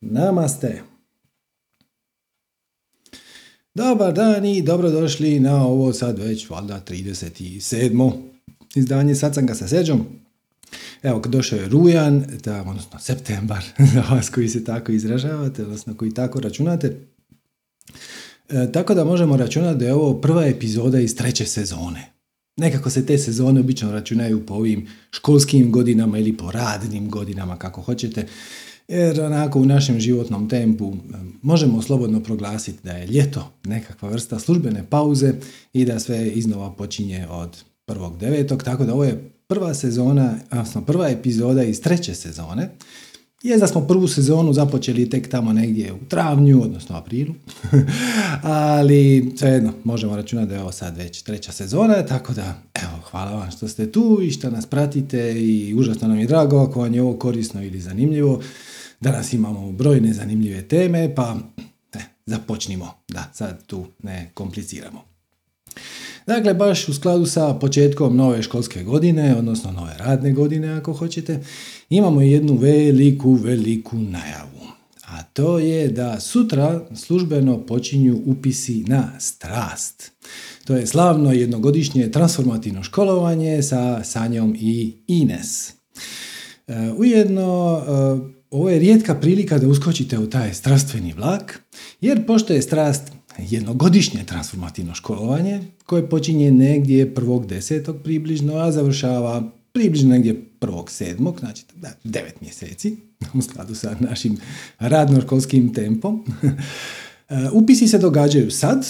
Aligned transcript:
Namaste. 0.00 0.82
Dobar 3.74 4.12
dan 4.12 4.44
i 4.44 4.62
dobrodošli 4.62 5.40
na 5.40 5.66
ovo 5.66 5.92
sad 5.92 6.18
već 6.18 6.50
valjda 6.50 6.80
37. 6.88 8.12
izdanje 8.74 9.14
Satsanga 9.14 9.54
sa 9.54 9.68
Seđom. 9.68 10.06
Evo, 11.02 11.20
došao 11.26 11.58
je 11.58 11.68
rujan, 11.68 12.24
da, 12.44 12.62
odnosno 12.62 12.98
septembar, 12.98 13.64
za 13.94 14.00
vas 14.00 14.30
koji 14.30 14.48
se 14.48 14.64
tako 14.64 14.92
izražavate, 14.92 15.62
odnosno 15.62 15.94
koji 15.94 16.14
tako 16.14 16.40
računate. 16.40 16.96
E, 18.48 18.72
tako 18.72 18.94
da 18.94 19.04
možemo 19.04 19.36
računati 19.36 19.78
da 19.78 19.84
je 19.84 19.94
ovo 19.94 20.20
prva 20.20 20.46
epizoda 20.46 21.00
iz 21.00 21.16
treće 21.16 21.46
sezone. 21.46 22.12
Nekako 22.56 22.90
se 22.90 23.06
te 23.06 23.18
sezone 23.18 23.60
obično 23.60 23.92
računaju 23.92 24.46
po 24.46 24.54
ovim 24.54 24.88
školskim 25.10 25.72
godinama 25.72 26.18
ili 26.18 26.36
po 26.36 26.50
radnim 26.50 27.10
godinama, 27.10 27.58
kako 27.58 27.82
hoćete. 27.82 28.26
Jer 28.88 29.20
onako 29.20 29.60
u 29.60 29.64
našem 29.64 30.00
životnom 30.00 30.48
tempu 30.48 30.96
možemo 31.42 31.82
slobodno 31.82 32.20
proglasiti 32.20 32.78
da 32.84 32.92
je 32.92 33.06
ljeto 33.06 33.52
nekakva 33.64 34.08
vrsta 34.08 34.38
službene 34.38 34.84
pauze 34.90 35.32
i 35.72 35.84
da 35.84 35.98
sve 35.98 36.28
iznova 36.28 36.72
počinje 36.72 37.26
od 37.30 37.64
prvog 37.86 38.18
devetog, 38.18 38.62
tako 38.62 38.84
da 38.84 38.94
ovo 38.94 39.04
je 39.04 39.30
prva 39.46 39.74
sezona, 39.74 40.34
odnosno 40.50 40.84
prva 40.84 41.08
epizoda 41.08 41.62
iz 41.62 41.80
treće 41.80 42.14
sezone. 42.14 42.70
Je 43.42 43.56
da 43.58 43.66
smo 43.66 43.80
prvu 43.80 44.08
sezonu 44.08 44.52
započeli 44.52 45.10
tek 45.10 45.28
tamo 45.28 45.52
negdje 45.52 45.92
u 45.92 45.98
travnju, 46.08 46.62
odnosno 46.62 46.96
aprilu, 46.96 47.34
ali 48.42 49.32
svejedno 49.36 49.72
možemo 49.84 50.16
računati 50.16 50.48
da 50.48 50.54
je 50.54 50.60
ovo 50.60 50.72
sad 50.72 50.96
već 50.96 51.22
treća 51.22 51.52
sezona, 51.52 52.06
tako 52.06 52.32
da 52.32 52.62
evo, 52.74 53.02
hvala 53.10 53.30
vam 53.30 53.50
što 53.50 53.68
ste 53.68 53.92
tu 53.92 54.18
i 54.22 54.30
što 54.30 54.50
nas 54.50 54.66
pratite 54.66 55.32
i 55.32 55.74
užasno 55.74 56.08
nam 56.08 56.18
je 56.18 56.26
drago 56.26 56.58
ako 56.58 56.80
vam 56.80 56.94
je 56.94 57.02
ovo 57.02 57.16
korisno 57.16 57.62
ili 57.64 57.80
zanimljivo. 57.80 58.40
Danas 59.00 59.32
imamo 59.32 59.72
brojne 59.72 60.12
zanimljive 60.12 60.68
teme, 60.68 61.14
pa 61.14 61.36
ne, 61.94 62.04
započnimo 62.26 62.94
da 63.08 63.30
sad 63.34 63.66
tu 63.66 63.86
ne 64.02 64.30
kompliciramo. 64.34 65.04
Dakle, 66.26 66.54
baš 66.54 66.88
u 66.88 66.94
skladu 66.94 67.26
sa 67.26 67.54
početkom 67.54 68.16
nove 68.16 68.42
školske 68.42 68.84
godine, 68.84 69.36
odnosno 69.36 69.72
nove 69.72 69.94
radne 69.98 70.32
godine 70.32 70.68
ako 70.68 70.92
hoćete, 70.92 71.44
imamo 71.90 72.20
jednu 72.20 72.54
veliku, 72.56 73.32
veliku 73.32 73.96
najavu. 73.96 74.66
A 75.04 75.22
to 75.22 75.58
je 75.58 75.88
da 75.88 76.20
sutra 76.20 76.80
službeno 76.94 77.58
počinju 77.66 78.20
upisi 78.26 78.84
na 78.86 79.20
strast. 79.20 80.12
To 80.64 80.76
je 80.76 80.86
slavno 80.86 81.32
jednogodišnje 81.32 82.10
transformativno 82.10 82.82
školovanje 82.82 83.62
sa 83.62 84.04
Sanjom 84.04 84.56
i 84.58 84.96
Ines. 85.06 85.70
E, 86.66 86.92
ujedno, 86.96 87.82
e, 87.88 88.35
ovo 88.50 88.70
je 88.70 88.78
rijetka 88.78 89.14
prilika 89.14 89.58
da 89.58 89.68
uskočite 89.68 90.18
u 90.18 90.30
taj 90.30 90.54
strastveni 90.54 91.12
vlak, 91.12 91.60
jer 92.00 92.26
pošto 92.26 92.52
je 92.52 92.62
strast 92.62 93.12
jednogodišnje 93.38 94.24
transformativno 94.24 94.94
školovanje, 94.94 95.60
koje 95.86 96.08
počinje 96.08 96.50
negdje 96.50 97.14
prvog 97.14 97.46
desetog 97.46 97.96
približno, 98.04 98.56
a 98.56 98.72
završava 98.72 99.52
približno 99.72 100.10
negdje 100.10 100.44
prvog 100.58 100.90
sedmog, 100.90 101.38
znači 101.40 101.64
da, 101.74 101.88
devet 102.04 102.40
mjeseci, 102.40 102.96
u 103.34 103.42
skladu 103.42 103.74
sa 103.74 103.96
našim 104.00 104.36
radno-školskim 104.78 105.74
tempom. 105.74 106.24
Upisi 107.52 107.88
se 107.88 107.98
događaju 107.98 108.50
sad, 108.50 108.86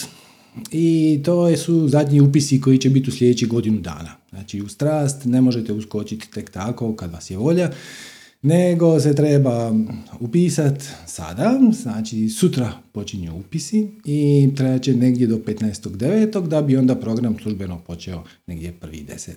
i 0.71 1.21
to 1.25 1.57
su 1.57 1.89
zadnji 1.89 2.21
upisi 2.21 2.61
koji 2.61 2.79
će 2.79 2.91
biti 2.91 3.11
u 3.11 3.13
sljedećih 3.13 3.49
godinu 3.49 3.81
dana. 3.81 4.17
Znači 4.31 4.61
u 4.61 4.69
strast 4.69 5.25
ne 5.25 5.41
možete 5.41 5.73
uskočiti 5.73 6.31
tek 6.31 6.51
tako 6.51 6.97
kad 6.97 7.13
vas 7.13 7.31
je 7.31 7.37
volja, 7.37 7.71
nego 8.43 9.01
se 9.01 9.15
treba 9.15 9.73
upisati 10.21 10.85
sada, 11.07 11.61
znači 11.83 12.29
sutra 12.29 12.73
počinju 12.93 13.37
upisi 13.37 13.89
i 14.05 14.51
trebat 14.57 14.83
će 14.83 14.95
negdje 14.95 15.27
do 15.27 15.37
15.9. 15.37 16.49
da 16.49 16.63
bi 16.63 16.77
onda 16.77 16.95
program 16.95 17.37
službeno 17.43 17.81
počeo 17.87 18.25
negdje 18.47 18.75
1.10. 18.81 19.31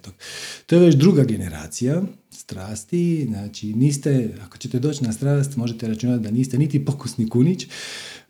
To 0.65 0.75
je 0.75 0.81
već 0.81 0.95
druga 0.95 1.23
generacija 1.23 2.01
strasti, 2.31 3.25
znači 3.29 3.73
niste, 3.73 4.29
ako 4.45 4.57
ćete 4.57 4.79
doći 4.79 5.03
na 5.03 5.13
strast, 5.13 5.57
možete 5.57 5.87
računati 5.87 6.23
da 6.23 6.31
niste 6.31 6.57
niti 6.57 6.85
pokusni 6.85 7.29
kunić, 7.29 7.67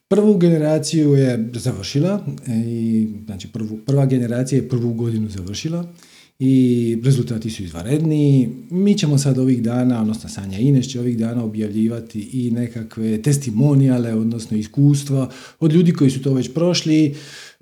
Prvu 0.09 0.38
generaciju 0.38 1.13
je 1.13 1.50
završila, 1.53 2.25
i, 2.47 3.08
znači 3.25 3.47
prvu, 3.47 3.78
prva 3.85 4.06
generacija 4.06 4.62
je 4.62 4.69
prvu 4.69 4.94
godinu 4.94 5.29
završila 5.29 5.94
i 6.39 6.97
rezultati 7.03 7.50
su 7.50 7.63
izvanredni. 7.63 8.50
Mi 8.69 8.97
ćemo 8.97 9.17
sad 9.17 9.38
ovih 9.38 9.63
dana, 9.63 10.01
odnosno 10.01 10.29
Sanja 10.29 10.59
Ines 10.59 10.88
će 10.88 11.00
ovih 11.00 11.17
dana 11.17 11.44
objavljivati 11.44 12.29
i 12.33 12.51
nekakve 12.51 13.22
testimonijale, 13.22 14.13
odnosno 14.13 14.57
iskustva 14.57 15.29
od 15.59 15.73
ljudi 15.73 15.94
koji 15.94 16.11
su 16.11 16.22
to 16.22 16.33
već 16.33 16.53
prošli, 16.53 17.16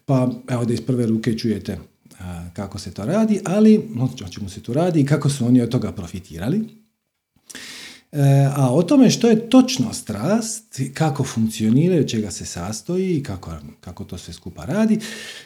pa 0.05 0.31
evo 0.47 0.65
da 0.65 0.73
iz 0.73 0.81
prve 0.81 1.05
ruke 1.05 1.37
čujete 1.37 1.77
kako 2.53 2.79
se 2.79 2.91
to 2.91 3.05
radi, 3.05 3.39
ali 3.45 3.81
o 3.99 4.29
čemu 4.29 4.49
se 4.49 4.59
tu 4.59 4.73
radi 4.73 4.99
i 4.99 5.05
kako 5.05 5.29
su 5.29 5.45
oni 5.45 5.61
od 5.61 5.69
toga 5.69 5.91
profitirali. 5.91 6.86
E, 8.11 8.49
a 8.55 8.73
o 8.73 8.83
tome 8.83 9.09
što 9.09 9.29
je 9.29 9.49
točno 9.49 9.93
strast, 9.93 10.81
kako 10.93 11.23
funkcionira, 11.23 12.07
čega 12.07 12.31
se 12.31 12.45
sastoji 12.45 13.17
i 13.17 13.23
kako, 13.23 13.51
kako 13.81 14.03
to 14.03 14.17
sve 14.17 14.33
skupa 14.33 14.65
radi, 14.65 14.99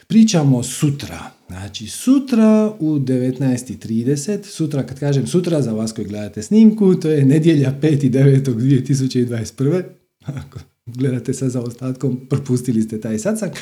pričamo 0.06 0.62
sutra. 0.62 1.30
Znači 1.48 1.86
sutra 1.86 2.72
u 2.78 2.98
19.30, 2.98 4.44
sutra 4.44 4.86
kad 4.86 5.00
kažem 5.00 5.26
sutra 5.26 5.62
za 5.62 5.72
vas 5.72 5.92
koji 5.92 6.06
gledate 6.06 6.42
snimku, 6.42 6.94
to 6.94 7.10
je 7.10 7.24
nedjelja 7.24 7.74
5.9.2021. 7.82 9.82
Ako 10.46 10.58
gledate 10.86 11.34
sa 11.34 11.48
zaostatkom, 11.48 12.20
propustili 12.30 12.82
ste 12.82 13.00
taj 13.00 13.18
satsang. 13.18 13.52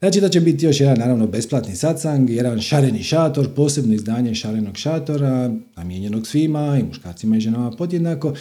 Znači 0.00 0.20
da 0.20 0.28
će 0.28 0.40
biti 0.40 0.66
još 0.66 0.80
jedan 0.80 0.98
naravno 0.98 1.26
besplatni 1.26 1.76
satsang, 1.76 2.30
jedan 2.30 2.60
šareni 2.60 3.02
šator, 3.02 3.54
posebno 3.54 3.94
izdanje 3.94 4.34
šarenog 4.34 4.76
šatora, 4.76 5.54
namijenjenog 5.76 6.26
svima 6.26 6.78
i 6.80 6.82
muškarcima 6.82 7.36
i 7.36 7.40
ženama 7.40 7.70
podjednako. 7.70 8.34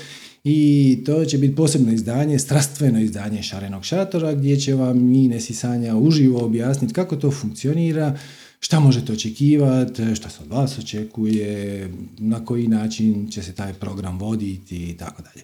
I 0.44 1.00
to 1.06 1.25
će 1.25 1.38
biti 1.38 1.56
posebno 1.56 1.94
izdanje, 1.94 2.40
strastveno 2.40 3.00
izdanje 3.00 3.44
šarenog 3.44 3.85
šatora 3.85 4.34
gdje 4.34 4.59
će 4.59 4.73
vam 4.73 5.13
i 5.13 5.41
Sanja 5.41 5.95
uživo 5.95 6.45
objasniti 6.45 6.94
kako 6.94 7.16
to 7.16 7.31
funkcionira, 7.31 8.18
šta 8.59 8.79
možete 8.79 9.13
očekivati, 9.13 10.16
šta 10.16 10.29
se 10.29 10.44
od 10.44 10.50
vas 10.50 10.79
očekuje, 10.79 11.89
na 12.18 12.45
koji 12.45 12.68
način 12.68 13.31
će 13.31 13.44
se 13.44 13.53
taj 13.53 13.74
program 13.74 14.19
voditi 14.19 14.89
i 14.89 14.97
tako 14.97 15.22
dalje. 15.22 15.44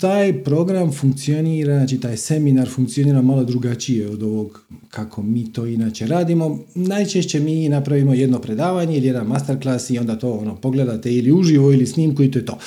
Taj 0.00 0.44
program 0.44 0.92
funkcionira, 0.92 1.76
znači 1.76 2.00
taj 2.00 2.16
seminar 2.16 2.68
funkcionira 2.68 3.22
malo 3.22 3.44
drugačije 3.44 4.08
od 4.10 4.22
ovog 4.22 4.64
kako 4.88 5.22
mi 5.22 5.52
to 5.52 5.66
inače 5.66 6.06
radimo. 6.06 6.58
Najčešće 6.74 7.40
mi 7.40 7.68
napravimo 7.68 8.14
jedno 8.14 8.38
predavanje 8.38 8.96
ili 8.96 9.06
jedan 9.06 9.26
masterclass 9.26 9.90
i 9.90 9.98
onda 9.98 10.18
to 10.18 10.32
ono, 10.32 10.56
pogledate 10.56 11.14
ili 11.14 11.32
uživo 11.32 11.72
ili 11.72 11.86
snimku 11.86 12.22
i 12.22 12.30
to 12.30 12.38
je 12.38 12.46
to. 12.46 12.58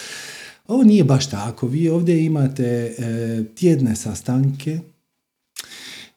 Ovo 0.67 0.83
nije 0.83 1.03
baš 1.03 1.29
tako. 1.29 1.67
Vi 1.67 1.89
ovdje 1.89 2.25
imate 2.25 2.65
e, 2.65 3.43
tjedne 3.55 3.95
sastanke 3.95 4.79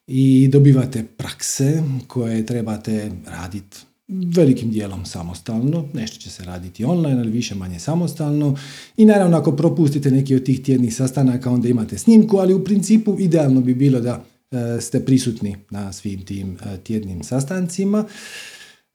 i 0.06 0.48
dobivate 0.52 1.04
prakse 1.16 1.82
koje 2.06 2.46
trebate 2.46 3.10
raditi 3.26 3.87
velikim 4.08 4.70
dijelom 4.70 5.06
samostalno, 5.06 5.88
nešto 5.94 6.18
će 6.18 6.30
se 6.30 6.44
raditi 6.44 6.84
online, 6.84 7.20
ali 7.20 7.30
više 7.30 7.54
manje 7.54 7.78
samostalno. 7.78 8.56
I 8.96 9.04
naravno 9.04 9.36
ako 9.36 9.56
propustite 9.56 10.10
neki 10.10 10.36
od 10.36 10.44
tih 10.44 10.62
tjednih 10.62 10.94
sastanaka, 10.94 11.50
onda 11.50 11.68
imate 11.68 11.98
snimku, 11.98 12.36
ali 12.36 12.54
u 12.54 12.64
principu 12.64 13.16
idealno 13.18 13.60
bi 13.60 13.74
bilo 13.74 14.00
da 14.00 14.24
e, 14.50 14.80
ste 14.80 15.04
prisutni 15.04 15.56
na 15.70 15.92
svim 15.92 16.24
tim 16.24 16.56
e, 16.64 16.78
tjednim 16.78 17.22
sastancima. 17.22 18.04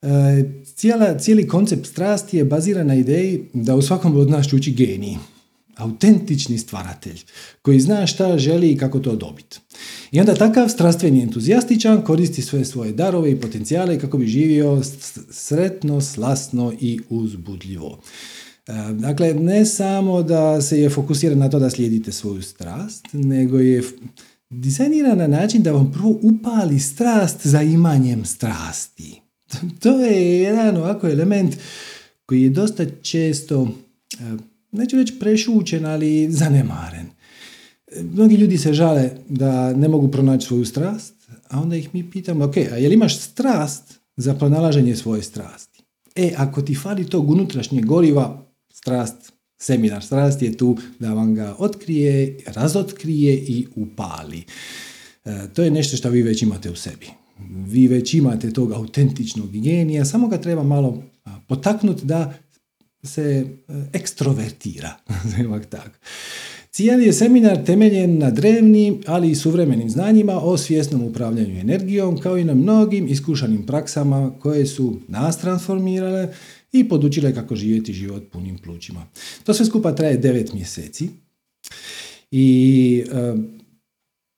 E, 0.01 0.07
cijela, 0.75 1.19
cijeli 1.19 1.47
koncept 1.47 1.85
strasti 1.85 2.37
je 2.37 2.45
baziran 2.45 2.87
na 2.87 2.95
ideji 2.95 3.45
da 3.53 3.75
u 3.75 3.81
svakom 3.81 4.17
od 4.17 4.29
nas 4.29 4.53
uči 4.53 4.71
geniji 4.71 5.17
autentični 5.75 6.57
stvaratelj 6.57 7.21
koji 7.61 7.79
zna 7.79 8.07
šta 8.07 8.37
želi 8.37 8.71
i 8.71 8.77
kako 8.77 8.99
to 8.99 9.15
dobiti. 9.15 9.59
I 10.11 10.19
onda 10.19 10.35
takav 10.35 10.69
strastveni 10.69 11.21
entuzijastičan 11.21 12.01
koristi 12.01 12.41
sve 12.41 12.65
svoje 12.65 12.91
darove 12.91 13.31
i 13.31 13.41
potencijale 13.41 13.99
kako 13.99 14.17
bi 14.17 14.27
živio 14.27 14.81
sretno, 15.31 16.01
slasno 16.01 16.73
i 16.79 16.99
uzbudljivo. 17.09 17.99
E, 18.67 18.73
dakle, 18.93 19.33
ne 19.33 19.65
samo 19.65 20.23
da 20.23 20.61
se 20.61 20.79
je 20.79 20.89
fokusiran 20.89 21.37
na 21.37 21.49
to 21.49 21.59
da 21.59 21.69
slijedite 21.69 22.11
svoju 22.11 22.41
strast, 22.41 23.05
nego 23.13 23.59
je 23.59 23.83
dizajniran 24.49 25.17
na 25.17 25.27
način 25.27 25.63
da 25.63 25.71
vam 25.71 25.91
prvo 25.91 26.19
upali 26.21 26.79
strast 26.79 27.47
za 27.47 27.61
imanjem 27.61 28.25
strasti. 28.25 29.21
To 29.81 29.99
je 29.99 30.39
jedan 30.39 30.77
ovako 30.77 31.07
element 31.07 31.55
koji 32.25 32.43
je 32.43 32.49
dosta 32.49 32.85
često 33.01 33.67
e, 34.19 34.52
neću 34.73 34.97
reći 34.97 35.19
prešućen, 35.19 35.85
ali 35.85 36.31
zanemaren. 36.31 37.05
Mnogi 38.01 38.35
ljudi 38.35 38.57
se 38.57 38.73
žale 38.73 39.09
da 39.29 39.73
ne 39.73 39.87
mogu 39.87 40.11
pronaći 40.11 40.47
svoju 40.47 40.65
strast, 40.65 41.13
a 41.49 41.61
onda 41.61 41.75
ih 41.75 41.89
mi 41.93 42.11
pitamo, 42.11 42.45
ok, 42.45 42.57
a 42.57 42.77
jel 42.77 42.93
imaš 42.93 43.19
strast 43.19 43.99
za 44.15 44.33
pronalaženje 44.33 44.95
svoje 44.95 45.23
strasti? 45.23 45.83
E, 46.15 46.33
ako 46.37 46.61
ti 46.61 46.75
fali 46.75 47.09
tog 47.09 47.29
unutrašnjeg 47.29 47.85
goriva, 47.85 48.45
strast 48.73 49.33
Seminar 49.63 50.03
strasti 50.03 50.45
je 50.45 50.57
tu 50.57 50.77
da 50.99 51.13
vam 51.13 51.35
ga 51.35 51.55
otkrije, 51.59 52.37
razotkrije 52.45 53.33
i 53.33 53.67
upali. 53.75 54.43
E, 55.25 55.47
to 55.53 55.63
je 55.63 55.71
nešto 55.71 55.97
što 55.97 56.09
vi 56.09 56.21
već 56.21 56.41
imate 56.41 56.71
u 56.71 56.75
sebi. 56.75 57.07
Vi 57.67 57.87
već 57.87 58.13
imate 58.13 58.51
tog 58.51 58.71
autentičnog 58.71 59.51
genija, 59.51 60.05
samo 60.05 60.27
ga 60.27 60.37
treba 60.37 60.63
malo 60.63 61.03
potaknuti 61.47 62.05
da 62.05 62.33
se 63.03 63.45
e, 63.67 63.73
ekstrovertira. 63.93 64.97
tako. 65.69 65.97
Cijeli 66.71 67.05
je 67.05 67.13
seminar 67.13 67.65
temeljen 67.65 68.17
na 68.17 68.31
drevnim, 68.31 69.01
ali 69.07 69.31
i 69.31 69.35
suvremenim 69.35 69.89
znanjima 69.89 70.39
o 70.39 70.57
svjesnom 70.57 71.01
upravljanju 71.01 71.59
energijom, 71.59 72.17
kao 72.17 72.37
i 72.37 72.43
na 72.43 72.53
mnogim 72.53 73.07
iskušanim 73.07 73.65
praksama 73.65 74.31
koje 74.39 74.65
su 74.65 74.99
nas 75.07 75.37
transformirale 75.37 76.33
i 76.71 76.89
podučile 76.89 77.33
kako 77.33 77.55
živjeti 77.55 77.93
život 77.93 78.23
punim 78.31 78.57
plućima. 78.57 79.05
To 79.43 79.53
sve 79.53 79.65
skupa 79.65 79.95
traje 79.95 80.21
9 80.21 80.53
mjeseci 80.53 81.09
i 82.31 83.03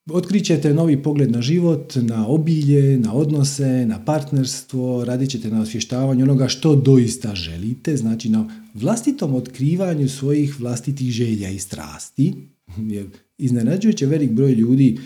e, 0.10 0.14
Otkrit 0.14 0.46
ćete 0.46 0.74
novi 0.74 1.04
pogled 1.04 1.32
na 1.32 1.42
život, 1.42 1.94
na 1.96 2.28
obilje, 2.28 2.98
na 2.98 3.14
odnose, 3.14 3.86
na 3.86 4.06
partnerstvo, 4.06 5.06
radit 5.06 5.30
ćete 5.30 5.50
na 5.50 5.62
osvještavanju 5.62 6.24
onoga 6.24 6.48
što 6.48 6.76
doista 6.76 7.36
želite, 7.36 7.98
znači 7.98 8.30
na 8.30 8.50
vlastitom 8.74 9.36
otkrivanju 9.36 10.10
svojih 10.10 10.60
vlastitih 10.60 11.12
želja 11.12 11.50
i 11.50 11.60
strasti, 11.60 12.34
jer 12.78 13.06
iznenađujuće 13.38 14.06
velik 14.06 14.32
broj 14.32 14.52
ljudi 14.52 15.00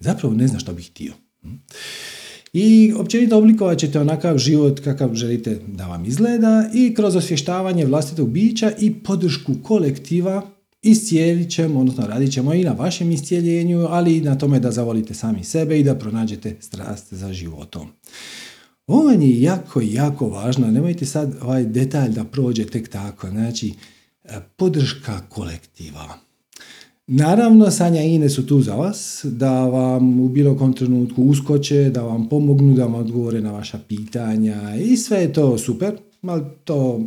zapravo 0.00 0.34
ne 0.34 0.48
zna 0.48 0.58
što 0.58 0.72
bi 0.72 0.82
htio. 0.82 1.12
I 2.52 2.92
općenito 2.96 3.38
oblikovat 3.38 3.78
ćete 3.78 4.00
onakav 4.00 4.38
život 4.38 4.80
kakav 4.80 5.14
želite 5.14 5.60
da 5.66 5.86
vam 5.86 6.04
izgleda 6.04 6.70
i 6.74 6.94
kroz 6.94 7.16
osvještavanje 7.16 7.86
vlastitog 7.86 8.30
bića 8.30 8.72
i 8.80 8.94
podršku 8.94 9.54
kolektiva 9.62 10.53
iscijelit 10.84 11.50
ćemo, 11.50 11.80
odnosno 11.80 12.06
radit 12.06 12.32
ćemo 12.32 12.54
i 12.54 12.64
na 12.64 12.72
vašem 12.72 13.10
iscijeljenju, 13.10 13.86
ali 13.88 14.16
i 14.16 14.20
na 14.20 14.38
tome 14.38 14.60
da 14.60 14.70
zavolite 14.70 15.14
sami 15.14 15.44
sebe 15.44 15.80
i 15.80 15.84
da 15.84 15.94
pronađete 15.94 16.56
strast 16.60 17.14
za 17.14 17.32
životom. 17.32 17.88
Ovo 18.86 19.10
je 19.10 19.40
jako, 19.40 19.80
jako 19.84 20.28
važno. 20.28 20.70
Nemojte 20.70 21.06
sad 21.06 21.34
ovaj 21.42 21.64
detalj 21.64 22.10
da 22.10 22.24
prođe 22.24 22.66
tek 22.66 22.88
tako. 22.88 23.28
Znači, 23.28 23.72
e, 24.24 24.40
podrška 24.56 25.20
kolektiva. 25.28 26.18
Naravno, 27.06 27.70
Sanja 27.70 28.02
i 28.02 28.14
Ine 28.14 28.28
su 28.28 28.46
tu 28.46 28.60
za 28.60 28.74
vas, 28.74 29.24
da 29.24 29.64
vam 29.64 30.20
u 30.20 30.28
bilo 30.28 30.56
kom 30.56 30.72
trenutku 30.72 31.22
uskoče, 31.22 31.90
da 31.90 32.02
vam 32.02 32.28
pomognu, 32.28 32.74
da 32.74 32.84
vam 32.84 32.94
odgovore 32.94 33.40
na 33.40 33.52
vaša 33.52 33.78
pitanja 33.88 34.76
i 34.76 34.96
sve 34.96 35.20
je 35.20 35.32
to 35.32 35.58
super, 35.58 35.96
ali 36.22 36.42
to 36.64 37.00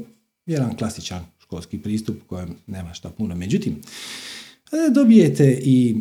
je 0.46 0.54
jedan 0.54 0.78
klasičan 0.78 1.37
školski 1.48 1.78
pristup 1.78 2.18
kojem 2.28 2.50
nema 2.68 2.94
šta 2.94 3.10
puno. 3.10 3.36
Međutim, 3.36 3.74
e, 3.74 4.90
dobijete 4.92 5.60
i 5.64 5.96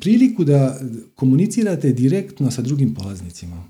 priliku 0.00 0.44
da 0.44 0.80
komunicirate 1.14 1.92
direktno 1.92 2.50
sa 2.50 2.62
drugim 2.62 2.94
polaznicima. 2.94 3.64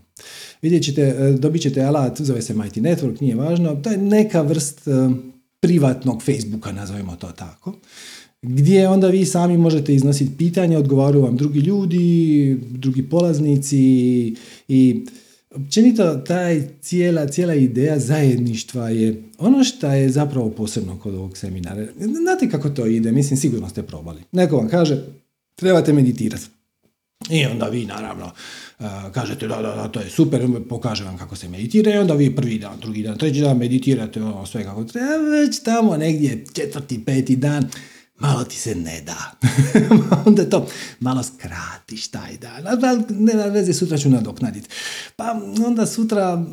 Vidjet 0.62 0.84
ćete, 0.84 1.02
e, 1.02 1.32
dobit 1.38 1.62
ćete 1.62 1.82
alat, 1.82 2.20
zove 2.20 2.42
se 2.42 2.54
Mighty 2.54 2.80
Network, 2.80 3.22
nije 3.22 3.34
važno, 3.34 3.74
to 3.74 3.90
je 3.90 3.98
neka 3.98 4.42
vrst 4.42 4.88
e, 4.88 4.90
privatnog 5.60 6.22
Facebooka, 6.22 6.72
nazovimo 6.72 7.16
to 7.16 7.32
tako, 7.32 7.74
gdje 8.42 8.88
onda 8.88 9.08
vi 9.08 9.24
sami 9.24 9.58
možete 9.58 9.94
iznositi 9.94 10.36
pitanja, 10.38 10.78
odgovaraju 10.78 11.22
vam 11.22 11.36
drugi 11.36 11.60
ljudi, 11.60 12.58
drugi 12.70 13.02
polaznici 13.02 13.78
i 14.68 15.06
općenito 15.54 16.14
taj 16.14 16.62
cijela, 16.80 17.26
cijela 17.26 17.54
ideja 17.54 17.98
zajedništva 17.98 18.88
je 18.88 19.22
ono 19.38 19.64
što 19.64 19.86
je 19.86 20.10
zapravo 20.10 20.50
posebno 20.50 20.98
kod 20.98 21.14
ovog 21.14 21.38
seminara. 21.38 21.86
Znate 21.98 22.50
kako 22.50 22.70
to 22.70 22.86
ide, 22.86 23.12
mislim 23.12 23.36
sigurno 23.36 23.68
ste 23.68 23.82
probali. 23.82 24.22
Neko 24.32 24.56
vam 24.56 24.68
kaže, 24.68 25.04
trebate 25.54 25.92
meditirati. 25.92 26.44
I 27.30 27.44
onda 27.46 27.66
vi 27.66 27.86
naravno 27.86 28.30
kažete 29.12 29.48
da, 29.48 29.56
da, 29.56 29.74
da, 29.74 29.88
to 29.88 30.00
je 30.00 30.10
super, 30.10 30.46
pokažem 30.68 31.06
vam 31.06 31.18
kako 31.18 31.36
se 31.36 31.48
meditira 31.48 31.94
i 31.94 31.98
onda 31.98 32.14
vi 32.14 32.36
prvi 32.36 32.58
dan, 32.58 32.80
drugi 32.80 33.02
dan, 33.02 33.18
treći 33.18 33.40
dan 33.40 33.58
meditirate 33.58 34.22
ono 34.22 34.46
sve 34.46 34.64
kako 34.64 34.84
treba, 34.84 35.16
već 35.16 35.62
tamo 35.62 35.96
negdje 35.96 36.44
četvrti, 36.52 37.04
peti 37.04 37.36
dan, 37.36 37.68
malo 38.26 38.44
ti 38.44 38.56
se 38.56 38.74
ne 38.74 39.02
da. 39.06 39.32
onda 40.26 40.50
to 40.50 40.66
malo 41.00 41.22
skratiš 41.22 42.08
taj 42.08 42.36
dan, 42.36 42.66
ali 42.66 43.02
nema 43.08 43.44
veze, 43.44 43.72
sutra 43.72 43.98
ću 43.98 44.08
nadoknaditi. 44.08 44.68
Pa 45.16 45.40
onda 45.66 45.86
sutra 45.86 46.44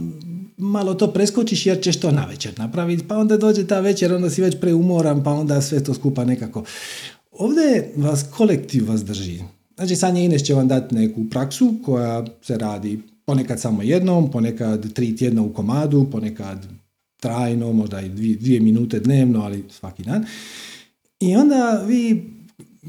malo 0.57 0.93
to 0.93 1.13
preskočiš 1.13 1.65
jer 1.65 1.81
ćeš 1.81 1.99
to 1.99 2.11
na 2.11 2.25
večer 2.25 2.53
napraviti, 2.57 3.07
pa 3.07 3.17
onda 3.17 3.37
dođe 3.37 3.67
ta 3.67 3.79
večer, 3.79 4.13
onda 4.13 4.29
si 4.29 4.41
već 4.41 4.59
preumoran, 4.61 5.23
pa 5.23 5.31
onda 5.31 5.61
sve 5.61 5.83
to 5.83 5.93
skupa 5.93 6.25
nekako. 6.25 6.63
Ovdje 7.31 7.93
vas 7.95 8.25
kolektiv 8.37 8.89
vas 8.89 9.03
drži. 9.03 9.39
Znači 9.75 9.95
Sanja 9.95 10.21
Ines 10.21 10.43
će 10.43 10.53
vam 10.53 10.67
dati 10.67 10.95
neku 10.95 11.29
praksu 11.29 11.75
koja 11.85 12.25
se 12.41 12.57
radi 12.57 12.99
ponekad 13.25 13.61
samo 13.61 13.81
jednom, 13.81 14.31
ponekad 14.31 14.93
tri 14.93 15.15
tjedna 15.15 15.41
u 15.41 15.53
komadu, 15.53 16.07
ponekad 16.11 16.65
trajno, 17.19 17.73
možda 17.73 18.01
i 18.01 18.09
dvije, 18.09 18.37
dvije 18.37 18.59
minute 18.59 18.99
dnevno, 18.99 19.41
ali 19.41 19.63
svaki 19.69 20.03
dan. 20.03 20.25
I 21.21 21.35
onda 21.35 21.83
vi 21.87 22.31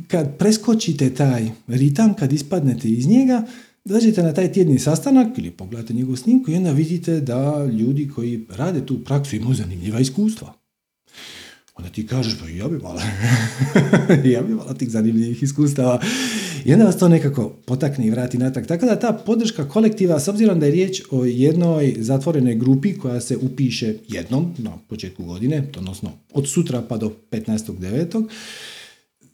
kad 0.08 0.38
preskočite 0.38 1.14
taj 1.14 1.50
ritam, 1.66 2.14
kad 2.14 2.32
ispadnete 2.32 2.88
iz 2.88 3.06
njega, 3.06 3.46
dođete 3.84 4.22
na 4.22 4.34
taj 4.34 4.52
tjedni 4.52 4.78
sastanak 4.78 5.38
ili 5.38 5.50
pogledate 5.50 5.94
njegovu 5.94 6.16
snimku 6.16 6.50
i 6.50 6.56
onda 6.56 6.72
vidite 6.72 7.20
da 7.20 7.64
ljudi 7.64 8.08
koji 8.08 8.46
rade 8.50 8.86
tu 8.86 9.04
praksu 9.04 9.36
imaju 9.36 9.54
zanimljiva 9.54 10.00
iskustva. 10.00 10.54
Onda 11.74 11.90
ti 11.90 12.06
kažeš, 12.06 12.38
pa 12.40 12.48
ja 12.48 12.68
bi 12.68 12.78
malo, 12.78 13.00
ja 14.34 14.42
bi 14.42 14.54
malo 14.54 14.74
tih 14.74 14.90
zanimljivih 14.90 15.42
iskustava. 15.42 16.00
I 16.64 16.72
onda 16.72 16.84
vas 16.84 16.98
to 16.98 17.08
nekako 17.08 17.48
potakne 17.48 18.06
i 18.06 18.10
vrati 18.10 18.38
natak. 18.38 18.66
Tako 18.66 18.86
da 18.86 18.98
ta 18.98 19.12
podrška 19.26 19.68
kolektiva, 19.68 20.20
s 20.20 20.28
obzirom 20.28 20.60
da 20.60 20.66
je 20.66 20.72
riječ 20.72 21.02
o 21.10 21.24
jednoj 21.24 21.94
zatvorenoj 21.98 22.54
grupi 22.54 22.98
koja 22.98 23.20
se 23.20 23.36
upiše 23.36 23.94
jednom 24.08 24.54
na 24.58 24.78
početku 24.88 25.24
godine, 25.24 25.68
odnosno 25.78 26.10
od 26.32 26.48
sutra 26.48 26.82
pa 26.88 26.96
do 26.96 27.12
15.9., 27.30 28.28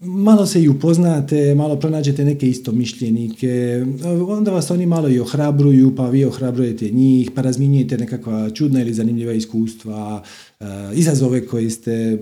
malo 0.00 0.46
se 0.46 0.62
i 0.62 0.68
upoznate, 0.68 1.54
malo 1.54 1.76
pronađete 1.76 2.24
neke 2.24 2.48
istomišljenike, 2.48 3.84
onda 4.28 4.50
vas 4.50 4.70
oni 4.70 4.86
malo 4.86 5.08
i 5.08 5.20
ohrabruju, 5.20 5.96
pa 5.96 6.08
vi 6.08 6.24
ohrabrujete 6.24 6.90
njih, 6.90 7.30
pa 7.34 7.42
razminjujete 7.42 7.98
nekakva 7.98 8.50
čudna 8.50 8.80
ili 8.80 8.94
zanimljiva 8.94 9.32
iskustva, 9.32 10.22
eh, 10.60 10.64
izazove 10.94 11.46
koje 11.46 11.70
ste, 11.70 12.18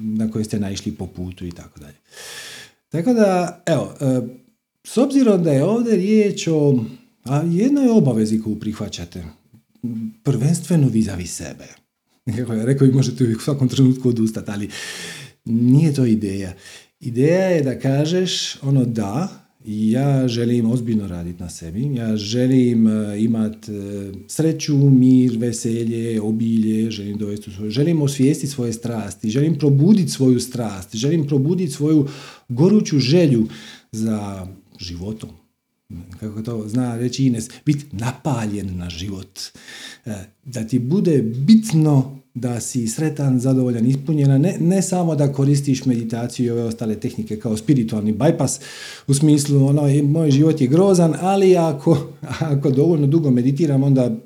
na 0.00 0.30
koje 0.30 0.44
ste 0.44 0.60
naišli 0.60 0.92
po 0.92 1.06
putu 1.06 1.46
i 1.46 1.50
tako 1.50 1.80
dalje. 1.80 1.96
Tako 2.88 3.12
da, 3.12 3.62
evo, 3.66 3.94
eh, 4.00 4.22
s 4.84 4.96
obzirom 4.96 5.42
da 5.42 5.52
je 5.52 5.64
ovdje 5.64 5.96
riječ 5.96 6.48
o 6.48 6.84
a 7.24 7.42
jednoj 7.42 7.88
obavezi 7.88 8.42
koju 8.42 8.60
prihvaćate, 8.60 9.24
prvenstveno 10.22 10.88
vizavi 10.88 11.26
sebe. 11.26 11.66
Kako 12.36 12.52
ja 12.54 12.64
rekao, 12.64 12.86
vi 12.86 12.92
možete 12.92 13.24
u 13.24 13.40
svakom 13.40 13.68
trenutku 13.68 14.08
odustati, 14.08 14.50
ali 14.50 14.70
nije 15.44 15.94
to 15.94 16.04
ideja. 16.04 16.52
Ideja 17.00 17.48
je 17.48 17.62
da 17.62 17.78
kažeš 17.78 18.62
ono 18.62 18.84
da, 18.84 19.28
ja 19.64 20.28
želim 20.28 20.70
ozbiljno 20.70 21.08
raditi 21.08 21.42
na 21.42 21.50
sebi, 21.50 21.94
ja 21.94 22.16
želim 22.16 22.86
uh, 22.86 23.22
imati 23.22 23.72
uh, 23.72 24.14
sreću, 24.28 24.76
mir, 24.76 25.38
veselje, 25.38 26.20
obilje, 26.20 26.90
želim 26.90 27.18
dovesti 27.18 27.50
želim 27.68 28.02
osvijestiti 28.02 28.52
svoje 28.52 28.72
strasti, 28.72 29.30
želim 29.30 29.58
probuditi 29.58 30.10
svoju 30.10 30.40
strast, 30.40 30.96
želim 30.96 31.26
probuditi 31.26 31.72
svoju 31.72 32.08
goruću 32.48 32.98
želju 32.98 33.46
za 33.92 34.46
životom. 34.80 35.30
Kako 36.20 36.42
to 36.42 36.68
zna 36.68 36.96
reći 36.96 37.26
Ines, 37.26 37.48
biti 37.66 37.84
napaljen 37.92 38.76
na 38.76 38.90
život. 38.90 39.40
Uh, 40.06 40.12
da 40.44 40.66
ti 40.66 40.78
bude 40.78 41.22
bitno 41.22 42.17
da 42.40 42.60
si 42.60 42.88
sretan, 42.88 43.40
zadovoljan, 43.40 43.86
ispunjena, 43.86 44.38
ne, 44.38 44.56
ne 44.60 44.82
samo 44.82 45.14
da 45.16 45.32
koristiš 45.32 45.84
meditaciju 45.84 46.46
i 46.46 46.50
ove 46.50 46.62
ostale 46.62 46.94
tehnike 46.94 47.36
kao 47.40 47.56
spiritualni 47.56 48.14
bypass, 48.14 48.60
u 49.06 49.14
smislu 49.14 49.66
ono, 49.66 49.82
moj 50.02 50.30
život 50.30 50.60
je 50.60 50.66
grozan, 50.66 51.14
ali 51.20 51.56
ako, 51.56 52.12
ako 52.52 52.70
dovoljno 52.70 53.06
dugo 53.06 53.30
meditiram, 53.30 53.82
onda 53.82 54.16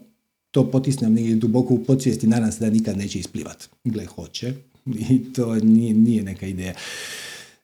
to 0.50 0.71
potisnem 0.71 1.14
negdje 1.14 1.37
duboko 1.37 1.75
u 1.75 1.78
podsvijesti, 1.78 2.26
nadam 2.26 2.52
se 2.52 2.64
da 2.64 2.71
nikad 2.71 2.97
neće 2.97 3.19
isplivat. 3.19 3.69
Gle, 3.85 4.07
hoće. 4.07 4.54
I 5.11 5.33
to 5.33 5.54
nije, 5.54 5.95
nije 5.95 6.23
neka 6.23 6.47
ideja. 6.47 6.75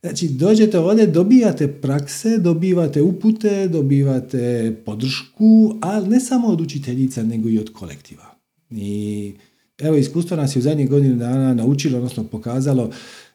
Znači, 0.01 0.29
dođete 0.29 0.79
ovdje, 0.79 1.07
dobijate 1.07 1.69
prakse, 1.69 2.39
dobivate 2.39 3.03
upute, 3.03 3.69
dobivate 3.69 4.75
podršku, 4.85 5.75
ali 5.81 6.09
ne 6.09 6.21
samo 6.21 6.49
od 6.49 6.61
učiteljica, 6.61 7.23
nego 7.23 7.49
i 7.49 7.59
od 7.59 7.73
kolektiva. 7.73 8.35
I 8.71 9.33
Evo, 9.79 9.97
iskustvo 9.97 10.37
nas 10.37 10.57
je 10.57 10.59
u 10.59 10.63
zadnjih 10.63 10.91
godinu 10.91 11.17
dana 11.17 11.55
naučilo, 11.55 11.97
odnosno 11.97 12.25
pokazalo 12.25 12.91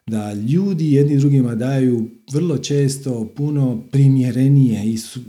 da 0.08 0.34
ljudi 0.34 0.94
jedni 0.94 1.18
drugima 1.18 1.56
daju 1.56 2.10
vrlo 2.32 2.58
često 2.58 3.30
puno 3.36 3.82
primjerenije 3.92 4.92
i 4.92 4.98
su, 4.98 5.20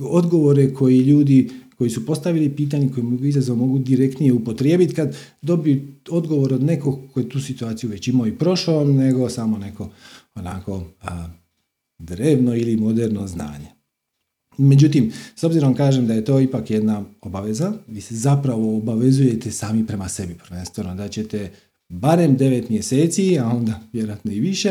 odgovore 0.00 0.74
koji 0.74 1.00
ljudi 1.00 1.50
koji 1.78 1.90
su 1.90 2.06
postavili 2.06 2.56
pitanje 2.56 2.90
koji 2.94 3.04
mogu 3.04 3.24
izazov 3.24 3.56
mogu 3.56 3.78
direktnije 3.78 4.32
upotrijebiti 4.32 4.94
kad 4.94 5.16
dobiju 5.42 5.82
odgovor 6.10 6.54
od 6.54 6.62
nekog 6.62 6.98
koji 7.14 7.28
tu 7.28 7.40
situaciju 7.40 7.90
već 7.90 8.08
imao 8.08 8.26
i 8.26 8.38
prošao, 8.38 8.84
nego 8.84 9.28
samo 9.28 9.58
neko 9.58 9.90
onako 10.34 10.84
a, 11.02 11.28
drevno 11.98 12.56
ili 12.56 12.76
moderno 12.76 13.26
znanje. 13.26 13.73
Međutim, 14.58 15.12
s 15.36 15.44
obzirom 15.44 15.74
kažem 15.74 16.06
da 16.06 16.14
je 16.14 16.24
to 16.24 16.40
ipak 16.40 16.70
jedna 16.70 17.04
obaveza, 17.20 17.72
vi 17.88 18.00
se 18.00 18.14
zapravo 18.14 18.76
obavezujete 18.76 19.50
sami 19.50 19.86
prema 19.86 20.08
sebi 20.08 20.34
prvenstveno, 20.34 20.94
da 20.94 21.08
ćete 21.08 21.50
barem 21.88 22.38
9 22.38 22.70
mjeseci, 22.70 23.38
a 23.38 23.46
onda 23.46 23.80
vjerojatno 23.92 24.32
i 24.32 24.40
više, 24.40 24.68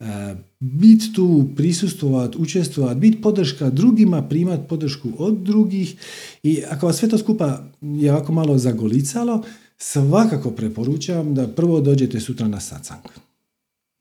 e, 0.00 0.34
biti 0.60 1.12
tu, 1.12 1.48
prisustovati, 1.56 2.38
učestvovati, 2.38 3.00
biti 3.00 3.22
podrška 3.22 3.70
drugima, 3.70 4.22
primati 4.22 4.68
podršku 4.68 5.08
od 5.18 5.38
drugih 5.38 5.96
i 6.42 6.62
ako 6.70 6.86
vas 6.86 6.96
sve 6.96 7.08
to 7.08 7.18
skupa 7.18 7.64
je 7.80 8.12
ovako 8.12 8.32
malo 8.32 8.58
zagolicalo, 8.58 9.42
svakako 9.78 10.50
preporučam 10.50 11.34
da 11.34 11.48
prvo 11.48 11.80
dođete 11.80 12.20
sutra 12.20 12.48
na 12.48 12.60
satsang. 12.60 13.29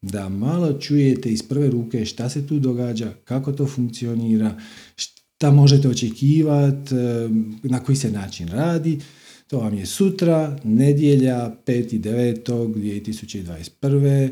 Da 0.01 0.29
malo 0.29 0.74
čujete 0.74 1.29
iz 1.29 1.44
prve 1.44 1.70
ruke 1.70 2.06
šta 2.06 2.29
se 2.29 2.48
tu 2.48 2.60
događa, 2.60 3.13
kako 3.24 3.51
to 3.51 3.65
funkcionira, 3.65 4.58
šta 4.96 5.51
možete 5.51 5.89
očekivati, 5.89 6.96
e, 6.96 7.29
na 7.63 7.79
koji 7.79 7.96
se 7.96 8.12
način 8.12 8.48
radi, 8.48 9.00
to 9.48 9.60
vam 9.60 9.74
je 9.74 9.86
sutra, 9.86 10.60
nedjelja, 10.63 11.56
5.9.2021. 11.65 14.29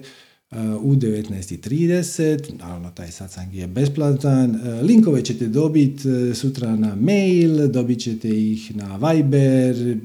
u 0.81 0.95
19.30. 0.95 2.59
Naravno, 2.59 2.91
taj 2.91 3.11
satsang 3.11 3.53
je 3.53 3.67
besplatan. 3.67 4.59
Linkove 4.81 5.25
ćete 5.25 5.47
dobiti 5.47 6.09
e, 6.09 6.33
sutra 6.33 6.75
na 6.75 6.95
mail, 6.95 7.67
dobit 7.67 7.99
ćete 7.99 8.29
ih 8.29 8.75
na 8.75 8.97
Viber 8.97 9.97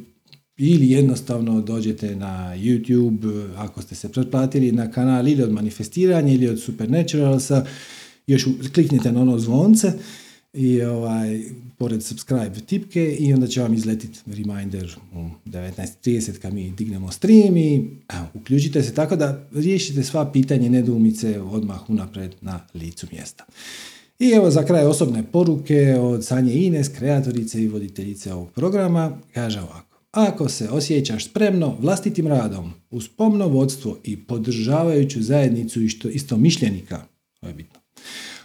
ili 0.65 0.91
jednostavno 0.91 1.61
dođete 1.61 2.17
na 2.17 2.55
YouTube 2.57 3.49
ako 3.57 3.83
ste 3.83 3.95
se 3.95 4.09
pretplatili 4.09 4.73
na 4.73 4.91
kanal 4.91 5.29
ili 5.29 5.43
od 5.43 5.53
manifestiranja 5.53 6.33
ili 6.33 6.49
od 6.49 6.61
Supernaturalsa. 6.61 7.67
Još 8.27 8.45
kliknite 8.75 9.13
na 9.13 9.21
ono 9.21 9.39
zvonce 9.39 9.93
i 10.53 10.83
ovaj, 10.83 11.41
pored 11.79 12.03
subscribe 12.03 12.61
tipke 12.67 13.17
i 13.19 13.33
onda 13.33 13.47
će 13.47 13.61
vam 13.61 13.75
izletiti 13.75 14.19
reminder 14.27 14.97
u 15.15 15.49
19.30 15.49 16.39
kad 16.39 16.55
mi 16.55 16.71
dignemo 16.71 17.13
stream 17.13 17.57
i 17.57 17.91
evo, 18.09 18.27
uključite 18.35 18.83
se 18.83 18.95
tako 18.95 19.17
da 19.17 19.47
riješite 19.53 20.03
sva 20.03 20.33
pitanje 20.33 20.71
nedoumice 20.71 21.41
odmah 21.41 21.91
unapred 21.91 22.35
na 22.41 22.61
licu 22.75 23.07
mjesta. 23.13 23.45
I 24.19 24.31
evo 24.31 24.51
za 24.51 24.65
kraj 24.65 24.85
osobne 24.85 25.25
poruke 25.33 25.97
od 26.01 26.25
Sanje 26.25 26.55
Ines, 26.55 26.89
kreatorice 26.89 27.63
i 27.63 27.69
voditeljice 27.69 28.33
ovog 28.33 28.51
programa, 28.51 29.19
kaže 29.35 29.61
ovako. 29.61 29.92
Ako 30.13 30.49
se 30.49 30.69
osjećaš 30.69 31.25
spremno 31.25 31.77
vlastitim 31.81 32.27
radom, 32.27 32.73
uz 32.91 33.09
pomno 33.09 33.49
vodstvo 33.49 33.99
i 34.05 34.17
podržavajuću 34.17 35.23
zajednicu 35.23 35.81
isto 36.11 36.37
mišljenika, 36.37 37.05
to 37.41 37.47
je 37.47 37.55
bitno, 37.55 37.81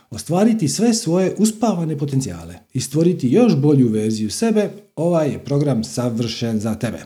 ostvariti 0.10 0.68
sve 0.68 0.94
svoje 0.94 1.36
uspavane 1.38 1.98
potencijale 1.98 2.56
i 2.74 2.80
stvoriti 2.82 3.30
još 3.30 3.56
bolju 3.56 3.88
verziju 3.88 4.30
sebe, 4.30 4.70
ovaj 4.96 5.32
je 5.32 5.44
program 5.44 5.84
savršen 5.84 6.60
za 6.60 6.76
tebe. 6.76 7.00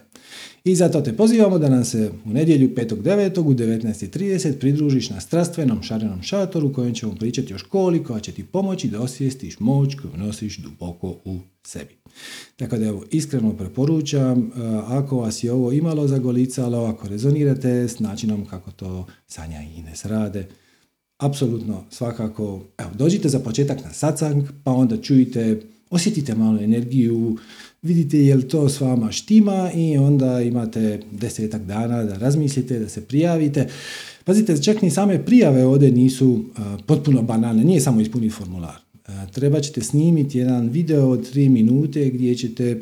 I 0.64 0.76
zato 0.76 1.02
te 1.02 1.18
pozivamo 1.18 1.60
da 1.60 1.70
nam 1.70 1.86
se 1.86 2.12
u 2.26 2.30
nedjelju 2.30 2.70
5.9. 2.70 3.40
u 3.40 3.54
19.30 3.54 4.60
pridružiš 4.60 5.10
na 5.10 5.20
strastvenom 5.20 5.84
šarenom 5.84 6.22
šatoru 6.22 6.74
kojem 6.74 6.94
ćemo 6.94 7.16
pričati 7.16 7.54
o 7.54 7.58
školi 7.58 8.04
koja 8.04 8.20
će 8.20 8.32
ti 8.32 8.44
pomoći 8.44 8.88
da 8.88 9.02
osvijestiš 9.02 9.60
moć 9.60 9.96
koju 9.96 10.14
nosiš 10.18 10.58
duboko 10.58 11.08
u 11.26 11.40
sebi. 11.64 12.01
Tako 12.56 12.78
da 12.78 12.86
evo, 12.86 13.04
iskreno 13.12 13.54
preporučam, 13.54 14.52
ako 14.86 15.18
vas 15.18 15.44
je 15.44 15.52
ovo 15.52 15.72
imalo 15.72 16.08
zagolicalo, 16.08 16.86
ako 16.86 17.08
rezonirate 17.08 17.88
s 17.88 18.00
načinom 18.00 18.46
kako 18.46 18.72
to 18.72 19.06
Sanja 19.28 19.62
i 19.62 19.80
Ines 19.80 20.06
rade, 20.06 20.48
apsolutno 21.18 21.84
svakako, 21.90 22.62
evo, 22.78 22.90
dođite 22.98 23.30
za 23.30 23.40
početak 23.40 23.84
na 23.84 23.94
satsang, 23.94 24.44
pa 24.64 24.72
onda 24.72 24.98
čujte, 24.98 25.62
osjetite 25.90 26.36
malo 26.36 26.60
energiju, 26.60 27.38
vidite 27.82 28.26
je 28.26 28.36
li 28.36 28.48
to 28.48 28.70
s 28.70 28.82
vama 28.82 29.12
štima 29.12 29.72
i 29.76 29.98
onda 29.98 30.42
imate 30.42 31.00
desetak 31.12 31.62
dana 31.62 32.04
da 32.04 32.18
razmislite, 32.18 32.80
da 32.80 32.90
se 32.90 33.02
prijavite. 33.02 33.68
Pazite, 34.26 34.64
čak 34.64 34.82
ni 34.82 34.92
same 34.92 35.26
prijave 35.26 35.66
ovdje 35.66 35.92
nisu 35.92 36.44
potpuno 36.86 37.22
banalne, 37.22 37.64
nije 37.64 37.82
samo 37.82 38.02
ispuniti 38.02 38.36
formular. 38.36 38.91
Treba 39.32 39.62
ćete 39.62 39.82
snimiti 39.82 40.38
jedan 40.38 40.70
video 40.70 41.10
od 41.10 41.34
3 41.34 41.50
minute 41.50 42.10
gdje 42.10 42.36
ćete 42.36 42.82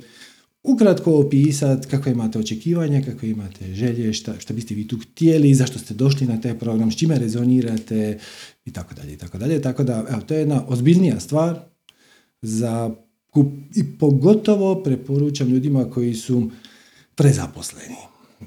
ukratko 0.64 1.20
opisati 1.20 1.88
kako 1.88 2.10
imate 2.10 2.40
očekivanja, 2.40 3.02
kako 3.02 3.26
imate 3.26 3.74
želje, 3.74 4.14
šta, 4.14 4.40
šta 4.40 4.54
biste 4.54 4.76
vi 4.76 4.88
tu 4.88 4.98
htjeli, 4.98 5.54
zašto 5.54 5.80
ste 5.80 5.94
došli 5.94 6.28
na 6.28 6.42
taj 6.42 6.60
program, 6.60 6.92
s 6.92 6.98
čime 6.98 7.20
rezonirate 7.20 8.20
i 8.66 8.74
tako 8.74 8.96
dalje 8.96 9.14
i 9.14 9.18
tako 9.18 9.38
dalje. 9.38 9.62
Tako 9.62 9.84
da, 9.84 10.06
evo, 10.10 10.22
to 10.22 10.34
je 10.34 10.40
jedna 10.40 10.64
ozbiljnija 10.68 11.20
stvar 11.20 11.60
za 12.42 12.92
i 13.76 13.84
pogotovo 14.00 14.84
preporučam 14.84 15.48
ljudima 15.48 15.90
koji 15.90 16.14
su 16.14 16.50
prezaposleni. 17.16 17.96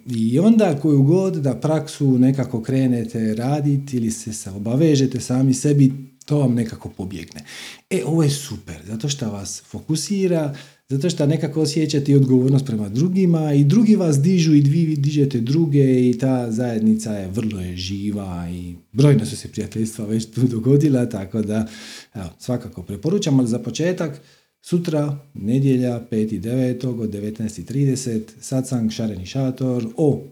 I 0.06 0.38
onda 0.38 0.78
koju 0.80 1.02
god 1.02 1.34
da 1.34 1.54
praksu 1.54 2.18
nekako 2.18 2.62
krenete 2.62 3.34
raditi 3.34 3.96
ili 3.96 4.10
se 4.10 4.50
obavežete 4.50 5.20
sami 5.20 5.54
sebi, 5.54 5.92
to 6.24 6.38
vam 6.38 6.54
nekako 6.54 6.88
pobjegne. 6.88 7.44
E, 7.90 8.02
ovo 8.04 8.22
je 8.22 8.30
super, 8.30 8.76
zato 8.86 9.08
što 9.08 9.30
vas 9.30 9.62
fokusira, 9.66 10.54
zato 10.88 11.10
što 11.10 11.26
nekako 11.26 11.62
osjećate 11.62 12.12
i 12.12 12.14
odgovornost 12.14 12.66
prema 12.66 12.88
drugima 12.88 13.52
i 13.52 13.64
drugi 13.64 13.96
vas 13.96 14.20
dižu 14.20 14.54
i 14.54 14.60
vi 14.60 14.96
dižete 14.96 15.40
druge 15.40 16.10
i 16.10 16.18
ta 16.18 16.50
zajednica 16.50 17.12
je 17.12 17.28
vrlo 17.28 17.60
je 17.60 17.76
živa 17.76 18.48
i 18.50 18.74
brojne 18.92 19.26
su 19.26 19.36
se 19.36 19.48
prijateljstva 19.48 20.06
već 20.06 20.26
tu 20.26 20.40
dogodila, 20.40 21.08
tako 21.08 21.42
da 21.42 21.68
evo, 22.14 22.28
svakako 22.38 22.82
preporučam, 22.82 23.38
ali 23.38 23.48
za 23.48 23.58
početak 23.58 24.20
sutra, 24.62 25.18
nedjelja, 25.34 26.00
5.9. 26.10 26.86
od 26.86 27.10
19.30, 27.10 28.20
satsang 28.40 28.90
Šareni 28.90 29.26
šator 29.26 29.86
o 29.96 30.22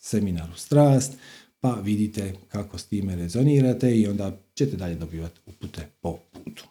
seminaru 0.00 0.52
Strast, 0.56 1.12
pa 1.60 1.74
vidite 1.74 2.32
kako 2.48 2.78
s 2.78 2.84
time 2.84 3.16
rezonirate 3.16 3.98
i 3.98 4.06
onda 4.06 4.40
ćete 4.58 4.76
dalje 4.76 4.94
dobivati 4.94 5.40
upute 5.46 5.86
po 6.00 6.18
putu. 6.32 6.64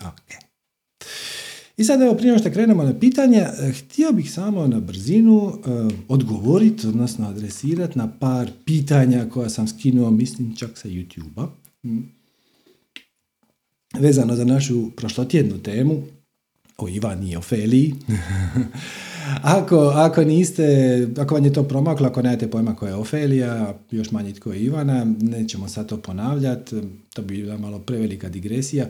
Okay. 0.00 0.46
I 1.76 1.84
sad 1.84 2.02
evo 2.02 2.14
prije 2.14 2.38
što 2.38 2.50
krenemo 2.50 2.82
na 2.82 2.98
pitanje, 2.98 3.38
eh, 3.38 3.72
htio 3.72 4.12
bih 4.12 4.32
samo 4.32 4.66
na 4.66 4.80
brzinu 4.80 5.36
uh, 5.36 5.54
odgovoriti, 6.08 6.86
odnosno 6.86 7.28
adresirati 7.28 7.98
na 7.98 8.12
par 8.20 8.50
pitanja 8.64 9.28
koja 9.28 9.48
sam 9.48 9.68
skinuo, 9.68 10.10
mislim 10.10 10.56
čak 10.56 10.78
sa 10.78 10.88
YouTube-a, 10.88 11.48
hm. 11.82 12.00
vezano 13.98 14.36
za 14.36 14.44
našu 14.44 14.90
prošlotjednu 14.90 15.58
temu 15.58 16.02
o 16.78 16.88
Ivani 16.88 17.30
i 17.30 17.36
Ofeliji. 17.36 17.94
ako, 19.42 19.78
ako 19.78 20.24
niste, 20.24 20.66
ako 21.18 21.34
vam 21.34 21.44
je 21.44 21.52
to 21.52 21.62
promaklo, 21.62 22.06
ako 22.06 22.22
nemate 22.22 22.50
pojma 22.50 22.76
koja 22.76 22.88
je 22.88 22.96
Ofelija, 22.96 23.74
još 23.90 24.10
manje 24.10 24.32
tko 24.32 24.52
je 24.52 24.60
Ivana, 24.60 25.06
nećemo 25.20 25.68
sad 25.68 25.88
to 25.88 25.96
ponavljati, 25.96 26.76
to 27.14 27.22
bi 27.22 27.36
bila 27.36 27.58
malo 27.58 27.78
prevelika 27.78 28.28
digresija 28.28 28.86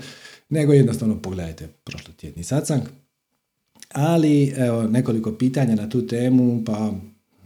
nego 0.48 0.72
jednostavno 0.72 1.18
pogledajte 1.18 1.68
tjedni 2.16 2.44
satsang. 2.44 2.82
Ali 3.92 4.54
evo 4.56 4.82
nekoliko 4.82 5.32
pitanja 5.32 5.74
na 5.74 5.88
tu 5.88 6.06
temu, 6.06 6.62
pa 6.66 6.92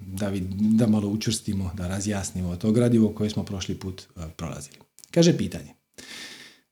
da, 0.06 0.32
da 0.50 0.86
malo 0.86 1.08
učvrstimo, 1.08 1.70
da 1.74 1.88
razjasnimo 1.88 2.56
to 2.56 2.72
gradivo 2.72 3.08
koje 3.08 3.30
smo 3.30 3.44
prošli 3.44 3.74
put 3.74 4.02
e, 4.02 4.20
prolazili. 4.36 4.76
Kaže 5.10 5.36
pitanje. 5.36 5.74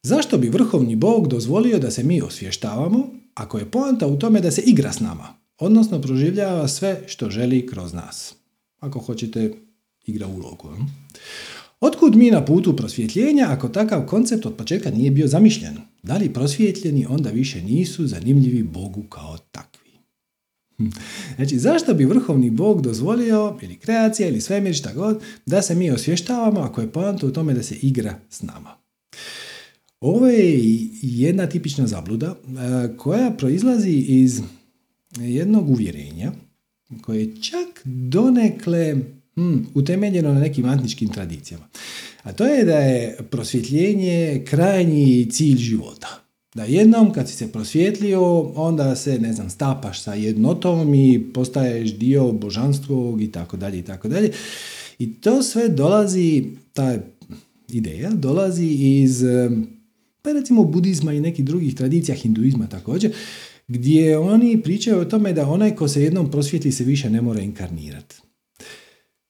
Zašto 0.02 0.38
bi 0.38 0.48
vrhovni 0.48 0.96
bog 0.96 1.28
dozvolio 1.28 1.78
da 1.78 1.90
se 1.90 2.02
mi 2.02 2.22
osvještavamo 2.22 3.08
ako 3.34 3.58
je 3.58 3.70
poanta 3.70 4.06
u 4.06 4.18
tome 4.18 4.40
da 4.40 4.50
se 4.50 4.62
igra 4.66 4.92
s 4.92 5.00
nama, 5.00 5.37
odnosno 5.58 6.00
proživljava 6.00 6.68
sve 6.68 7.02
što 7.06 7.30
želi 7.30 7.66
kroz 7.66 7.92
nas? 7.92 8.34
Ako 8.80 8.98
hoćete, 8.98 9.52
igra 10.06 10.26
ulogu. 10.26 10.68
Otkud 11.80 12.16
mi 12.16 12.30
na 12.30 12.44
putu 12.44 12.76
prosvjetljenja 12.76 13.46
ako 13.50 13.68
takav 13.68 14.06
koncept 14.06 14.46
od 14.46 14.54
početka 14.54 14.90
nije 14.90 15.10
bio 15.10 15.26
zamišljen? 15.26 15.76
Da 16.02 16.16
li 16.16 16.32
prosvjetljeni 16.32 17.06
onda 17.08 17.30
više 17.30 17.62
nisu 17.62 18.06
zanimljivi 18.06 18.62
Bogu 18.62 19.02
kao 19.02 19.38
takvi? 19.52 19.90
Hm. 20.76 20.88
Znači, 21.36 21.58
zašto 21.58 21.94
bi 21.94 22.04
vrhovni 22.04 22.50
Bog 22.50 22.82
dozvolio, 22.82 23.56
ili 23.62 23.76
kreacija, 23.76 24.28
ili 24.28 24.40
svemir, 24.40 24.74
šta 24.74 24.92
god, 24.92 25.22
da 25.46 25.62
se 25.62 25.74
mi 25.74 25.90
osvještavamo 25.90 26.60
ako 26.60 26.80
je 26.80 26.92
poanta 26.92 27.26
u 27.26 27.30
tome 27.30 27.54
da 27.54 27.62
se 27.62 27.74
igra 27.82 28.14
s 28.30 28.42
nama? 28.42 28.76
Ovo 30.00 30.26
je 30.26 30.60
jedna 31.02 31.46
tipična 31.46 31.86
zabluda 31.86 32.26
e, 32.26 32.96
koja 32.96 33.30
proizlazi 33.30 33.90
iz 33.90 34.40
jednog 35.16 35.70
uvjerenja 35.70 36.32
koje 37.02 37.42
čak 37.42 37.82
donekle 37.84 38.96
hmm, 39.36 39.66
utemeljeno 39.74 40.32
na 40.32 40.40
nekim 40.40 40.64
antičkim 40.64 41.08
tradicijama. 41.08 41.64
A 42.22 42.32
to 42.32 42.46
je 42.46 42.64
da 42.64 42.78
je 42.78 43.18
prosvjetljenje 43.30 44.44
krajnji 44.46 45.30
cilj 45.30 45.56
života. 45.56 46.08
Da 46.54 46.64
jednom 46.64 47.12
kad 47.12 47.28
si 47.28 47.36
se 47.36 47.52
prosvjetlio, 47.52 48.40
onda 48.40 48.96
se, 48.96 49.18
ne 49.18 49.32
znam, 49.32 49.50
stapaš 49.50 50.02
sa 50.02 50.14
jednotom 50.14 50.94
i 50.94 51.32
postaješ 51.34 51.94
dio 51.94 52.32
božanstvog 52.32 53.22
i 53.22 53.32
tako 53.32 53.56
dalje 53.56 53.78
i 53.78 53.82
tako 53.82 54.08
dalje. 54.08 54.32
I 54.98 55.14
to 55.14 55.42
sve 55.42 55.68
dolazi, 55.68 56.44
ta 56.72 56.98
ideja 57.68 58.10
dolazi 58.10 58.66
iz, 58.66 59.24
pa 60.22 60.32
recimo 60.32 60.64
budizma 60.64 61.12
i 61.12 61.20
nekih 61.20 61.44
drugih 61.44 61.74
tradicija, 61.74 62.14
hinduizma 62.14 62.66
također, 62.66 63.12
gdje 63.68 64.18
oni 64.18 64.62
pričaju 64.62 64.98
o 64.98 65.04
tome 65.04 65.32
da 65.32 65.48
onaj 65.48 65.74
ko 65.74 65.88
se 65.88 66.02
jednom 66.02 66.30
prosvjetli 66.30 66.72
se 66.72 66.84
više 66.84 67.10
ne 67.10 67.20
mora 67.20 67.40
inkarnirati. 67.40 68.16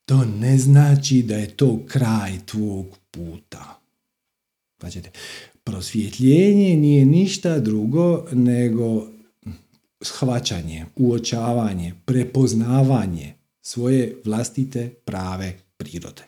To 0.04 0.24
ne 0.24 0.58
znači 0.58 1.22
da 1.22 1.36
je 1.36 1.56
to 1.56 1.80
kraj 1.86 2.32
tvog 2.46 2.86
puta. 3.10 3.80
Pa 4.78 4.90
ćete, 4.90 5.10
prosvjetljenje 5.64 6.76
nije 6.76 7.04
ništa 7.04 7.58
drugo 7.58 8.26
nego 8.32 9.06
shvaćanje, 10.02 10.86
uočavanje, 10.96 11.94
prepoznavanje 12.04 13.34
svoje 13.62 14.16
vlastite 14.24 14.88
prave 15.04 15.58
prirode. 15.76 16.27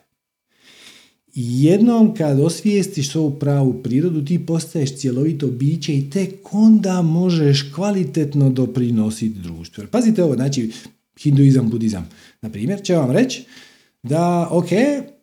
Jednom 1.33 2.13
kad 2.15 2.39
osvijestiš 2.39 3.11
svoju 3.11 3.31
pravu 3.39 3.83
prirodu, 3.83 4.25
ti 4.25 4.45
postaješ 4.45 4.97
cjelovito 4.97 5.47
biće 5.47 5.97
i 5.97 6.09
tek 6.09 6.33
onda 6.51 7.01
možeš 7.01 7.71
kvalitetno 7.75 8.49
doprinositi 8.49 9.39
društvu. 9.39 9.83
Pazite 9.91 10.23
ovo, 10.23 10.35
znači 10.35 10.71
hinduizam, 11.19 11.69
budizam, 11.69 12.09
na 12.41 12.49
primjer, 12.49 12.83
će 12.83 12.95
vam 12.95 13.11
reći 13.11 13.43
da, 14.03 14.47
ok, 14.51 14.67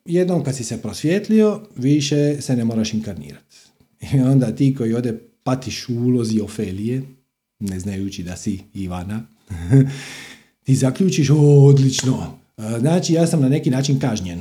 jednom 0.05 0.45
kad 0.45 0.57
si 0.57 0.65
se 0.65 0.83
prosvjetlio, 0.83 1.61
više 1.77 2.41
se 2.41 2.57
ne 2.57 2.65
moraš 2.65 2.95
inkarnirati. 2.95 3.57
I 4.15 4.21
onda 4.21 4.57
ti 4.57 4.75
koji 4.75 4.95
ode 4.95 5.21
patiš 5.43 5.89
u 5.89 5.95
ulozi 5.95 6.41
Ofelije, 6.41 7.03
ne 7.61 7.81
znajući 7.81 8.23
da 8.23 8.37
si 8.37 8.59
Ivana, 8.75 9.27
ti 10.65 10.75
zaključiš, 10.75 11.31
o, 11.31 11.65
odlično, 11.65 12.39
znači 12.79 13.13
ja 13.13 13.27
sam 13.27 13.41
na 13.41 13.49
neki 13.49 13.71
način 13.71 14.01
kažnjen 14.01 14.41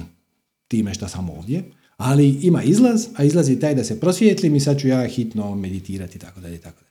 time 0.67 0.93
što 0.93 1.07
sam 1.07 1.29
ovdje, 1.29 1.63
ali 1.97 2.39
ima 2.41 2.63
izlaz, 2.63 3.07
a 3.15 3.23
izlaz 3.23 3.49
je 3.49 3.59
taj 3.59 3.75
da 3.75 3.83
se 3.83 3.99
prosvijetlim 3.99 4.55
i 4.55 4.59
sad 4.59 4.79
ću 4.79 4.87
ja 4.87 5.07
hitno 5.07 5.55
meditirati 5.55 6.17
i 6.17 6.19
tako 6.19 6.39
dalje, 6.41 6.57
tako 6.57 6.81
dalje. 6.81 6.87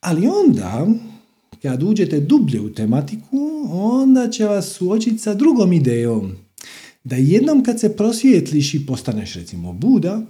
Ali 0.00 0.26
onda, 0.26 0.88
kad 1.62 1.82
uđete 1.82 2.20
dublje 2.20 2.60
u 2.60 2.74
tematiku, 2.74 3.38
onda 3.70 4.30
će 4.30 4.44
vas 4.44 4.68
suočiti 4.68 5.18
sa 5.18 5.34
drugom 5.34 5.72
idejom. 5.72 6.32
Da 7.04 7.16
jednom 7.16 7.62
kad 7.62 7.80
se 7.80 7.96
prosvijetliš 7.96 8.74
i 8.74 8.86
postaneš 8.86 9.34
recimo 9.34 9.72
Buda, 9.72 10.22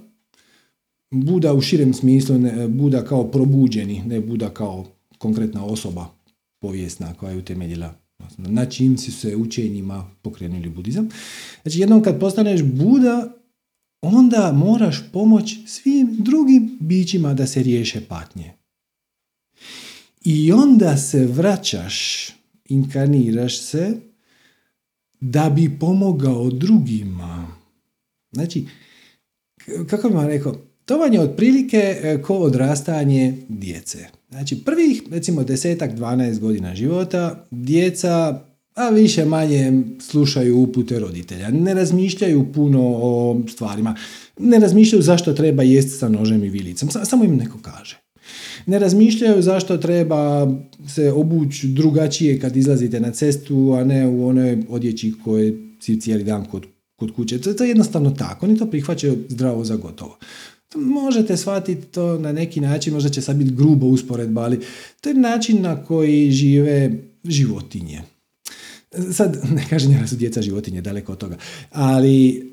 Buda 1.11 1.53
u 1.53 1.61
širem 1.61 1.93
smislu, 1.93 2.37
ne, 2.37 2.67
Buda 2.67 3.05
kao 3.05 3.31
probuđeni, 3.31 4.03
ne 4.05 4.21
Buda 4.21 4.49
kao 4.49 4.85
konkretna 5.17 5.65
osoba 5.65 6.07
povijesna 6.59 7.13
koja 7.13 7.31
je 7.31 7.37
utemeljila 7.37 8.00
na 8.37 8.65
čim 8.65 8.97
su 8.97 9.11
se 9.11 9.35
učenjima 9.35 10.11
pokrenuli 10.21 10.69
budizam. 10.69 11.09
Znači 11.61 11.79
jednom 11.79 12.03
kad 12.03 12.19
postaneš 12.19 12.63
Buda, 12.63 13.33
onda 14.01 14.51
moraš 14.51 15.03
pomoć 15.13 15.57
svim 15.65 16.15
drugim 16.19 16.77
bićima 16.79 17.33
da 17.33 17.47
se 17.47 17.63
riješe 17.63 18.01
patnje. 18.01 18.53
I 20.25 20.51
onda 20.51 20.97
se 20.97 21.25
vraćaš, 21.25 22.27
inkarniraš 22.65 23.61
se, 23.61 23.97
da 25.19 25.49
bi 25.49 25.77
pomogao 25.79 26.49
drugima. 26.49 27.47
Znači, 28.31 28.65
kako 29.89 30.09
bi 30.09 30.15
vam 30.15 30.27
rekao, 30.27 30.70
to 30.91 30.97
vam 30.97 31.13
je 31.13 31.19
otprilike 31.19 31.77
e, 31.77 32.21
ko 32.21 32.37
odrastanje 32.37 33.37
djece. 33.49 33.97
Znači, 34.29 34.63
prvih, 34.65 35.03
recimo, 35.11 35.43
desetak, 35.43 35.91
12 35.91 36.39
godina 36.39 36.75
života, 36.75 37.45
djeca 37.51 38.41
a 38.75 38.89
više 38.89 39.25
manje 39.25 39.83
slušaju 39.99 40.57
upute 40.57 40.99
roditelja. 40.99 41.49
Ne 41.49 41.73
razmišljaju 41.73 42.51
puno 42.53 42.79
o 42.83 43.41
stvarima. 43.49 43.95
Ne 44.39 44.59
razmišljaju 44.59 45.01
zašto 45.01 45.33
treba 45.33 45.63
jesti 45.63 45.91
sa 45.91 46.09
nožem 46.09 46.43
i 46.43 46.49
vilicom. 46.49 46.89
Samo 47.03 47.23
im 47.23 47.35
neko 47.35 47.57
kaže. 47.61 47.97
Ne 48.65 48.79
razmišljaju 48.79 49.41
zašto 49.41 49.77
treba 49.77 50.47
se 50.87 51.11
obući 51.11 51.67
drugačije 51.67 52.39
kad 52.39 52.57
izlazite 52.57 52.99
na 52.99 53.11
cestu, 53.11 53.73
a 53.79 53.83
ne 53.83 54.07
u 54.07 54.27
onoj 54.27 54.63
odjeći 54.69 55.13
koje 55.23 55.57
si 55.79 56.01
cijeli 56.01 56.23
dan 56.23 56.45
kod, 56.45 56.65
kod 56.95 57.15
kuće. 57.15 57.41
To 57.41 57.63
je 57.63 57.69
jednostavno 57.69 58.11
tako. 58.11 58.45
Oni 58.45 58.57
to 58.57 58.65
prihvaćaju 58.65 59.17
zdravo 59.29 59.63
za 59.65 59.75
gotovo. 59.75 60.17
Možete 60.75 61.37
shvatiti 61.37 61.87
to 61.87 62.19
na 62.19 62.31
neki 62.31 62.61
način, 62.61 62.93
možda 62.93 63.09
će 63.09 63.21
sad 63.21 63.35
biti 63.35 63.55
grubo 63.55 63.87
usporedba, 63.87 64.41
ali 64.41 64.59
to 65.01 65.09
je 65.09 65.15
način 65.15 65.61
na 65.61 65.83
koji 65.83 66.31
žive 66.31 66.91
životinje. 67.23 68.01
Sad, 69.11 69.37
ne 69.55 69.65
kažem 69.69 69.97
da 70.01 70.07
su 70.07 70.15
djeca 70.15 70.41
životinje, 70.41 70.81
daleko 70.81 71.11
od 71.11 71.17
toga, 71.17 71.37
ali 71.71 72.51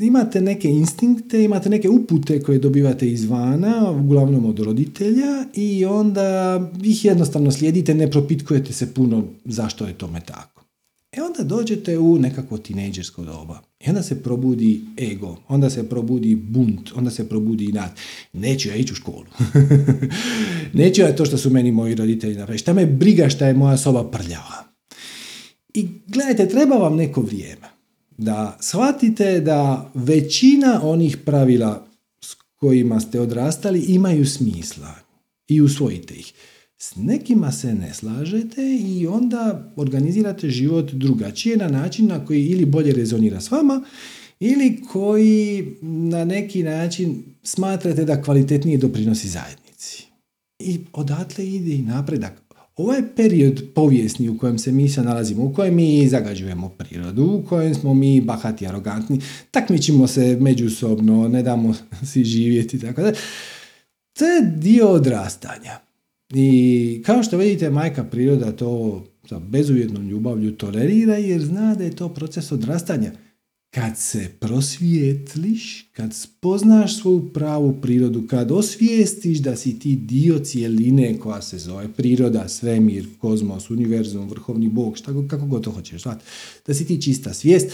imate 0.00 0.40
neke 0.40 0.68
instinkte, 0.68 1.44
imate 1.44 1.70
neke 1.70 1.88
upute 1.88 2.42
koje 2.42 2.58
dobivate 2.58 3.10
izvana, 3.10 3.90
uglavnom 3.90 4.46
od 4.46 4.58
roditelja 4.58 5.44
i 5.54 5.84
onda 5.84 6.60
ih 6.84 7.04
jednostavno 7.04 7.50
slijedite, 7.50 7.94
ne 7.94 8.10
propitkujete 8.10 8.72
se 8.72 8.94
puno 8.94 9.24
zašto 9.44 9.86
je 9.86 9.92
tome 9.92 10.20
tako. 10.20 10.57
E 11.12 11.22
onda 11.22 11.42
dođete 11.42 11.98
u 11.98 12.18
nekako 12.18 12.58
tinejdžersko 12.58 13.24
doba. 13.24 13.60
I 13.80 13.88
onda 13.88 14.02
se 14.02 14.22
probudi 14.22 14.80
ego, 14.98 15.36
onda 15.48 15.70
se 15.70 15.88
probudi 15.88 16.34
bunt, 16.34 16.90
onda 16.94 17.10
se 17.10 17.28
probudi 17.28 17.64
inat. 17.64 17.90
Neću 18.32 18.68
ja 18.68 18.76
ići 18.76 18.92
u 18.92 18.96
školu. 18.96 19.26
Neću 20.72 21.00
ja 21.00 21.16
to 21.16 21.24
što 21.24 21.38
su 21.38 21.50
meni 21.50 21.72
moji 21.72 21.94
roditelji 21.94 22.34
napravili. 22.34 22.58
Šta 22.58 22.72
me 22.72 22.86
briga 22.86 23.28
šta 23.28 23.46
je 23.46 23.54
moja 23.54 23.76
soba 23.76 24.10
prljava. 24.10 24.64
I 25.74 25.88
gledajte, 26.06 26.48
treba 26.48 26.76
vam 26.76 26.96
neko 26.96 27.20
vrijeme 27.20 27.68
da 28.18 28.56
shvatite 28.60 29.40
da 29.40 29.90
većina 29.94 30.80
onih 30.82 31.16
pravila 31.16 31.86
s 32.20 32.34
kojima 32.56 33.00
ste 33.00 33.20
odrastali 33.20 33.80
imaju 33.80 34.26
smisla 34.26 34.94
i 35.48 35.60
usvojite 35.60 36.14
ih. 36.14 36.32
S 36.80 36.96
nekima 36.96 37.52
se 37.52 37.74
ne 37.74 37.94
slažete 37.94 38.62
i 38.86 39.06
onda 39.06 39.72
organizirate 39.76 40.50
život 40.50 40.92
drugačije 40.92 41.56
na 41.56 41.68
način 41.68 42.06
na 42.06 42.24
koji 42.24 42.46
ili 42.46 42.64
bolje 42.64 42.92
rezonira 42.92 43.40
s 43.40 43.50
vama 43.50 43.84
ili 44.40 44.82
koji 44.92 45.66
na 45.82 46.24
neki 46.24 46.62
način 46.62 47.22
smatrate 47.42 48.04
da 48.04 48.22
kvalitetnije 48.22 48.78
doprinosi 48.78 49.28
zajednici. 49.28 50.06
I 50.58 50.80
odatle 50.92 51.46
ide 51.46 51.74
i 51.74 51.82
napredak. 51.82 52.42
Ovaj 52.76 53.02
period 53.16 53.62
povijesni 53.74 54.28
u 54.28 54.38
kojem 54.38 54.58
se 54.58 54.72
mi 54.72 54.88
se 54.88 55.02
nalazimo, 55.02 55.44
u 55.44 55.52
kojem 55.52 55.74
mi 55.74 56.08
zagađujemo 56.08 56.68
prirodu, 56.68 57.24
u 57.24 57.48
kojem 57.48 57.74
smo 57.74 57.94
mi 57.94 58.20
bahati, 58.20 58.66
arogantni, 58.66 59.20
takmičimo 59.50 60.06
se 60.06 60.36
međusobno, 60.40 61.28
ne 61.28 61.42
damo 61.42 61.74
si 62.12 62.24
živjeti, 62.24 62.80
tako 62.80 63.02
da. 63.02 63.12
To 64.18 64.24
je 64.24 64.42
dio 64.42 64.88
odrastanja. 64.88 65.87
I 66.34 67.02
kao 67.06 67.22
što 67.22 67.36
vidite, 67.36 67.70
majka 67.70 68.04
priroda 68.04 68.52
to 68.52 69.04
sa 69.28 69.38
bezuvjetnom 69.38 70.08
ljubavlju 70.08 70.56
tolerira 70.56 71.16
jer 71.16 71.44
zna 71.44 71.74
da 71.74 71.84
je 71.84 71.96
to 71.96 72.08
proces 72.08 72.52
odrastanja. 72.52 73.12
Kad 73.70 73.98
se 73.98 74.30
prosvijetliš, 74.40 75.82
kad 75.92 76.14
spoznaš 76.14 77.00
svoju 77.00 77.32
pravu 77.32 77.80
prirodu, 77.82 78.26
kad 78.26 78.52
osvijestiš 78.52 79.38
da 79.38 79.56
si 79.56 79.78
ti 79.78 79.96
dio 79.96 80.38
cijeline 80.38 81.18
koja 81.18 81.42
se 81.42 81.58
zove 81.58 81.92
priroda, 81.92 82.48
svemir, 82.48 83.06
kozmos, 83.18 83.70
univerzum, 83.70 84.28
vrhovni 84.28 84.68
bog, 84.68 84.96
šta, 84.96 85.12
kako 85.28 85.46
god 85.46 85.64
to 85.64 85.70
hoćeš 85.70 86.02
zvati, 86.02 86.24
da 86.66 86.74
si 86.74 86.86
ti 86.86 87.02
čista 87.02 87.34
svijest, 87.34 87.72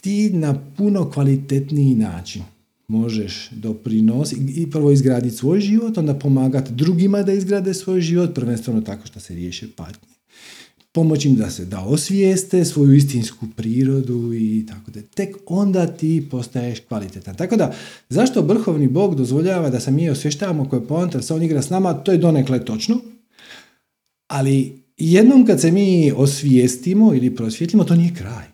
ti 0.00 0.30
na 0.30 0.74
puno 0.76 1.10
kvalitetniji 1.10 1.94
način 1.94 2.42
možeš 2.88 3.50
doprinositi 3.50 4.62
i 4.62 4.70
prvo 4.70 4.90
izgraditi 4.90 5.36
svoj 5.36 5.60
život, 5.60 5.98
onda 5.98 6.14
pomagati 6.14 6.72
drugima 6.72 7.22
da 7.22 7.32
izgrade 7.32 7.74
svoj 7.74 8.00
život, 8.00 8.34
prvenstveno 8.34 8.80
tako 8.80 9.06
što 9.06 9.20
se 9.20 9.34
riješe 9.34 9.66
patnje. 9.76 10.08
Pomoći 10.92 11.28
im 11.28 11.36
da 11.36 11.50
se 11.50 11.64
da 11.64 11.80
osvijeste 11.80 12.64
svoju 12.64 12.92
istinsku 12.92 13.46
prirodu 13.56 14.34
i 14.34 14.66
tako 14.68 14.90
da. 14.90 15.02
Tek 15.02 15.36
onda 15.46 15.86
ti 15.86 16.26
postaješ 16.30 16.80
kvalitetan. 16.80 17.36
Tako 17.36 17.56
da, 17.56 17.74
zašto 18.08 18.42
vrhovni 18.42 18.88
Bog 18.88 19.14
dozvoljava 19.14 19.70
da 19.70 19.80
se 19.80 19.90
mi 19.90 20.10
osvještavamo 20.10 20.68
koje 20.68 20.86
poanta 20.86 21.22
se 21.22 21.34
on 21.34 21.42
igra 21.42 21.62
s 21.62 21.70
nama, 21.70 21.94
to 21.94 22.12
je 22.12 22.18
donekle 22.18 22.64
točno, 22.64 23.00
ali 24.26 24.82
jednom 24.96 25.46
kad 25.46 25.60
se 25.60 25.70
mi 25.70 26.12
osvijestimo 26.16 27.14
ili 27.14 27.36
prosvjetlimo, 27.36 27.84
to 27.84 27.94
nije 27.94 28.14
kraj. 28.14 28.46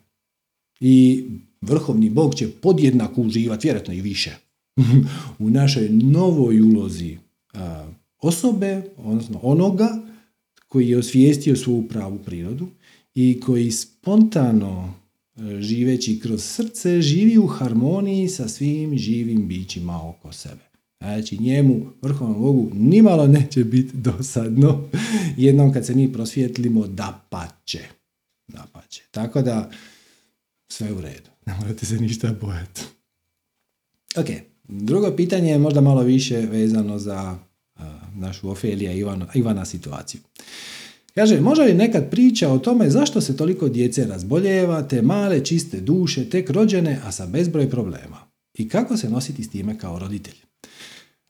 I 0.80 1.24
vrhovni 1.60 2.10
bog 2.10 2.34
će 2.34 2.50
podjednako 2.50 3.20
uživati, 3.20 3.66
vjerojatno 3.66 3.94
i 3.94 4.00
više, 4.00 4.36
u 5.38 5.50
našoj 5.50 5.88
novoj 5.88 6.60
ulozi 6.60 7.18
osobe, 8.20 8.82
odnosno 8.96 9.40
onoga 9.42 10.02
koji 10.68 10.88
je 10.88 10.98
osvijestio 10.98 11.56
svoju 11.56 11.88
pravu 11.88 12.18
prirodu 12.18 12.68
i 13.14 13.40
koji 13.40 13.70
spontano 13.70 14.94
e, 15.36 15.60
živeći 15.60 16.20
kroz 16.20 16.44
srce 16.44 17.02
živi 17.02 17.38
u 17.38 17.46
harmoniji 17.46 18.28
sa 18.28 18.48
svim 18.48 18.98
živim 18.98 19.48
bićima 19.48 20.08
oko 20.08 20.32
sebe. 20.32 20.68
Znači 21.00 21.38
njemu, 21.38 21.86
vrhovnom 22.02 22.40
Bogu, 22.40 22.70
nimalo 22.74 23.26
neće 23.26 23.64
biti 23.64 23.96
dosadno 23.96 24.88
jednom 25.36 25.72
kad 25.72 25.86
se 25.86 25.94
mi 25.94 26.12
prosvjetlimo 26.12 26.86
da 26.86 27.26
pače. 27.30 27.82
Da 28.48 28.66
pače. 28.72 29.02
Tako 29.10 29.42
da, 29.42 29.70
sve 30.68 30.92
u 30.92 31.00
redu. 31.00 31.30
Ne 31.48 31.54
morate 31.60 31.86
se 31.86 31.96
ništa 31.96 32.34
bojati. 32.40 32.82
Ok, 34.16 34.26
drugo 34.64 35.16
pitanje 35.16 35.50
je 35.50 35.58
možda 35.58 35.80
malo 35.80 36.02
više 36.02 36.36
vezano 36.36 36.98
za 36.98 37.38
našu 38.14 38.50
Ofelija 38.50 38.92
Ivana, 38.92 39.26
Ivana 39.34 39.64
situaciju. 39.64 40.20
Kaže, 41.14 41.40
može 41.40 41.62
li 41.62 41.74
nekad 41.74 42.10
priča 42.10 42.48
o 42.48 42.58
tome 42.58 42.90
zašto 42.90 43.20
se 43.20 43.36
toliko 43.36 43.68
djece 43.68 44.06
razboljeva, 44.06 44.82
te 44.82 45.02
male, 45.02 45.44
čiste 45.44 45.80
duše, 45.80 46.30
tek 46.30 46.50
rođene, 46.50 47.00
a 47.04 47.12
sa 47.12 47.26
bezbroj 47.26 47.70
problema? 47.70 48.18
I 48.54 48.68
kako 48.68 48.96
se 48.96 49.10
nositi 49.10 49.44
s 49.44 49.50
time 49.50 49.78
kao 49.78 49.98
roditelj? 49.98 50.36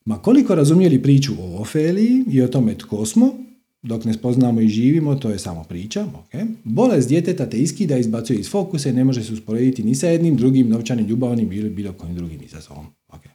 Ma 0.04 0.22
koliko 0.22 0.54
razumijeli 0.54 1.02
priču 1.02 1.32
o 1.40 1.60
Ofeliji 1.60 2.24
i 2.30 2.42
o 2.42 2.48
tome 2.48 2.78
tko 2.78 3.06
smo, 3.06 3.32
dok 3.82 4.04
ne 4.04 4.12
spoznamo 4.12 4.60
i 4.60 4.68
živimo, 4.68 5.14
to 5.14 5.30
je 5.30 5.38
samo 5.38 5.64
priča. 5.64 6.06
Okay. 6.06 6.54
Bolest 6.64 7.08
djeteta 7.08 7.50
te 7.50 7.56
iskida, 7.56 7.96
izbacuje 7.96 8.38
iz 8.38 8.50
fokusa 8.50 8.88
i 8.88 8.92
ne 8.92 9.04
može 9.04 9.24
se 9.24 9.32
usporediti 9.32 9.84
ni 9.84 9.94
sa 9.94 10.08
jednim 10.08 10.36
drugim 10.36 10.68
novčanim 10.68 11.06
ljubavnim 11.06 11.52
ili 11.52 11.70
bilo 11.70 11.92
kojim 11.92 12.14
drugim 12.14 12.42
izazovom. 12.42 12.86
Okay. 13.08 13.30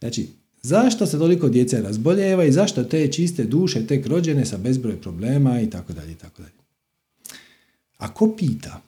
Znači, 0.00 0.28
zašto 0.62 1.06
se 1.06 1.18
toliko 1.18 1.48
djece 1.48 1.82
razboljeva 1.82 2.44
i 2.44 2.52
zašto 2.52 2.84
te 2.84 3.12
čiste 3.12 3.44
duše 3.44 3.86
tek 3.86 4.06
rođene 4.06 4.46
sa 4.46 4.56
bezbroj 4.56 5.00
problema 5.00 5.60
i 5.60 5.70
tako 5.70 5.92
dalje 5.92 6.12
i 6.12 6.16
tako 6.16 6.42
dalje. 6.42 6.54
A 7.98 8.14
ko 8.14 8.34
pita? 8.38 8.82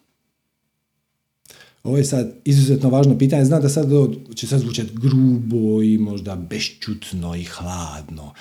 Ovo 1.82 1.96
je 1.96 2.04
sad 2.04 2.32
izuzetno 2.44 2.88
važno 2.88 3.18
pitanje. 3.18 3.44
Znam 3.44 3.62
da 3.62 3.68
sad 3.68 3.86
će 4.34 4.46
sad 4.46 4.60
zvučati 4.60 4.90
grubo 4.94 5.82
i 5.82 5.98
možda 5.98 6.36
bešćutno 6.36 7.36
i 7.36 7.44
hladno. 7.44 8.34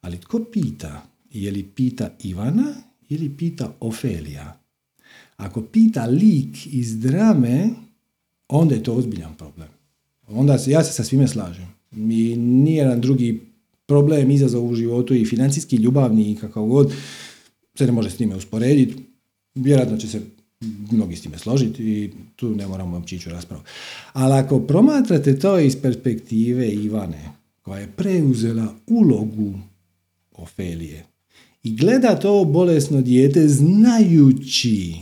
Ali 0.00 0.20
tko 0.20 0.44
pita? 0.52 1.11
Je 1.32 1.50
li 1.50 1.62
pita 1.62 2.10
Ivana 2.22 2.74
ili 3.08 3.36
pita 3.36 3.76
Ofelija? 3.80 4.58
Ako 5.36 5.62
pita 5.62 6.06
lik 6.06 6.66
iz 6.66 7.00
drame, 7.00 7.68
onda 8.48 8.74
je 8.74 8.82
to 8.82 8.94
ozbiljan 8.94 9.34
problem. 9.34 9.68
Onda 10.28 10.58
se, 10.58 10.70
ja 10.70 10.84
se 10.84 10.92
sa 10.92 11.04
svime 11.04 11.28
slažem. 11.28 11.66
Mi 11.90 12.36
nijedan 12.36 13.00
drugi 13.00 13.40
problem, 13.86 14.30
izazov 14.30 14.66
u 14.66 14.74
životu 14.74 15.14
i 15.14 15.24
financijski, 15.24 15.76
ljubavni 15.76 16.32
i 16.32 16.36
kakav 16.36 16.64
god 16.64 16.92
se 17.74 17.86
ne 17.86 17.92
može 17.92 18.10
s 18.10 18.16
time 18.16 18.36
usporediti. 18.36 19.02
Vjerojatno 19.54 19.96
će 19.96 20.08
se 20.08 20.20
mnogi 20.90 21.16
s 21.16 21.22
time 21.22 21.38
složiti 21.38 21.82
i 21.82 22.10
tu 22.36 22.54
ne 22.54 22.66
moramo 22.66 22.96
uopće 22.96 23.16
ići 23.16 23.28
u 23.28 23.32
raspravu. 23.32 23.62
Ali 24.12 24.34
ako 24.34 24.60
promatrate 24.60 25.38
to 25.38 25.58
iz 25.58 25.76
perspektive 25.82 26.68
Ivane, 26.68 27.32
koja 27.62 27.80
je 27.80 27.92
preuzela 27.96 28.74
ulogu 28.86 29.52
Ofelije 30.32 31.11
i 31.62 31.76
gleda 31.76 32.20
to 32.20 32.44
bolesno 32.44 33.00
dijete 33.00 33.48
znajući 33.48 34.94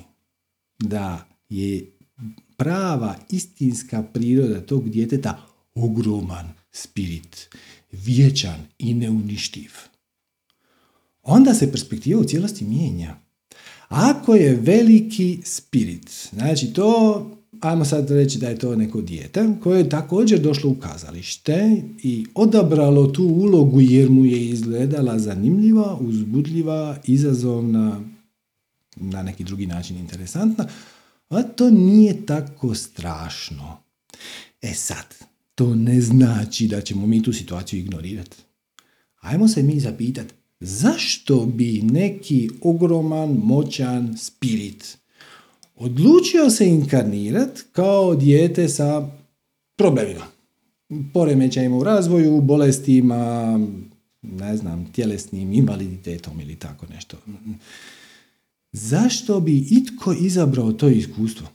da 0.79 1.29
je 1.49 1.93
prava 2.57 3.17
istinska 3.31 4.03
priroda 4.03 4.61
tog 4.61 4.91
djeteta 4.91 5.47
ogroman 5.75 6.53
spirit, 6.73 7.49
vječan 7.93 8.67
i 8.79 8.95
neuništiv. 8.95 9.71
Onda 11.23 11.55
se 11.55 11.71
perspektiva 11.73 12.21
u 12.21 12.25
cijelosti 12.25 12.65
mijenja. 12.65 13.17
Ako 13.89 14.35
je 14.35 14.55
veliki 14.55 15.39
spirit, 15.45 16.29
znači 16.33 16.73
to, 16.73 17.31
ajmo 17.61 17.85
sad 17.85 18.11
reći 18.11 18.39
da 18.39 18.49
je 18.49 18.59
to 18.59 18.77
neko 18.77 19.01
dijete 19.01 19.49
koje 19.63 19.79
je 19.79 19.89
također 19.89 20.41
došlo 20.41 20.71
u 20.71 20.75
kazalište 20.75 21.83
i 22.03 22.27
odabralo 22.35 23.07
tu 23.07 23.25
ulogu 23.25 23.81
jer 23.81 24.11
mu 24.11 24.25
je 24.25 24.49
izgledala 24.49 25.19
zanimljiva, 25.19 25.99
uzbudljiva, 26.01 26.99
izazovna, 27.05 28.01
na 28.97 29.23
neki 29.23 29.45
drugi 29.45 29.67
način 29.67 29.97
interesantna, 29.97 30.69
a 31.29 31.43
to 31.43 31.71
nije 31.71 32.27
tako 32.27 32.75
strašno. 32.75 33.77
E 34.63 34.75
sad, 34.75 35.15
to 35.55 35.75
ne 35.75 36.01
znači 36.01 36.67
da 36.67 36.81
ćemo 36.81 37.07
mi 37.07 37.23
tu 37.23 37.33
situaciju 37.33 37.81
ignorirati. 37.81 38.37
Ajmo 39.21 39.49
se 39.49 39.63
mi 39.63 39.81
zapitati, 39.81 40.35
zašto 40.61 41.47
bi 41.47 41.83
neki 41.83 42.51
ogroman, 42.63 43.31
moćan 43.31 44.17
spirit 44.19 45.00
odlučio 45.81 46.51
se 46.51 46.69
inkarnirati 46.69 47.63
kao 47.73 48.15
dijete 48.15 48.69
sa 48.69 49.11
problemima, 49.77 50.27
poremećajima 51.13 51.77
u 51.77 51.85
razvoju, 51.85 52.41
bolestima, 52.41 53.61
ne 54.23 54.57
znam, 54.57 54.93
tjelesnim 54.93 55.53
invaliditetom 55.53 56.41
ili 56.41 56.57
tako 56.57 56.87
nešto. 56.95 57.17
Zašto 58.73 59.41
bi 59.41 59.67
itko 59.71 60.13
izabrao 60.13 60.73
to 60.73 60.89
iskustvo? 60.89 61.49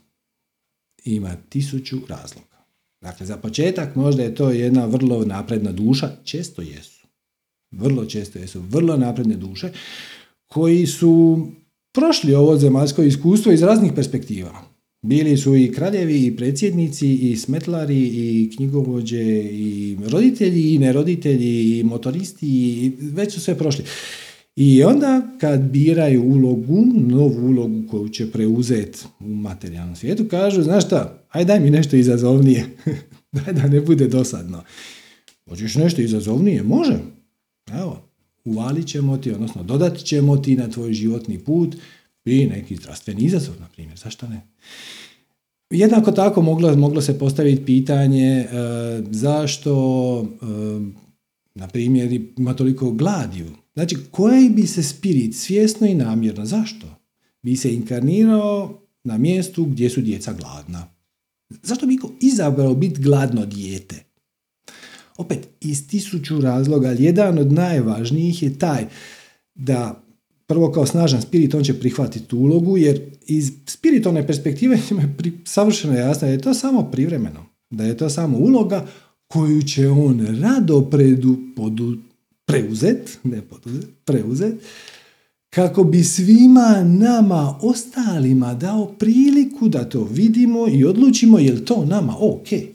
Ima 1.03 1.35
tisuću 1.49 1.97
razloga. 2.07 2.65
Dakle, 3.01 3.25
za 3.25 3.37
početak 3.37 3.95
možda 3.95 4.23
je 4.23 4.35
to 4.35 4.49
jedna 4.49 4.85
vrlo 4.85 5.25
napredna 5.25 5.71
duša, 5.71 6.11
često 6.23 6.61
jesu. 6.61 7.07
Vrlo 7.71 8.05
često 8.05 8.39
jesu 8.39 8.61
vrlo 8.61 8.97
napredne 8.97 9.35
duše 9.35 9.71
koji 10.45 10.87
su 10.87 11.47
prošli 11.95 12.33
ovo 12.33 12.57
zemaljsko 12.57 13.03
iskustvo 13.03 13.51
iz 13.51 13.63
raznih 13.63 13.91
perspektiva. 13.95 14.51
Bili 15.01 15.37
su 15.37 15.55
i 15.55 15.71
kraljevi, 15.71 16.25
i 16.25 16.35
predsjednici, 16.35 17.13
i 17.13 17.35
smetlari, 17.35 17.99
i 17.99 18.51
knjigovođe, 18.55 19.23
i 19.43 19.97
roditelji, 20.07 20.73
i 20.73 20.79
neroditelji, 20.79 21.79
i 21.79 21.83
motoristi, 21.83 22.47
i 22.47 22.91
već 22.99 23.33
su 23.33 23.41
sve 23.41 23.57
prošli. 23.57 23.85
I 24.55 24.83
onda 24.83 25.21
kad 25.39 25.61
biraju 25.61 26.23
ulogu, 26.23 26.85
novu 26.95 27.47
ulogu 27.47 27.83
koju 27.91 28.09
će 28.09 28.31
preuzeti 28.31 28.99
u 29.19 29.27
materijalnom 29.27 29.95
svijetu, 29.95 30.25
kažu, 30.29 30.63
znaš 30.63 30.85
šta, 30.85 31.25
aj 31.29 31.45
daj 31.45 31.59
mi 31.59 31.69
nešto 31.69 31.95
izazovnije, 31.95 32.65
daj 33.45 33.53
da 33.53 33.67
ne 33.67 33.81
bude 33.81 34.07
dosadno. 34.07 34.63
Hoćeš 35.49 35.75
nešto 35.75 36.01
izazovnije? 36.01 36.63
Može. 36.63 36.99
Evo, 37.73 38.14
uvalit 38.45 38.87
ćemo 38.87 39.17
ti, 39.17 39.31
odnosno 39.31 39.63
dodat 39.63 39.97
ćemo 39.97 40.37
ti 40.37 40.55
na 40.55 40.69
tvoj 40.69 40.93
životni 40.93 41.39
put 41.39 41.75
i 42.25 42.45
neki 42.45 42.75
zdravstveni 42.75 43.23
izazov, 43.23 43.55
na 43.59 43.67
primjer, 43.67 43.97
zašto 43.97 44.27
ne? 44.27 44.41
Jednako 45.69 46.11
tako 46.11 46.41
moglo, 46.41 46.75
moglo 46.75 47.01
se 47.01 47.19
postaviti 47.19 47.65
pitanje 47.65 48.27
e, 48.27 48.47
zašto, 49.11 49.71
e, 50.21 50.45
na 51.55 51.67
primjer, 51.67 52.21
ima 52.37 52.53
toliko 52.53 52.91
gladiju 52.91 53.51
Znači, 53.75 53.97
koji 54.11 54.49
bi 54.49 54.67
se 54.67 54.83
spirit 54.83 55.35
svjesno 55.35 55.87
i 55.87 55.95
namjerno, 55.95 56.45
zašto? 56.45 56.87
Bi 57.41 57.55
se 57.55 57.73
inkarnirao 57.73 58.81
na 59.03 59.17
mjestu 59.17 59.65
gdje 59.65 59.89
su 59.89 60.01
djeca 60.01 60.33
gladna. 60.33 60.87
Zašto 61.63 61.85
bi 61.85 61.97
izabrao 62.21 62.75
biti 62.75 63.01
gladno 63.01 63.45
dijete? 63.45 64.04
Opet, 65.17 65.47
iz 65.61 65.87
tisuću 65.87 66.41
razloga, 66.41 66.87
ali 66.87 67.03
jedan 67.03 67.37
od 67.37 67.51
najvažnijih 67.51 68.43
je 68.43 68.59
taj 68.59 68.85
da 69.55 70.01
prvo 70.47 70.71
kao 70.71 70.85
snažan 70.85 71.21
spirit 71.21 71.53
on 71.53 71.63
će 71.63 71.79
prihvatiti 71.79 72.25
tu 72.25 72.37
ulogu, 72.37 72.77
jer 72.77 73.01
iz 73.27 73.51
spiritovne 73.65 74.27
perspektive 74.27 74.75
je 74.89 75.31
savršeno 75.45 75.93
jasno 75.93 76.27
da 76.27 76.31
je 76.31 76.41
to 76.41 76.53
samo 76.53 76.83
privremeno, 76.91 77.45
da 77.69 77.83
je 77.83 77.97
to 77.97 78.09
samo 78.09 78.37
uloga 78.37 78.85
koju 79.27 79.61
će 79.61 79.89
on 79.89 80.27
rado 80.41 80.81
predu, 80.81 81.37
podu, 81.55 81.97
preuzet, 82.45 83.19
ne 83.23 83.41
poduzet, 83.41 83.85
preuzet, 84.05 84.53
kako 85.49 85.83
bi 85.83 86.03
svima 86.03 86.83
nama 86.83 87.59
ostalima 87.61 88.53
dao 88.53 88.85
priliku 88.99 89.69
da 89.69 89.89
to 89.89 90.03
vidimo 90.03 90.67
i 90.67 90.85
odlučimo 90.85 91.39
je 91.39 91.53
li 91.53 91.65
to 91.65 91.85
nama 91.85 92.15
ok. 92.19 92.74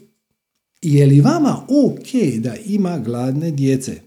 Je 0.81 1.05
li 1.05 1.21
vama 1.21 1.65
ok 1.67 2.39
da 2.39 2.55
ima 2.65 2.99
gladne 2.99 3.51
djece? 3.51 4.01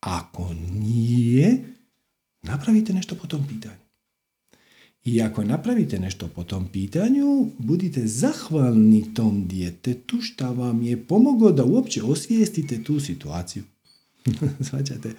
Ako 0.00 0.54
nije, 0.72 1.64
napravite 2.42 2.92
nešto 2.92 3.14
po 3.14 3.26
tom 3.26 3.46
pitanju. 3.48 3.88
I 5.04 5.22
ako 5.22 5.44
napravite 5.44 5.98
nešto 5.98 6.28
po 6.28 6.44
tom 6.44 6.68
pitanju, 6.72 7.50
budite 7.58 8.06
zahvalni 8.06 9.14
tom 9.14 9.48
djetetu 9.48 10.20
što 10.20 10.52
vam 10.52 10.82
je 10.82 11.06
pomoglo 11.06 11.52
da 11.52 11.64
uopće 11.64 12.02
osvijestite 12.02 12.84
tu 12.84 13.00
situaciju. 13.00 13.62
Svaćate? 14.68 15.12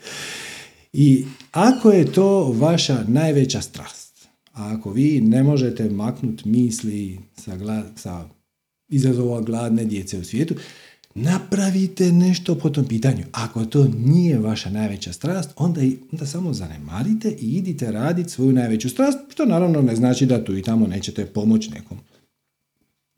I 0.93 1.25
ako 1.51 1.91
je 1.91 2.11
to 2.11 2.51
vaša 2.51 3.03
najveća 3.07 3.61
strast, 3.61 4.27
a 4.53 4.73
ako 4.73 4.91
vi 4.91 5.21
ne 5.21 5.43
možete 5.43 5.89
maknuti 5.89 6.49
misli 6.49 7.19
sa, 7.37 7.57
gla, 7.57 7.83
sa 7.95 8.29
izazova 8.89 9.41
gladne 9.41 9.85
djece 9.85 10.19
u 10.19 10.23
svijetu, 10.23 10.55
napravite 11.15 12.11
nešto 12.11 12.55
po 12.55 12.69
tom 12.69 12.85
pitanju. 12.85 13.23
Ako 13.31 13.65
to 13.65 13.87
nije 13.97 14.39
vaša 14.39 14.69
najveća 14.69 15.13
strast, 15.13 15.49
onda, 15.55 15.81
onda 16.11 16.25
samo 16.25 16.53
zanemarite 16.53 17.29
i 17.29 17.55
idite 17.55 17.91
raditi 17.91 18.29
svoju 18.29 18.53
najveću 18.53 18.89
strast, 18.89 19.17
što 19.31 19.45
naravno 19.45 19.81
ne 19.81 19.95
znači 19.95 20.25
da 20.25 20.43
tu 20.43 20.57
i 20.57 20.61
tamo 20.61 20.87
nećete 20.87 21.25
pomoći 21.25 21.69
nekom 21.69 21.97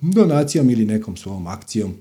donacijom 0.02 0.70
ili 0.70 0.86
nekom 0.86 1.18
svom 1.18 1.48
akcijom 1.48 1.94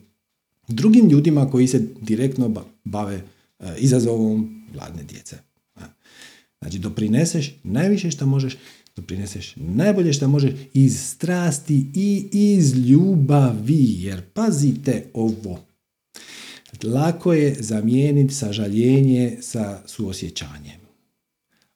drugim 0.69 1.09
ljudima 1.09 1.51
koji 1.51 1.67
se 1.67 1.87
direktno 2.01 2.65
bave 2.85 3.15
e, 3.59 3.75
izazovom 3.79 4.67
gladne 4.73 5.03
djece. 5.03 5.37
Znači, 6.61 6.79
doprineseš 6.79 7.55
najviše 7.65 8.11
što 8.11 8.27
možeš, 8.27 8.57
doprineseš 8.97 9.55
najbolje 9.57 10.13
što 10.13 10.29
možeš 10.29 10.53
iz 10.75 11.01
strasti 11.01 11.87
i 11.95 12.29
iz 12.33 12.75
ljubavi. 12.89 14.03
Jer 14.03 14.23
pazite 14.23 15.05
ovo. 15.15 15.59
Lako 16.85 17.33
je 17.33 17.57
zamijeniti 17.61 18.35
sažaljenje 18.35 19.37
sa 19.41 19.83
suosjećanjem. 19.87 20.81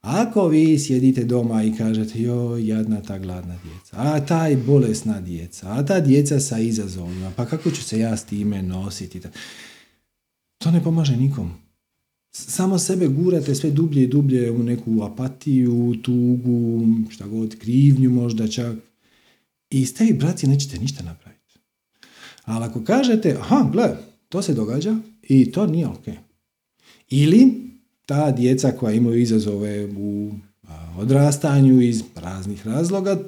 Ako 0.00 0.48
vi 0.48 0.79
sjedite 0.79 1.24
doma 1.24 1.62
i 1.62 1.74
kažete, 1.79 2.22
joj, 2.22 2.66
jadna 2.66 3.03
ta 3.03 3.18
gladna 3.18 3.59
djeca, 3.64 3.96
a 3.96 4.27
taj 4.27 4.57
bolesna 4.57 5.20
djeca, 5.20 5.66
a 5.70 5.87
ta 5.87 6.00
djeca 6.00 6.40
sa 6.40 6.59
izazovima, 6.59 7.33
pa 7.37 7.46
kako 7.46 7.70
ću 7.70 7.83
se 7.83 7.98
ja 7.98 8.16
s 8.16 8.24
time 8.24 8.62
nositi? 8.62 9.20
To 10.59 10.70
ne 10.70 10.83
pomaže 10.83 11.16
nikom. 11.16 11.63
Samo 12.37 12.79
sebe 12.79 13.09
gurate 13.09 13.55
sve 13.55 13.70
dublje 13.70 14.03
i 14.03 14.07
dublje 14.07 14.51
u 14.51 14.62
neku 14.62 15.03
apatiju, 15.03 15.94
tugu, 16.03 16.87
šta 17.11 17.27
god, 17.27 17.59
krivnju 17.59 18.11
možda 18.11 18.49
čak. 18.49 18.77
I 19.70 19.87
s 19.87 19.94
tebi, 19.94 20.12
braci, 20.12 20.47
nećete 20.47 20.79
ništa 20.79 21.05
napraviti. 21.05 21.59
Ali 22.44 22.64
ako 22.64 22.85
kažete, 22.85 23.37
aha, 23.40 23.70
gle, 23.73 23.97
to 24.29 24.42
se 24.42 24.55
događa 24.55 24.97
i 25.23 25.53
to 25.53 25.66
nije 25.66 25.87
ok. 25.87 26.05
Ili 27.11 27.70
ta 28.07 28.31
djeca 28.31 28.73
koja 28.73 28.94
imaju 28.94 29.20
izazove 29.20 29.88
u 29.97 30.33
odrastanju 30.99 31.81
iz 31.81 32.03
raznih 32.14 32.66
razloga 32.66 33.18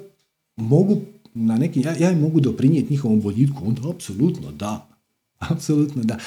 mogu 0.57 1.01
na 1.35 1.57
neki, 1.57 1.81
ja, 1.81 1.97
ja 1.97 2.11
im 2.11 2.21
mogu 2.21 2.41
doprinijeti 2.41 2.93
njihovom 2.93 3.21
boljitku, 3.21 3.67
onda 3.67 3.91
apsolutno 3.91 4.53
da. 4.53 4.89
Apsolutno 5.39 6.03
da. 6.03 6.19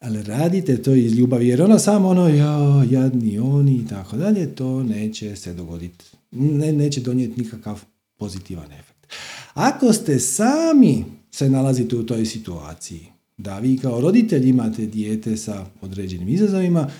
Ali 0.00 0.22
radite 0.22 0.82
to 0.82 0.94
iz 0.94 1.14
ljubavi, 1.14 1.48
jer 1.48 1.62
ono 1.62 1.78
samo 1.78 2.08
ono, 2.08 2.28
ja, 2.28 2.84
jadni 2.90 3.38
oni 3.38 3.76
i 3.76 3.86
tako 3.88 4.16
dalje, 4.16 4.54
to 4.54 4.82
neće 4.82 5.36
se 5.36 5.54
dogoditi. 5.54 6.04
Ne, 6.30 6.72
neće 6.72 7.00
donijeti 7.00 7.40
nikakav 7.40 7.82
pozitivan 8.16 8.72
efekt. 8.72 9.06
Ako 9.54 9.92
ste 9.92 10.18
sami 10.18 11.04
se 11.30 11.50
nalazite 11.50 11.96
u 11.96 12.06
toj 12.06 12.26
situaciji, 12.26 13.06
da 13.36 13.58
vi 13.58 13.78
kao 13.78 14.00
roditelj 14.00 14.48
imate 14.48 14.86
dijete 14.86 15.36
sa 15.36 15.66
određenim 15.80 16.28
izazovima, 16.28 16.90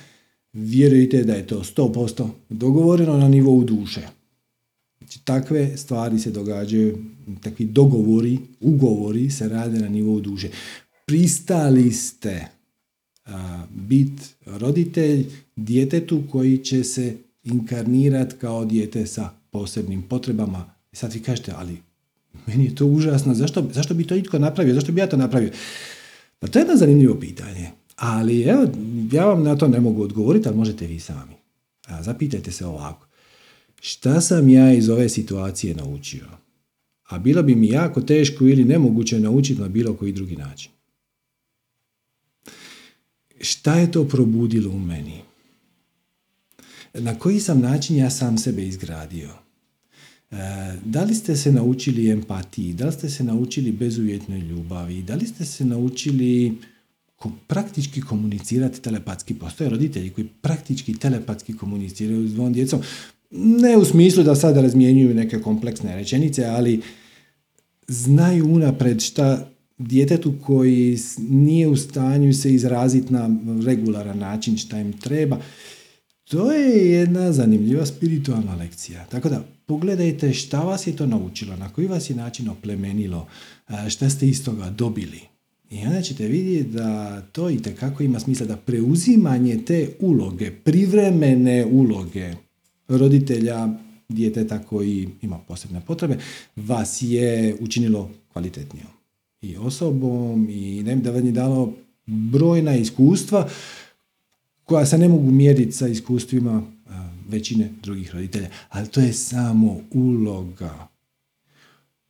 vjerujte 0.52 1.24
da 1.24 1.32
je 1.32 1.46
to 1.46 1.62
100% 1.76 2.28
dogovoreno 2.48 3.16
na 3.16 3.28
nivou 3.28 3.64
duše. 3.64 4.00
Znači, 4.98 5.24
takve 5.24 5.76
stvari 5.76 6.18
se 6.18 6.30
događaju, 6.30 7.04
takvi 7.42 7.64
dogovori, 7.64 8.38
ugovori 8.60 9.30
se 9.30 9.48
rade 9.48 9.78
na 9.78 9.88
nivou 9.88 10.20
duše. 10.20 10.48
Pristali 11.06 11.92
ste 11.92 12.59
biti 13.70 14.22
roditelj 14.46 15.26
djetetu 15.56 16.22
koji 16.30 16.58
će 16.58 16.84
se 16.84 17.16
inkarnirati 17.44 18.36
kao 18.36 18.64
dijete 18.64 19.06
sa 19.06 19.30
posebnim 19.50 20.02
potrebama. 20.02 20.74
Sad 20.92 21.12
vi 21.12 21.20
kažete, 21.20 21.52
ali 21.56 21.76
meni 22.46 22.64
je 22.64 22.74
to 22.74 22.86
užasno, 22.86 23.34
zašto, 23.34 23.68
zašto 23.72 23.94
bi 23.94 24.06
to 24.06 24.16
itko 24.16 24.38
napravio, 24.38 24.74
zašto 24.74 24.92
bi 24.92 25.00
ja 25.00 25.08
to 25.08 25.16
napravio? 25.16 25.50
Pa 26.38 26.46
to 26.46 26.58
je 26.58 26.60
jedno 26.60 26.76
zanimljivo 26.76 27.20
pitanje. 27.20 27.70
Ali 27.96 28.42
evo, 28.42 28.66
ja 29.12 29.24
vam 29.24 29.42
na 29.42 29.56
to 29.56 29.68
ne 29.68 29.80
mogu 29.80 30.02
odgovoriti, 30.02 30.48
ali 30.48 30.56
možete 30.56 30.86
vi 30.86 31.00
sami. 31.00 31.34
A 31.86 32.02
zapitajte 32.02 32.52
se 32.52 32.66
ovako. 32.66 33.06
Šta 33.80 34.20
sam 34.20 34.48
ja 34.48 34.72
iz 34.72 34.88
ove 34.88 35.08
situacije 35.08 35.74
naučio? 35.74 36.26
A 37.08 37.18
bilo 37.18 37.42
bi 37.42 37.54
mi 37.54 37.68
jako 37.68 38.00
teško 38.00 38.44
ili 38.44 38.64
nemoguće 38.64 39.20
naučiti 39.20 39.60
na 39.60 39.68
bilo 39.68 39.94
koji 39.94 40.12
drugi 40.12 40.36
način. 40.36 40.70
Šta 43.40 43.74
je 43.74 43.92
to 43.92 44.04
probudilo 44.08 44.70
u 44.70 44.78
meni? 44.78 45.20
Na 46.94 47.18
koji 47.18 47.40
sam 47.40 47.60
način 47.60 47.96
ja 47.96 48.10
sam 48.10 48.38
sebe 48.38 48.66
izgradio? 48.66 49.28
E, 50.30 50.36
da 50.84 51.04
li 51.04 51.14
ste 51.14 51.36
se 51.36 51.52
naučili 51.52 52.10
empatiji? 52.10 52.72
Da 52.72 52.86
li 52.86 52.92
ste 52.92 53.08
se 53.08 53.24
naučili 53.24 53.72
bezuvjetnoj 53.72 54.38
ljubavi? 54.38 55.02
Da 55.02 55.14
li 55.14 55.26
ste 55.26 55.44
se 55.44 55.64
naučili 55.64 56.58
praktički 57.46 58.00
komunicirati 58.00 58.82
telepatski. 58.82 59.34
Postoje 59.34 59.70
roditelji 59.70 60.10
koji 60.10 60.28
praktički 60.40 60.98
telepatski 60.98 61.56
komuniciraju 61.56 62.28
s 62.28 62.34
dvom 62.34 62.52
djecom. 62.52 62.80
Ne 63.30 63.76
u 63.76 63.84
smislu 63.84 64.22
da 64.22 64.34
sada 64.34 64.60
razmjenjuju 64.62 65.14
neke 65.14 65.40
kompleksne 65.40 65.96
rečenice, 65.96 66.44
ali 66.44 66.82
znaju 67.88 68.52
unapred 68.52 69.00
šta 69.00 69.50
djetetu 69.80 70.34
koji 70.46 70.98
nije 71.18 71.68
u 71.68 71.76
stanju 71.76 72.34
se 72.34 72.54
izraziti 72.54 73.12
na 73.12 73.30
regularan 73.66 74.18
način 74.18 74.56
šta 74.56 74.78
im 74.78 74.92
treba. 74.92 75.38
To 76.24 76.52
je 76.52 76.90
jedna 76.90 77.32
zanimljiva 77.32 77.86
spiritualna 77.86 78.54
lekcija. 78.54 79.06
Tako 79.06 79.28
da 79.28 79.44
pogledajte 79.66 80.32
šta 80.32 80.60
vas 80.60 80.86
je 80.86 80.96
to 80.96 81.06
naučilo, 81.06 81.56
na 81.56 81.68
koji 81.68 81.86
vas 81.86 82.10
je 82.10 82.16
način 82.16 82.48
oplemenilo, 82.48 83.26
šta 83.88 84.10
ste 84.10 84.28
iz 84.28 84.44
toga 84.44 84.70
dobili. 84.70 85.20
I 85.70 85.86
onda 85.86 86.02
ćete 86.02 86.26
vidjeti 86.26 86.70
da 86.70 87.20
to 87.32 87.50
i 87.50 87.62
tekako 87.62 88.02
ima 88.02 88.20
smisla 88.20 88.46
da 88.46 88.56
preuzimanje 88.56 89.58
te 89.66 89.88
uloge, 90.00 90.50
privremene 90.50 91.66
uloge 91.66 92.34
roditelja 92.88 93.68
djeteta 94.08 94.58
koji 94.58 95.08
ima 95.22 95.38
posebne 95.38 95.80
potrebe, 95.86 96.18
vas 96.56 97.02
je 97.02 97.56
učinilo 97.60 98.10
kvalitetnijom 98.32 98.99
i 99.42 99.56
osobom 99.56 100.46
i 100.50 100.82
ne 100.82 100.96
da 100.96 101.10
vam 101.10 101.26
je 101.26 101.32
dalo 101.32 101.72
brojna 102.06 102.76
iskustva 102.76 103.48
koja 104.64 104.86
se 104.86 104.98
ne 104.98 105.08
mogu 105.08 105.30
mjeriti 105.30 105.72
sa 105.72 105.88
iskustvima 105.88 106.62
većine 107.28 107.70
drugih 107.82 108.14
roditelja, 108.14 108.48
ali 108.68 108.88
to 108.88 109.00
je 109.00 109.12
samo 109.12 109.80
uloga 109.90 110.88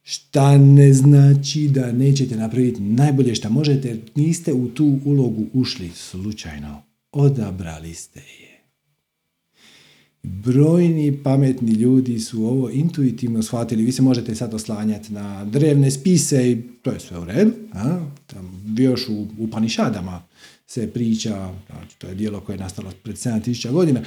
šta 0.02 0.58
ne 0.58 0.92
znači 0.92 1.68
da 1.68 1.92
nećete 1.92 2.36
napraviti 2.36 2.80
najbolje 2.80 3.34
što 3.34 3.50
možete 3.50 3.88
jer 3.88 4.00
niste 4.14 4.52
u 4.52 4.68
tu 4.68 4.98
ulogu 5.04 5.46
ušli 5.52 5.90
slučajno. 5.94 6.82
Odabrali 7.12 7.94
ste 7.94 8.20
je. 8.20 8.49
Brojni 10.22 11.18
pametni 11.22 11.72
ljudi 11.72 12.20
su 12.20 12.44
ovo 12.44 12.70
intuitivno 12.70 13.42
shvatili. 13.42 13.85
Vi 13.85 13.92
se 13.92 14.02
možete 14.02 14.35
sad 14.35 14.54
oslanjati 14.54 15.12
na 15.12 15.44
drevne 15.44 15.90
spise 15.90 16.50
i 16.50 16.62
to 16.83 16.90
je 16.90 17.00
sve 17.00 17.18
u 17.18 17.24
redu. 17.24 17.52
A? 17.72 18.06
Tam 18.26 18.74
još 18.78 19.09
u, 19.09 19.26
u 19.38 19.50
Panišadama 19.50 20.22
se 20.66 20.90
priča, 20.90 21.52
znači 21.66 21.98
to 21.98 22.06
je 22.06 22.14
dijelo 22.14 22.40
koje 22.40 22.54
je 22.54 22.61
nastalo 22.61 22.90
pred 23.02 23.16
7000 23.16 23.70
godina, 23.70 24.02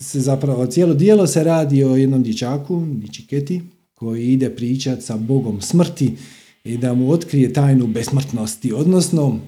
se 0.00 0.20
zapravo 0.20 0.66
cijelo 0.66 0.94
dijelo 0.94 1.26
se 1.26 1.44
radi 1.44 1.84
o 1.84 1.96
jednom 1.96 2.22
dječaku, 2.22 2.80
Ničiketi, 2.80 3.62
koji 3.94 4.26
ide 4.26 4.50
pričat 4.50 5.02
sa 5.02 5.16
Bogom 5.16 5.60
smrti 5.60 6.16
i 6.64 6.78
da 6.78 6.94
mu 6.94 7.10
otkrije 7.10 7.52
tajnu 7.52 7.86
besmrtnosti, 7.86 8.72
odnosno 8.72 9.40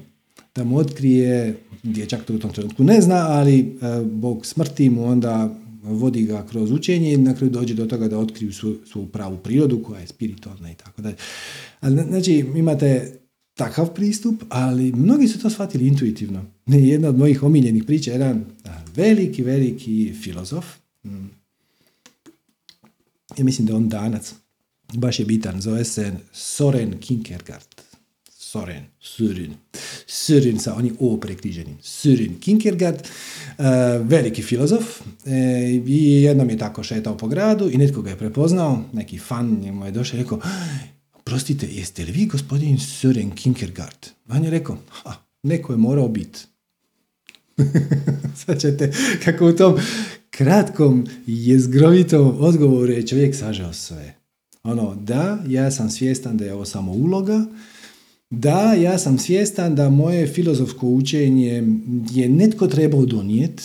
da 0.55 0.65
mu 0.65 0.77
otkrije, 0.77 1.57
dječak 1.83 2.25
to 2.25 2.35
u 2.35 2.39
tom 2.39 2.53
trenutku 2.53 2.85
ne 2.85 3.01
zna, 3.01 3.27
ali 3.29 3.59
e, 3.59 3.65
Bog 4.05 4.47
smrti 4.47 4.91
mu 4.91 5.05
onda 5.05 5.55
vodi 5.85 6.23
ga 6.23 6.47
kroz 6.47 6.71
učenje 6.71 7.13
i 7.13 7.17
na 7.17 7.35
kraju 7.35 7.51
dođe 7.51 7.75
do 7.75 7.87
toga 7.87 8.09
da 8.09 8.19
otkriju 8.19 8.53
svu, 8.53 9.07
pravu 9.13 9.39
prirodu 9.39 9.83
koja 9.83 10.01
je 10.01 10.07
spiritualna 10.07 10.71
i 10.73 10.75
tako 10.75 11.03
dalje. 11.03 11.17
Znači, 11.83 12.45
imate 12.57 13.19
takav 13.55 13.95
pristup, 13.95 14.43
ali 14.49 14.93
mnogi 14.93 15.29
su 15.29 15.39
to 15.39 15.51
shvatili 15.51 15.87
intuitivno. 15.87 16.45
Jedna 16.67 17.09
od 17.09 17.19
mojih 17.19 17.43
omiljenih 17.43 17.85
priča 17.85 18.11
je 18.11 18.15
jedan 18.15 18.45
veliki, 18.97 19.43
veliki 19.43 20.15
filozof. 20.23 20.67
Mm. 21.05 21.27
Ja 23.39 23.45
mislim 23.45 23.67
da 23.67 23.77
on 23.77 23.89
danac 23.89 24.35
baš 24.93 25.19
je 25.19 25.25
bitan, 25.25 25.61
zove 25.61 25.85
se 25.85 26.13
Soren 26.33 26.99
Kierkegaard. 27.01 27.67
Soren, 28.55 28.85
Søren, 29.03 29.55
Søren 30.07 30.61
sa 30.63 30.77
onim 30.79 30.95
O 31.03 31.17
prekriženim. 31.19 31.75
Søren 31.83 32.37
Kierkegaard, 32.39 33.01
uh, 33.03 33.65
veliki 34.07 34.45
filozof 34.47 35.01
e, 35.27 35.39
i 35.87 36.23
jednom 36.23 36.51
je 36.51 36.59
tako 36.59 36.83
šetao 36.87 37.17
po 37.19 37.29
gradu 37.29 37.67
i 37.71 37.79
netko 37.79 38.03
ga 38.03 38.11
je 38.11 38.19
prepoznao, 38.19 38.85
neki 38.93 39.19
fan 39.19 39.51
njemu 39.63 39.87
je 39.87 39.91
došao 39.91 40.19
i 40.19 40.23
rekao, 40.23 40.41
prostite, 41.25 41.67
jeste 41.67 42.05
li 42.05 42.13
vi 42.13 42.27
gospodin 42.27 42.79
Søren 42.79 43.35
Kierkegaard? 43.35 44.07
On 44.29 44.45
je 44.45 44.51
rekao, 44.51 44.79
ha, 45.03 45.17
neko 45.43 45.73
je 45.73 45.77
morao 45.77 46.09
biti. 46.09 46.47
Sad 48.45 48.61
ćete, 48.61 48.93
kako 49.25 49.49
u 49.49 49.53
tom 49.53 49.79
kratkom 50.31 51.07
jezgrovitom 51.27 52.37
odgovoru 52.39 52.93
je 52.93 53.07
čovjek 53.07 53.35
sažao 53.35 53.73
sve. 53.73 54.15
Ono, 54.63 54.95
da, 54.95 55.39
ja 55.47 55.71
sam 55.71 55.91
svjestan 55.91 56.37
da 56.37 56.45
je 56.45 56.55
ovo 56.55 56.65
samo 56.65 56.93
uloga, 56.93 57.47
da, 58.39 58.75
ja 58.75 58.99
sam 58.99 59.19
svjestan 59.19 59.75
da 59.75 59.91
moje 59.91 60.27
filozofsko 60.27 60.89
učenje 60.89 61.63
je 62.11 62.29
netko 62.29 62.67
trebao 62.67 63.07
donijeti, 63.07 63.63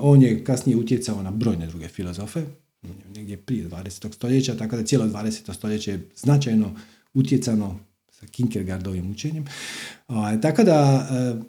on 0.00 0.22
je 0.22 0.44
kasnije 0.44 0.76
utjecao 0.76 1.22
na 1.22 1.30
brojne 1.30 1.66
druge 1.66 1.88
filozofe, 1.88 2.42
negdje 3.16 3.36
prije 3.36 3.68
20. 3.68 4.14
stoljeća, 4.14 4.56
tako 4.56 4.76
da 4.76 4.84
cijelo 4.84 5.06
20. 5.06 5.54
stoljeće 5.54 5.90
je 5.90 6.08
značajno 6.16 6.74
utjecano 7.14 7.78
sa 8.10 8.26
Kinkergardovim 8.26 9.10
učenjem. 9.10 9.44
Tako 10.42 10.64
da, 10.64 11.08
e, 11.10 11.42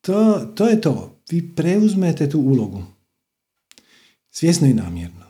to, 0.00 0.46
to 0.54 0.68
je 0.68 0.80
to. 0.80 1.20
Vi 1.30 1.54
preuzmete 1.54 2.30
tu 2.30 2.40
ulogu. 2.40 2.82
Svjesno 4.30 4.66
i 4.66 4.74
namjerno. 4.74 5.26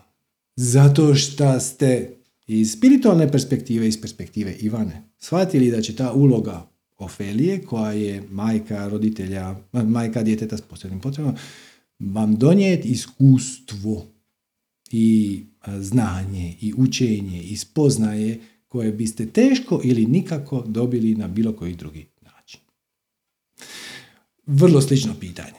Zato 0.55 1.15
što 1.15 1.59
ste 1.59 2.18
iz 2.49 2.71
spiritualne 2.71 3.31
perspektive, 3.31 3.87
iz 3.87 4.01
perspektive 4.01 4.55
Ivane, 4.59 5.03
shvatili 5.19 5.71
da 5.71 5.81
će 5.81 5.95
ta 5.95 6.13
uloga 6.13 6.69
Ofelije, 6.97 7.61
koja 7.61 7.91
je 7.91 8.23
majka 8.29 8.87
roditelja, 8.87 9.55
majka 9.73 10.23
djeteta 10.23 10.57
s 10.57 10.61
posebnim 10.61 10.99
potrebama, 10.99 11.37
vam 11.99 12.35
donijeti 12.35 12.87
iskustvo 12.87 14.05
i 14.91 15.39
znanje 15.79 16.55
i 16.61 16.73
učenje 16.77 17.43
i 17.43 17.57
spoznaje 17.57 18.39
koje 18.67 18.91
biste 18.91 19.25
teško 19.25 19.81
ili 19.83 20.05
nikako 20.05 20.63
dobili 20.67 21.15
na 21.15 21.27
bilo 21.27 21.53
koji 21.53 21.75
drugi 21.75 22.05
način. 22.21 22.59
Vrlo 24.45 24.81
slično 24.81 25.13
pitanje. 25.19 25.58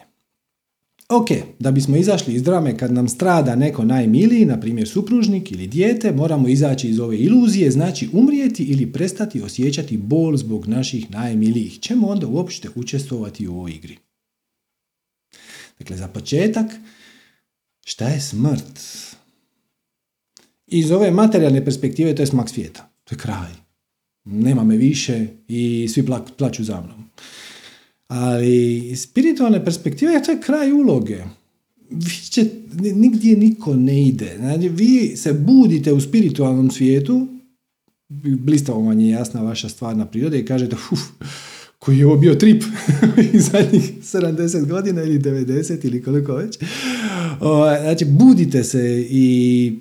Ok, 1.11 1.29
da 1.59 1.70
bismo 1.70 1.96
izašli 1.96 2.35
iz 2.35 2.42
drame 2.42 2.79
kad 2.79 2.92
nam 2.92 3.09
strada 3.09 3.57
neko 3.57 3.85
najmiliji, 3.85 4.44
na 4.44 4.61
primjer 4.61 4.88
supružnik 4.88 5.53
ili 5.53 5.66
dijete, 5.66 6.12
moramo 6.12 6.49
izaći 6.49 6.88
iz 6.88 7.01
ove 7.01 7.18
iluzije, 7.18 7.70
znači 7.70 8.09
umrijeti 8.12 8.62
ili 8.62 8.92
prestati 8.92 9.42
osjećati 9.42 9.96
bol 9.96 10.37
zbog 10.37 10.66
naših 10.66 11.11
najmilijih. 11.11 11.81
Čemu 11.81 12.11
onda 12.11 12.27
uopšte 12.27 12.68
učestvovati 12.75 13.49
u 13.49 13.55
ovoj 13.55 13.70
igri? 13.70 13.99
Dakle, 15.79 15.96
za 15.96 16.09
početak, 16.09 16.66
šta 17.85 18.09
je 18.09 18.20
smrt? 18.20 18.81
Iz 20.66 20.90
ove 20.90 21.11
materijalne 21.11 21.64
perspektive 21.64 22.14
to 22.14 22.23
je 22.23 22.27
smak 22.27 22.49
svijeta. 22.49 22.90
To 23.05 23.14
je 23.14 23.18
kraj. 23.18 23.51
Nema 24.25 24.64
me 24.64 24.77
više 24.77 25.27
i 25.49 25.88
svi 25.88 26.07
plaću 26.37 26.64
za 26.64 26.81
mnom. 26.81 27.11
Ali 28.11 28.79
iz 28.79 29.03
spiritualne 29.03 29.64
perspektive 29.64 30.23
to 30.23 30.33
je 30.33 30.40
kraj 30.40 30.73
uloge. 30.73 31.18
Vi 31.90 32.11
će, 32.31 32.44
nigdje 32.94 33.37
niko 33.37 33.75
ne 33.75 34.03
ide. 34.03 34.37
Znači, 34.38 34.68
vi 34.68 35.16
se 35.16 35.33
budite 35.33 35.92
u 35.92 36.01
spiritualnom 36.01 36.70
svijetu, 36.70 37.27
blistavo 38.38 38.81
vam 38.81 39.01
je 39.01 39.09
jasna 39.09 39.42
vaša 39.42 39.68
stvarna 39.68 40.07
priroda 40.07 40.37
i 40.37 40.44
kažete, 40.44 40.77
uf, 40.92 41.01
koji 41.79 41.99
je 41.99 42.07
ovo 42.07 42.16
bio 42.16 42.35
trip 42.35 42.62
zadnjih 43.51 43.92
70 44.03 44.66
godina 44.66 45.03
ili 45.03 45.18
90 45.18 45.87
ili 45.87 46.03
koliko 46.03 46.35
već. 46.35 46.59
Znači, 47.83 48.05
budite 48.05 48.64
se 48.64 49.07
i 49.11 49.73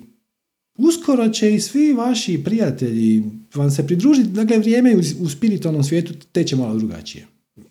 uskoro 0.78 1.28
će 1.28 1.54
i 1.54 1.60
svi 1.60 1.92
vaši 1.92 2.40
prijatelji 2.44 3.22
vam 3.54 3.70
se 3.70 3.86
pridružiti. 3.86 4.28
Dakle, 4.28 4.58
vrijeme 4.58 4.96
u 5.20 5.28
spiritualnom 5.28 5.84
svijetu 5.84 6.14
teče 6.32 6.56
malo 6.56 6.78
drugačije. 6.78 7.26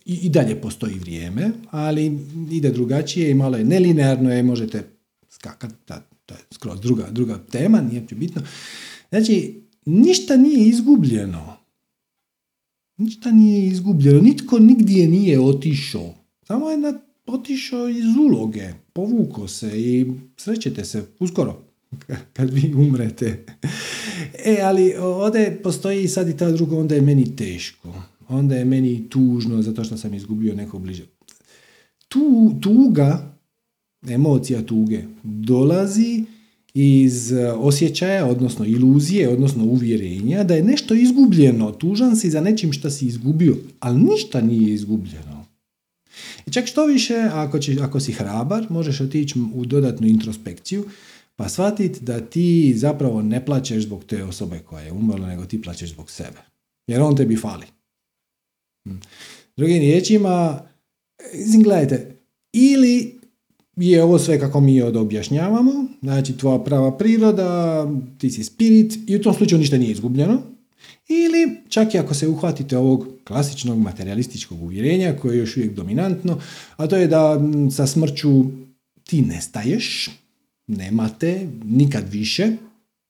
I, 0.06 0.14
I 0.14 0.30
dalje 0.30 0.62
postoji 0.62 1.00
vrijeme, 1.00 1.52
ali 1.72 2.20
ide 2.52 2.72
drugačije 2.72 3.32
i 3.32 3.34
malo 3.34 3.58
je 3.58 3.64
nelinearno 3.64 4.34
je, 4.34 4.44
možete 4.44 4.84
skakati, 5.30 5.76
to 6.26 6.34
je 6.34 6.40
skroz 6.52 6.82
druga, 6.82 7.08
druga 7.12 7.40
tema, 7.52 7.82
nije 7.82 8.02
bitno. 8.12 8.42
Znači, 9.10 9.62
ništa 9.86 10.38
nije 10.38 10.70
izgubljeno 10.70 11.60
Ništa 13.00 13.32
nije 13.32 13.68
izgubljeno, 13.68 14.22
nitko 14.22 14.60
nigdje 14.60 15.08
nije 15.08 15.40
otišao. 15.40 16.14
Samo 16.44 16.70
je 16.70 16.94
otišao 17.26 17.90
iz 17.90 18.16
uloge, 18.20 18.74
povuko 18.94 19.48
se 19.48 19.82
i 19.82 20.06
srećete 20.38 20.86
se 20.86 21.06
uskoro 21.20 21.62
kad 22.34 22.54
vi 22.54 22.74
umrete. 22.74 23.46
E, 24.46 24.58
ali 24.64 24.96
ovdje 24.98 25.60
postoji 25.64 26.08
sad 26.08 26.30
i 26.30 26.38
ta 26.38 26.52
druga, 26.52 26.78
onda 26.78 26.96
je 26.96 27.02
meni 27.02 27.36
teško. 27.36 27.94
Onda 28.30 28.56
je 28.56 28.66
meni 28.66 29.10
tužno 29.10 29.62
zato 29.62 29.84
što 29.84 29.98
sam 29.98 30.14
izgubio 30.14 30.56
neko 30.56 30.80
bliže. 30.80 31.06
Tu, 32.08 32.56
tuga, 32.62 33.36
emocija 34.08 34.66
tuge, 34.66 35.04
dolazi 35.24 36.24
iz 36.74 37.32
e, 37.32 37.52
osjećaja, 37.52 38.26
odnosno 38.26 38.66
iluzije, 38.66 39.30
odnosno 39.30 39.64
uvjerenja 39.64 40.44
da 40.44 40.56
je 40.56 40.64
nešto 40.64 40.94
izgubljeno. 40.94 41.72
Tužan 41.72 42.16
si 42.16 42.30
za 42.30 42.42
nečim 42.42 42.74
što 42.74 42.90
si 42.90 43.06
izgubio, 43.06 43.58
ali 43.80 44.02
ništa 44.02 44.42
nije 44.42 44.74
izgubljeno. 44.74 45.46
I 46.48 46.52
čak 46.52 46.68
što 46.68 46.86
više, 46.86 47.30
ako, 47.34 47.60
će, 47.60 47.78
ako 47.82 48.00
si 48.00 48.12
hrabar, 48.12 48.66
možeš 48.70 49.02
otići 49.02 49.40
u 49.54 49.66
dodatnu 49.66 50.08
introspekciju, 50.08 50.86
pa 51.36 51.50
shvatiti 51.50 52.00
da 52.06 52.20
ti 52.20 52.74
zapravo 52.78 53.22
ne 53.22 53.46
plaćeš 53.46 53.84
zbog 53.84 54.04
te 54.04 54.24
osobe 54.24 54.60
koja 54.60 54.84
je 54.84 54.92
umrla, 54.92 55.28
nego 55.28 55.46
ti 55.46 55.62
plaćeš 55.62 55.90
zbog 55.90 56.12
sebe. 56.12 56.40
Jer 56.88 57.02
on 57.02 57.16
tebi 57.16 57.36
fali. 57.36 57.79
Drugim 59.58 59.78
riječima, 59.78 60.62
gledajte, 61.64 62.16
ili 62.54 63.20
je 63.76 64.04
ovo 64.04 64.20
sve 64.20 64.40
kako 64.40 64.60
mi 64.60 64.82
od 64.82 64.96
objašnjavamo, 64.96 65.72
znači 66.02 66.38
tvoja 66.38 66.60
prava 66.60 66.98
priroda, 66.98 67.86
ti 68.18 68.30
si 68.30 68.44
spirit 68.44 68.98
i 69.08 69.16
u 69.16 69.22
tom 69.22 69.34
slučaju 69.34 69.60
ništa 69.60 69.78
nije 69.78 69.92
izgubljeno. 69.92 70.42
Ili 71.08 71.58
čak 71.70 71.94
i 71.94 71.98
ako 71.98 72.14
se 72.14 72.28
uhvatite 72.28 72.78
ovog 72.78 73.08
klasičnog 73.24 73.80
materialističkog 73.80 74.64
uvjerenja 74.64 75.16
koje 75.22 75.36
je 75.36 75.40
još 75.40 75.58
uvijek 75.58 75.74
dominantno, 75.74 76.40
a 76.78 76.88
to 76.88 76.96
je 76.96 77.08
da 77.08 77.40
sa 77.72 77.88
smrću 77.88 78.44
ti 79.04 79.22
nestaješ, 79.22 80.10
nemate 80.68 81.48
nikad 81.64 82.10
više, 82.12 82.52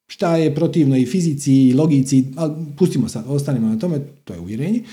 šta 0.07 0.37
je 0.37 0.55
protivno 0.55 0.97
i 0.97 1.05
fizici 1.05 1.53
i 1.53 1.73
logici, 1.73 2.23
ali 2.35 2.53
pustimo 2.77 3.09
sad, 3.09 3.25
ostanimo 3.27 3.67
na 3.67 3.79
tome, 3.79 3.99
to 4.23 4.33
je 4.33 4.39
uvjerenje. 4.39 4.83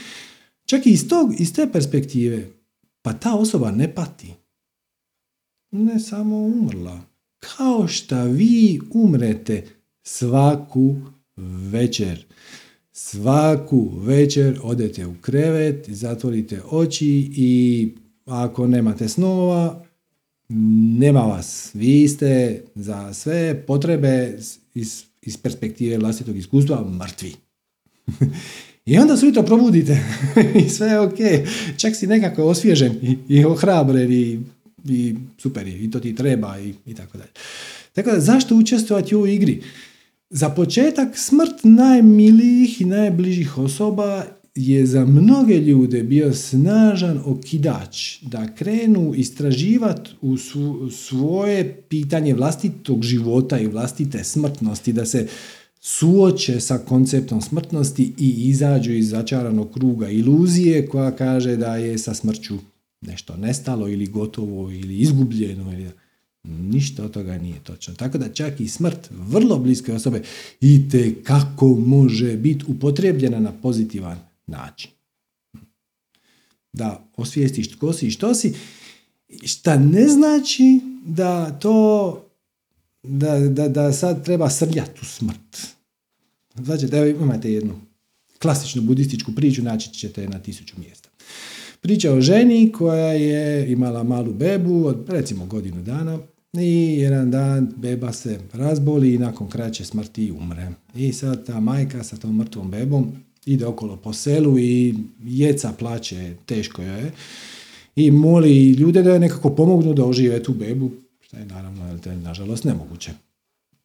Čak 0.66 0.86
i 0.86 0.90
iz, 0.90 1.08
tog, 1.08 1.40
iz 1.40 1.54
te 1.54 1.72
perspektive, 1.72 2.50
pa 3.02 3.12
ta 3.12 3.34
osoba 3.34 3.70
ne 3.70 3.94
pati 3.94 4.34
ne 5.76 6.00
samo 6.00 6.36
umrla. 6.36 7.00
Kao 7.38 7.88
što 7.88 8.24
vi 8.24 8.80
umrete 8.90 9.64
svaku 10.02 10.96
večer. 11.70 12.24
Svaku 12.92 13.90
večer 13.98 14.60
odete 14.62 15.06
u 15.06 15.14
krevet, 15.20 15.90
zatvorite 15.90 16.60
oči 16.70 17.30
i 17.36 17.92
ako 18.24 18.66
nemate 18.66 19.08
snova, 19.08 19.84
nema 20.98 21.20
vas. 21.20 21.70
Vi 21.74 22.08
ste 22.08 22.62
za 22.74 23.14
sve 23.14 23.66
potrebe 23.66 24.38
iz, 24.74 25.04
iz 25.22 25.36
perspektive 25.36 25.98
vlastitog 25.98 26.36
iskustva 26.36 26.84
mrtvi. 26.90 27.34
I 28.86 28.98
onda 28.98 29.16
se 29.16 29.32
probudite 29.46 29.98
i 30.66 30.68
sve 30.68 30.88
je 30.88 31.00
ok. 31.00 31.18
Čak 31.76 31.96
si 31.96 32.06
nekako 32.06 32.44
osvježen 32.44 32.92
i, 33.02 33.18
i 33.28 33.44
ohrabren 33.44 34.12
i 34.12 34.40
i 34.88 35.14
super 35.38 35.68
i 35.68 35.90
to 35.90 36.00
ti 36.00 36.14
treba 36.14 36.58
i, 36.58 36.74
i 36.86 36.94
tako 36.94 37.18
dalje. 37.18 37.30
Tako 37.92 38.10
da, 38.10 38.20
zašto 38.20 38.56
učestvovati 38.56 39.16
u 39.16 39.26
igri? 39.26 39.62
Za 40.30 40.48
početak, 40.48 41.18
smrt 41.18 41.64
najmilijih 41.64 42.80
i 42.80 42.84
najbližih 42.84 43.58
osoba 43.58 44.24
je 44.54 44.86
za 44.86 45.04
mnoge 45.04 45.58
ljude 45.58 46.02
bio 46.02 46.34
snažan 46.34 47.20
okidač 47.24 48.22
da 48.22 48.54
krenu 48.54 49.14
istraživati 49.14 50.10
u 50.20 50.36
svoje 50.90 51.82
pitanje 51.88 52.34
vlastitog 52.34 53.02
života 53.02 53.58
i 53.58 53.66
vlastite 53.66 54.24
smrtnosti, 54.24 54.92
da 54.92 55.06
se 55.06 55.26
suoče 55.88 56.60
sa 56.60 56.78
konceptom 56.78 57.42
smrtnosti 57.42 58.12
i 58.18 58.48
izađu 58.48 58.92
iz 58.92 59.08
začaranog 59.08 59.72
kruga 59.72 60.08
iluzije 60.08 60.86
koja 60.88 61.16
kaže 61.16 61.56
da 61.56 61.76
je 61.76 61.98
sa 61.98 62.14
smrću 62.14 62.58
nešto 63.00 63.36
nestalo 63.36 63.88
ili 63.88 64.06
gotovo 64.06 64.70
ili 64.70 64.98
izgubljeno 64.98 65.72
ili 65.72 65.90
ništa 66.44 67.04
od 67.04 67.10
toga 67.10 67.38
nije 67.38 67.64
točno. 67.64 67.94
Tako 67.94 68.18
da 68.18 68.32
čak 68.32 68.60
i 68.60 68.68
smrt 68.68 69.10
vrlo 69.10 69.58
bliske 69.58 69.92
osobe 69.92 70.22
i 70.60 70.82
kako 71.24 71.66
može 71.68 72.36
biti 72.36 72.64
upotrebljena 72.68 73.40
na 73.40 73.52
pozitivan 73.52 74.18
način. 74.46 74.90
Da 76.72 77.08
osvijestiš 77.16 77.72
tko 77.72 77.92
si 77.92 78.06
i 78.06 78.10
što 78.10 78.34
si, 78.34 78.54
šta 79.44 79.78
ne 79.78 80.08
znači 80.08 80.80
da 81.04 81.50
to 81.50 82.22
da, 83.02 83.38
da, 83.38 83.68
da 83.68 83.92
sad 83.92 84.24
treba 84.24 84.50
srljati 84.50 85.00
u 85.02 85.04
smrt. 85.04 85.75
Znači, 86.64 86.86
evo 86.92 87.06
imate 87.06 87.52
jednu 87.52 87.74
klasičnu 88.42 88.82
budističku 88.82 89.32
priču, 89.32 89.62
naći 89.62 89.90
ćete 89.90 90.28
na 90.28 90.38
tisuću 90.38 90.74
mjesta. 90.78 91.08
Priča 91.80 92.12
o 92.12 92.20
ženi 92.20 92.72
koja 92.72 93.12
je 93.12 93.72
imala 93.72 94.02
malu 94.02 94.32
bebu 94.32 94.86
od 94.86 95.08
recimo 95.08 95.46
godinu 95.46 95.82
dana 95.82 96.18
i 96.52 96.96
jedan 96.98 97.30
dan 97.30 97.72
beba 97.76 98.12
se 98.12 98.38
razboli 98.52 99.14
i 99.14 99.18
nakon 99.18 99.48
kraće 99.48 99.84
smrti 99.84 100.32
umre. 100.32 100.68
I 100.94 101.12
sad 101.12 101.46
ta 101.46 101.60
majka 101.60 102.04
sa 102.04 102.16
tom 102.16 102.36
mrtvom 102.36 102.70
bebom 102.70 103.12
ide 103.46 103.66
okolo 103.66 103.96
po 103.96 104.12
selu 104.12 104.58
i 104.58 104.94
jeca 105.24 105.72
plaće, 105.78 106.34
teško 106.46 106.82
je. 106.82 107.12
I 107.96 108.10
moli 108.10 108.70
ljude 108.70 109.02
da 109.02 109.12
je 109.12 109.20
nekako 109.20 109.50
pomognu 109.50 109.94
da 109.94 110.04
ožive 110.04 110.42
tu 110.42 110.54
bebu, 110.54 110.90
što 111.20 111.36
je 111.36 111.46
naravno, 111.46 111.98
nažalost 112.22 112.64
nemoguće. 112.64 113.12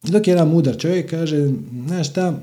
Dok 0.02 0.28
jedan 0.28 0.48
mudar 0.48 0.78
čovjek 0.78 1.10
kaže, 1.10 1.50
znaš 1.86 2.10
šta, 2.10 2.40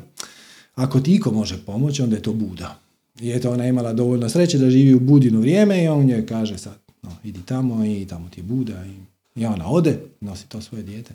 ako 0.80 1.00
ti 1.00 1.16
iko 1.16 1.32
može 1.32 1.58
pomoći, 1.66 2.02
onda 2.02 2.16
je 2.16 2.22
to 2.22 2.34
Buda. 2.34 2.80
I 3.22 3.32
eto, 3.32 3.52
ona 3.52 3.64
je 3.64 3.70
imala 3.70 3.94
dovoljno 3.94 4.30
sreće 4.30 4.58
da 4.58 4.70
živi 4.70 4.94
u 4.94 5.00
Budinu 5.00 5.40
vrijeme 5.40 5.84
i 5.84 5.88
on 5.88 6.10
joj 6.10 6.26
kaže 6.26 6.58
sad, 6.58 6.78
no, 7.02 7.10
idi 7.24 7.40
tamo 7.46 7.86
i 7.86 8.06
tamo 8.10 8.30
ti 8.30 8.40
je 8.40 8.44
Buda. 8.44 8.86
I, 8.86 8.96
i 9.42 9.46
ona 9.46 9.72
ode, 9.72 10.00
nosi 10.22 10.50
to 10.50 10.62
svoje 10.62 10.84
dijete. 10.84 11.14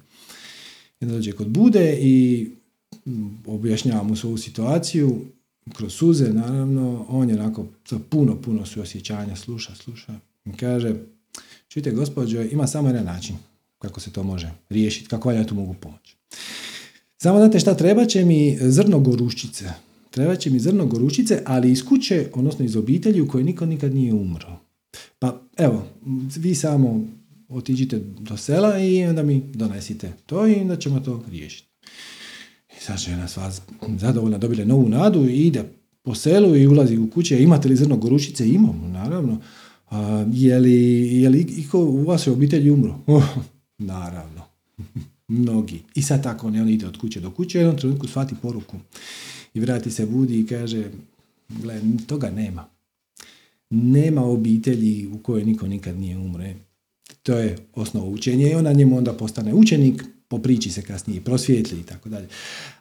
I 1.01 1.07
dođe 1.07 1.33
kod 1.33 1.49
Bude 1.49 1.99
i 2.01 2.49
mm, 3.07 3.27
objašnjava 3.47 4.03
mu 4.03 4.17
svoju 4.17 4.39
situaciju 4.39 5.25
kroz 5.73 5.95
suze, 5.95 6.33
naravno. 6.33 7.07
On 7.09 7.31
je 7.31 7.41
onako 7.41 7.67
puno, 8.11 8.37
puno 8.43 8.67
su 8.67 8.81
osjećanja, 8.81 9.37
sluša, 9.37 9.75
sluša. 9.75 10.15
I 10.45 10.53
kaže, 10.53 10.95
čujte 11.69 11.91
gospođo, 11.91 12.43
ima 12.43 12.67
samo 12.67 12.89
jedan 12.89 13.05
način 13.05 13.37
kako 13.79 14.01
se 14.01 14.13
to 14.13 14.23
može 14.23 14.51
riješiti, 14.69 15.09
kako 15.09 15.31
ja 15.31 15.47
tu 15.47 15.55
mogu 15.55 15.75
pomoći. 15.75 16.17
Samo 17.25 17.39
znate 17.39 17.61
šta, 17.61 17.75
treba 17.75 18.05
će 18.05 18.25
mi 18.25 18.59
zrno 18.61 18.99
goruščice. 19.01 19.71
Treba 20.11 20.37
će 20.37 20.51
mi 20.51 20.59
zrno 20.61 20.87
goruščice, 20.87 21.43
ali 21.47 21.71
iz 21.71 21.85
kuće, 21.85 22.27
odnosno 22.35 22.65
iz 22.65 22.77
obitelji 22.77 23.21
u 23.21 23.29
kojoj 23.29 23.45
niko 23.45 23.67
nikad 23.67 23.95
nije 23.95 24.13
umro. 24.13 24.59
Pa 25.19 25.41
evo, 25.57 25.87
vi 26.37 26.55
samo 26.55 27.07
otiđite 27.49 28.01
do 28.21 28.37
sela 28.37 28.79
i 28.79 29.05
onda 29.05 29.23
mi 29.23 29.43
donesite 29.55 30.13
to 30.27 30.47
i 30.49 30.55
onda 30.55 30.77
ćemo 30.77 31.01
to 31.01 31.25
riješiti. 31.31 31.69
I 32.79 32.81
sad 32.81 32.99
žena 32.99 33.29
sva 33.29 33.53
zadovoljna 33.99 34.39
dobila 34.39 34.65
novu 34.65 34.89
nadu 34.89 35.29
i 35.29 35.47
ide 35.47 35.65
po 36.03 36.15
selu 36.15 36.57
i 36.57 36.67
ulazi 36.67 36.99
u 36.99 37.11
kuće. 37.11 37.43
Imate 37.43 37.69
li 37.69 37.77
zrno 37.77 37.97
gorušice? 37.97 38.49
Imamo, 38.49 38.89
naravno. 38.89 39.41
A, 39.91 40.27
je, 40.33 40.59
li, 40.59 41.09
je 41.23 41.29
li 41.29 41.41
iko 41.41 41.79
u 41.79 42.05
vašoj 42.05 42.33
obitelji 42.33 42.71
umro? 42.71 42.99
Naravno. 43.79 44.43
Mnogi. 45.35 45.83
I 45.95 46.03
sad 46.03 46.23
tako 46.23 46.51
ne, 46.51 46.63
on 46.63 46.69
ide 46.69 46.87
od 46.87 46.97
kuće 46.97 47.21
do 47.21 47.31
kuće, 47.31 47.59
u 47.59 47.61
jednom 47.61 47.79
trenutku 47.79 48.09
shvati 48.09 48.35
poruku. 48.43 48.77
I 49.55 49.61
vrati 49.61 49.91
se 49.91 50.07
budi 50.07 50.41
i 50.41 50.47
kaže, 50.47 50.85
gle, 51.49 51.81
toga 52.07 52.31
nema. 52.31 52.65
Nema 53.71 54.25
obitelji 54.25 55.07
u 55.07 55.19
kojoj 55.19 55.45
niko 55.45 55.67
nikad 55.67 55.99
nije 55.99 56.19
umre. 56.19 56.55
To 57.23 57.39
je 57.39 57.59
osnovo 57.75 58.11
učenja 58.11 58.51
i 58.51 58.55
ona 58.55 58.73
njemu 58.73 58.99
onda 58.99 59.13
postane 59.13 59.55
učenik, 59.55 60.05
po 60.29 60.39
priči 60.39 60.71
se 60.71 60.83
kasnije 60.83 61.21
prosvijetli 61.21 61.81
i 61.81 61.83
tako 61.83 62.09
dalje. 62.09 62.29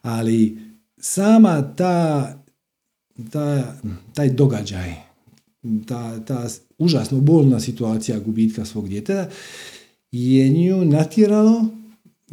Ali 0.01 0.57
sama 0.97 1.75
ta, 1.75 2.33
ta, 3.31 3.75
taj 4.13 4.29
događaj, 4.29 4.93
ta, 5.87 6.25
ta 6.25 6.47
užasno 6.77 7.19
bolna 7.19 7.59
situacija 7.59 8.19
gubitka 8.19 8.65
svog 8.65 8.89
djeteta 8.89 9.29
je 10.11 10.49
nju 10.49 10.85
natjeralo 10.85 11.82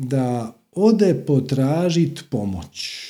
da 0.00 0.56
ode 0.72 1.14
potražiti 1.26 2.22
pomoć, 2.30 3.04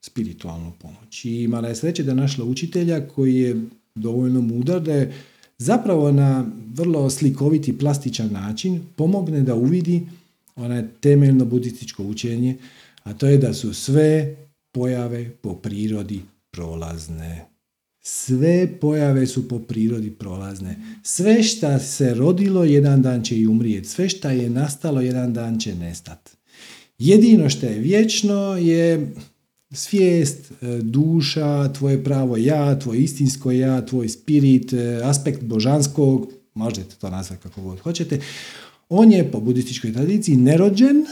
spiritualnu 0.00 0.72
pomoć. 0.78 1.24
I 1.24 1.42
imala 1.42 1.68
je 1.68 1.76
sreće 1.76 2.02
da 2.02 2.14
našla 2.14 2.44
učitelja 2.44 3.08
koji 3.08 3.36
je 3.36 3.64
dovoljno 3.94 4.40
mudar 4.40 4.80
da 4.80 4.92
je 4.92 5.14
zapravo 5.58 6.12
na 6.12 6.46
vrlo 6.74 7.10
slikoviti 7.10 7.78
plastičan 7.78 8.32
način 8.32 8.80
pomogne 8.96 9.42
da 9.42 9.54
uvidi 9.54 10.06
onaj 10.56 10.84
temeljno 11.00 11.44
budističko 11.44 12.04
učenje, 12.04 12.56
a 13.02 13.14
to 13.14 13.26
je 13.26 13.38
da 13.38 13.54
su 13.54 13.74
sve 13.74 14.36
pojave 14.72 15.30
po 15.30 15.54
prirodi 15.54 16.20
prolazne. 16.50 17.55
Sve 18.08 18.78
pojave 18.80 19.26
su 19.26 19.48
po 19.48 19.58
prirodi 19.58 20.10
prolazne. 20.10 20.76
Sve 21.02 21.42
šta 21.42 21.78
se 21.78 22.14
rodilo 22.14 22.64
jedan 22.64 23.02
dan 23.02 23.22
će 23.22 23.36
i 23.36 23.46
umrijeti. 23.46 23.88
Sve 23.88 24.08
šta 24.08 24.30
je 24.30 24.50
nastalo 24.50 25.00
jedan 25.00 25.32
dan 25.32 25.58
će 25.60 25.74
nestati. 25.74 26.30
Jedino 26.98 27.50
što 27.50 27.66
je 27.66 27.78
vječno 27.78 28.56
je 28.56 29.14
svijest, 29.70 30.50
e, 30.50 30.78
duša, 30.82 31.72
tvoje 31.72 32.04
pravo 32.04 32.36
ja, 32.36 32.78
tvoj 32.78 32.98
istinsko 32.98 33.50
ja, 33.50 33.86
tvoj 33.86 34.08
spirit, 34.08 34.72
e, 34.72 35.00
aspekt 35.04 35.42
božanskog, 35.42 36.32
možete 36.54 36.94
to 37.00 37.10
nazvati 37.10 37.42
kako 37.42 37.62
god 37.62 37.80
hoćete, 37.80 38.20
on 38.88 39.12
je 39.12 39.30
po 39.30 39.40
budističkoj 39.40 39.92
tradiciji 39.92 40.36
nerođen, 40.36 41.06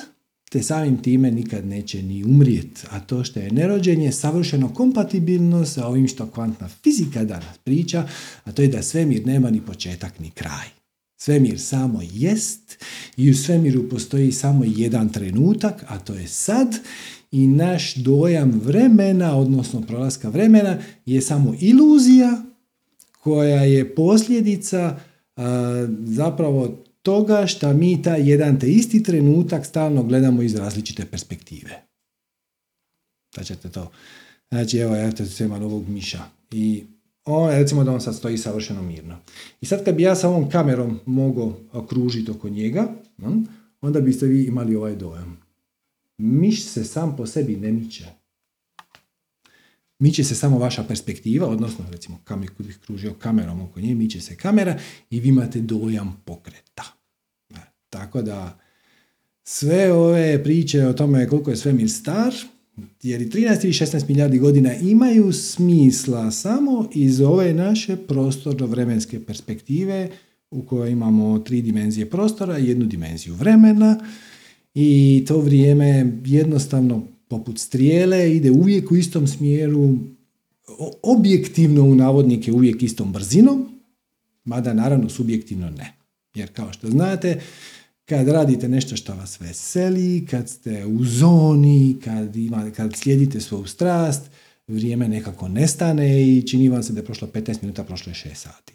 te 0.54 0.62
samim 0.62 1.02
time 1.02 1.30
nikad 1.30 1.66
neće 1.66 2.02
ni 2.02 2.24
umrijet. 2.24 2.86
A 2.90 3.00
to 3.00 3.24
što 3.24 3.40
je 3.40 3.50
nerođen 3.50 4.02
je 4.02 4.12
savršeno 4.12 4.74
kompatibilno 4.74 5.64
sa 5.64 5.86
ovim 5.86 6.08
što 6.08 6.26
kvantna 6.26 6.68
fizika 6.68 7.24
danas 7.24 7.58
priča, 7.64 8.08
a 8.44 8.52
to 8.52 8.62
je 8.62 8.68
da 8.68 8.82
svemir 8.82 9.26
nema 9.26 9.50
ni 9.50 9.60
početak 9.60 10.18
ni 10.18 10.30
kraj. 10.30 10.66
Svemir 11.16 11.60
samo 11.60 12.00
jest 12.12 12.84
i 13.16 13.30
u 13.30 13.34
svemiru 13.34 13.88
postoji 13.88 14.32
samo 14.32 14.64
jedan 14.66 15.08
trenutak, 15.08 15.84
a 15.88 15.98
to 15.98 16.14
je 16.14 16.26
sad 16.26 16.78
i 17.32 17.46
naš 17.46 17.94
dojam 17.94 18.60
vremena, 18.64 19.36
odnosno 19.36 19.80
prolaska 19.80 20.28
vremena, 20.28 20.78
je 21.06 21.20
samo 21.20 21.54
iluzija 21.60 22.42
koja 23.20 23.60
je 23.60 23.94
posljedica 23.94 24.98
zapravo 26.04 26.84
toga 27.04 27.46
što 27.46 27.72
mi 27.72 28.02
taj 28.02 28.30
jedan 28.30 28.60
te 28.60 28.70
isti 28.70 29.02
trenutak 29.02 29.66
stalno 29.66 30.02
gledamo 30.02 30.42
iz 30.42 30.54
različite 30.54 31.04
perspektive. 31.04 31.82
Da 33.36 33.44
ćete 33.44 33.68
to. 33.68 33.90
Znači, 34.50 34.78
evo, 34.78 34.94
ja 34.94 35.12
te 35.12 35.24
imam 35.44 35.62
ovog 35.62 35.88
miša. 35.88 36.22
I 36.50 36.84
on, 37.24 37.50
recimo 37.50 37.84
da 37.84 37.92
on 37.92 38.00
sad 38.00 38.16
stoji 38.16 38.38
savršeno 38.38 38.82
mirno. 38.82 39.16
I 39.60 39.66
sad 39.66 39.84
kad 39.84 39.94
bi 39.94 40.02
ja 40.02 40.14
sa 40.14 40.28
ovom 40.28 40.50
kamerom 40.50 41.00
mogao 41.06 41.56
okružiti 41.72 42.30
oko 42.30 42.48
njega, 42.48 42.88
onda 43.80 44.00
biste 44.00 44.26
vi 44.26 44.44
imali 44.44 44.76
ovaj 44.76 44.96
dojam. 44.96 45.40
Miš 46.18 46.64
se 46.64 46.84
sam 46.84 47.16
po 47.16 47.26
sebi 47.26 47.56
ne 47.56 47.72
miče. 47.72 48.23
Miče 50.04 50.24
se 50.24 50.34
samo 50.34 50.58
vaša 50.58 50.82
perspektiva, 50.82 51.46
odnosno 51.46 51.84
recimo 51.90 52.18
kamer 52.24 52.50
koji 52.56 52.66
bih 52.66 52.78
kružio 52.86 53.14
kamerom 53.14 53.60
oko 53.60 53.80
nje, 53.80 53.94
miče 53.94 54.20
se 54.20 54.36
kamera 54.36 54.78
i 55.10 55.20
vi 55.20 55.28
imate 55.28 55.60
dojam 55.60 56.22
pokreta. 56.24 56.84
E, 57.50 57.56
tako 57.90 58.22
da 58.22 58.58
sve 59.44 59.92
ove 59.92 60.44
priče 60.44 60.86
o 60.86 60.92
tome 60.92 61.28
koliko 61.28 61.50
je 61.50 61.56
svemir 61.56 61.90
star, 61.90 62.34
jer 63.02 63.22
i 63.22 63.30
13 63.30 63.64
ili 63.64 63.72
16 63.72 64.08
milijardi 64.08 64.38
godina 64.38 64.74
imaju 64.74 65.32
smisla 65.32 66.30
samo 66.30 66.88
iz 66.94 67.20
ove 67.20 67.54
naše 67.54 67.96
prostorno-vremenske 67.96 69.24
perspektive 69.26 70.10
u 70.50 70.62
kojoj 70.62 70.90
imamo 70.90 71.38
tri 71.38 71.62
dimenzije 71.62 72.10
prostora 72.10 72.58
i 72.58 72.68
jednu 72.68 72.86
dimenziju 72.86 73.34
vremena 73.34 74.00
i 74.74 75.24
to 75.28 75.38
vrijeme 75.38 76.12
jednostavno 76.24 77.13
poput 77.38 77.58
strijele 77.58 78.36
ide 78.36 78.50
uvijek 78.50 78.90
u 78.90 78.96
istom 78.96 79.26
smjeru, 79.26 79.94
objektivno 81.02 81.82
u 81.82 81.94
navodnike 81.94 82.52
uvijek 82.52 82.82
istom 82.82 83.12
brzinom, 83.12 83.68
mada 84.44 84.74
naravno 84.74 85.08
subjektivno 85.08 85.70
ne. 85.70 85.92
Jer 86.34 86.52
kao 86.52 86.72
što 86.72 86.90
znate, 86.90 87.40
kad 88.04 88.28
radite 88.28 88.68
nešto 88.68 88.96
što 88.96 89.14
vas 89.14 89.40
veseli, 89.40 90.26
kad 90.30 90.48
ste 90.48 90.86
u 90.86 91.04
zoni, 91.04 91.96
kad, 92.04 92.36
ima, 92.36 92.70
kad 92.70 92.96
slijedite 92.96 93.40
svoju 93.40 93.66
strast, 93.66 94.22
vrijeme 94.66 95.08
nekako 95.08 95.48
nestane 95.48 96.22
i 96.22 96.42
čini 96.46 96.68
vam 96.68 96.82
se 96.82 96.92
da 96.92 97.00
je 97.00 97.04
prošlo 97.04 97.28
15 97.28 97.62
minuta, 97.62 97.84
prošlo 97.84 98.10
je 98.10 98.14
6 98.14 98.34
sati. 98.34 98.72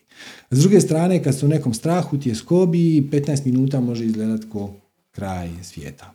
S 0.51 0.59
druge 0.59 0.81
strane, 0.81 1.23
kad 1.23 1.35
ste 1.35 1.45
u 1.45 1.49
nekom 1.49 1.73
strahu, 1.73 2.17
tjeskobi, 2.17 3.09
15 3.11 3.45
minuta 3.45 3.79
može 3.79 4.05
izgledati 4.05 4.49
ko 4.49 4.73
kraj 5.11 5.49
svijeta. 5.63 6.13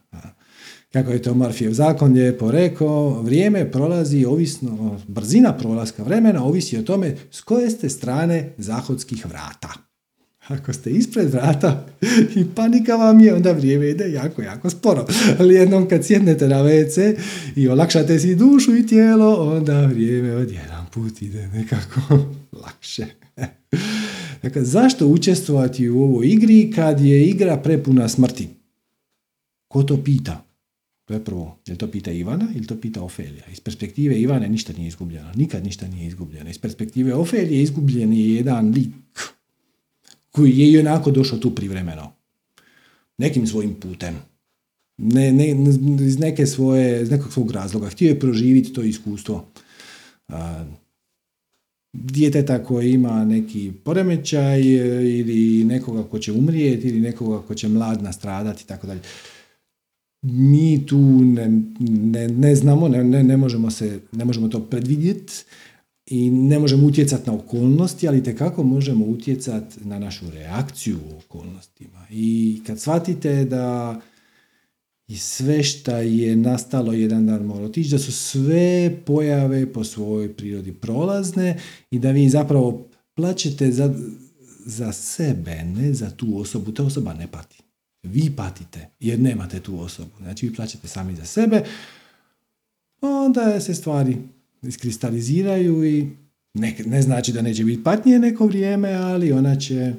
Kako 0.95 1.11
je 1.11 1.23
to 1.23 1.35
Marfijev 1.35 1.73
zakon 1.73 2.13
lijepo 2.13 2.51
rekao, 2.51 3.23
vrijeme 3.23 3.71
prolazi 3.71 4.25
ovisno, 4.25 5.01
brzina 5.09 5.53
prolaska 5.53 6.03
vremena 6.03 6.45
ovisi 6.45 6.79
o 6.79 6.83
tome 6.83 7.17
s 7.31 7.41
koje 7.41 7.71
ste 7.71 7.89
strane 7.89 8.53
zahodskih 8.59 9.27
vrata. 9.27 9.73
Ako 10.49 10.73
ste 10.73 10.91
ispred 10.91 11.33
vrata 11.33 11.87
i 12.37 12.45
panika 12.55 12.97
vam 12.97 13.21
je, 13.21 13.35
onda 13.35 13.53
vrijeme 13.53 13.91
ide 13.91 14.13
jako, 14.13 14.43
jako 14.43 14.71
sporo. 14.71 15.07
Ali 15.39 15.55
jednom 15.55 15.89
kad 15.89 16.05
sjednete 16.05 16.49
na 16.49 16.63
WC 16.63 17.17
i 17.57 17.69
olakšate 17.69 18.19
si 18.19 18.35
dušu 18.35 18.77
i 18.77 18.87
tijelo, 18.87 19.57
onda 19.57 19.87
vrijeme 19.87 20.37
odjedan 20.37 20.87
put 20.93 21.23
ide 21.23 21.47
nekako 21.47 22.01
lakše. 22.65 23.07
Dakle, 24.43 24.65
zašto 24.65 25.07
učestvovati 25.07 25.89
u 25.89 26.03
ovoj 26.03 26.27
igri 26.27 26.73
kad 26.75 27.01
je 27.01 27.27
igra 27.27 27.57
prepuna 27.57 28.09
smrti? 28.09 28.49
Ko 29.69 29.83
to 29.83 30.05
pita? 30.05 30.54
To 31.05 31.15
je 31.15 31.25
prvo. 31.25 31.59
Je 31.67 31.77
to 31.77 31.91
pita 31.91 32.11
Ivana 32.11 32.49
ili 32.55 32.67
to 32.67 32.81
pita 32.81 33.03
Ofelija? 33.03 33.45
Iz 33.53 33.61
perspektive 33.61 34.21
Ivane 34.21 34.49
ništa 34.49 34.73
nije 34.73 34.89
izgubljeno. 34.89 35.33
Nikad 35.35 35.65
ništa 35.65 35.89
nije 35.89 36.07
izgubljeno. 36.07 36.51
Iz 36.51 36.59
perspektive 36.59 37.15
Ofelije 37.15 37.63
izgubljen 37.63 38.13
je 38.13 38.35
jedan 38.35 38.71
lik 38.71 38.89
koji 40.31 40.59
je 40.59 40.73
i 40.73 40.79
onako 40.79 41.11
došao 41.11 41.39
tu 41.39 41.55
privremeno. 41.55 42.13
Nekim 43.19 43.47
svojim 43.47 43.75
putem. 43.75 44.15
Ne, 44.97 45.33
ne, 45.33 45.49
iz 46.07 46.19
neke 46.19 46.47
svoje, 46.47 47.03
iz 47.03 47.11
nekog 47.11 47.33
svog 47.33 47.51
razloga. 47.51 47.89
Htio 47.89 48.09
je 48.09 48.21
proživiti 48.21 48.73
to 48.73 48.83
iskustvo. 48.83 49.49
Djeteta 51.93 52.65
koji 52.65 52.93
ima 52.93 53.25
neki 53.25 53.73
poremećaj 53.85 54.61
ili 55.19 55.65
nekoga 55.65 56.03
ko 56.03 56.19
će 56.19 56.33
umrijeti 56.33 56.89
ili 56.89 57.01
nekoga 57.01 57.47
ko 57.47 57.55
će 57.55 57.69
mlad 57.69 58.03
nastradati 58.03 58.63
i 58.63 58.67
tako 58.67 58.87
dalje 58.87 59.01
mi 60.25 60.87
tu 60.87 60.99
ne, 61.25 61.63
ne, 61.89 62.29
ne 62.29 62.57
znamo, 62.57 62.89
ne, 62.89 63.05
ne, 63.05 63.37
možemo 63.37 63.71
se, 63.71 64.01
ne 64.13 64.25
možemo 64.25 64.49
to 64.49 64.61
predvidjeti 64.61 65.33
i 66.07 66.31
ne 66.31 66.59
možemo 66.59 66.87
utjecati 66.87 67.31
na 67.31 67.37
okolnosti, 67.37 68.09
ali 68.09 68.23
tekako 68.23 68.63
možemo 68.63 69.05
utjecati 69.05 69.89
na 69.89 69.99
našu 69.99 70.31
reakciju 70.31 70.97
u 70.97 71.19
okolnostima. 71.19 72.07
I 72.11 72.61
kad 72.67 72.81
shvatite 72.81 73.45
da 73.45 74.01
i 75.09 75.17
sve 75.17 75.63
šta 75.63 75.99
je 75.99 76.37
nastalo 76.37 76.93
jedan 76.93 77.27
dan 77.27 77.43
mora 77.43 77.65
otići, 77.65 77.91
da 77.91 77.99
su 77.99 78.13
sve 78.13 78.97
pojave 79.07 79.73
po 79.73 79.85
svojoj 79.85 80.33
prirodi 80.33 80.73
prolazne 80.73 81.59
i 81.91 81.99
da 81.99 82.11
vi 82.11 82.29
zapravo 82.29 82.89
plaćete 83.15 83.71
za, 83.71 83.95
za 84.67 84.93
sebe, 84.93 85.65
ne 85.65 85.93
za 85.93 86.11
tu 86.11 86.39
osobu. 86.41 86.73
Ta 86.73 86.85
osoba 86.85 87.15
ne 87.15 87.27
pati. 87.27 87.64
Vi 88.05 88.31
patite 88.37 88.89
jer 89.01 89.21
nemate 89.21 89.61
tu 89.61 89.81
osobu. 89.81 90.11
Znači 90.19 90.49
vi 90.49 90.55
plaćate 90.55 90.89
sami 90.89 91.17
za 91.17 91.25
sebe, 91.25 91.65
onda 93.01 93.61
se 93.61 93.75
stvari 93.75 94.17
iskristaliziraju 94.63 95.85
i 95.85 96.09
ne, 96.55 96.77
ne 96.87 97.03
znači 97.03 97.33
da 97.33 97.43
neće 97.43 97.65
biti 97.65 97.85
patnije 97.85 98.19
neko 98.19 98.47
vrijeme, 98.47 98.93
ali 98.93 99.33
ona 99.33 99.57
će 99.57 99.75
e, 99.75 99.95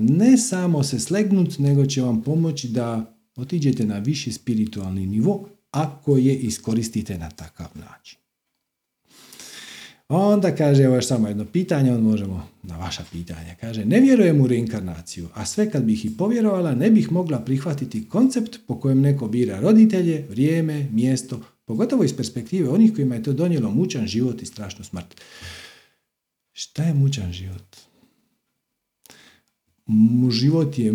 ne 0.00 0.36
samo 0.36 0.82
se 0.82 1.00
slegnut, 1.00 1.58
nego 1.58 1.86
će 1.86 2.02
vam 2.02 2.22
pomoći 2.22 2.68
da 2.68 3.14
otiđete 3.36 3.84
na 3.84 3.98
viši 3.98 4.32
spiritualni 4.32 5.06
nivo 5.06 5.48
ako 5.70 6.16
je 6.16 6.36
iskoristite 6.36 7.18
na 7.18 7.30
takav 7.30 7.68
način. 7.74 8.18
Onda 10.08 10.56
kaže, 10.56 10.82
evo 10.82 10.94
još 10.94 11.06
samo 11.06 11.28
jedno 11.28 11.44
pitanje, 11.44 11.92
on 11.92 12.00
možemo 12.00 12.48
na 12.62 12.76
vaša 12.76 13.04
pitanja. 13.12 13.54
Kaže, 13.60 13.84
ne 13.84 14.00
vjerujem 14.00 14.40
u 14.40 14.46
reinkarnaciju, 14.46 15.28
a 15.34 15.46
sve 15.46 15.70
kad 15.70 15.84
bih 15.84 16.04
i 16.04 16.16
povjerovala, 16.16 16.74
ne 16.74 16.90
bih 16.90 17.12
mogla 17.12 17.38
prihvatiti 17.38 18.08
koncept 18.08 18.58
po 18.66 18.80
kojem 18.80 19.00
neko 19.00 19.28
bira 19.28 19.60
roditelje, 19.60 20.26
vrijeme, 20.30 20.88
mjesto, 20.92 21.40
pogotovo 21.64 22.04
iz 22.04 22.16
perspektive 22.16 22.68
onih 22.68 22.94
kojima 22.94 23.14
je 23.14 23.22
to 23.22 23.32
donijelo 23.32 23.70
mučan 23.70 24.06
život 24.06 24.42
i 24.42 24.46
strašnu 24.46 24.84
smrt. 24.84 25.20
Šta 26.52 26.82
je 26.82 26.94
mučan 26.94 27.32
život? 27.32 27.76
Život 30.30 30.78
je, 30.78 30.92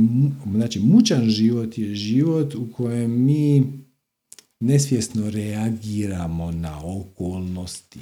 znači 0.51 0.79
mučan 0.79 1.29
život 1.29 1.77
je 1.77 1.95
život 1.95 2.55
u 2.55 2.67
kojem 2.73 3.23
mi 3.23 3.63
nesvjesno 4.59 5.29
reagiramo 5.29 6.51
na 6.51 6.81
okolnosti. 6.85 7.99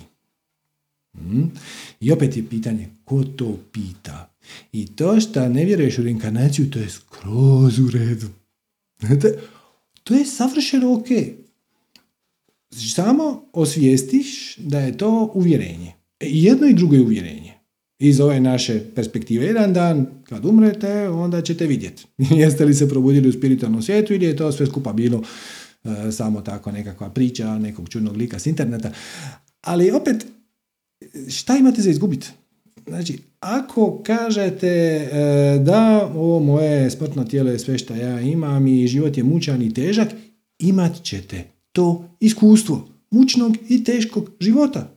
Hmm? 1.17 1.51
I 1.99 2.11
opet 2.11 2.37
je 2.37 2.49
pitanje, 2.49 2.89
ko 3.05 3.23
to 3.23 3.59
pita? 3.71 4.33
I 4.71 4.87
to 4.95 5.19
što 5.19 5.49
ne 5.49 5.65
vjeruješ 5.65 5.97
u 5.97 6.03
reinkarnaciju, 6.03 6.69
to 6.69 6.79
je 6.79 6.89
skroz 6.89 7.79
u 7.79 7.89
redu. 7.91 8.27
To 10.03 10.13
je 10.13 10.25
savršeno 10.25 10.93
ok. 10.93 11.07
Samo 12.95 13.49
osvijestiš 13.53 14.57
da 14.57 14.79
je 14.79 14.97
to 14.97 15.31
uvjerenje. 15.33 15.93
E, 16.19 16.25
jedno 16.29 16.67
i 16.67 16.73
drugo 16.73 16.95
je 16.95 17.01
uvjerenje. 17.01 17.53
Iz 17.99 18.19
ove 18.19 18.39
naše 18.39 18.81
perspektive, 18.95 19.45
jedan 19.45 19.73
dan 19.73 20.05
kad 20.23 20.45
umrete, 20.45 21.09
onda 21.09 21.41
ćete 21.41 21.67
vidjeti. 21.67 22.05
Jeste 22.41 22.65
li 22.65 22.73
se 22.73 22.89
probudili 22.89 23.29
u 23.29 23.33
spiritualnom 23.33 23.81
svijetu 23.81 24.13
ili 24.13 24.25
je 24.25 24.35
to 24.35 24.51
sve 24.51 24.65
skupa 24.65 24.93
bilo 24.93 25.23
e, 25.83 26.11
samo 26.11 26.41
tako 26.41 26.71
nekakva 26.71 27.09
priča 27.09 27.59
nekog 27.59 27.89
čudnog 27.89 28.17
lika 28.17 28.39
s 28.39 28.45
interneta. 28.45 28.91
Ali 29.61 29.91
opet, 29.91 30.25
šta 31.29 31.57
imate 31.57 31.81
za 31.81 31.89
izgubiti? 31.89 32.27
Znači, 32.87 33.19
ako 33.39 34.03
kažete 34.03 34.67
e, 34.67 35.09
da 35.65 36.11
ovo 36.15 36.39
moje 36.39 36.91
smrtno 36.91 37.23
tijelo 37.23 37.51
je 37.51 37.59
sve 37.59 37.77
što 37.77 37.95
ja 37.95 38.21
imam 38.21 38.67
i 38.67 38.87
život 38.87 39.17
je 39.17 39.23
mučan 39.23 39.61
i 39.61 39.73
težak, 39.73 40.07
imat 40.59 41.03
ćete 41.03 41.43
to 41.71 42.09
iskustvo 42.19 42.87
mučnog 43.11 43.57
i 43.69 43.83
teškog 43.83 44.31
života. 44.39 44.95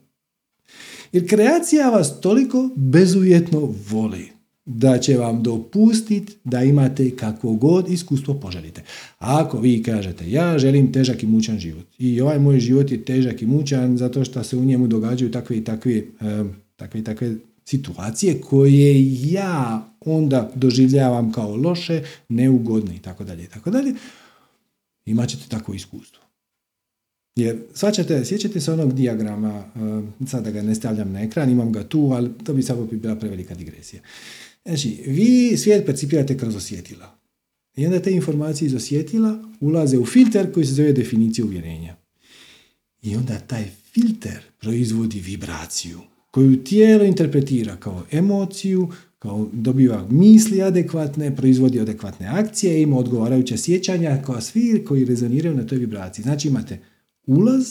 Jer 1.12 1.28
kreacija 1.28 1.90
vas 1.90 2.20
toliko 2.20 2.70
bezuvjetno 2.76 3.74
voli 3.90 4.33
da 4.66 4.98
će 4.98 5.16
vam 5.16 5.42
dopustiti 5.42 6.36
da 6.44 6.62
imate 6.62 7.16
kakvo 7.16 7.54
god 7.54 7.88
iskustvo 7.88 8.34
poželite. 8.34 8.82
Ako 9.18 9.58
vi 9.60 9.82
kažete 9.82 10.30
ja 10.30 10.58
želim 10.58 10.92
težak 10.92 11.22
i 11.22 11.26
mučan 11.26 11.58
život 11.58 11.86
i 11.98 12.20
ovaj 12.20 12.38
moj 12.38 12.60
život 12.60 12.90
je 12.90 13.04
težak 13.04 13.42
i 13.42 13.46
mučan 13.46 13.96
zato 13.96 14.24
što 14.24 14.44
se 14.44 14.56
u 14.56 14.64
njemu 14.64 14.86
događaju 14.86 15.30
takve 15.30 15.56
i 15.56 15.64
takve, 15.64 16.02
takve, 16.76 17.00
i 17.00 17.04
takve 17.04 17.34
situacije 17.64 18.40
koje 18.40 19.12
ja 19.32 19.88
onda 20.00 20.52
doživljavam 20.54 21.32
kao 21.32 21.56
loše, 21.56 22.02
neugodne 22.28 22.96
i 22.96 22.98
tako 22.98 23.24
dalje 23.24 23.44
i 23.44 23.48
tako 23.48 23.70
dalje, 23.70 23.94
imat 25.06 25.28
ćete 25.28 25.48
takvo 25.48 25.74
iskustvo. 25.74 26.24
Jer, 27.36 27.58
svačate, 27.74 28.24
sjećate 28.24 28.60
se 28.60 28.72
onog 28.72 28.94
dijagrama, 28.94 29.64
sada 30.26 30.50
ga 30.50 30.62
ne 30.62 30.74
stavljam 30.74 31.12
na 31.12 31.22
ekran, 31.22 31.50
imam 31.50 31.72
ga 31.72 31.84
tu, 31.84 32.10
ali 32.12 32.30
to 32.44 32.54
bi 32.54 32.62
samo 32.62 32.84
bi 32.84 32.96
bila 32.96 33.16
prevelika 33.16 33.54
digresija. 33.54 34.02
Znači, 34.64 35.02
vi 35.06 35.56
svijet 35.56 35.86
percipirate 35.86 36.38
kroz 36.38 36.56
osjetila. 36.56 37.18
I 37.76 37.86
onda 37.86 38.02
te 38.02 38.12
informacije 38.12 38.66
iz 38.66 38.74
osjetila 38.74 39.50
ulaze 39.60 39.98
u 39.98 40.06
filter 40.06 40.52
koji 40.52 40.66
se 40.66 40.74
zove 40.74 40.92
definicija 40.92 41.44
uvjerenja. 41.44 41.96
I 43.02 43.16
onda 43.16 43.38
taj 43.38 43.64
filter 43.92 44.42
proizvodi 44.60 45.20
vibraciju 45.20 46.00
koju 46.30 46.64
tijelo 46.64 47.04
interpretira 47.04 47.76
kao 47.76 48.06
emociju, 48.10 48.92
kao 49.18 49.48
dobiva 49.52 50.06
misli 50.10 50.62
adekvatne, 50.62 51.36
proizvodi 51.36 51.80
adekvatne 51.80 52.26
akcije, 52.26 52.82
ima 52.82 52.98
odgovarajuća 52.98 53.56
sjećanja 53.56 54.22
kao 54.26 54.40
svi 54.40 54.84
koji 54.86 55.04
rezoniraju 55.04 55.56
na 55.56 55.66
toj 55.66 55.78
vibraciji. 55.78 56.22
Znači 56.22 56.48
imate 56.48 56.78
ulaz, 57.26 57.66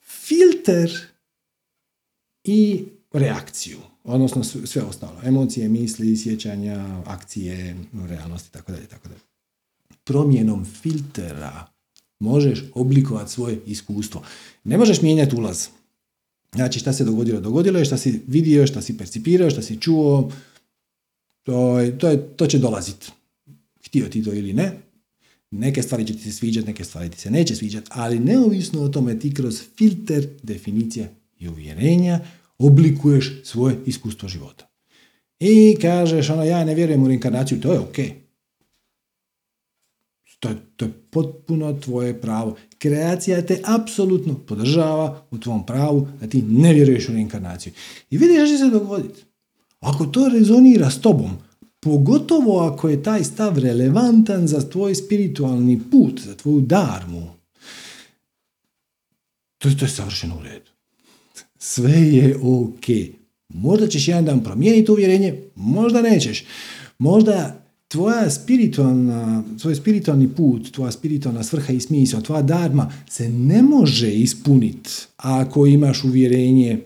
filter 0.00 0.92
i 2.44 2.84
reakciju, 3.12 3.78
odnosno 4.08 4.44
sve 4.44 4.82
ostalo, 4.82 5.20
emocije, 5.24 5.68
misli, 5.68 6.16
sjećanja, 6.16 7.02
akcije, 7.06 7.76
realnosti, 8.08 8.52
tako 8.52 8.72
dalje, 8.72 8.86
tako 8.86 9.08
dalje. 9.08 9.20
Promjenom 10.04 10.64
filtera 10.64 11.66
možeš 12.20 12.64
oblikovati 12.74 13.32
svoje 13.32 13.60
iskustvo. 13.66 14.22
Ne 14.64 14.78
možeš 14.78 15.02
mijenjati 15.02 15.36
ulaz. 15.36 15.66
Znači 16.54 16.78
šta 16.78 16.92
se 16.92 17.04
dogodilo? 17.04 17.40
Dogodilo 17.40 17.78
je 17.78 17.84
šta 17.84 17.96
si 17.96 18.22
vidio, 18.26 18.66
šta 18.66 18.82
si 18.82 18.98
percipirao, 18.98 19.50
šta 19.50 19.62
si 19.62 19.80
čuo, 19.80 20.32
to, 21.42 21.78
to, 21.98 22.08
je, 22.08 22.28
to 22.36 22.46
će 22.46 22.58
dolaziti. 22.58 23.10
Htio 23.86 24.08
ti 24.08 24.24
to 24.24 24.32
ili 24.32 24.52
ne, 24.52 24.72
Neke 25.50 25.82
stvari 25.82 26.06
će 26.06 26.12
ti 26.12 26.22
se 26.22 26.32
sviđati, 26.32 26.66
neke 26.66 26.84
stvari 26.84 27.10
ti 27.10 27.20
se 27.20 27.30
neće 27.30 27.56
sviđati, 27.56 27.90
ali 27.92 28.18
neovisno 28.18 28.82
o 28.82 28.88
tome 28.88 29.18
ti 29.18 29.34
kroz 29.34 29.62
filter 29.76 30.28
definicija 30.42 31.08
i 31.38 31.48
uvjerenja 31.48 32.20
oblikuješ 32.58 33.40
svoje 33.44 33.76
iskustvo 33.86 34.28
života. 34.28 34.68
I 35.40 35.76
kažeš, 35.82 36.30
ono, 36.30 36.44
ja 36.44 36.64
ne 36.64 36.74
vjerujem 36.74 37.02
u 37.02 37.08
reinkarnaciju, 37.08 37.60
to 37.60 37.72
je 37.72 37.78
ok. 37.78 37.96
To 40.38 40.48
je, 40.48 40.56
to 40.76 40.84
je 40.84 40.92
potpuno 41.10 41.72
tvoje 41.72 42.20
pravo. 42.20 42.56
Kreacija 42.78 43.42
te 43.42 43.60
apsolutno 43.64 44.34
podržava 44.34 45.26
u 45.30 45.38
tvom 45.38 45.66
pravu 45.66 46.08
da 46.20 46.26
ti 46.26 46.42
ne 46.42 46.72
vjeruješ 46.72 47.08
u 47.08 47.12
reinkarnaciju. 47.12 47.72
I 48.10 48.18
vidiš 48.18 48.48
što 48.48 48.58
se 48.58 48.70
dogoditi. 48.70 49.22
Ako 49.80 50.06
to 50.06 50.28
rezonira 50.28 50.90
s 50.90 51.00
tobom, 51.00 51.30
Pogotovo 51.80 52.60
ako 52.60 52.88
je 52.88 53.02
taj 53.02 53.24
stav 53.24 53.58
relevantan 53.58 54.46
za 54.46 54.70
tvoj 54.70 54.94
spiritualni 54.94 55.80
put, 55.90 56.20
za 56.20 56.34
tvoju 56.34 56.60
darmu. 56.60 57.28
To, 59.58 59.70
to 59.78 59.84
je 59.84 59.88
savršeno 59.88 60.36
u 60.38 60.42
redu. 60.42 60.70
Sve 61.58 62.00
je 62.00 62.36
ok. 62.36 63.14
Možda 63.48 63.88
ćeš 63.88 64.08
jedan 64.08 64.24
dan 64.24 64.44
promijeniti 64.44 64.90
uvjerenje, 64.92 65.42
možda 65.54 66.02
nećeš. 66.02 66.44
Možda 66.98 67.68
tvoja 67.88 68.30
spiritualna, 68.30 69.42
tvoj 69.60 69.74
spiritualni 69.74 70.28
put, 70.28 70.70
tvoja 70.70 70.92
spiritualna 70.92 71.42
svrha 71.42 71.72
i 71.72 71.80
smisao, 71.80 72.20
tvoja 72.20 72.42
darma 72.42 72.92
se 73.08 73.28
ne 73.28 73.62
može 73.62 74.12
ispuniti 74.12 74.90
ako 75.16 75.66
imaš 75.66 76.04
uvjerenje 76.04 76.80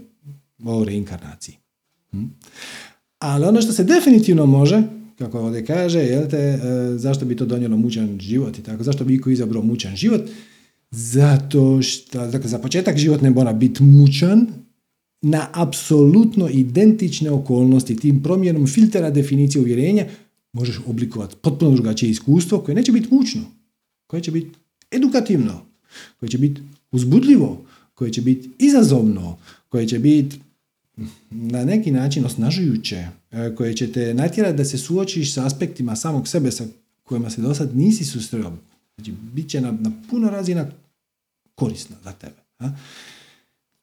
o 0.64 0.84
reinkarnaciji. 0.84 1.56
Hm? 2.10 2.24
Ali 3.18 3.44
ono 3.44 3.62
što 3.62 3.72
se 3.72 3.84
definitivno 3.84 4.46
može, 4.46 4.82
kako 5.18 5.40
ovdje 5.40 5.66
kaže, 5.66 5.98
jel 5.98 6.28
te, 6.30 6.36
e, 6.36 6.58
zašto 6.96 7.24
bi 7.24 7.36
to 7.36 7.46
donijelo 7.46 7.76
mučan 7.76 8.18
život 8.20 8.58
i 8.58 8.62
tako, 8.62 8.82
zašto 8.82 9.04
bi 9.04 9.14
iko 9.14 9.30
izabrao 9.30 9.62
mučan 9.62 9.96
život? 9.96 10.20
Zato 10.90 11.82
što, 11.82 12.26
dakle, 12.26 12.50
za 12.50 12.58
početak 12.58 12.96
život 12.96 13.20
ne 13.20 13.30
mora 13.30 13.52
biti 13.52 13.82
mučan, 13.82 14.46
na 15.22 15.48
apsolutno 15.52 16.48
identične 16.48 17.30
okolnosti, 17.30 17.96
tim 17.96 18.22
promjenom 18.22 18.66
filtera 18.66 19.10
definicije 19.10 19.62
uvjerenja, 19.62 20.06
možeš 20.52 20.80
oblikovati 20.86 21.36
potpuno 21.42 21.70
drugačije 21.70 22.10
iskustvo 22.10 22.58
koje 22.60 22.74
neće 22.74 22.92
biti 22.92 23.14
mučno, 23.14 23.42
koje 24.06 24.22
će 24.22 24.30
biti 24.30 24.50
edukativno, 24.90 25.62
koje 26.20 26.30
će 26.30 26.38
biti 26.38 26.60
uzbudljivo, 26.92 27.64
koje 27.94 28.12
će 28.12 28.22
biti 28.22 28.50
izazovno, 28.58 29.38
koje 29.68 29.88
će 29.88 29.98
biti 29.98 30.40
na 31.30 31.64
neki 31.64 31.90
način 31.90 32.24
osnažujuće, 32.24 33.06
e, 33.30 33.54
koje 33.54 33.76
će 33.76 33.92
te 33.92 34.14
natjerati 34.14 34.56
da 34.56 34.64
se 34.64 34.78
suočiš 34.78 35.34
sa 35.34 35.46
aspektima 35.46 35.96
samog 35.96 36.28
sebe 36.28 36.50
sa 36.50 36.64
kojima 37.02 37.30
se 37.30 37.42
do 37.42 37.54
sad 37.54 37.76
nisi 37.76 38.04
susreo. 38.04 38.52
Znači, 38.96 39.12
bit 39.32 39.50
će 39.50 39.60
na, 39.60 39.72
na 39.72 39.92
puno 40.10 40.30
razina 40.30 40.70
korisno 41.54 41.96
za 42.04 42.12
tebe. 42.12 42.36
A? 42.58 42.70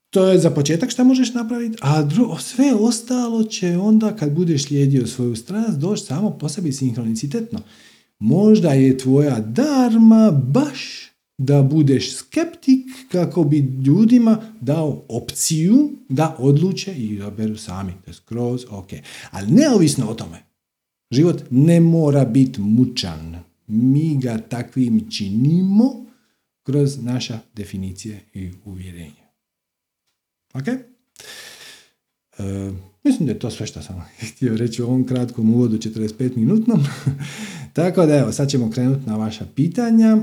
To 0.10 0.28
je 0.28 0.40
za 0.40 0.50
početak 0.50 0.90
što 0.90 1.04
možeš 1.04 1.34
napraviti, 1.34 1.78
a 1.82 2.04
dru- 2.04 2.40
sve 2.40 2.74
ostalo 2.74 3.44
će 3.44 3.78
onda 3.78 4.16
kad 4.16 4.32
budeš 4.32 4.66
slijedio 4.66 5.08
svoju 5.08 5.36
strast 5.36 5.80
doći 5.80 6.04
samo 6.04 6.30
po 6.30 6.50
sebi 6.50 6.72
sinhronicitetno. 6.72 7.60
Možda 8.20 8.70
je 8.70 8.98
tvoja 8.98 9.40
darma 9.40 10.32
baš 10.32 11.10
da 11.38 11.64
budeš 11.64 12.16
skeptik 12.16 12.86
kako 13.12 13.44
bi 13.44 13.58
ljudima 13.86 14.42
dao 14.62 15.04
opciju 15.10 15.90
da 16.10 16.36
odluče 16.40 16.94
i 16.94 17.22
odaberu 17.22 17.58
sami. 17.58 17.92
To 18.06 18.12
je 18.12 18.14
skroz 18.14 18.66
ok. 18.70 18.90
Ali 19.32 19.52
neovisno 19.52 20.10
o 20.10 20.14
tome, 20.14 20.44
život 21.12 21.44
ne 21.50 21.80
mora 21.80 22.26
biti 22.26 22.62
mučan. 22.62 23.40
Mi 23.68 24.18
ga 24.18 24.38
takvim 24.38 25.12
činimo 25.12 26.06
kroz 26.64 27.04
naša 27.04 27.40
definicije 27.56 28.20
i 28.34 28.52
uvjerenje. 28.66 29.29
Ok? 30.54 30.68
E, 30.68 30.80
mislim 33.04 33.26
da 33.26 33.32
je 33.32 33.40
to 33.40 33.50
sve 33.50 33.68
što 33.68 33.82
sam 33.82 34.06
htio 34.32 34.58
reći 34.58 34.82
u 34.82 34.88
ovom 34.88 35.08
kratkom 35.08 35.54
uvodu 35.54 35.78
45 35.78 36.38
minutnom. 36.38 36.84
Tako 37.74 38.06
da 38.06 38.18
evo, 38.18 38.32
sad 38.32 38.50
ćemo 38.50 38.72
krenuti 38.72 39.10
na 39.10 39.18
vaša 39.18 39.46
pitanja. 39.56 40.18
E, 40.18 40.22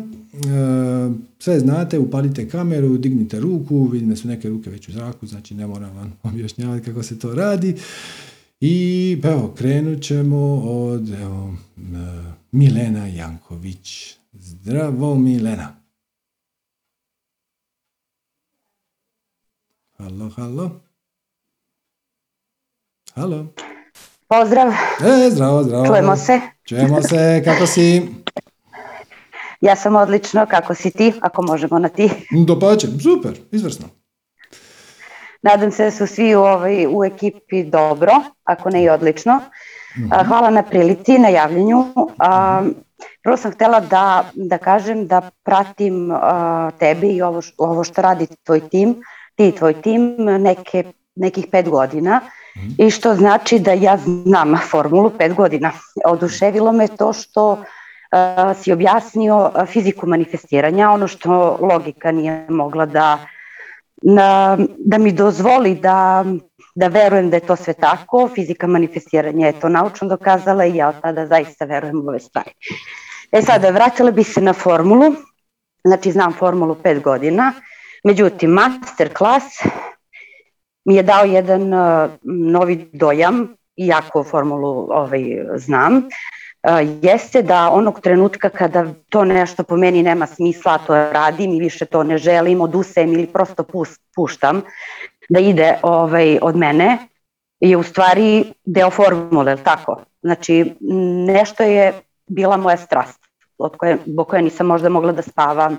sve 1.38 1.60
znate, 1.60 1.98
upalite 1.98 2.48
kameru, 2.48 2.98
dignite 2.98 3.40
ruku, 3.40 3.84
vidim 3.84 4.08
da 4.08 4.16
su 4.16 4.28
neke 4.28 4.48
ruke 4.48 4.70
već 4.70 4.88
u 4.88 4.92
zraku, 4.92 5.26
znači 5.26 5.54
ne 5.54 5.66
moram 5.66 5.96
vam 5.96 6.12
objašnjavati 6.32 6.84
kako 6.84 7.02
se 7.02 7.18
to 7.18 7.34
radi. 7.34 7.74
I 8.60 9.18
pa 9.22 9.28
evo, 9.28 9.54
krenut 9.56 10.02
ćemo 10.02 10.56
od 10.56 11.10
evo, 11.10 11.54
e, 11.76 11.80
Milena 12.52 13.06
Janković. 13.06 14.14
Zdravo 14.32 15.18
Milena. 15.18 15.85
Halo, 19.98 20.30
halo. 20.36 20.70
Halo. 23.14 23.46
Pozdrav. 24.28 24.68
E, 24.68 25.30
zdravo, 25.30 25.62
zdravo. 25.62 25.86
Čujemo 25.86 26.16
se. 26.16 26.40
Čujemo 26.68 27.02
se, 27.02 27.42
kako 27.44 27.66
si? 27.66 28.08
Ja 29.60 29.76
sam 29.76 29.96
odlično, 29.96 30.46
kako 30.46 30.74
si 30.74 30.90
ti, 30.90 31.12
ako 31.20 31.42
možemo 31.42 31.78
na 31.78 31.88
ti. 31.88 32.10
Dopače, 32.46 32.86
super, 33.02 33.40
izvrsno. 33.52 33.88
Nadam 35.42 35.70
se 35.70 35.84
da 35.84 35.90
su 35.90 36.06
svi 36.06 36.34
u, 36.34 36.40
ovoj, 36.40 36.86
u 36.90 37.04
ekipi 37.04 37.64
dobro, 37.64 38.12
ako 38.44 38.70
ne 38.70 38.82
i 38.82 38.88
odlično. 38.88 39.40
Mhm. 39.98 40.26
Hvala 40.28 40.50
na 40.50 40.62
prilici, 40.62 41.18
na 41.18 41.28
javljanju. 41.28 41.84
Prvo 43.22 43.36
sam 43.36 43.52
htjela 43.52 43.80
da, 43.80 44.30
da 44.34 44.58
kažem 44.58 45.06
da 45.06 45.30
pratim 45.42 46.12
tebi 46.78 47.08
i 47.08 47.22
ovo, 47.22 47.42
ovo 47.58 47.84
što 47.84 48.02
radi 48.02 48.26
tvoj 48.44 48.68
tim, 48.68 49.02
ti 49.36 49.48
i 49.48 49.52
tvoj 49.52 49.82
tim 49.82 50.16
neke, 50.18 50.84
nekih 51.14 51.46
pet 51.52 51.68
godina 51.68 52.20
i 52.78 52.90
što 52.90 53.14
znači 53.14 53.58
da 53.58 53.72
ja 53.72 53.96
znam 53.96 54.56
formulu 54.70 55.10
pet 55.18 55.34
godina. 55.34 55.72
Oduševilo 56.04 56.72
me 56.72 56.88
to 56.88 57.12
što 57.12 57.64
si 58.62 58.72
objasnio 58.72 59.50
fiziku 59.66 60.06
manifestiranja, 60.06 60.90
ono 60.90 61.08
što 61.08 61.58
logika 61.60 62.12
nije 62.12 62.46
mogla 62.48 62.86
da, 62.86 63.18
na, 64.02 64.58
da 64.78 64.98
mi 64.98 65.12
dozvoli 65.12 65.74
da, 65.74 66.24
da 66.74 66.88
verujem 66.88 67.30
da 67.30 67.36
je 67.36 67.46
to 67.46 67.56
sve 67.56 67.74
tako. 67.74 68.28
Fizika 68.34 68.66
manifestiranja 68.66 69.46
je 69.46 69.60
to 69.60 69.68
naučno 69.68 70.08
dokazala 70.08 70.64
i 70.64 70.76
ja 70.76 70.88
od 70.88 71.00
tada 71.02 71.26
zaista 71.26 71.64
verujem 71.64 72.00
u 72.00 72.08
ove 72.08 72.20
stvari. 72.20 72.50
E 73.32 73.42
sada, 73.42 73.70
vratila 73.70 74.10
bi 74.10 74.24
se 74.24 74.40
na 74.40 74.52
formulu, 74.52 75.14
znači 75.84 76.12
znam 76.12 76.32
formulu 76.32 76.74
pet 76.74 77.02
godina, 77.02 77.52
međutim, 78.06 78.50
master 78.50 79.14
klas 79.14 79.44
mi 80.84 80.94
je 80.94 81.02
dao 81.02 81.24
jedan 81.24 81.74
uh, 81.74 82.10
novi 82.22 82.88
dojam, 82.92 83.48
iako 83.76 84.24
formulu 84.24 84.88
ovaj, 84.90 85.22
znam, 85.56 85.96
uh, 85.96 86.02
jeste 87.02 87.42
da 87.42 87.70
onog 87.70 88.00
trenutka 88.00 88.48
kada 88.48 88.86
to 89.08 89.24
nešto 89.24 89.62
po 89.62 89.76
meni 89.76 90.02
nema 90.02 90.26
smisla, 90.26 90.78
to 90.78 90.94
radim 90.94 91.50
i 91.50 91.60
više 91.60 91.84
to 91.84 92.02
ne 92.02 92.18
želim, 92.18 92.60
odusajem 92.60 93.12
ili 93.12 93.26
prosto 93.26 93.64
puštam 94.14 94.62
da 95.28 95.40
ide 95.40 95.78
ovaj, 95.82 96.38
od 96.42 96.56
mene, 96.56 96.98
je 97.60 97.76
u 97.76 97.82
stvari 97.82 98.44
deo 98.64 98.90
formule, 98.90 99.56
tako? 99.56 100.04
Znači, 100.22 100.74
nešto 101.26 101.62
je 101.62 101.92
bila 102.26 102.56
moja 102.56 102.76
strast, 102.76 103.20
od 103.58 103.76
koje, 103.76 103.98
zbog 104.06 104.28
koje 104.28 104.42
nisam 104.42 104.66
možda 104.66 104.88
mogla 104.88 105.12
da 105.12 105.22
spavam, 105.22 105.78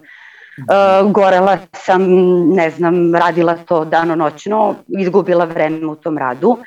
Uh, 0.58 1.12
gorela 1.12 1.58
sam, 1.86 2.04
ne 2.50 2.70
znam, 2.70 3.16
radila 3.16 3.58
to 3.58 3.86
dano 3.86 4.16
noćno, 4.16 4.76
izgubila 4.88 5.46
vreme 5.46 5.86
u 5.86 5.96
tom 5.96 6.18
radu 6.18 6.58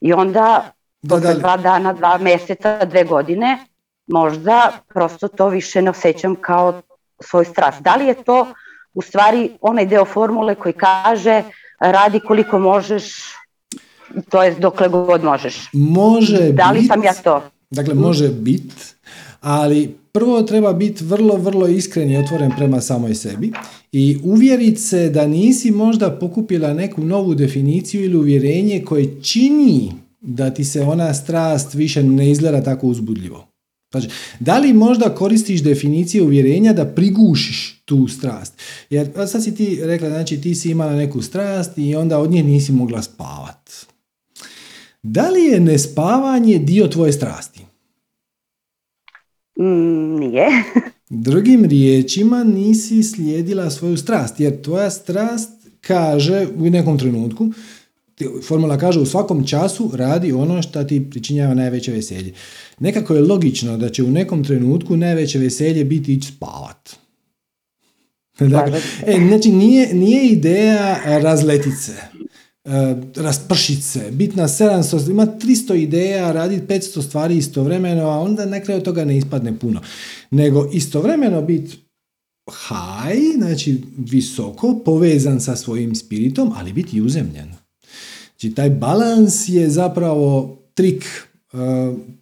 i 0.00 0.12
onda 0.12 0.72
da, 1.02 1.14
posle 1.14 1.34
dva 1.34 1.56
dana, 1.56 1.92
dva 1.92 2.18
mjeseca, 2.18 2.84
dve 2.84 3.04
godine, 3.04 3.58
možda 4.06 4.72
prosto 4.94 5.28
to 5.28 5.48
više 5.48 5.82
ne 5.82 5.90
osjećam 5.90 6.34
kao 6.34 6.82
svoj 7.20 7.44
strast. 7.44 7.82
Da 7.82 7.94
li 7.94 8.06
je 8.06 8.14
to 8.14 8.46
u 8.94 9.02
stvari 9.02 9.50
onaj 9.60 9.86
deo 9.86 10.04
formule 10.04 10.54
koji 10.54 10.72
kaže 10.72 11.42
radi 11.80 12.20
koliko 12.20 12.58
možeš, 12.58 13.14
to 14.28 14.42
je 14.42 14.54
dokle 14.54 14.88
god 14.88 15.24
možeš. 15.24 15.68
Može 15.72 16.52
Da 16.52 16.70
li 16.70 16.82
sam 16.82 17.04
ja 17.04 17.14
to? 17.14 17.42
Dakle, 17.70 17.94
može 17.94 18.28
biti, 18.28 18.84
ali 19.40 19.96
prvo 20.18 20.42
treba 20.42 20.72
biti 20.72 21.04
vrlo, 21.04 21.36
vrlo 21.36 21.68
iskren 21.68 22.10
i 22.10 22.16
otvoren 22.16 22.50
prema 22.56 22.80
samoj 22.80 23.14
sebi 23.14 23.52
i 23.92 24.18
uvjeriti 24.24 24.80
se 24.80 25.10
da 25.10 25.26
nisi 25.26 25.70
možda 25.70 26.10
pokupila 26.10 26.74
neku 26.74 27.04
novu 27.04 27.34
definiciju 27.34 28.04
ili 28.04 28.16
uvjerenje 28.16 28.82
koje 28.84 29.22
čini 29.22 29.92
da 30.20 30.50
ti 30.50 30.64
se 30.64 30.82
ona 30.82 31.14
strast 31.14 31.74
više 31.74 32.02
ne 32.02 32.30
izgleda 32.30 32.62
tako 32.62 32.86
uzbudljivo. 32.86 33.46
Znači, 33.90 34.08
da 34.40 34.58
li 34.58 34.72
možda 34.72 35.14
koristiš 35.14 35.62
definicije 35.62 36.22
uvjerenja 36.22 36.72
da 36.72 36.84
prigušiš 36.84 37.82
tu 37.84 38.08
strast? 38.08 38.52
Jer 38.90 39.10
sad 39.28 39.44
si 39.44 39.54
ti 39.54 39.78
rekla, 39.82 40.08
znači 40.08 40.40
ti 40.40 40.54
si 40.54 40.70
imala 40.70 40.96
neku 40.96 41.22
strast 41.22 41.78
i 41.78 41.94
onda 41.96 42.18
od 42.18 42.30
nje 42.30 42.42
nisi 42.42 42.72
mogla 42.72 43.02
spavat. 43.02 43.70
Da 45.02 45.28
li 45.28 45.40
je 45.40 45.60
nespavanje 45.60 46.58
dio 46.58 46.86
tvoje 46.86 47.12
strasti? 47.12 47.67
Mm, 49.58 50.18
nije. 50.18 50.46
Drugim 51.10 51.64
riječima 51.64 52.44
nisi 52.44 53.02
slijedila 53.02 53.70
svoju 53.70 53.96
strast, 53.96 54.40
jer 54.40 54.62
tvoja 54.62 54.90
strast 54.90 55.50
kaže 55.80 56.46
u 56.56 56.70
nekom 56.70 56.98
trenutku, 56.98 57.52
formula 58.42 58.78
kaže 58.78 59.00
u 59.00 59.06
svakom 59.06 59.46
času 59.46 59.90
radi 59.94 60.32
ono 60.32 60.62
što 60.62 60.84
ti 60.84 61.10
pričinjava 61.10 61.54
najveće 61.54 61.92
veselje. 61.92 62.32
Nekako 62.78 63.14
je 63.14 63.22
logično 63.22 63.76
da 63.76 63.88
će 63.88 64.02
u 64.02 64.10
nekom 64.10 64.44
trenutku 64.44 64.96
najveće 64.96 65.38
veselje 65.38 65.84
biti 65.84 66.12
ići 66.12 66.32
spavat. 66.32 66.90
Dakle, 68.56 68.80
e, 69.06 69.18
znači 69.28 69.52
nije, 69.52 69.94
nije 69.94 70.28
ideja 70.28 71.00
raspršit 71.04 71.78
se, 71.80 72.17
bit 74.12 74.34
na 74.36 74.48
700, 74.48 75.10
ima 75.10 75.26
300 75.26 75.74
ideja, 75.74 76.32
raditi 76.32 76.66
500 76.66 77.02
stvari 77.02 77.36
istovremeno, 77.36 78.02
a 78.02 78.18
onda 78.18 78.46
na 78.46 78.60
kraju 78.60 78.82
toga 78.82 79.04
ne 79.04 79.18
ispadne 79.18 79.58
puno. 79.58 79.80
Nego 80.30 80.70
istovremeno 80.72 81.42
biti 81.42 81.76
high, 82.48 83.36
znači 83.36 83.82
visoko, 83.98 84.80
povezan 84.84 85.40
sa 85.40 85.56
svojim 85.56 85.94
spiritom, 85.94 86.52
ali 86.56 86.72
biti 86.72 87.00
uzemljen. 87.00 87.48
Znači 88.38 88.54
taj 88.54 88.70
balans 88.70 89.48
je 89.48 89.70
zapravo 89.70 90.58
trik, 90.74 91.04
uh, 91.52 91.60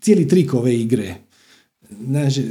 cijeli 0.00 0.28
trik 0.28 0.54
ove 0.54 0.76
igre. 0.76 1.14
Znači, 2.04 2.42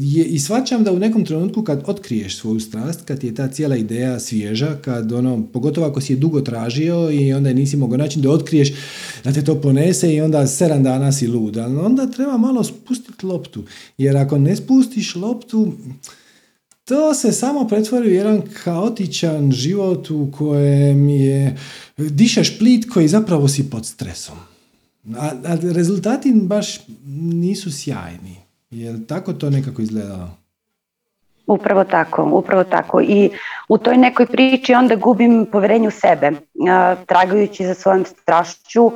je, 0.00 0.24
I 0.24 0.38
svačam 0.38 0.84
da 0.84 0.92
u 0.92 0.98
nekom 0.98 1.24
trenutku 1.24 1.62
kad 1.62 1.82
otkriješ 1.86 2.36
svoju 2.36 2.60
strast, 2.60 3.00
kad 3.04 3.24
je 3.24 3.34
ta 3.34 3.48
cijela 3.48 3.76
ideja 3.76 4.20
svježa, 4.20 4.76
kad 4.84 5.12
ono, 5.12 5.46
pogotovo 5.52 5.86
ako 5.86 6.00
si 6.00 6.12
je 6.12 6.16
dugo 6.16 6.40
tražio 6.40 7.10
i 7.10 7.32
onda 7.32 7.52
nisi 7.52 7.76
mogao 7.76 7.96
naći 7.96 8.20
da 8.20 8.30
otkriješ 8.30 8.72
da 9.24 9.32
te 9.32 9.44
to 9.44 9.60
ponese 9.60 10.14
i 10.14 10.20
onda 10.20 10.46
sedam 10.46 10.82
dana 10.82 11.12
si 11.12 11.26
lud. 11.26 11.56
Ali 11.56 11.76
onda 11.76 12.06
treba 12.06 12.36
malo 12.36 12.64
spustiti 12.64 13.26
loptu. 13.26 13.64
Jer 13.98 14.16
ako 14.16 14.38
ne 14.38 14.56
spustiš 14.56 15.14
loptu, 15.14 15.72
to 16.84 17.14
se 17.14 17.32
samo 17.32 17.68
pretvori 17.68 18.08
u 18.08 18.14
jedan 18.14 18.42
kaotičan 18.64 19.52
život 19.52 20.10
u 20.10 20.30
kojem 20.32 21.08
je 21.08 21.58
dišeš 21.96 22.58
plit 22.58 22.90
koji 22.90 23.08
zapravo 23.08 23.48
si 23.48 23.70
pod 23.70 23.86
stresom. 23.86 24.36
A, 25.16 25.30
a 25.44 25.58
rezultati 25.62 26.32
baš 26.32 26.80
nisu 27.32 27.72
sjajni. 27.72 28.41
Je 28.72 28.92
li 28.92 29.06
tako 29.06 29.32
to 29.32 29.50
nekako 29.50 29.82
izgledalo? 29.82 30.30
Upravo 31.46 31.84
tako, 31.84 32.28
upravo 32.32 32.64
tako. 32.64 33.00
I 33.00 33.30
u 33.68 33.78
toj 33.78 33.96
nekoj 33.96 34.26
priči 34.26 34.74
onda 34.74 34.96
gubim 34.96 35.46
poverenje 35.52 35.88
u 35.88 35.90
sebe. 35.90 36.30
Tragajući 37.06 37.66
za 37.66 37.74
svojom 37.74 38.04
strašću, 38.04 38.90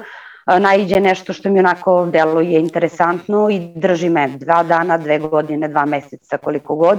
naiđe 0.60 1.00
nešto 1.00 1.32
što 1.32 1.50
mi 1.50 1.58
onako 1.58 2.06
deluje 2.06 2.60
interesantno 2.60 3.50
i 3.50 3.72
drži 3.74 4.08
me 4.08 4.28
dva 4.28 4.62
dana, 4.62 4.98
dve 4.98 5.18
godine, 5.18 5.68
dva 5.68 5.84
meseca, 5.84 6.38
koliko 6.38 6.76
god. 6.76 6.98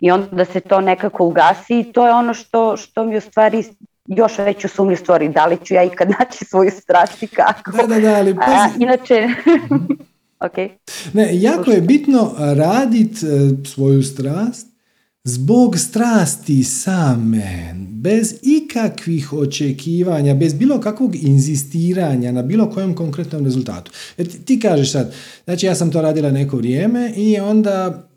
I 0.00 0.10
onda 0.10 0.44
se 0.44 0.60
to 0.60 0.80
nekako 0.80 1.24
ugasi 1.24 1.80
i 1.80 1.92
to 1.92 2.06
je 2.06 2.12
ono 2.12 2.34
što, 2.34 2.76
što 2.76 3.04
mi 3.04 3.16
u 3.16 3.20
stvari 3.20 3.64
još 4.06 4.38
veću 4.38 4.68
sumnju 4.68 4.96
stvori, 4.96 5.28
da 5.28 5.46
li 5.46 5.58
ću 5.64 5.74
ja 5.74 5.82
ikad 5.82 6.10
naći 6.18 6.44
svoju 6.44 6.70
strast 6.70 7.22
i 7.22 7.26
kako. 7.26 7.70
Da, 7.70 7.86
da, 7.86 8.00
da, 8.00 8.16
ali 8.16 8.34
pazi. 8.34 8.50
A, 8.50 8.68
inače, 8.78 9.28
ok. 10.40 10.70
Ne, 11.12 11.40
jako 11.40 11.70
je 11.70 11.80
bitno 11.80 12.34
raditi 12.38 13.26
e, 13.26 13.50
svoju 13.64 14.02
strast 14.02 14.66
zbog 15.26 15.78
strasti 15.78 16.64
same, 16.64 17.74
bez 17.88 18.34
ikakvih 18.42 19.32
očekivanja, 19.32 20.34
bez 20.34 20.54
bilo 20.54 20.80
kakvog 20.80 21.16
inzistiranja 21.16 22.32
na 22.32 22.42
bilo 22.42 22.70
kojem 22.70 22.94
konkretnom 22.94 23.44
rezultatu. 23.44 23.90
Ti, 24.16 24.24
ti 24.24 24.60
kažeš 24.60 24.92
sad, 24.92 25.14
znači 25.44 25.66
ja 25.66 25.74
sam 25.74 25.90
to 25.90 26.02
radila 26.02 26.30
neko 26.30 26.56
vrijeme 26.56 27.12
i 27.16 27.38
onda, 27.40 28.08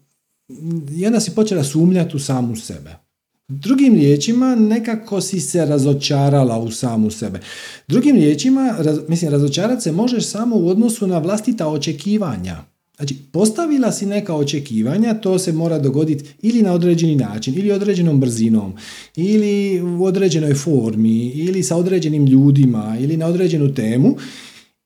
i 0.91 1.05
onda 1.05 1.19
si 1.19 1.35
počela 1.35 1.63
sumnjati 1.63 2.15
u 2.15 2.19
samu 2.19 2.55
sebe. 2.55 3.08
Drugim 3.49 3.95
riječima, 3.95 4.55
nekako 4.55 5.21
si 5.21 5.39
se 5.39 5.65
razočarala 5.65 6.59
u 6.59 6.71
samu 6.71 7.11
sebe. 7.11 7.39
Drugim 7.87 8.15
riječima, 8.15 8.75
mislim, 9.07 9.31
razočarati 9.31 9.81
se 9.81 9.91
možeš 9.91 10.25
samo 10.25 10.55
u 10.55 10.67
odnosu 10.67 11.07
na 11.07 11.17
vlastita 11.17 11.67
očekivanja. 11.67 12.63
Znači, 12.97 13.15
postavila 13.31 13.91
si 13.91 14.05
neka 14.05 14.35
očekivanja, 14.35 15.13
to 15.13 15.39
se 15.39 15.51
mora 15.51 15.79
dogoditi 15.79 16.25
ili 16.41 16.61
na 16.61 16.73
određeni 16.73 17.15
način, 17.15 17.53
ili 17.57 17.71
određenom 17.71 18.19
brzinom, 18.19 18.73
ili 19.15 19.81
u 19.81 20.05
određenoj 20.05 20.53
formi, 20.53 21.27
ili 21.27 21.63
sa 21.63 21.75
određenim 21.75 22.25
ljudima, 22.25 22.97
ili 22.99 23.17
na 23.17 23.25
određenu 23.25 23.73
temu. 23.73 24.15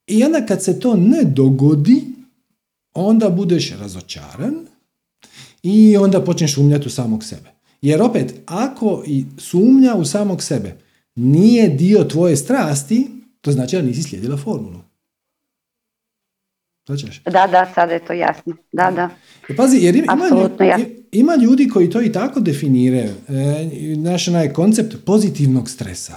I 0.07 0.23
onda 0.23 0.45
kad 0.45 0.63
se 0.63 0.79
to 0.79 0.95
ne 0.95 1.23
dogodi, 1.23 2.03
onda 2.93 3.29
budeš 3.29 3.71
razočaran 3.79 4.55
i 5.63 5.97
onda 5.97 6.21
počneš 6.21 6.57
umljati 6.57 6.87
u 6.87 6.91
samog 6.91 7.23
sebe. 7.23 7.52
Jer 7.83 8.01
opet, 8.01 8.33
ako 8.45 9.03
i 9.07 9.25
sumnja 9.37 9.95
u 9.95 10.05
samog 10.05 10.43
sebe 10.43 10.75
nije 11.15 11.69
dio 11.69 12.03
tvoje 12.03 12.35
strasti, 12.35 13.07
to 13.41 13.51
znači 13.51 13.75
da 13.75 13.81
nisi 13.81 14.03
slijedila 14.03 14.37
formulu. 14.37 14.79
Da, 17.25 17.47
da, 17.47 17.71
sada 17.75 17.93
je 17.93 18.05
to 18.05 18.13
jasno. 18.13 18.53
Da, 18.71 18.91
da. 18.91 19.09
E, 19.49 19.55
pazi, 19.55 19.77
jer 19.77 19.95
ima, 19.95 20.13
ima, 20.13 20.49
ima 21.11 21.35
ljudi 21.35 21.69
koji 21.69 21.89
to 21.89 22.01
i 22.01 22.11
tako 22.11 22.39
definiraju. 22.39 23.13
E, 23.29 23.69
naš 23.97 24.27
onaj 24.27 24.53
koncept 24.53 24.95
pozitivnog 25.05 25.69
stresa. 25.69 26.13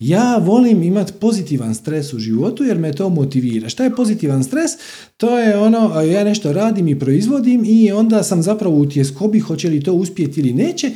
Ja 0.00 0.36
volim 0.36 0.82
imati 0.82 1.12
pozitivan 1.20 1.74
stres 1.74 2.12
u 2.12 2.18
životu 2.18 2.64
jer 2.64 2.78
me 2.78 2.92
to 2.92 3.08
motivira. 3.08 3.68
Šta 3.68 3.84
je 3.84 3.96
pozitivan 3.96 4.44
stres? 4.44 4.70
To 5.16 5.38
je 5.38 5.58
ono, 5.58 6.00
ja 6.00 6.24
nešto 6.24 6.52
radim 6.52 6.88
i 6.88 6.98
proizvodim 6.98 7.64
i 7.66 7.92
onda 7.92 8.22
sam 8.22 8.42
zapravo 8.42 8.78
u 8.78 8.86
tjeskobi 8.86 9.40
hoće 9.40 9.68
li 9.68 9.82
to 9.82 9.92
uspjeti 9.92 10.40
ili 10.40 10.52
neće 10.52 10.90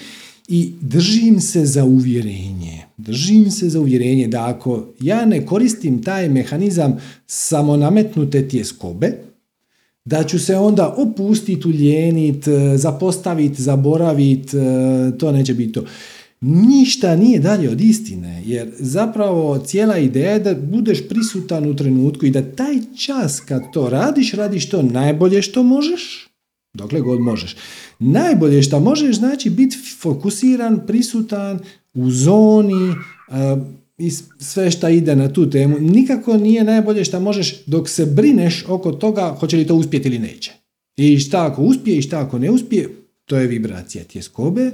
i 0.49 0.73
držim 0.81 1.41
se 1.41 1.67
za 1.67 1.85
uvjerenje. 1.85 2.83
Držim 2.97 3.51
se 3.51 3.69
za 3.69 3.81
uvjerenje 3.81 4.29
da 4.29 4.49
ako 4.49 4.87
ja 5.01 5.27
ne 5.27 5.47
koristim 5.47 6.03
taj 6.03 6.29
mehanizam 6.29 7.01
samonametnute 7.27 8.49
tjeskobe, 8.49 9.13
da 10.05 10.25
ću 10.25 10.39
se 10.39 10.57
onda 10.57 10.95
opustiti, 10.99 11.69
uljenit, 11.69 12.45
zapostavit, 12.77 13.61
zaboravit, 13.61 14.51
to 15.19 15.33
neće 15.33 15.55
biti 15.55 15.73
to 15.73 15.85
ništa 16.43 17.17
nije 17.17 17.39
dalje 17.39 17.71
od 17.71 17.81
istine, 17.81 18.43
jer 18.47 18.73
zapravo 18.79 19.59
cijela 19.59 19.99
ideja 19.99 20.31
je 20.31 20.39
da 20.39 20.55
budeš 20.55 21.09
prisutan 21.09 21.71
u 21.71 21.77
trenutku 21.77 22.27
i 22.27 22.31
da 22.31 22.43
taj 22.43 22.75
čas 22.97 23.41
kad 23.41 23.63
to 23.73 23.89
radiš, 23.89 24.33
radiš 24.33 24.69
to 24.69 24.83
najbolje 24.83 25.43
što 25.43 25.63
možeš, 25.63 26.29
dokle 26.75 27.01
god 27.01 27.21
možeš. 27.21 27.57
Najbolje 27.99 28.63
što 28.63 28.81
možeš 28.81 29.17
znači 29.17 29.51
biti 29.51 29.77
fokusiran, 30.01 30.81
prisutan, 30.87 31.59
u 31.95 32.11
zoni 32.11 32.95
i 33.99 34.11
sve 34.39 34.71
što 34.71 34.89
ide 34.89 35.17
na 35.17 35.33
tu 35.33 35.51
temu. 35.51 35.79
Nikako 35.81 36.37
nije 36.37 36.65
najbolje 36.65 37.05
što 37.05 37.21
možeš 37.21 37.65
dok 37.67 37.89
se 37.89 38.07
brineš 38.07 38.65
oko 38.69 38.93
toga 38.93 39.37
hoće 39.41 39.57
li 39.57 39.67
to 39.67 39.75
uspjeti 39.75 40.09
ili 40.09 40.19
neće. 40.19 40.53
I 40.97 41.19
šta 41.19 41.47
ako 41.47 41.63
uspije 41.63 41.99
i 41.99 42.03
šta 42.03 42.21
ako 42.21 42.39
ne 42.39 42.51
uspije, 42.51 42.89
to 43.25 43.37
je 43.37 43.47
vibracija 43.47 44.05
tjeskobe 44.05 44.71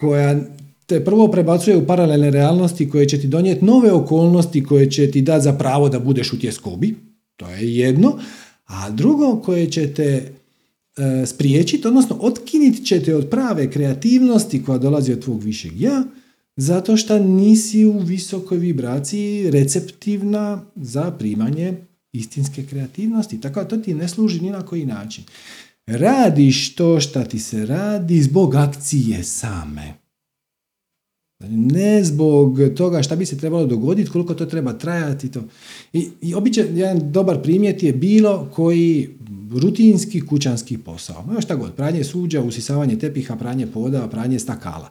koja 0.00 0.40
te 0.86 1.04
prvo 1.04 1.28
prebacuje 1.30 1.76
u 1.76 1.86
paralelne 1.86 2.30
realnosti 2.30 2.88
koje 2.88 3.08
će 3.08 3.20
ti 3.20 3.26
donijeti 3.26 3.64
nove 3.64 3.92
okolnosti 3.92 4.64
koje 4.64 4.90
će 4.90 5.10
ti 5.10 5.22
dati 5.22 5.44
za 5.44 5.52
pravo 5.52 5.88
da 5.88 5.98
budeš 5.98 6.32
u 6.32 6.38
tjeskobi, 6.38 6.94
to 7.36 7.48
je 7.48 7.76
jedno, 7.76 8.18
a 8.66 8.90
drugo 8.90 9.40
koje 9.44 9.70
će 9.70 9.94
te 9.94 10.32
e, 10.96 11.26
spriječiti, 11.26 11.88
odnosno 11.88 12.16
otkinit 12.20 12.86
će 12.86 13.02
te 13.02 13.16
od 13.16 13.28
prave 13.28 13.70
kreativnosti 13.70 14.62
koja 14.62 14.78
dolazi 14.78 15.12
od 15.12 15.24
tvog 15.24 15.42
višeg 15.42 15.80
ja, 15.80 16.04
zato 16.56 16.96
što 16.96 17.18
nisi 17.18 17.84
u 17.84 17.98
visokoj 17.98 18.58
vibraciji 18.58 19.50
receptivna 19.50 20.64
za 20.76 21.10
primanje 21.10 21.74
istinske 22.12 22.66
kreativnosti. 22.66 23.40
Tako 23.40 23.62
da 23.62 23.68
to 23.68 23.76
ti 23.76 23.94
ne 23.94 24.08
služi 24.08 24.40
ni 24.40 24.50
na 24.50 24.62
koji 24.62 24.86
način. 24.86 25.24
Radiš 25.86 26.74
to 26.74 27.00
što 27.00 27.22
ti 27.22 27.38
se 27.38 27.66
radi 27.66 28.22
zbog 28.22 28.54
akcije 28.54 29.24
same. 29.24 30.03
Ne 31.50 32.04
zbog 32.04 32.58
toga 32.76 33.02
šta 33.02 33.16
bi 33.16 33.26
se 33.26 33.38
trebalo 33.38 33.66
dogoditi, 33.66 34.10
koliko 34.10 34.34
to 34.34 34.46
treba 34.46 34.72
trajati. 34.72 35.30
To. 35.32 35.42
I, 35.92 36.08
i 36.20 36.34
običan, 36.34 36.66
jedan 36.74 37.12
dobar 37.12 37.42
primjet 37.42 37.82
je 37.82 37.92
bilo 37.92 38.48
koji 38.54 39.08
rutinski 39.52 40.26
kućanski 40.26 40.78
posao. 40.78 41.24
Evo 41.30 41.40
šta 41.40 41.54
god, 41.54 41.74
pranje 41.74 42.04
suđa, 42.04 42.42
usisavanje 42.42 42.98
tepiha, 42.98 43.36
pranje 43.36 43.66
poda, 43.66 44.08
pranje 44.08 44.38
stakala. 44.38 44.88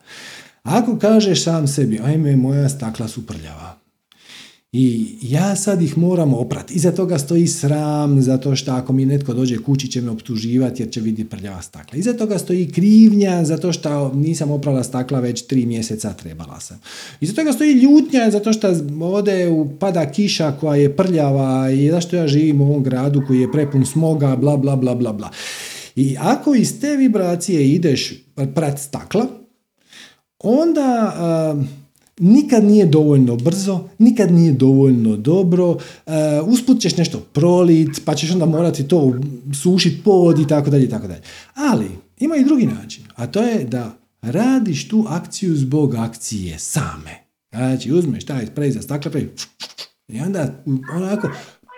Ako 0.64 0.98
kažeš 0.98 1.44
sam 1.44 1.68
sebi, 1.68 2.00
ajme, 2.04 2.36
moja 2.36 2.70
stakla 2.70 3.08
su 3.08 3.26
prljava, 3.26 3.83
i 4.74 5.16
ja 5.22 5.56
sad 5.56 5.82
ih 5.82 5.98
moram 5.98 6.34
oprati. 6.34 6.74
Iza 6.74 6.92
toga 6.92 7.18
stoji 7.18 7.48
sram, 7.48 8.22
zato 8.22 8.56
što 8.56 8.72
ako 8.72 8.94
mi 8.94 9.06
netko 9.06 9.34
dođe 9.34 9.58
kući 9.58 9.88
će 9.88 10.02
me 10.02 10.12
optuživati 10.12 10.82
jer 10.82 10.92
će 10.92 11.02
vidjeti 11.02 11.30
prljava 11.30 11.62
stakla. 11.62 11.98
Iza 11.98 12.14
toga 12.14 12.38
stoji 12.38 12.72
krivnja, 12.72 13.46
zato 13.46 13.74
što 13.74 14.14
nisam 14.14 14.52
oprala 14.52 14.84
stakla 14.84 15.20
već 15.20 15.42
tri 15.42 15.66
mjeseca, 15.66 16.14
trebala 16.14 16.60
sam. 16.60 16.80
Iza 17.22 17.34
toga 17.34 17.54
stoji 17.54 17.74
ljutnja, 17.74 18.32
zato 18.32 18.54
što 18.54 18.76
ovdje 19.02 19.48
pada 19.80 20.12
kiša 20.12 20.52
koja 20.52 20.76
je 20.76 20.96
prljava 20.96 21.70
i 21.72 21.90
zašto 21.90 22.16
ja 22.16 22.28
živim 22.28 22.62
u 22.62 22.66
ovom 22.66 22.84
gradu 22.84 23.24
koji 23.28 23.40
je 23.40 23.52
prepun 23.52 23.86
smoga, 23.86 24.36
bla, 24.36 24.58
bla, 24.58 24.76
bla, 24.76 24.96
bla, 24.96 25.14
bla. 25.14 25.30
I 25.96 26.16
ako 26.20 26.56
iz 26.56 26.82
te 26.82 26.96
vibracije 26.96 27.70
ideš 27.70 28.14
prat 28.56 28.80
stakla, 28.80 29.28
onda 30.40 31.14
nikad 32.20 32.64
nije 32.64 32.86
dovoljno 32.86 33.36
brzo, 33.36 33.90
nikad 34.00 34.32
nije 34.32 34.52
dovoljno 34.52 35.18
dobro, 35.18 35.70
uh, 35.70 36.14
usput 36.46 36.82
ćeš 36.82 36.98
nešto 36.98 37.20
prolit, 37.34 38.02
pa 38.06 38.16
ćeš 38.16 38.32
onda 38.32 38.46
morati 38.46 38.88
to 38.88 39.14
sušiti 39.64 40.02
pod 40.04 40.40
i 40.40 40.48
tako 40.48 40.70
dalje 40.70 40.84
i 40.84 40.90
tako 40.90 41.08
dalje. 41.08 41.22
Ali 41.54 41.86
ima 42.20 42.36
i 42.36 42.44
drugi 42.44 42.66
način, 42.66 43.04
a 43.16 43.28
to 43.28 43.42
je 43.42 43.64
da 43.64 43.98
radiš 44.22 44.88
tu 44.88 45.06
akciju 45.08 45.56
zbog 45.56 45.96
akcije 45.96 46.60
same. 46.60 47.24
Znači, 47.52 47.92
uzmeš 47.92 48.26
taj 48.26 48.46
sprej 48.46 48.72
za 48.72 48.82
stakla, 48.82 49.12
i 50.08 50.20
onda 50.20 50.64
onako 50.96 51.30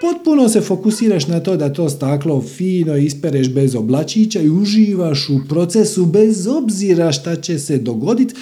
potpuno 0.01 0.49
se 0.49 0.61
fokusiraš 0.61 1.27
na 1.27 1.39
to 1.39 1.57
da 1.57 1.73
to 1.73 1.89
staklo 1.89 2.41
fino 2.41 2.95
ispereš 2.95 3.49
bez 3.49 3.75
oblačića 3.75 4.41
i 4.41 4.49
uživaš 4.49 5.29
u 5.29 5.39
procesu 5.49 6.05
bez 6.05 6.47
obzira 6.47 7.11
šta 7.11 7.35
će 7.35 7.59
se 7.59 7.77
dogoditi, 7.77 8.35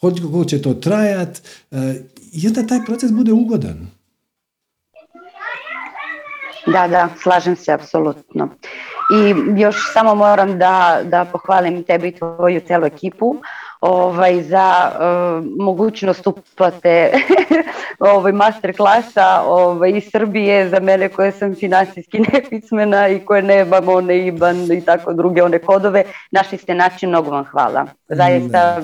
koliko 0.00 0.44
će 0.44 0.62
to 0.62 0.74
trajat 0.74 1.42
e, 1.70 1.76
i 2.32 2.48
onda 2.48 2.66
taj 2.66 2.84
proces 2.86 3.12
bude 3.12 3.32
ugodan. 3.32 3.86
Da, 6.66 6.88
da, 6.88 7.08
slažem 7.22 7.56
se 7.56 7.72
apsolutno. 7.72 8.48
I 9.14 9.34
još 9.60 9.76
samo 9.92 10.14
moram 10.14 10.58
da, 10.58 11.00
da 11.04 11.24
pohvalim 11.24 11.84
tebi 11.84 12.08
i 12.08 12.14
tvoju 12.14 12.60
celu 12.66 12.86
ekipu 12.86 13.36
ovaj, 13.80 14.42
za 14.42 14.92
uh, 14.92 15.44
mogućnost 15.58 16.26
uplate 16.26 17.12
ovaj, 18.14 18.32
master 18.32 18.76
klasa 18.76 19.42
ovaj, 19.46 19.90
iz 19.90 20.04
Srbije 20.12 20.68
za 20.68 20.80
mene 20.80 21.08
koje 21.08 21.32
sam 21.32 21.54
financijski 21.54 22.20
nepismena 22.32 23.08
i 23.08 23.24
koje 23.24 23.42
nemam 23.42 23.88
one 23.88 24.26
IBAN 24.26 24.72
i 24.72 24.84
tako 24.84 25.12
druge 25.12 25.42
one 25.42 25.58
kodove. 25.58 26.04
Našli 26.30 26.58
ste 26.58 26.74
način, 26.74 27.08
mnogo 27.08 27.30
vam 27.30 27.44
hvala. 27.44 27.86
Zaista 28.08 28.78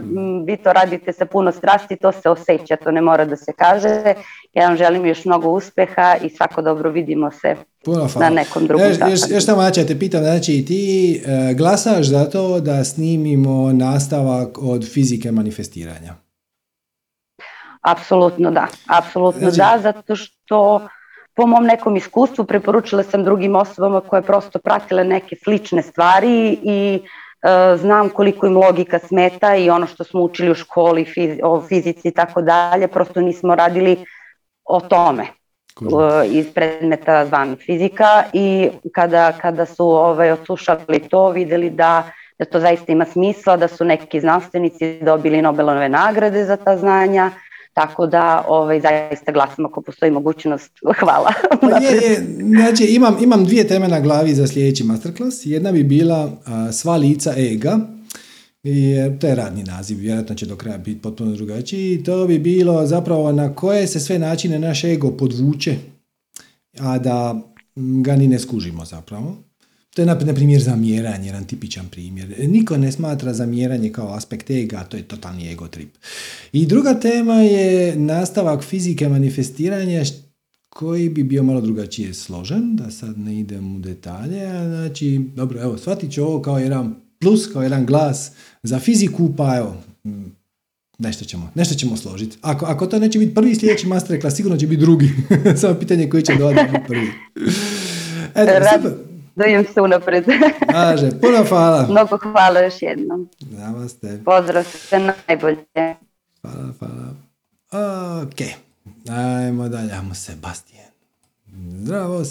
vi 0.47 0.57
to 0.57 0.73
radite 0.73 1.13
sa 1.13 1.27
puno 1.27 1.53
strasti, 1.53 1.97
to 1.97 2.13
se 2.13 2.31
osjeća, 2.31 2.77
to 2.77 2.91
ne 2.91 3.01
mora 3.01 3.25
da 3.25 3.37
se 3.37 3.53
kaže. 3.53 4.15
Ja 4.53 4.69
vam 4.69 4.77
želim 4.77 5.07
još 5.07 5.25
mnogo 5.25 5.49
uspeha 5.49 6.17
i 6.23 6.29
svako 6.29 6.63
dobro 6.63 6.91
vidimo 6.91 7.31
se 7.31 7.57
Puno 7.85 8.09
na 8.17 8.31
nekom 8.31 8.67
drugom 8.67 8.87
Još, 8.89 8.97
još, 9.11 9.31
još 9.31 9.47
tamo 9.47 9.71
te 9.71 9.99
pitam, 9.99 10.23
znači 10.23 10.65
ti 10.69 11.15
e, 11.27 11.55
glasaš 11.55 12.07
za 12.07 12.25
to 12.25 12.61
da 12.61 12.85
snimimo 12.85 13.73
nastavak 13.73 14.59
od 14.59 14.93
fizike 14.93 15.33
manifestiranja? 15.33 16.15
Apsolutno 17.81 18.51
da, 18.51 18.67
apsolutno 18.87 19.51
znači- 19.51 19.57
da, 19.57 19.79
zato 19.83 20.17
što 20.17 20.89
po 21.37 21.47
mom 21.47 21.65
nekom 21.65 21.97
iskustvu 21.97 22.45
preporučila 22.45 23.03
sam 23.03 23.25
drugim 23.25 23.57
osobama 23.57 24.01
koje 24.01 24.23
prosto 24.23 24.59
pratile 24.59 25.05
neke 25.05 25.37
slične 25.45 25.83
stvari 25.83 26.59
i 26.63 27.01
znam 27.77 28.09
koliko 28.09 28.47
im 28.47 28.57
logika 28.57 28.99
smeta 28.99 29.57
i 29.57 29.71
ono 29.71 29.87
što 29.87 30.05
smo 30.05 30.21
učili 30.21 30.51
u 30.51 30.55
školi 30.55 31.07
o 31.43 31.63
fizici 31.69 32.09
i 32.09 32.11
tako 32.11 32.43
dalje, 32.43 32.89
prosto 32.89 33.21
nismo 33.21 33.55
radili 33.55 34.05
o 34.65 34.81
tome 34.81 35.27
iz 36.33 36.47
predmeta 36.55 37.27
zvan 37.27 37.57
fizika 37.67 38.25
i 38.33 38.69
kada, 38.93 39.33
kada 39.33 39.67
su 39.67 39.85
ovaj, 39.85 40.33
odslušali 40.33 40.99
to 41.11 41.31
vidjeli 41.31 41.71
da, 41.71 42.11
da 42.39 42.45
to 42.45 42.61
zaista 42.61 42.93
ima 42.93 43.05
smisla, 43.05 43.57
da 43.57 43.69
su 43.69 43.85
neki 43.85 44.21
znanstvenici 44.21 44.99
dobili 45.03 45.43
Nobelove 45.43 45.89
nagrade 45.89 46.45
za 46.45 46.57
ta 46.57 46.77
znanja, 46.79 47.31
tako 47.73 48.07
da 48.07 48.45
ovaj, 48.49 48.81
zaista 48.81 49.33
glasam 49.33 49.67
ako 49.67 49.81
postoji 49.81 50.11
mogućnost. 50.11 50.71
Hvala. 51.01 51.33
Pa 51.61 51.67
je, 51.67 51.93
je, 51.93 52.27
znači, 52.41 52.85
imam, 52.85 53.17
imam 53.21 53.45
dvije 53.45 53.69
teme 53.69 53.89
na 53.89 54.01
glavi 54.01 54.35
za 54.35 54.47
sljedeći 54.47 54.85
masterclass. 54.85 55.47
Jedna 55.47 55.73
bi 55.73 55.83
bila 55.83 56.31
sva 56.73 56.97
lica 56.97 57.35
ega, 57.37 57.79
i 58.65 58.95
to 59.21 59.27
je 59.27 59.35
radni 59.35 59.63
naziv, 59.63 59.99
vjerojatno 59.99 60.35
će 60.35 60.47
do 60.47 60.57
kraja 60.57 60.79
biti 60.79 61.01
potpuno 61.01 61.33
drugačiji. 61.33 62.03
To 62.03 62.27
bi 62.27 62.39
bilo 62.39 62.87
zapravo 62.87 63.33
na 63.33 63.55
koje 63.55 63.87
se 63.87 64.01
sve 64.01 64.19
načine 64.19 64.59
naš 64.59 64.85
ego 64.85 65.11
podvuče, 65.11 65.77
a 66.79 66.99
da 66.99 67.41
ga 67.77 68.17
ni 68.17 68.29
ne 68.29 68.39
skužimo 68.39 68.85
zapravo. 68.85 69.37
To 69.95 70.03
je 70.03 70.07
na 70.07 70.35
primjer 70.35 70.63
zamjeranje, 70.63 71.27
jedan 71.27 71.45
tipičan 71.45 71.89
primjer. 71.89 72.35
Niko 72.49 72.77
ne 72.77 72.93
smatra 72.93 73.35
zamjeranje 73.35 73.93
kao 73.93 74.15
aspekt 74.15 74.51
ega, 74.51 74.85
to 74.85 74.97
je 74.97 75.03
totalni 75.03 75.53
ego 75.53 75.69
trip. 75.69 75.95
I 76.53 76.67
druga 76.67 76.95
tema 76.95 77.35
je 77.35 77.97
nastavak 77.97 78.63
fizike 78.63 79.09
manifestiranja 79.09 80.03
koji 80.69 81.09
bi 81.09 81.23
bio 81.23 81.43
malo 81.43 81.61
drugačije 81.61 82.15
složen, 82.15 82.77
da 82.77 82.91
sad 82.91 83.19
ne 83.19 83.41
idem 83.41 83.77
u 83.77 83.79
detalje, 83.79 84.49
znači, 84.49 85.21
dobro, 85.35 85.61
evo, 85.61 85.79
shvatit 85.79 86.13
ću 86.13 86.23
ovo 86.23 86.43
kao 86.43 86.59
jedan 86.59 86.95
plus, 87.21 87.53
kao 87.53 87.63
jedan 87.63 87.87
glas 87.87 88.33
za 88.65 88.79
fiziku, 88.79 89.31
pa 89.37 89.57
evo, 89.57 89.77
nešto 90.99 91.25
ćemo, 91.25 91.51
nešto 91.55 91.75
ćemo 91.75 91.97
složiti. 91.97 92.39
Ako, 92.43 92.67
ako 92.67 92.87
to 92.87 92.99
neće 92.99 93.19
biti 93.19 93.35
prvi 93.35 93.55
sljedeći 93.55 93.87
masterclass, 93.87 94.37
sigurno 94.37 94.59
će 94.59 94.67
biti 94.67 94.81
drugi. 94.81 95.11
Samo 95.61 95.75
pitanje 95.75 96.11
koji 96.11 96.23
će 96.23 96.35
dodati 96.35 96.79
prvi. 96.89 97.11
Eto, 98.35 98.53
super. 98.77 98.93
Dojem 99.37 99.65
se 99.75 99.81
unapred. 99.81 100.25
Kaže, 100.73 101.11
puno 101.21 101.45
hvala. 101.49 101.87
Mnogo 101.91 102.19
hvala 102.19 102.61
još 102.61 102.83
jednom. 102.83 103.29
Namaste. 103.51 104.21
Pozdrav, 104.25 104.65
sve 104.65 104.99
najbolje. 105.29 105.65
Hvala, 106.43 106.73
hvala. 106.79 107.15
Ok, 108.23 108.41
ajmo 109.11 109.69
dalje, 109.69 109.93
ajmo 109.93 110.15
Sebastian. 110.15 110.85
Zdravo, 111.81 112.25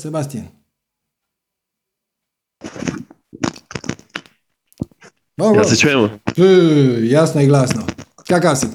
Sebastian. 5.38 5.56
Ja 5.56 5.64
se 5.64 5.76
čujemo? 5.76 6.10
jasno 7.02 7.42
i 7.42 7.48
glasno. 7.48 7.82
Kakav 8.28 8.56
si? 8.56 8.68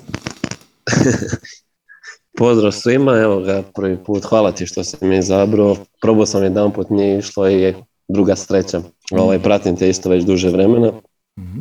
Pozdrav 2.39 2.73
svima, 2.73 3.19
evo 3.19 3.41
ga 3.41 3.63
prvi 3.75 4.05
put, 4.05 4.25
hvala 4.25 4.53
ti 4.53 4.67
što 4.67 4.85
si 4.85 4.97
mi 5.01 5.19
izabrao. 5.19 5.77
Probao 6.01 6.27
sam 6.27 6.43
jedan 6.43 6.73
put, 6.73 6.91
nije 6.91 7.19
išlo 7.19 7.51
i 7.51 7.75
druga 8.09 8.37
sreća. 8.37 8.83
Ovaj, 9.13 9.43
pratim 9.43 9.77
te 9.77 9.89
isto 9.89 10.11
već 10.11 10.25
duže 10.25 10.51
vremena. 10.51 10.93
Mhm. 11.39 11.61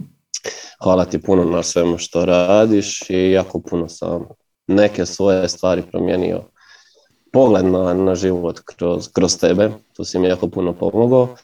Hvala 0.83 1.05
ti 1.05 1.21
puno 1.21 1.43
na 1.43 1.63
svemu 1.63 1.97
što 1.97 2.25
radiš 2.25 3.09
i 3.09 3.31
jako 3.31 3.61
puno 3.61 3.89
sam 3.89 4.25
neke 4.67 5.05
svoje 5.05 5.49
stvari 5.49 5.83
promijenio. 5.91 6.43
Pogled 7.33 7.65
na, 7.65 7.93
na 7.93 8.15
život 8.15 8.59
kroz, 8.65 9.07
kroz 9.13 9.37
tebe, 9.37 9.71
tu 9.93 10.03
si 10.03 10.19
mi 10.19 10.27
jako 10.27 10.47
puno 10.47 10.73
pomogao. 10.73 11.35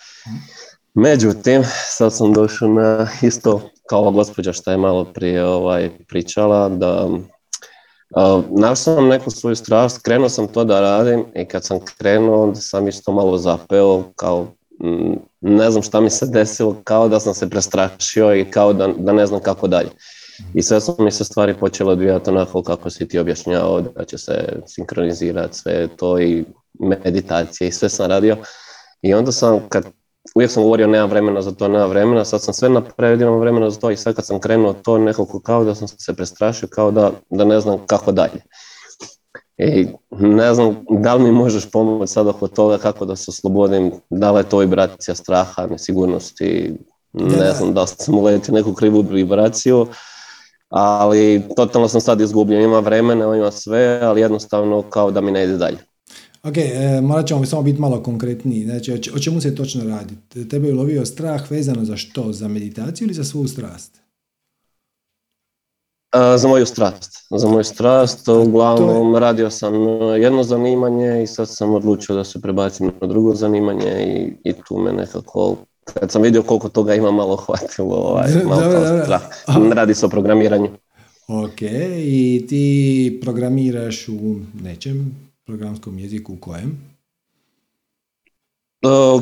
Međutim, 0.93 1.63
sad 1.97 2.13
sam 2.13 2.33
došao 2.33 2.67
na 2.67 3.07
isto 3.21 3.61
kao 3.89 4.11
gospođa 4.11 4.53
što 4.53 4.71
je 4.71 4.77
malo 4.77 5.05
prije 5.05 5.45
ovaj, 5.45 5.89
pričala, 6.07 6.69
da 6.69 7.05
uh, 7.05 8.43
našao 8.49 8.75
sam 8.75 9.07
neku 9.07 9.31
svoju 9.31 9.55
strast, 9.55 10.01
krenuo 10.01 10.29
sam 10.29 10.47
to 10.47 10.63
da 10.63 10.81
radim 10.81 11.25
i 11.35 11.45
kad 11.45 11.65
sam 11.65 11.79
krenuo 11.97 12.43
onda 12.43 12.59
sam 12.59 12.87
isto 12.87 13.11
malo 13.11 13.37
zapeo, 13.37 14.03
kao 14.15 14.47
ne 15.41 15.71
znam 15.71 15.83
šta 15.83 16.01
mi 16.01 16.09
se 16.09 16.25
desilo, 16.25 16.75
kao 16.83 17.09
da 17.09 17.19
sam 17.19 17.33
se 17.33 17.49
prestrašio 17.49 18.35
i 18.35 18.45
kao 18.45 18.73
da, 18.73 18.87
da 18.97 19.13
ne 19.13 19.25
znam 19.25 19.39
kako 19.39 19.67
dalje. 19.67 19.89
I 20.53 20.61
sve 20.61 20.81
su 20.81 20.95
mi 20.99 21.11
se 21.11 21.23
stvari 21.23 21.53
počele 21.53 21.91
odvijati 21.91 22.29
onako 22.29 22.63
kako 22.63 22.89
si 22.89 23.07
ti 23.07 23.19
objašnjavao, 23.19 23.81
da 23.81 24.05
će 24.05 24.17
se 24.17 24.61
sinkronizirati 24.67 25.57
sve 25.57 25.87
to 25.97 26.19
i 26.19 26.45
meditacije 26.79 27.67
i 27.67 27.71
sve 27.71 27.89
sam 27.89 28.09
radio. 28.09 28.37
I 29.01 29.13
onda 29.13 29.31
sam 29.31 29.59
kad 29.69 29.85
uvijek 30.35 30.51
sam 30.51 30.63
govorio 30.63 30.87
nemam 30.87 31.09
vremena 31.09 31.41
za 31.41 31.51
to, 31.51 31.67
nemam 31.67 31.89
vremena, 31.89 32.25
sad 32.25 32.41
sam 32.41 32.53
sve 32.53 32.69
napravio, 32.69 33.27
imam 33.27 33.39
vremena 33.39 33.69
za 33.69 33.79
to 33.79 33.91
i 33.91 33.97
sad 33.97 34.15
kad 34.15 34.25
sam 34.25 34.39
krenuo 34.39 34.73
to 34.73 34.97
nekako 34.97 35.39
kao 35.39 35.63
da 35.63 35.75
sam 35.75 35.87
se 35.87 36.13
prestrašio, 36.13 36.67
kao 36.71 36.91
da, 36.91 37.11
da 37.29 37.45
ne 37.45 37.59
znam 37.59 37.77
kako 37.87 38.11
dalje. 38.11 38.41
I 39.57 39.87
ne 40.11 40.53
znam 40.53 40.85
da 40.89 41.15
li 41.15 41.23
mi 41.23 41.31
možeš 41.31 41.71
pomoći 41.71 42.13
sad 42.13 42.27
oko 42.27 42.47
toga 42.47 42.77
kako 42.77 43.05
da 43.05 43.15
se 43.15 43.25
oslobodim, 43.27 43.91
da 44.09 44.31
li 44.31 44.39
je 44.39 44.49
to 44.49 44.57
vibracija 44.57 45.15
straha, 45.15 45.67
nesigurnosti, 45.67 46.73
ne 47.13 47.51
znam 47.51 47.73
da 47.73 47.81
li 47.81 47.87
sam 47.87 48.17
uletio 48.17 48.53
neku 48.53 48.73
krivu 48.73 49.05
vibraciju, 49.09 49.87
ali 50.69 51.43
totalno 51.55 51.87
sam 51.87 52.01
sad 52.01 52.21
izgubljen, 52.21 52.61
ima 52.61 52.79
vremena, 52.79 53.35
ima 53.35 53.51
sve, 53.51 53.99
ali 54.03 54.21
jednostavno 54.21 54.81
kao 54.81 55.11
da 55.11 55.21
mi 55.21 55.31
ne 55.31 55.43
ide 55.43 55.57
dalje. 55.57 55.77
Ok, 56.43 56.57
e, 56.57 57.01
morat 57.01 57.27
ćemo 57.27 57.45
samo 57.45 57.61
biti 57.61 57.81
malo 57.81 58.03
konkretniji. 58.03 58.65
Znači, 58.65 59.11
o 59.15 59.19
čemu 59.19 59.41
se 59.41 59.55
točno 59.55 59.83
radi? 59.83 60.13
Tebe 60.49 60.67
je 60.67 60.73
lovio 60.73 61.05
strah 61.05 61.51
vezano 61.51 61.85
za 61.85 61.97
što? 61.97 62.33
Za 62.33 62.47
meditaciju 62.47 63.05
ili 63.05 63.13
za 63.13 63.23
svu 63.23 63.47
strast? 63.47 64.01
E, 66.15 66.37
za 66.37 66.47
moju 66.47 66.65
strast. 66.65 67.11
Za 67.37 67.47
moju 67.47 67.63
strast, 67.63 68.27
uglavnom 68.27 69.15
radio 69.15 69.49
sam 69.49 69.73
jedno 70.21 70.43
zanimanje 70.43 71.23
i 71.23 71.27
sad 71.27 71.49
sam 71.49 71.73
odlučio 71.73 72.15
da 72.15 72.23
se 72.23 72.41
prebacim 72.41 72.91
na 73.01 73.07
drugo 73.07 73.35
zanimanje 73.35 73.91
i, 74.07 74.49
i 74.49 74.53
tu 74.67 74.77
me 74.77 74.93
nekako, 74.93 75.55
kad 75.83 76.11
sam 76.11 76.21
vidio 76.21 76.43
koliko 76.43 76.69
toga 76.69 76.95
ima, 76.95 77.11
malo 77.11 77.35
hvatilo 77.35 77.95
ovaj, 77.95 78.29
malo 78.49 78.61
dobro, 78.61 79.03
strah. 79.03 79.21
Radi 79.71 79.93
se 79.95 80.05
o 80.05 80.09
programiranju. 80.09 80.69
Ok, 81.27 81.61
i 81.97 82.45
ti 82.49 83.19
programiraš 83.21 84.07
u 84.07 84.35
nečem? 84.63 85.22
Programskom 85.45 85.99
jeziku 85.99 86.33
u 86.33 86.37
kojem? 86.37 86.93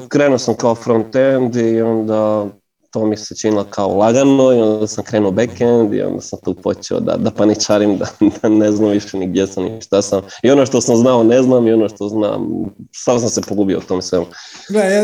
Krenuo 0.09 0.37
sam 0.37 0.55
kao 0.55 0.75
front-end 0.75 1.55
i 1.55 1.81
onda 1.81 2.47
to 2.91 3.05
mi 3.05 3.17
se 3.17 3.35
činilo 3.35 3.65
kao 3.69 3.97
lagano 3.97 4.53
i 4.53 4.61
onda 4.61 4.87
sam 4.87 5.03
krenuo 5.03 5.31
backend 5.31 5.93
i 5.93 6.01
onda 6.01 6.21
sam 6.21 6.39
tu 6.43 6.53
počeo 6.53 6.99
da, 6.99 7.17
da 7.17 7.31
paničarim, 7.31 7.97
da, 7.97 8.05
da 8.41 8.49
ne 8.49 8.71
znam 8.71 8.89
više 8.89 9.17
ni 9.17 9.27
gdje 9.27 9.47
sam 9.47 9.63
ni 9.63 9.81
šta 9.81 10.01
sam. 10.01 10.21
I 10.43 10.51
ono 10.51 10.65
što 10.65 10.81
sam 10.81 10.95
znao 10.95 11.23
ne 11.23 11.41
znam 11.43 11.67
i 11.67 11.73
ono 11.73 11.89
što 11.89 12.07
znam, 12.07 12.65
sam 12.91 13.19
sam 13.19 13.29
se 13.29 13.41
pogubio 13.41 13.77
u 13.77 13.87
tom 13.87 14.01
svemu. 14.01 14.25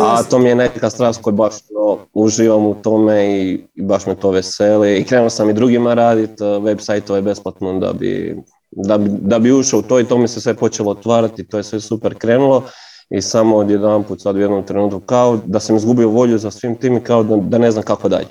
A 0.01 0.23
to 0.23 0.39
mi 0.39 0.49
je 0.49 0.55
neka 0.55 0.89
strast 0.89 1.21
koja 1.21 1.33
baš 1.33 1.53
no, 1.69 1.97
uživam 2.13 2.65
u 2.65 2.75
tome 2.75 3.41
i, 3.41 3.63
i 3.75 3.81
baš 3.81 4.05
me 4.05 4.15
to 4.15 4.31
veseli. 4.31 4.97
I 4.97 5.03
krenuo 5.03 5.29
sam 5.29 5.49
i 5.49 5.53
drugima 5.53 5.93
raditi 5.93 6.43
web 6.61 6.79
sajtove 6.79 7.21
besplatno 7.21 7.79
da 7.79 7.93
bi 7.93 8.37
da 8.83 8.97
bi, 8.97 9.09
da 9.21 9.39
bi 9.39 9.51
ušao 9.51 9.79
u 9.79 9.83
to 9.83 9.99
i 9.99 10.05
to 10.05 10.17
mi 10.17 10.27
se 10.27 10.41
sve 10.41 10.53
počelo 10.53 10.91
otvarati, 10.91 11.47
to 11.47 11.57
je 11.57 11.63
sve 11.63 11.79
super 11.79 12.15
krenulo 12.15 12.63
i 13.09 13.21
samo 13.21 13.57
odjedan 13.57 14.03
put 14.03 14.21
sad 14.21 14.35
u 14.35 14.39
jednom 14.39 14.63
trenutku 14.63 14.99
kao 14.99 15.39
da 15.45 15.59
sam 15.59 15.75
izgubio 15.75 16.09
volju 16.09 16.37
za 16.37 16.51
svim 16.51 16.75
tim 16.75 16.97
i 16.97 17.03
kao 17.03 17.23
da, 17.23 17.35
da 17.35 17.57
ne 17.57 17.71
znam 17.71 17.83
kako 17.83 18.09
dalje. 18.09 18.27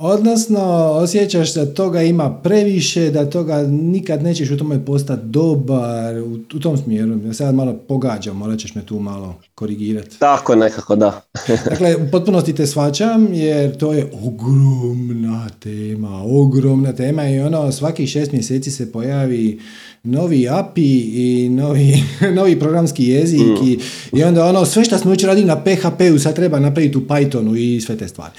Odnosno, 0.00 0.60
osjećaš 0.92 1.54
da 1.54 1.74
toga 1.74 2.02
ima 2.02 2.40
previše, 2.42 3.10
da 3.10 3.30
toga 3.30 3.62
nikad 3.68 4.22
nećeš 4.22 4.50
u 4.50 4.56
tome 4.56 4.84
postati 4.84 5.22
dobar, 5.24 6.18
u, 6.18 6.38
u 6.54 6.58
tom 6.60 6.76
smjeru. 6.76 7.26
Ja 7.26 7.32
sad 7.32 7.54
malo 7.54 7.74
pogađam, 7.88 8.36
morat 8.36 8.58
ćeš 8.58 8.74
me 8.74 8.86
tu 8.86 8.98
malo 8.98 9.34
korigirati. 9.54 10.18
Tako 10.18 10.54
nekako, 10.54 10.96
da. 10.96 11.20
dakle, 11.70 11.96
u 11.96 12.10
potpunosti 12.10 12.54
te 12.54 12.66
svačam, 12.66 13.28
jer 13.32 13.76
to 13.76 13.92
je 13.92 14.10
ogromna 14.24 15.46
tema, 15.60 16.22
ogromna 16.24 16.92
tema 16.92 17.28
i 17.28 17.40
ono, 17.40 17.72
svakih 17.72 18.08
šest 18.08 18.32
mjeseci 18.32 18.70
se 18.70 18.92
pojavi 18.92 19.60
novi 20.04 20.48
API 20.48 21.12
i 21.14 21.48
novi, 21.48 22.02
novi 22.36 22.60
programski 22.60 23.04
jezik 23.04 23.40
mm. 23.40 23.66
i, 23.66 23.78
i 24.12 24.22
onda 24.22 24.44
ono 24.44 24.64
sve 24.64 24.84
što 24.84 24.98
smo 24.98 25.10
već 25.10 25.24
radili 25.24 25.46
na 25.46 25.64
PHP-u 25.64 26.18
sad 26.18 26.36
treba 26.36 26.60
napraviti 26.60 26.98
u 26.98 27.00
Pythonu 27.00 27.56
i 27.56 27.80
sve 27.80 27.96
te 27.96 28.08
stvari. 28.08 28.32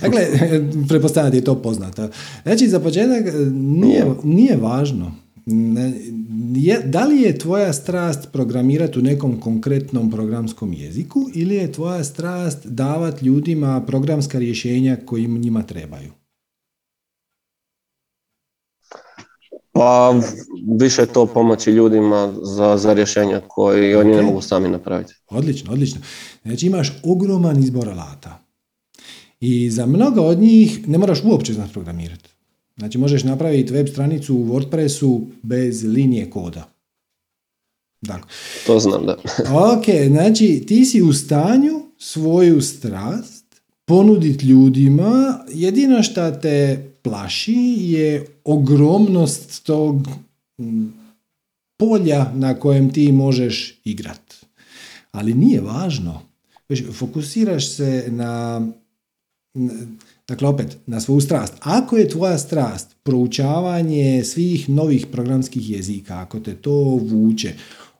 Dakle, 0.00 0.20
pretpostavljam 0.88 1.30
da 1.30 1.36
je 1.36 1.44
to 1.44 1.62
poznato. 1.62 2.08
Znači, 2.42 2.68
za 2.68 2.80
početak 2.80 3.24
nije, 3.52 4.06
nije 4.22 4.56
važno 4.56 5.12
je, 6.56 6.80
da 6.84 7.04
li 7.04 7.22
je 7.22 7.38
tvoja 7.38 7.72
strast 7.72 8.32
programirati 8.32 8.98
u 8.98 9.02
nekom 9.02 9.40
konkretnom 9.40 10.10
programskom 10.10 10.72
jeziku 10.72 11.28
ili 11.34 11.54
je 11.54 11.72
tvoja 11.72 12.04
strast 12.04 12.66
davati 12.66 13.26
ljudima 13.26 13.80
programska 13.80 14.38
rješenja 14.38 14.96
koji 15.06 15.28
njima 15.28 15.62
trebaju? 15.62 16.21
Pa 19.72 20.14
više 20.78 21.06
to 21.06 21.26
pomoći 21.26 21.70
ljudima 21.70 22.34
za, 22.42 22.76
za 22.76 22.92
rješenja 22.92 23.40
koji 23.48 23.94
oni 23.94 24.14
ne 24.14 24.22
mogu 24.22 24.40
sami 24.40 24.68
napraviti. 24.68 25.14
Odlično, 25.30 25.72
odlično. 25.72 26.00
Znači 26.42 26.66
imaš 26.66 27.00
ogroman 27.02 27.58
izbor 27.58 27.88
alata. 27.88 28.38
I 29.40 29.70
za 29.70 29.86
mnogo 29.86 30.20
od 30.20 30.38
njih 30.38 30.88
ne 30.88 30.98
moraš 30.98 31.24
uopće 31.24 31.52
znati 31.52 31.72
programirati. 31.72 32.30
Znači 32.76 32.98
možeš 32.98 33.24
napraviti 33.24 33.72
web 33.72 33.88
stranicu 33.88 34.36
u 34.36 34.44
WordPressu 34.46 35.20
bez 35.42 35.84
linije 35.84 36.30
koda. 36.30 36.68
Dakle. 38.00 38.30
To 38.66 38.80
znam, 38.80 39.06
da. 39.06 39.16
ok, 39.72 39.84
znači 40.08 40.64
ti 40.68 40.84
si 40.84 41.02
u 41.02 41.12
stanju 41.12 41.82
svoju 41.98 42.60
strast 42.60 43.62
ponuditi 43.84 44.46
ljudima, 44.46 45.44
jedino 45.48 46.02
što 46.02 46.30
te 46.30 46.91
plaši 47.02 47.76
je 47.78 48.26
ogromnost 48.44 49.64
tog 49.64 50.08
polja 51.78 52.32
na 52.34 52.54
kojem 52.54 52.92
ti 52.92 53.12
možeš 53.12 53.80
igrat. 53.84 54.34
Ali 55.10 55.34
nije 55.34 55.60
važno. 55.60 56.22
Fokusiraš 56.92 57.68
se 57.68 58.04
na, 58.08 58.66
dakle 60.28 60.48
opet, 60.48 60.76
na 60.86 61.00
svoju 61.00 61.20
strast. 61.20 61.54
Ako 61.60 61.96
je 61.96 62.08
tvoja 62.08 62.38
strast 62.38 62.96
proučavanje 63.02 64.24
svih 64.24 64.68
novih 64.68 65.06
programskih 65.06 65.70
jezika, 65.70 66.20
ako 66.20 66.40
te 66.40 66.54
to 66.54 66.72
vuče, 67.02 67.52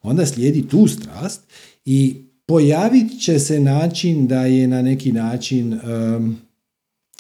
onda 0.03 0.27
slijedi 0.27 0.69
tu 0.69 0.89
strast 0.89 1.41
i 1.85 2.17
pojavit 2.47 3.21
će 3.21 3.39
se 3.39 3.61
način 3.61 4.27
da 4.27 4.47
je 4.47 4.69
na 4.69 4.83
neki 4.83 5.13
način 5.13 5.73
um, 5.73 6.37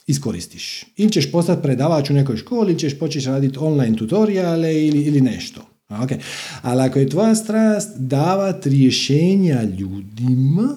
iskoristiš. 0.06 0.84
Ili 0.96 1.12
ćeš 1.12 1.32
postati 1.32 1.62
predavač 1.62 2.10
u 2.10 2.14
nekoj 2.14 2.36
školi, 2.36 2.70
ili 2.70 2.78
ćeš 2.78 2.98
početi 2.98 3.26
raditi 3.26 3.58
online 3.60 3.96
tutoriale 3.96 4.86
ili, 4.86 5.02
ili 5.02 5.20
nešto. 5.20 5.66
Okay. 5.88 6.18
Ali 6.62 6.82
ako 6.82 6.98
je 6.98 7.08
tvoja 7.08 7.34
strast 7.34 7.98
davati 7.98 8.68
rješenja 8.68 9.62
ljudima, 9.62 10.76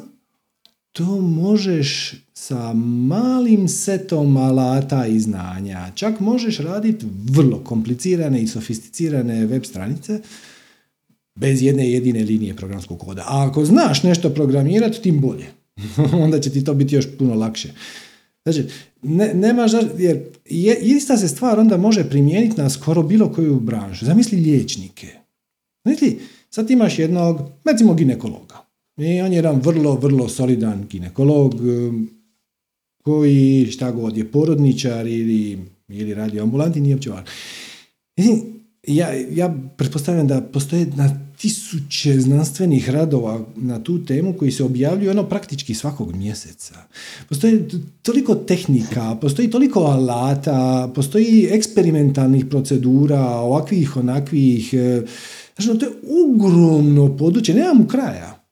to 0.91 1.21
možeš 1.21 2.13
sa 2.34 2.73
malim 3.07 3.67
setom 3.67 4.38
alata 4.38 5.05
i 5.05 5.19
znanja. 5.19 5.91
Čak 5.95 6.19
možeš 6.19 6.57
raditi 6.57 7.05
vrlo 7.30 7.59
komplicirane 7.59 8.41
i 8.41 8.47
sofisticirane 8.47 9.45
web 9.45 9.63
stranice 9.65 10.21
bez 11.36 11.61
jedne 11.61 11.91
jedine 11.91 12.23
linije 12.23 12.55
programskog 12.55 12.99
koda. 12.99 13.21
A 13.28 13.47
ako 13.49 13.65
znaš 13.65 14.03
nešto 14.03 14.30
programirati, 14.30 15.01
tim 15.01 15.21
bolje. 15.21 15.45
Onda 16.23 16.39
će 16.39 16.49
ti 16.49 16.63
to 16.63 16.73
biti 16.73 16.95
još 16.95 17.05
puno 17.17 17.34
lakše. 17.34 17.73
Znači, 18.45 18.67
ne, 19.01 19.33
nema 19.33 19.67
jer 19.97 20.23
je, 20.45 20.79
ista 20.81 21.17
se 21.17 21.27
stvar 21.27 21.59
onda 21.59 21.77
može 21.77 22.09
primijeniti 22.09 22.61
na 22.61 22.69
skoro 22.69 23.03
bilo 23.03 23.31
koju 23.31 23.59
branšu. 23.59 24.05
Zamisli 24.05 24.37
liječnike. 24.37 25.07
Znači, 25.83 26.19
sad 26.49 26.71
imaš 26.71 26.99
jednog, 26.99 27.41
recimo 27.65 27.93
ginekologa. 27.93 28.65
I 28.97 29.21
on 29.21 29.31
je 29.31 29.35
jedan 29.35 29.59
vrlo, 29.59 29.95
vrlo 29.95 30.29
solidan 30.29 30.85
ginekolog 30.89 31.53
um, 31.53 32.09
koji 33.03 33.67
šta 33.71 33.91
god 33.91 34.17
je 34.17 34.31
porodničar 34.31 35.07
ili, 35.07 35.59
ili 35.87 36.13
radi 36.13 36.39
ambulanti, 36.39 36.81
nije 36.81 36.95
uopće 36.95 37.11
ja, 38.88 39.13
ja 39.31 39.55
pretpostavljam 39.77 40.27
da 40.27 40.41
postoje 40.41 40.86
na 40.95 41.25
tisuće 41.38 42.19
znanstvenih 42.19 42.89
radova 42.89 43.45
na 43.55 43.83
tu 43.83 44.05
temu 44.05 44.33
koji 44.33 44.51
se 44.51 44.63
objavljuju 44.63 45.11
ono 45.11 45.29
praktički 45.29 45.73
svakog 45.73 46.15
mjeseca. 46.15 46.75
Postoji 47.29 47.63
toliko 48.01 48.36
tehnika, 48.36 49.17
postoji 49.21 49.49
toliko 49.49 49.79
alata, 49.79 50.91
postoji 50.95 51.47
eksperimentalnih 51.51 52.45
procedura, 52.45 53.21
ovakvih, 53.21 53.97
onakvih. 53.97 54.73
Znači, 55.55 55.79
to 55.79 55.86
je 55.86 55.91
ogromno 56.25 57.17
područje, 57.17 57.55
nemamo 57.55 57.88
kraja. 57.88 58.45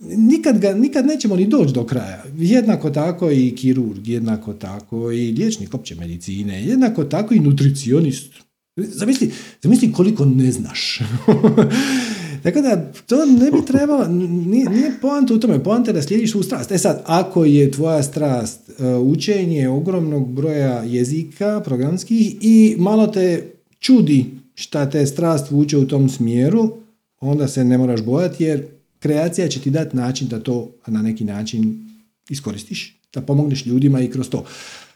Nikad, 0.00 0.58
ga, 0.58 0.74
nikad 0.74 1.06
nećemo 1.06 1.36
ni 1.36 1.46
doći 1.46 1.72
do 1.72 1.86
kraja. 1.86 2.24
Jednako 2.36 2.90
tako 2.90 3.30
i 3.30 3.54
kirurg, 3.56 4.08
jednako 4.08 4.52
tako 4.52 5.12
i 5.12 5.32
liječnik 5.32 5.74
opće 5.74 5.94
medicine, 5.94 6.64
jednako 6.64 7.04
tako 7.04 7.34
i 7.34 7.40
nutricionist. 7.40 8.47
Zamisli, 8.86 9.32
zamisli 9.62 9.92
koliko 9.92 10.24
ne 10.24 10.52
znaš. 10.52 10.98
Tako 12.42 12.60
da, 12.60 12.92
to 13.06 13.26
ne 13.26 13.50
bi 13.50 13.66
trebalo, 13.66 14.08
nije, 14.08 14.70
nije 14.70 14.92
poanta 15.00 15.34
u 15.34 15.38
tome, 15.38 15.64
poanta 15.64 15.90
je 15.90 15.94
da 15.94 16.02
slijediš 16.02 16.34
u 16.34 16.42
strast. 16.42 16.72
E 16.72 16.78
sad, 16.78 17.02
ako 17.06 17.44
je 17.44 17.70
tvoja 17.70 18.02
strast 18.02 18.60
uh, 18.68 19.06
učenje 19.06 19.68
ogromnog 19.68 20.32
broja 20.32 20.82
jezika 20.82 21.60
programskih 21.64 22.36
i 22.40 22.76
malo 22.78 23.06
te 23.06 23.52
čudi 23.78 24.26
šta 24.54 24.90
te 24.90 25.06
strast 25.06 25.50
vuče 25.50 25.76
u 25.76 25.86
tom 25.86 26.08
smjeru, 26.08 26.72
onda 27.20 27.48
se 27.48 27.64
ne 27.64 27.78
moraš 27.78 28.02
bojati 28.02 28.44
jer 28.44 28.66
kreacija 28.98 29.48
će 29.48 29.60
ti 29.60 29.70
dati 29.70 29.96
način 29.96 30.28
da 30.28 30.40
to 30.40 30.70
na 30.86 31.02
neki 31.02 31.24
način 31.24 31.88
iskoristiš, 32.28 33.00
da 33.14 33.20
pomogneš 33.20 33.66
ljudima 33.66 34.00
i 34.00 34.10
kroz 34.10 34.28
to. 34.28 34.44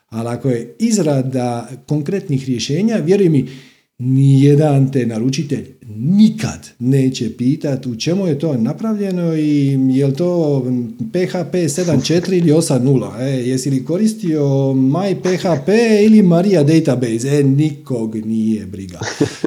Ali 0.08 0.28
ako 0.28 0.48
je 0.48 0.74
izrada 0.78 1.68
konkretnih 1.86 2.44
rješenja, 2.46 2.96
vjeruj 2.96 3.28
mi, 3.28 3.48
nijedan 3.98 4.92
te 4.92 5.06
naručitelj 5.06 5.66
nikad 5.96 6.70
neće 6.78 7.36
pitati 7.36 7.88
u 7.88 7.96
čemu 7.96 8.26
je 8.26 8.38
to 8.38 8.56
napravljeno 8.56 9.36
i 9.36 9.78
je 9.90 10.06
li 10.06 10.14
to 10.14 10.60
PHP 10.98 11.54
7.4 11.54 12.32
ili 12.32 12.52
8.0. 12.52 13.20
E, 13.20 13.48
jesi 13.48 13.70
li 13.70 13.84
koristio 13.84 14.42
MyPHP 14.72 15.68
ili 16.04 16.22
Maria 16.22 16.62
Database? 16.62 17.38
E, 17.38 17.42
nikog 17.42 18.16
nije 18.16 18.66
briga. 18.66 18.98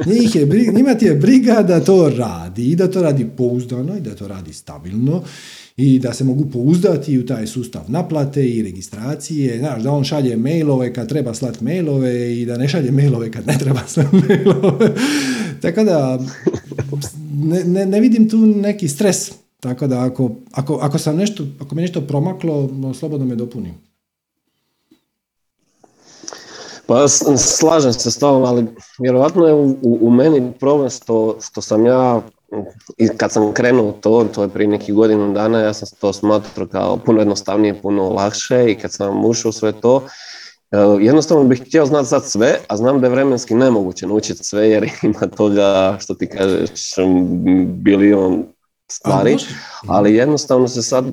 Njih 0.05 0.35
je 0.35 0.45
briga. 0.45 0.71
Njima 0.71 0.93
ti 0.93 1.05
je 1.05 1.15
briga 1.15 1.63
da 1.67 1.79
to 1.79 2.09
radi 2.09 2.71
i 2.71 2.75
da 2.75 2.91
to 2.91 3.01
radi 3.01 3.27
pouzdano 3.37 3.97
i 3.97 4.01
da 4.01 4.15
to 4.15 4.27
radi 4.27 4.53
stabilno 4.53 5.23
i 5.77 5.99
da 5.99 6.13
se 6.13 6.23
mogu 6.23 6.45
pouzdati 6.53 7.19
u 7.19 7.25
taj 7.25 7.47
sustav 7.47 7.81
naplate 7.87 8.49
i 8.49 8.63
registracije, 8.63 9.59
znaš, 9.59 9.83
da 9.83 9.91
on 9.91 10.03
šalje 10.03 10.37
mailove 10.37 10.93
kad 10.93 11.09
treba 11.09 11.33
slati 11.33 11.63
mailove 11.63 12.41
i 12.41 12.45
da 12.45 12.57
ne 12.57 12.67
šalje 12.67 12.91
mailove 12.91 13.31
kad 13.31 13.47
ne 13.47 13.57
treba 13.59 13.79
slati 13.93 14.15
mailove. 14.15 14.93
Tako 15.61 15.83
da 15.83 16.19
ne, 17.43 17.63
ne, 17.63 17.85
ne, 17.85 17.99
vidim 17.99 18.29
tu 18.29 18.37
neki 18.37 18.87
stres. 18.87 19.31
Tako 19.59 19.87
da 19.87 20.05
ako, 20.05 20.31
ako, 20.51 20.79
ako 20.81 20.97
sam 20.97 21.15
nešto, 21.15 21.43
ako 21.59 21.75
mi 21.75 21.81
nešto 21.81 22.01
promaklo, 22.01 22.69
slobodno 22.99 23.25
me 23.25 23.35
dopuni. 23.35 23.73
Pa 26.87 27.07
slažem 27.37 27.93
se 27.93 28.11
s 28.11 28.17
tobom, 28.17 28.43
ali 28.43 28.65
vjerojatno 28.99 29.45
je 29.45 29.53
u, 29.53 29.77
u 29.81 30.11
meni 30.11 30.51
problem 30.59 30.89
što, 30.89 31.37
što 31.41 31.61
sam 31.61 31.85
ja 31.85 32.21
i 32.97 33.07
kad 33.17 33.31
sam 33.31 33.53
krenuo 33.53 33.91
to, 33.91 34.27
to 34.35 34.43
je 34.43 34.49
prije 34.49 34.67
nekih 34.67 34.95
godinu 34.95 35.33
dana, 35.33 35.59
ja 35.59 35.73
sam 35.73 35.87
to 35.99 36.13
smatrao 36.13 36.67
kao 36.67 36.97
puno 36.97 37.19
jednostavnije, 37.19 37.81
puno 37.81 38.09
lakše 38.09 38.71
i 38.71 38.75
kad 38.75 38.93
sam 38.93 39.25
ušao 39.25 39.51
sve 39.51 39.71
to, 39.71 40.03
e, 40.71 40.77
jednostavno 40.99 41.43
bih 41.43 41.61
htio 41.67 41.85
znati 41.85 42.09
sad 42.09 42.25
sve, 42.25 42.59
a 42.67 42.77
znam 42.77 43.01
da 43.01 43.07
je 43.07 43.11
vremenski 43.11 43.55
nemoguće 43.55 44.07
naučiti 44.07 44.43
sve 44.43 44.69
jer 44.69 44.89
ima 45.03 45.27
toga 45.37 45.97
što 45.99 46.13
ti 46.13 46.29
kažeš 46.29 46.95
bilion 47.65 48.43
stvari, 48.91 49.37
ali 49.87 50.15
jednostavno 50.15 50.67
se 50.67 50.81
sad 50.81 51.05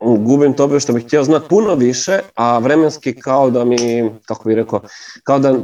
gubim 0.00 0.52
tobe 0.52 0.80
što 0.80 0.92
bih 0.92 1.04
htio 1.04 1.24
znati 1.24 1.48
puno 1.48 1.74
više, 1.74 2.18
a 2.34 2.58
vremenski 2.58 3.12
kao 3.20 3.50
da 3.50 3.64
mi, 3.64 4.10
kako 4.26 4.48
bih 4.48 4.56
rekao, 4.56 4.80
kao 5.24 5.38
da 5.38 5.54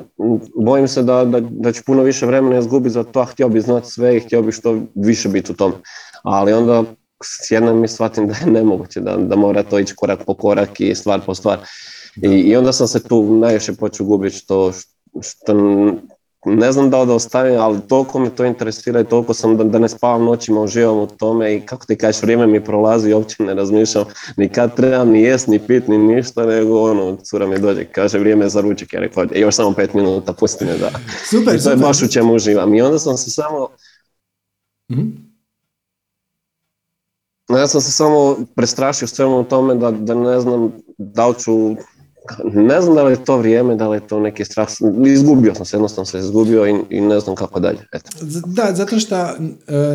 bojim 0.64 0.88
se 0.88 1.02
da, 1.02 1.24
da, 1.24 1.40
da 1.40 1.72
ću 1.72 1.82
puno 1.86 2.02
više 2.02 2.26
vremena 2.26 2.58
izgubiti 2.58 2.92
za 2.92 3.04
to, 3.04 3.20
a 3.20 3.24
htio 3.24 3.48
bih 3.48 3.62
znati 3.62 3.90
sve 3.90 4.16
i 4.16 4.20
htio 4.20 4.42
bih 4.42 4.54
što 4.54 4.78
više 4.94 5.28
biti 5.28 5.52
u 5.52 5.54
tome. 5.54 5.74
Ali 6.22 6.52
onda 6.52 6.82
s 7.24 7.50
jednom 7.50 7.80
mi 7.80 7.88
shvatim 7.88 8.26
da 8.28 8.34
je 8.34 8.46
nemoguće, 8.46 9.00
da, 9.00 9.16
da 9.16 9.36
mora 9.36 9.62
to 9.62 9.78
ići 9.78 9.94
korak 9.96 10.24
po 10.26 10.34
korak 10.34 10.80
i 10.80 10.94
stvar 10.94 11.20
po 11.26 11.34
stvar. 11.34 11.58
I, 12.22 12.28
I 12.28 12.56
onda 12.56 12.72
sam 12.72 12.88
se 12.88 13.08
tu 13.08 13.38
najviše 13.38 13.72
počeo 13.72 14.06
gubiti 14.06 14.36
što, 14.36 14.72
što 15.22 15.52
ne 16.44 16.72
znam 16.72 16.90
da 16.90 17.00
li 17.00 17.06
da 17.06 17.14
ostavim, 17.14 17.60
ali 17.60 17.80
toliko 17.88 18.18
me 18.18 18.30
to 18.30 18.44
interesira 18.44 19.00
i 19.00 19.04
toliko 19.04 19.34
sam 19.34 19.56
da, 19.56 19.64
da 19.64 19.78
ne 19.78 19.88
spavam 19.88 20.24
noćima, 20.24 20.60
uživam 20.60 20.98
u 20.98 21.06
tome 21.06 21.54
i 21.54 21.60
kako 21.60 21.86
ti 21.86 21.96
kažeš, 21.96 22.22
vrijeme 22.22 22.46
mi 22.46 22.64
prolazi 22.64 23.10
i 23.10 23.14
uopće 23.14 23.42
ne 23.42 23.54
razmišljam 23.54 24.04
ni 24.36 24.48
kad 24.48 24.76
trebam, 24.76 25.08
ni 25.08 25.22
jest, 25.22 25.46
ni 25.46 25.58
pit, 25.58 25.88
ni 25.88 25.98
ništa, 25.98 26.46
nego 26.46 26.82
ono, 26.82 27.16
cura 27.16 27.46
mi 27.46 27.58
dođe, 27.58 27.84
kaže 27.84 28.18
vrijeme 28.18 28.48
za 28.48 28.60
ručak, 28.60 28.92
ja 28.92 29.00
rekao, 29.00 29.24
još 29.34 29.54
samo 29.54 29.72
pet 29.72 29.94
minuta, 29.94 30.32
pusti 30.32 30.64
me 30.64 30.78
da. 30.78 30.90
Super, 31.30 31.54
I 31.54 31.58
to 31.58 31.70
je 31.70 31.76
baš 31.76 32.02
u 32.02 32.08
čemu 32.08 32.34
uživam. 32.34 32.74
I 32.74 32.82
onda 32.82 32.98
sam 32.98 33.16
se 33.16 33.30
samo... 33.30 33.68
mm 34.90 35.24
Ja 37.48 37.66
sam 37.68 37.80
se 37.80 37.92
samo 37.92 38.36
prestrašio 38.56 39.08
svemu 39.08 39.44
tome 39.44 39.74
da, 39.74 39.90
da 39.90 40.14
ne 40.14 40.40
znam 40.40 40.72
da 40.98 41.26
li 41.26 41.34
ću 41.38 41.76
ne 42.54 42.80
znam 42.80 42.94
da 42.94 43.02
li 43.02 43.12
je 43.12 43.24
to 43.24 43.36
vrijeme, 43.36 43.76
da 43.76 43.88
li 43.88 43.96
je 43.96 44.06
to 44.06 44.20
neki 44.20 44.44
strah, 44.44 44.68
izgubio 45.06 45.54
sam 45.54 45.66
se, 45.66 45.76
jednostavno 45.76 46.06
se 46.06 46.18
izgubio 46.18 46.66
i, 46.66 46.74
i 46.90 47.00
ne 47.00 47.20
znam 47.20 47.36
kako 47.36 47.60
dalje. 47.60 47.78
Eto. 47.92 48.10
Da, 48.46 48.74
zato 48.74 48.98
što 48.98 49.16
e, 49.16 49.36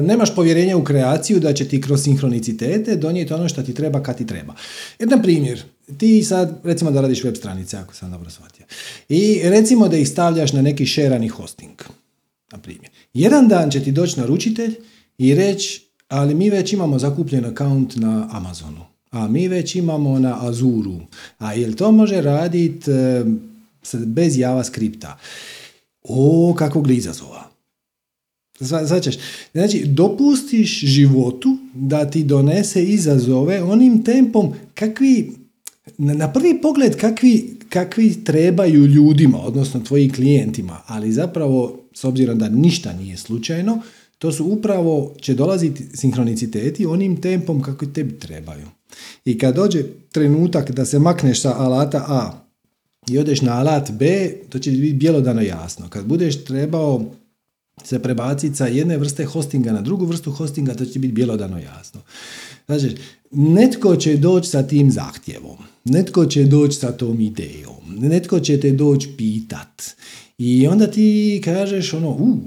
nemaš 0.02 0.36
povjerenja 0.36 0.78
u 0.78 0.84
kreaciju 0.84 1.40
da 1.40 1.54
će 1.54 1.68
ti 1.68 1.82
kroz 1.82 2.04
sinhronicitete 2.04 2.96
donijeti 2.96 3.34
ono 3.34 3.50
što 3.50 3.64
ti 3.64 3.74
treba 3.74 4.04
kad 4.04 4.18
ti 4.18 4.28
treba. 4.28 4.54
Jedan 5.00 5.22
primjer, 5.22 5.64
ti 5.98 6.24
sad, 6.24 6.60
recimo 6.64 6.92
da 6.92 7.02
radiš 7.02 7.24
web 7.24 7.36
stranice, 7.36 7.78
ako 7.78 7.94
sam 7.94 8.12
dobro 8.12 8.30
shvatio, 8.30 8.66
i 9.10 9.42
recimo 9.44 9.88
da 9.88 9.98
ih 9.98 10.10
stavljaš 10.10 10.54
na 10.54 10.62
neki 10.62 10.86
šerani 10.86 11.28
hosting, 11.28 11.82
na 12.52 12.58
primjer. 12.58 12.92
Jedan 13.14 13.48
dan 13.48 13.72
će 13.72 13.84
ti 13.84 13.92
doći 13.92 14.20
naručitelj 14.20 14.76
i 15.18 15.36
reći, 15.36 15.92
ali 16.08 16.36
mi 16.36 16.50
već 16.50 16.74
imamo 16.74 17.00
zakupljen 17.00 17.46
account 17.46 17.96
na 17.96 18.30
Amazonu 18.32 18.89
a 19.12 19.28
mi 19.28 19.48
već 19.48 19.76
imamo 19.76 20.20
na 20.20 20.48
Azuru. 20.48 21.00
A 21.38 21.54
jel 21.54 21.74
to 21.74 21.92
može 21.92 22.22
raditi 22.22 22.92
e, 22.92 23.24
bez 24.06 24.38
JavaScripta? 24.38 25.18
O, 26.04 26.54
kakvog 26.58 26.92
izazova. 26.92 27.50
Značiš, 28.60 29.16
znači, 29.52 29.86
dopustiš 29.86 30.80
životu 30.80 31.58
da 31.74 32.10
ti 32.10 32.24
donese 32.24 32.84
izazove 32.84 33.64
onim 33.64 34.04
tempom 34.04 34.54
kakvi, 34.74 35.32
na 35.98 36.34
prvi 36.34 36.62
pogled 36.62 36.96
kakvi, 36.96 37.58
kakvi 37.70 38.24
trebaju 38.24 38.86
ljudima, 38.86 39.38
odnosno 39.38 39.80
tvojim 39.80 40.14
klijentima, 40.14 40.82
ali 40.88 41.12
zapravo, 41.12 41.80
s 41.94 42.04
obzirom 42.04 42.40
da 42.40 42.50
ništa 42.50 42.94
nije 42.94 43.18
slučajno, 43.18 43.82
to 44.18 44.32
su 44.32 44.46
upravo, 44.46 45.14
će 45.22 45.34
dolaziti 45.34 45.84
sinhroniciteti 45.94 46.86
onim 46.86 47.22
tempom 47.22 47.62
kako 47.62 47.86
tebi 47.86 48.20
trebaju. 48.20 48.68
I 49.26 49.38
kad 49.38 49.56
dođe 49.56 49.84
trenutak 50.12 50.72
da 50.72 50.86
se 50.86 51.00
makneš 51.00 51.42
sa 51.42 51.56
alata 51.58 52.06
A 52.08 52.46
i 53.10 53.18
odeš 53.18 53.42
na 53.42 53.60
alat 53.60 53.92
B, 53.92 54.32
to 54.50 54.60
će 54.60 54.72
biti 54.72 54.94
bjelodano 54.94 55.42
jasno. 55.42 55.90
Kad 55.90 56.06
budeš 56.06 56.44
trebao 56.44 57.06
se 57.84 58.00
prebaciti 58.00 58.56
sa 58.56 58.68
jedne 58.68 58.98
vrste 58.98 59.26
hostinga 59.26 59.72
na 59.72 59.82
drugu 59.82 60.06
vrstu 60.06 60.32
hostinga, 60.32 60.74
to 60.74 60.86
će 60.86 61.00
biti 61.00 61.14
bjelodano 61.14 61.60
jasno. 61.60 62.02
Znači, 62.66 62.98
netko 63.32 63.96
će 63.96 64.18
doći 64.18 64.50
sa 64.50 64.64
tim 64.64 64.92
zahtjevom, 64.92 65.58
netko 65.86 66.26
će 66.26 66.44
doći 66.44 66.78
sa 66.80 66.92
tom 66.92 67.22
idejom, 67.22 67.98
netko 67.98 68.40
će 68.40 68.60
te 68.60 68.72
doći 68.72 69.10
pitat. 69.18 69.84
I 70.38 70.68
onda 70.68 70.88
ti 70.88 71.42
kažeš 71.46 71.94
ono, 71.94 72.10
u, 72.10 72.40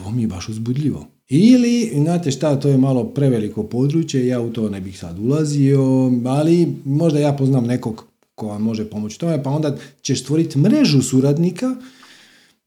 ovo 0.00 0.10
mi 0.10 0.22
je 0.22 0.28
baš 0.28 0.48
uzbudljivo. 0.48 1.06
Ili, 1.34 1.92
znate 1.94 2.30
šta, 2.30 2.60
to 2.60 2.68
je 2.68 2.78
malo 2.78 3.04
preveliko 3.04 3.62
područje, 3.62 4.26
ja 4.26 4.40
u 4.40 4.50
to 4.50 4.68
ne 4.68 4.80
bih 4.80 4.98
sad 4.98 5.18
ulazio, 5.18 6.12
ali 6.26 6.68
možda 6.84 7.18
ja 7.18 7.32
poznam 7.32 7.66
nekog 7.66 8.04
ko 8.34 8.46
vam 8.46 8.62
može 8.62 8.90
pomoći 8.90 9.18
tome, 9.18 9.42
pa 9.42 9.50
onda 9.50 9.76
ćeš 10.02 10.22
stvoriti 10.22 10.58
mrežu 10.58 11.02
suradnika 11.02 11.74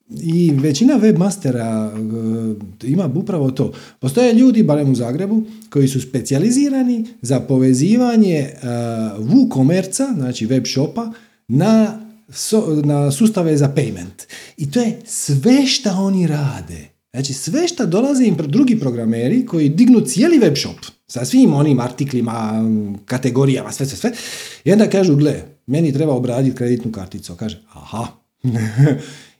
i 0.09 0.51
većina 0.51 0.99
webmastera 0.99 1.91
e, 2.82 2.88
ima 2.88 3.09
upravo 3.16 3.51
to. 3.51 3.72
Postoje 3.99 4.34
ljudi, 4.34 4.63
barem 4.63 4.91
u 4.91 4.95
Zagrebu, 4.95 5.43
koji 5.70 5.88
su 5.88 6.01
specijalizirani 6.01 7.05
za 7.22 7.39
povezivanje 7.39 8.49
uh, 8.53 8.70
WooCommerce, 9.26 10.16
znači 10.16 10.45
web 10.45 10.63
shopa, 10.66 11.11
na, 11.47 11.99
na 12.84 13.11
sustave 13.11 13.57
za 13.57 13.74
payment. 13.76 14.28
I 14.57 14.72
to 14.72 14.80
je 14.80 14.99
sve 15.05 15.66
šta 15.66 15.91
oni 15.91 16.28
rade. 16.28 16.94
Znači 17.16 17.34
sve 17.34 17.68
što 17.68 17.86
dolaze 17.86 18.26
im 18.26 18.38
drugi 18.47 18.80
programeri 18.80 19.45
koji 19.45 19.70
dignu 19.70 20.01
cijeli 20.01 20.39
web 20.39 20.55
shop 20.57 20.76
sa 21.07 21.26
svim 21.26 21.53
onim 21.53 21.80
artiklima, 21.80 22.63
kategorijama, 23.05 23.72
sve, 23.72 23.86
sve, 23.86 23.97
sve. 23.97 24.11
I 24.63 24.72
onda 24.72 24.89
kažu, 24.89 25.16
gle, 25.16 25.43
meni 25.68 25.93
treba 25.93 26.13
obraditi 26.13 26.55
kreditnu 26.55 26.91
karticu. 26.91 27.36
Kaže, 27.36 27.61
aha, 27.74 28.07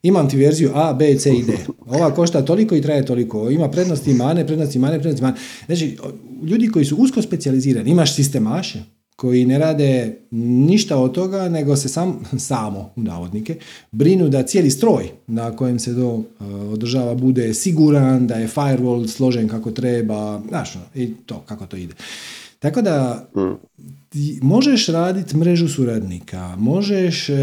imam 0.04 0.30
ti 0.30 0.38
verziju 0.38 0.72
A, 0.74 0.94
B, 0.94 1.18
C 1.18 1.32
i 1.34 1.44
D. 1.44 1.54
Ova 1.88 2.14
košta 2.14 2.46
toliko 2.46 2.76
i 2.76 2.82
traje 2.82 3.06
toliko. 3.06 3.50
Ima 3.50 3.70
prednosti 3.72 4.14
mane, 4.14 4.48
prednosti 4.48 4.80
mane, 4.80 5.00
prednosti 5.00 5.24
mane. 5.24 5.38
Znači, 5.66 5.98
ljudi 6.44 6.68
koji 6.68 6.86
su 6.86 6.96
usko 6.96 7.22
specijalizirani, 7.22 7.92
imaš 7.92 8.16
sistemaše, 8.16 8.84
koji 9.16 9.46
ne 9.46 9.60
rade 9.60 10.18
ništa 10.32 10.98
od 10.98 11.12
toga, 11.12 11.50
nego 11.50 11.76
se 11.76 11.90
sam, 11.90 12.20
samo, 12.50 12.92
u 12.96 13.04
navodnike, 13.04 13.56
brinu 13.92 14.30
da 14.30 14.44
cijeli 14.44 14.72
stroj 14.72 15.10
na 15.28 15.56
kojem 15.56 15.80
se 15.80 15.96
to 15.96 16.10
uh, 16.10 16.26
održava 16.74 17.16
bude 17.16 17.54
siguran, 17.54 18.28
da 18.28 18.36
je 18.36 18.48
firewall 18.48 19.08
složen 19.08 19.48
kako 19.48 19.72
treba, 19.72 20.42
znaš, 20.50 20.76
ono, 20.76 20.86
i 20.96 21.14
to, 21.26 21.40
kako 21.46 21.66
to 21.66 21.78
ide. 21.78 21.94
Tako 22.60 22.82
da, 22.82 23.30
ti 24.10 24.40
možeš 24.42 24.88
raditi 24.88 25.38
mrežu 25.38 25.68
suradnika, 25.68 26.56
možeš 26.56 27.30
uh, 27.30 27.36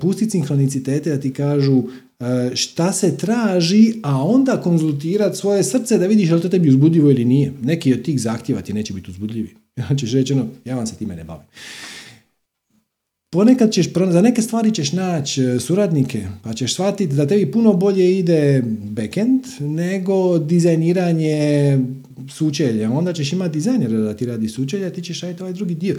pustiti 0.00 0.30
sinhronicitete 0.30 1.10
da 1.10 1.20
ti 1.20 1.32
kažu 1.32 1.72
uh, 1.76 1.86
šta 2.54 2.92
se 2.92 3.16
traži, 3.16 3.94
a 4.02 4.22
onda 4.22 4.60
konzultirati 4.60 5.36
svoje 5.36 5.64
srce 5.64 5.98
da 5.98 6.06
vidiš 6.06 6.28
je 6.28 6.34
li 6.34 6.42
to 6.42 6.48
tebi 6.48 6.68
uzbudljivo 6.68 7.10
ili 7.10 7.24
nije. 7.24 7.52
Neki 7.62 7.92
od 7.92 8.02
tih 8.02 8.20
zahtjeva 8.20 8.62
ti 8.62 8.72
neće 8.72 8.94
biti 8.94 9.10
uzbudljivi. 9.10 9.65
Znači 9.86 10.06
rečeno, 10.06 10.46
ja 10.64 10.76
vam 10.76 10.86
se 10.86 10.96
time 10.96 11.16
ne 11.16 11.24
bavim. 11.24 11.46
Ponekad 13.32 13.72
ćeš, 13.72 13.92
za 14.10 14.20
neke 14.20 14.42
stvari 14.42 14.74
ćeš 14.74 14.92
naći 14.92 15.42
e, 15.42 15.60
suradnike, 15.60 16.26
pa 16.42 16.54
ćeš 16.54 16.74
shvatiti 16.74 17.14
da 17.14 17.26
tebi 17.26 17.52
puno 17.52 17.72
bolje 17.72 18.18
ide 18.18 18.62
backend 18.82 19.44
nego 19.60 20.38
dizajniranje 20.38 21.78
sučelja. 22.30 22.92
Onda 22.92 23.12
ćeš 23.12 23.32
imati 23.32 23.52
dizajnera 23.52 23.98
da 23.98 24.16
ti 24.16 24.26
radi 24.26 24.48
sučelja, 24.48 24.90
ti 24.90 25.02
ćeš 25.02 25.20
raditi 25.20 25.42
ovaj 25.42 25.52
drugi 25.52 25.74
dio. 25.74 25.96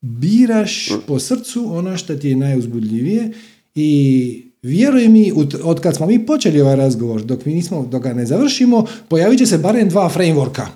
Biraš 0.00 0.88
po 1.06 1.18
srcu 1.18 1.66
ono 1.76 1.96
što 1.96 2.16
ti 2.16 2.28
je 2.28 2.36
najuzbudljivije 2.36 3.32
i 3.74 4.42
Vjeruj 4.62 5.08
mi, 5.08 5.32
od 5.62 5.80
kad 5.80 5.96
smo 5.96 6.06
mi 6.06 6.26
počeli 6.26 6.60
ovaj 6.60 6.76
razgovor, 6.76 7.22
dok 7.22 7.44
mi 7.44 7.54
nismo, 7.54 7.88
dok 7.90 8.02
ga 8.02 8.14
ne 8.14 8.26
završimo, 8.26 8.86
pojavit 9.08 9.38
će 9.38 9.46
se 9.46 9.58
barem 9.58 9.88
dva 9.88 10.10
frameworka 10.14 10.66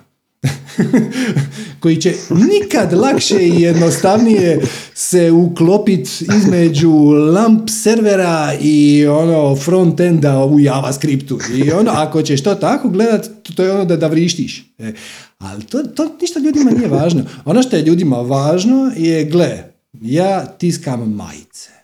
koji 1.81 1.97
će 1.97 2.13
nikad 2.29 2.93
lakše 2.93 3.47
i 3.47 3.61
jednostavnije 3.61 4.61
se 4.93 5.31
uklopiti 5.31 6.09
između 6.37 6.91
lamp 7.33 7.69
servera 7.69 8.53
i 8.61 9.07
ono 9.07 9.55
frontenda 9.55 10.45
u 10.45 10.59
JavaScriptu. 10.59 11.39
I 11.53 11.71
ono, 11.71 11.91
ako 11.91 12.21
ćeš 12.21 12.43
to 12.43 12.55
tako 12.55 12.89
gledat, 12.89 13.29
to 13.55 13.63
je 13.63 13.71
ono 13.71 13.85
da, 13.85 13.97
da 13.97 14.07
vrištiš. 14.07 14.65
E, 14.79 14.93
ali 15.37 15.63
to, 15.63 15.83
to 15.83 16.17
ništa 16.21 16.39
ljudima 16.39 16.71
nije 16.71 16.87
važno. 16.87 17.23
Ono 17.45 17.63
što 17.63 17.75
je 17.75 17.83
ljudima 17.83 18.17
važno 18.17 18.91
je, 18.97 19.25
gle, 19.25 19.63
ja 20.01 20.45
tiskam 20.45 21.13
majice. 21.13 21.80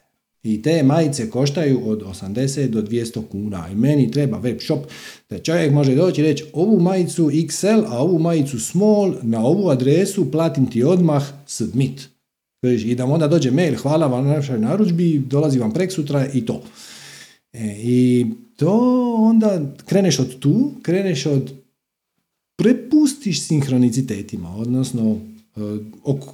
I 0.47 0.61
te 0.61 0.83
majice 0.83 1.29
koštaju 1.29 1.89
od 1.89 2.03
80 2.03 2.67
do 2.67 2.81
200 2.81 3.21
kuna. 3.31 3.69
I 3.71 3.75
meni 3.75 4.11
treba 4.11 4.37
web 4.37 4.57
shop 4.61 4.79
da 5.29 5.39
čovjek 5.39 5.73
može 5.73 5.95
doći 5.95 6.21
i 6.21 6.23
reći 6.23 6.45
ovu 6.53 6.79
majicu 6.79 7.29
XL, 7.29 7.85
a 7.87 7.97
ovu 7.99 8.19
majicu 8.19 8.59
small, 8.59 9.13
na 9.21 9.45
ovu 9.45 9.69
adresu 9.69 10.31
platim 10.31 10.65
ti 10.65 10.83
odmah 10.83 11.23
submit. 11.45 12.09
I 12.63 12.95
da 12.95 13.05
onda 13.05 13.27
dođe 13.27 13.51
mail, 13.51 13.75
hvala 13.75 14.07
vam 14.07 14.27
na 14.27 14.33
našoj 14.33 14.59
narudžbi, 14.59 15.19
dolazi 15.19 15.59
vam 15.59 15.73
prek 15.73 15.91
sutra 15.91 16.27
i 16.33 16.45
to. 16.45 16.61
E, 17.53 17.75
I 17.83 18.25
to 18.55 19.13
onda 19.19 19.61
kreneš 19.85 20.19
od 20.19 20.39
tu, 20.39 20.71
kreneš 20.81 21.25
od 21.25 21.53
prepustiš 22.57 23.41
sinhronicitetima, 23.41 24.55
odnosno 24.55 25.19
E, 25.57 25.79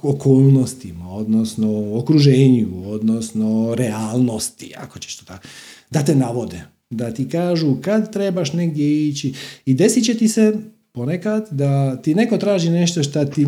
okolnostima, 0.02 1.12
odnosno 1.12 1.98
okruženju, 1.98 2.68
odnosno 2.86 3.74
realnosti, 3.74 4.72
ako 4.76 4.98
ćeš 4.98 5.16
to 5.16 5.24
tako, 5.24 5.48
da 5.90 6.04
te 6.04 6.14
navode, 6.14 6.60
da 6.90 7.10
ti 7.14 7.28
kažu 7.28 7.76
kad 7.82 8.12
trebaš 8.12 8.52
negdje 8.52 9.08
ići 9.08 9.34
i 9.66 9.74
desit 9.74 10.04
će 10.04 10.14
ti 10.14 10.28
se 10.28 10.52
ponekad 10.92 11.48
da 11.50 11.96
ti 12.02 12.14
neko 12.14 12.38
traži 12.38 12.70
nešto 12.70 13.02
što 13.02 13.24
ti, 13.24 13.46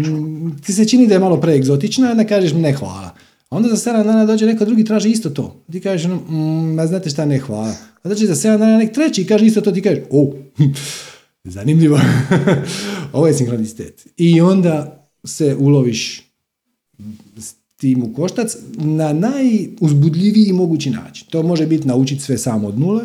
ti 0.67 0.73
se 0.73 0.89
čini 0.89 1.07
da 1.07 1.15
je 1.15 1.21
malo 1.21 1.41
preegzotično, 1.41 2.07
a 2.07 2.15
ne 2.15 2.29
kažeš 2.29 2.53
ne 2.53 2.73
hvala. 2.73 3.15
Onda 3.51 3.69
za 3.69 3.91
7 3.91 4.05
dana 4.05 4.25
dođe 4.25 4.47
neko 4.47 4.65
drugi 4.65 4.85
traži 4.85 5.11
isto 5.11 5.31
to. 5.31 5.65
Ti 5.73 5.81
kažeš, 5.81 6.05
ono, 6.05 6.17
mm, 6.17 6.87
znate 6.87 7.11
šta, 7.11 7.25
ne 7.25 7.39
hvala. 7.39 7.75
A 8.03 8.09
dođe 8.09 8.27
za 8.27 8.35
7 8.35 8.59
dana 8.59 8.79
nek 8.79 8.95
treći 8.95 9.27
kaže 9.27 9.47
isto 9.47 9.61
to, 9.61 9.73
ti 9.73 9.83
kažeš, 9.83 10.05
o, 10.11 10.33
zanimljivo. 11.45 12.01
Ovo 13.13 13.27
je 13.27 13.35
sinkronicitet. 13.35 14.07
I 14.17 14.41
onda 14.41 15.06
se 15.27 15.57
uloviš 15.57 16.23
s 17.37 17.55
tim 17.77 18.03
u 18.03 18.15
koštac 18.15 18.57
na 18.77 19.13
najuzbudljiviji 19.13 20.53
mogući 20.53 20.91
način. 20.91 21.27
To 21.31 21.43
može 21.43 21.67
biti 21.67 21.89
naučiti 21.89 22.23
sve 22.23 22.39
samo 22.39 22.69
od 22.69 22.79
nule, 22.79 23.05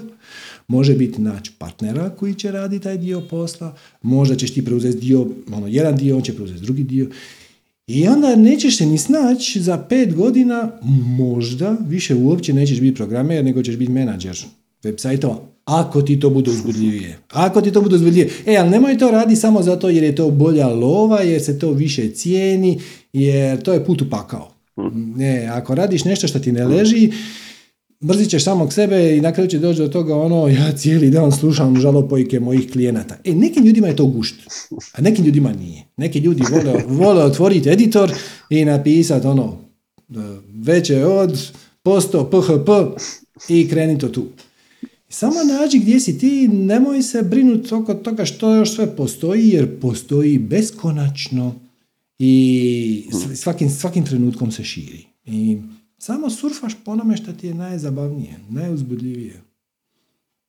može 0.67 0.95
biti 0.95 1.21
naći 1.21 1.51
partnera 1.57 2.09
koji 2.09 2.35
će 2.35 2.51
raditi 2.51 2.83
taj 2.83 2.97
dio 2.97 3.21
posla, 3.21 3.75
možda 4.01 4.35
ćeš 4.35 4.53
ti 4.53 4.65
preuzeti 4.65 4.97
dio, 4.97 5.27
ono, 5.53 5.67
jedan 5.67 5.97
dio, 5.97 6.17
on 6.17 6.23
će 6.23 6.35
preuzeti 6.35 6.61
drugi 6.61 6.83
dio. 6.83 7.09
I 7.87 8.07
onda 8.07 8.35
nećeš 8.35 8.77
se 8.77 8.85
ni 8.85 8.97
snaći 8.97 9.61
za 9.61 9.77
pet 9.77 10.15
godina, 10.15 10.71
možda 11.05 11.77
više 11.87 12.15
uopće 12.15 12.53
nećeš 12.53 12.79
biti 12.79 12.95
programer, 12.95 13.45
nego 13.45 13.63
ćeš 13.63 13.75
biti 13.75 13.91
menadžer 13.91 14.37
web 14.83 14.95
sajtova 14.97 15.39
ako 15.79 16.01
ti 16.01 16.19
to 16.19 16.29
bude 16.29 16.51
uzbudljivije. 16.51 17.17
Ako 17.29 17.61
ti 17.61 17.71
to 17.71 17.81
bude 17.81 17.95
uzbudljivije. 17.95 18.33
E, 18.45 18.57
ali 18.57 18.69
nemoj 18.69 18.97
to 18.97 19.11
radi 19.11 19.35
samo 19.35 19.61
zato 19.61 19.89
jer 19.89 20.03
je 20.03 20.15
to 20.15 20.29
bolja 20.29 20.67
lova, 20.67 21.21
jer 21.21 21.43
se 21.43 21.59
to 21.59 21.71
više 21.71 22.09
cijeni, 22.09 22.79
jer 23.13 23.61
to 23.61 23.73
je 23.73 23.85
put 23.85 24.01
u 24.01 24.09
pakao. 24.09 24.51
Ne, 25.15 25.47
ako 25.51 25.75
radiš 25.75 26.03
nešto 26.03 26.27
što 26.27 26.39
ti 26.39 26.51
ne 26.51 26.67
leži, 26.67 27.11
brzit 27.99 28.29
ćeš 28.29 28.43
samog 28.43 28.73
sebe 28.73 29.17
i 29.17 29.21
na 29.21 29.31
kraju 29.31 29.49
će 29.49 29.59
doći 29.59 29.79
do 29.79 29.87
toga 29.87 30.15
ono, 30.15 30.47
ja 30.47 30.71
cijeli 30.71 31.09
dan 31.09 31.31
slušam 31.31 31.79
žalopojke 31.79 32.39
mojih 32.39 32.71
klijenata. 32.71 33.17
E, 33.23 33.33
nekim 33.33 33.65
ljudima 33.65 33.87
je 33.87 33.95
to 33.95 34.05
gušt, 34.05 34.35
a 34.93 35.01
nekim 35.01 35.25
ljudima 35.25 35.53
nije. 35.53 35.83
Neki 35.97 36.19
ljudi 36.19 36.43
vole, 36.51 36.83
vole 37.05 37.23
otvoriti 37.23 37.69
editor 37.69 38.11
i 38.49 38.65
napisati 38.65 39.27
ono, 39.27 39.57
veće 40.53 41.05
od 41.05 41.51
posto 41.83 42.29
php 42.29 42.69
i 43.49 43.69
kreni 43.69 43.97
to 43.97 44.07
tu. 44.07 44.25
Samo 45.13 45.35
nađi 45.43 45.79
gdje 45.79 45.99
si 45.99 46.17
ti, 46.19 46.47
nemoj 46.47 47.01
se 47.01 47.21
brinuti 47.21 47.73
oko 47.73 47.93
toga 47.93 48.25
što 48.25 48.55
još 48.55 48.75
sve 48.75 48.95
postoji, 48.95 49.49
jer 49.49 49.79
postoji 49.79 50.39
beskonačno 50.39 51.55
i 52.19 53.09
svakim, 53.35 53.69
svakim 53.69 54.05
trenutkom 54.05 54.51
se 54.51 54.63
širi. 54.63 55.05
I 55.25 55.57
samo 55.97 56.29
surfaš 56.29 56.73
po 56.85 56.91
onome 56.91 57.17
što 57.17 57.33
ti 57.33 57.47
je 57.47 57.53
najzabavnije, 57.53 58.39
najuzbudljivije. 58.49 59.41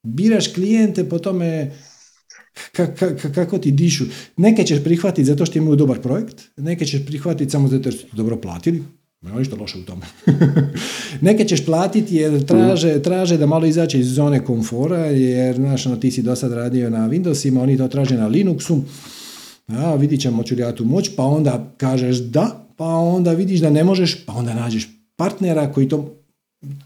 Biraš 0.03 0.55
klijente 0.55 1.09
po 1.09 1.19
tome 1.19 1.73
kako 3.35 3.59
ti 3.59 3.71
dišu. 3.71 4.05
Neke 4.37 4.65
ćeš 4.65 4.85
prihvatiti 4.85 5.25
zato 5.25 5.47
što 5.47 5.59
imaju 5.59 5.77
dobar 5.77 6.01
projekt, 6.01 6.43
neke 6.57 6.87
ćeš 6.87 7.07
prihvatiti 7.07 7.51
samo 7.51 7.69
zato 7.69 7.91
što 7.91 8.09
su 8.09 8.17
dobro 8.17 8.41
platili, 8.41 8.83
nema 9.23 9.39
ništa 9.39 9.57
loše 9.57 9.79
u 9.79 9.83
tome. 9.83 10.07
Neke 11.21 11.45
ćeš 11.45 11.65
platiti 11.65 12.17
jer 12.17 12.45
traže, 12.45 13.03
traže 13.03 13.39
da 13.39 13.47
malo 13.47 13.67
izaće 13.67 14.01
iz 14.01 14.15
zone 14.15 14.45
komfora, 14.45 15.07
jer 15.07 15.57
znaš, 15.57 15.87
ono, 15.87 15.97
ti 15.97 16.11
si 16.11 16.23
do 16.23 16.37
sad 16.37 16.53
radio 16.53 16.91
na 16.91 17.09
Windowsima, 17.09 17.63
oni 17.63 17.79
to 17.79 17.89
traže 17.89 18.17
na 18.17 18.29
Linuxu. 18.29 18.81
A, 19.67 19.95
vidit 19.95 20.21
ćemo 20.21 20.43
ću 20.43 20.55
li 20.55 20.61
ja 20.61 20.75
tu 20.75 20.85
moć, 20.85 21.11
pa 21.17 21.25
onda 21.25 21.73
kažeš 21.77 22.19
da, 22.19 22.67
pa 22.77 22.87
onda 22.87 23.33
vidiš 23.33 23.61
da 23.61 23.71
ne 23.71 23.85
možeš, 23.85 24.25
pa 24.27 24.33
onda 24.33 24.55
nađeš 24.55 24.89
partnera 25.17 25.73
koji 25.73 25.89
to... 25.89 26.15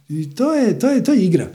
I 0.08 0.34
to 0.34 0.54
je, 0.54 0.78
to 0.78 0.90
je, 0.90 1.04
to 1.04 1.12
je 1.12 1.24
igra. 1.24 1.48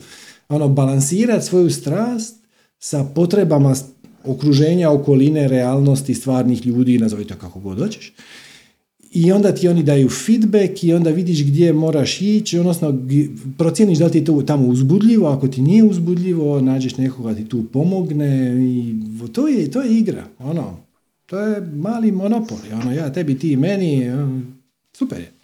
Ono, 0.50 0.68
balansirati 0.68 1.46
svoju 1.46 1.70
strast 1.70 2.36
sa 2.80 3.04
potrebama 3.16 3.76
okruženja, 4.24 4.92
okoline, 4.92 5.48
realnosti, 5.48 6.14
stvarnih 6.14 6.66
ljudi, 6.66 6.98
nazovite 6.98 7.36
kako 7.40 7.60
god 7.60 7.80
hoćeš 7.80 8.14
i 9.12 9.32
onda 9.32 9.56
ti 9.56 9.68
oni 9.68 9.84
daju 9.84 10.10
feedback 10.10 10.84
i 10.84 10.94
onda 10.94 11.10
vidiš 11.10 11.46
gdje 11.46 11.74
moraš 11.74 12.22
ići, 12.22 12.60
odnosno 12.60 13.00
procijeniš 13.58 14.00
da 14.00 14.06
li 14.06 14.12
ti 14.12 14.18
je 14.18 14.26
to 14.26 14.42
tamo 14.42 14.68
uzbudljivo, 14.68 15.28
ako 15.28 15.48
ti 15.48 15.62
nije 15.62 15.84
uzbudljivo, 15.84 16.62
nađeš 16.62 16.98
nekoga 16.98 17.36
ti 17.36 17.46
tu 17.46 17.64
pomogne 17.74 18.58
i 18.60 18.96
to 19.34 19.48
je, 19.48 19.72
to 19.72 19.82
je 19.82 19.98
igra, 19.98 20.24
ono, 20.40 20.78
to 21.26 21.40
je 21.40 21.62
mali 21.62 22.12
monopol, 22.12 22.58
ono, 22.82 22.92
ja 22.94 23.14
tebi, 23.14 23.40
ti 23.40 23.56
meni, 23.56 24.12
super 24.94 25.20
je. 25.20 25.41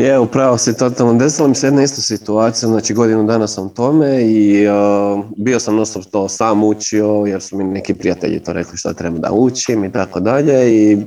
Je, 0.00 0.18
upravo 0.18 0.58
se 0.58 0.76
totalno. 0.76 1.14
Desila 1.14 1.48
mi 1.48 1.54
se 1.54 1.66
jedna 1.66 1.82
ista 1.82 2.00
situacija, 2.00 2.68
znači 2.68 2.94
godinu 2.94 3.24
dana 3.24 3.46
sam 3.46 3.68
tome 3.68 4.22
i 4.22 4.68
uh, 4.68 5.24
bio 5.36 5.60
sam 5.60 5.76
nostop 5.76 6.04
to 6.04 6.28
sam 6.28 6.64
učio 6.64 7.06
jer 7.06 7.42
su 7.42 7.56
mi 7.56 7.64
neki 7.64 7.94
prijatelji 7.94 8.40
to 8.40 8.52
rekli 8.52 8.78
što 8.78 8.92
treba 8.92 9.18
da 9.18 9.32
učim 9.32 9.84
i 9.84 9.92
tako 9.92 10.20
dalje 10.20 10.76
i 10.76 10.98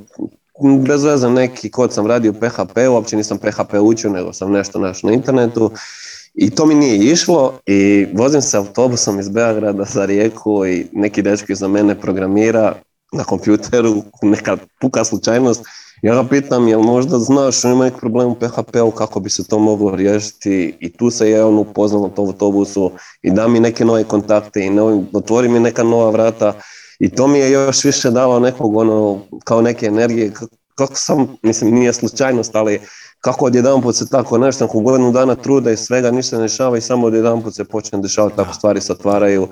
bez 0.88 1.04
veze 1.04 1.30
neki 1.30 1.72
kod 1.72 1.94
sam 1.94 2.08
radio 2.08 2.34
PHP, 2.34 2.78
uopće 2.90 3.18
nisam 3.18 3.38
PHP 3.38 3.74
učio 3.82 4.10
nego 4.10 4.34
sam 4.34 4.52
nešto 4.52 4.80
našao 4.80 5.10
na 5.10 5.16
internetu 5.16 5.72
i 6.34 6.50
to 6.50 6.66
mi 6.66 6.76
nije 6.76 7.12
išlo 7.12 7.60
i 7.66 8.08
vozim 8.14 8.42
se 8.42 8.58
autobusom 8.58 9.20
iz 9.20 9.30
Beograda 9.30 9.84
za 9.84 10.06
Rijeku 10.06 10.66
i 10.66 10.86
neki 10.92 11.22
dečki 11.22 11.56
za 11.56 11.68
mene 11.68 12.02
programira 12.02 12.76
na 13.12 13.24
kompjuteru, 13.24 14.04
neka 14.22 14.58
puka 14.82 15.04
slučajnost 15.04 15.66
ja 16.04 16.16
ga 16.16 16.24
pitam, 16.30 16.68
jel 16.68 16.82
možda 16.82 17.20
znaš, 17.20 17.64
ima 17.64 17.84
neki 17.86 18.00
problem 18.00 18.28
u 18.28 18.36
PHP-u, 18.36 18.92
kako 18.92 19.20
bi 19.20 19.30
se 19.30 19.48
to 19.48 19.60
moglo 19.60 19.96
riješiti 19.96 20.78
i 20.80 20.98
tu 20.98 21.10
se 21.10 21.30
je 21.30 21.44
on 21.44 21.58
upoznao 21.58 22.02
na 22.02 22.10
tom 22.10 22.28
autobusu 22.28 22.92
i 23.22 23.32
da 23.32 23.48
mi 23.48 23.60
neke 23.60 23.86
nove 23.86 24.04
kontakte 24.04 24.66
i 24.66 24.72
otvori 25.14 25.50
mi 25.50 25.60
neka 25.60 25.84
nova 25.84 26.10
vrata 26.10 26.54
i 27.00 27.10
to 27.10 27.28
mi 27.28 27.40
je 27.40 27.52
još 27.52 27.84
više 27.84 28.12
dalo 28.12 28.40
nekog 28.40 28.76
ono, 28.76 29.20
kao 29.44 29.62
neke 29.62 29.86
energije, 29.86 30.32
kako 30.76 30.96
sam, 30.96 31.38
mislim 31.42 31.76
nije 31.76 31.94
slučajnost, 31.94 32.56
ali 32.56 32.82
kako 33.20 33.46
odjedanput 33.46 33.96
se 33.96 34.10
tako 34.10 34.38
nešto, 34.38 34.66
nakon 34.66 34.84
godinu 34.84 35.12
dana 35.12 35.36
truda 35.36 35.72
i 35.72 35.78
svega 35.78 36.12
ništa 36.12 36.36
ne 36.36 36.42
dešava 36.42 36.78
i 36.78 36.82
samo 36.82 37.08
odjedanput 37.08 37.56
se 37.56 37.64
počne 37.64 38.02
dešavati, 38.02 38.36
tako 38.36 38.54
stvari 38.54 38.82
se 38.82 38.92
otvaraju 38.92 39.48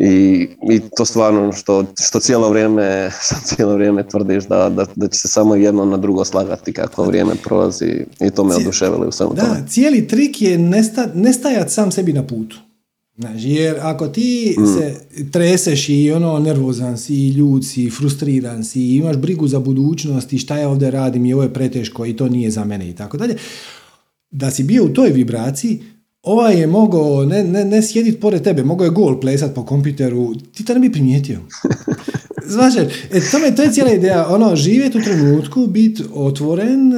i, 0.00 0.48
i 0.70 0.80
to 0.96 1.04
stvarno 1.04 1.52
što, 1.52 1.84
što 2.00 2.20
cijelo 2.20 2.50
vrijeme, 2.50 3.10
što 3.26 3.36
cijelo 3.44 3.74
vrijeme 3.74 4.08
tvrdiš 4.08 4.44
da, 4.44 4.68
da, 4.68 4.86
da 4.96 5.08
će 5.08 5.18
se 5.18 5.28
samo 5.28 5.56
jedno 5.56 5.84
na 5.84 5.96
drugo 5.96 6.24
slagati 6.24 6.72
kako 6.72 7.04
vrijeme 7.04 7.34
prolazi 7.44 8.04
i 8.20 8.30
to 8.30 8.44
me 8.44 8.54
oduševili 8.54 9.06
u 9.06 9.12
svemu 9.12 9.34
da, 9.34 9.66
cijeli 9.68 10.06
trik 10.06 10.42
je 10.42 10.58
nesta, 10.58 11.08
nestajati 11.14 11.72
sam 11.72 11.92
sebi 11.92 12.12
na 12.12 12.22
putu. 12.22 12.56
Znači, 13.18 13.48
jer 13.48 13.76
ako 13.80 14.08
ti 14.08 14.56
mm. 14.58 14.66
se 14.66 14.94
treseš 15.30 15.88
i 15.88 16.12
ono 16.12 16.38
nervozan 16.38 16.98
si, 16.98 17.14
i 17.14 17.28
ljud 17.28 17.66
si, 17.66 17.90
frustriran 17.90 18.64
si, 18.64 18.80
i 18.80 18.96
imaš 18.96 19.16
brigu 19.16 19.48
za 19.48 19.60
budućnost 19.60 20.32
i 20.32 20.38
šta 20.38 20.58
ja 20.58 20.68
ovdje 20.68 20.90
radim 20.90 21.26
i 21.26 21.32
ovo 21.32 21.42
je 21.42 21.54
preteško 21.54 22.06
i 22.06 22.16
to 22.16 22.28
nije 22.28 22.50
za 22.50 22.64
mene 22.64 22.90
i 22.90 22.94
tako 22.94 23.16
dalje, 23.16 23.36
da 24.30 24.50
si 24.50 24.62
bio 24.62 24.84
u 24.84 24.88
toj 24.88 25.10
vibraciji, 25.10 25.82
ovaj 26.28 26.60
je 26.60 26.66
mogao 26.66 27.24
ne, 27.24 27.44
ne, 27.44 27.64
ne 27.64 27.82
sjediti 27.82 28.20
pored 28.20 28.42
tebe, 28.42 28.64
mogao 28.64 28.84
je 28.84 28.90
gol 28.90 29.20
plesat 29.20 29.54
po 29.54 29.64
kompjuteru, 29.64 30.34
ti 30.34 30.64
to 30.64 30.74
ne 30.74 30.80
bi 30.80 30.92
primijetio. 30.92 31.38
Znaš, 32.54 32.76
e, 32.76 32.88
to, 33.30 33.38
to 33.56 33.62
je 33.62 33.72
cijela 33.72 33.92
ideja, 33.92 34.26
ono, 34.28 34.56
živjeti 34.56 34.98
u 34.98 35.02
trenutku, 35.02 35.66
biti 35.66 36.04
otvoren, 36.14 36.92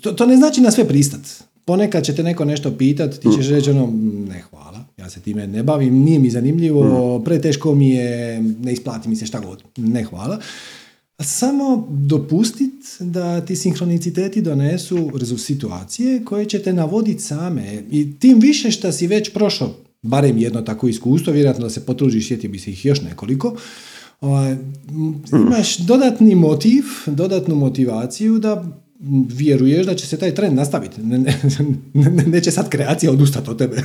to, 0.00 0.12
to 0.12 0.26
ne 0.26 0.36
znači 0.36 0.60
na 0.60 0.70
sve 0.70 0.88
pristat. 0.88 1.20
Ponekad 1.64 2.04
će 2.04 2.14
te 2.14 2.22
neko 2.22 2.44
nešto 2.44 2.76
pitat, 2.76 3.14
ti 3.14 3.28
ćeš 3.36 3.48
reći 3.48 3.70
ono, 3.70 3.92
ne 4.28 4.42
hvala, 4.50 4.84
ja 4.96 5.10
se 5.10 5.20
time 5.20 5.46
ne 5.46 5.62
bavim, 5.62 5.94
nije 5.94 6.18
mi 6.18 6.30
zanimljivo, 6.30 7.18
mm. 7.18 7.24
preteško 7.24 7.74
mi 7.74 7.90
je, 7.90 8.42
ne 8.42 8.72
isplati 8.72 9.08
mi 9.08 9.16
se 9.16 9.26
šta 9.26 9.40
god, 9.40 9.62
ne 9.76 10.04
hvala 10.04 10.38
samo 11.22 11.88
dopustiti 11.90 12.86
da 13.00 13.40
ti 13.40 13.56
sinhroniciteti 13.56 14.42
donesu 14.42 15.10
situacije 15.38 16.24
koje 16.24 16.46
će 16.46 16.58
te 16.58 16.72
navoditi 16.72 17.22
same. 17.22 17.82
I 17.90 18.18
tim 18.18 18.40
više 18.40 18.70
što 18.70 18.92
si 18.92 19.06
već 19.06 19.32
prošao, 19.32 19.74
barem 20.02 20.38
jedno 20.38 20.62
tako 20.62 20.88
iskustvo, 20.88 21.32
vjerojatno 21.32 21.64
da 21.64 21.70
se 21.70 21.86
potružiš, 21.86 22.28
sjeti 22.28 22.48
bi 22.48 22.58
se 22.58 22.70
ih 22.70 22.86
još 22.86 23.02
nekoliko, 23.02 23.56
ovaj, 24.20 24.56
imaš 25.32 25.78
dodatni 25.78 26.34
motiv, 26.34 26.84
dodatnu 27.06 27.54
motivaciju 27.54 28.38
da 28.38 28.64
vjeruješ 29.28 29.86
da 29.86 29.94
će 29.94 30.06
se 30.06 30.16
taj 30.16 30.34
trend 30.34 30.56
nastaviti. 30.56 31.02
Ne, 31.02 31.18
ne, 31.94 32.24
neće 32.26 32.50
sad 32.50 32.68
kreacija 32.68 33.12
odustati 33.12 33.50
od 33.50 33.58
tebe. 33.58 33.76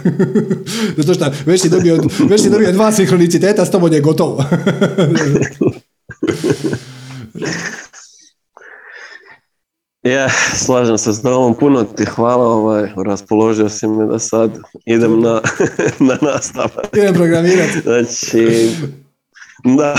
Zato 0.97 1.14
što 1.14 1.26
već 1.45 1.61
si 1.61 1.69
dobio, 1.69 2.03
već 2.30 2.41
si 2.41 2.49
dobio 2.49 2.72
dva 2.72 2.91
sinhroniciteta, 2.91 3.65
s 3.65 3.72
tobom 3.72 3.93
je 3.93 4.01
gotovo. 4.01 4.45
Ja, 10.03 10.30
slažem 10.56 10.98
se 10.98 11.14
s 11.14 11.22
tobom, 11.22 11.56
puno 11.60 11.84
ti 11.84 12.06
hvala, 12.06 12.48
ovaj, 12.48 12.90
raspoložio 13.06 13.70
si 13.70 13.88
me 13.88 14.06
da 14.06 14.20
sad 14.20 14.52
idem 14.86 15.22
na, 15.22 15.41
na 16.10 16.18
nastavak. 16.22 16.88
Idem 16.98 17.14
programirati. 17.14 17.80
Znači, 17.84 18.70
da, 19.78 19.95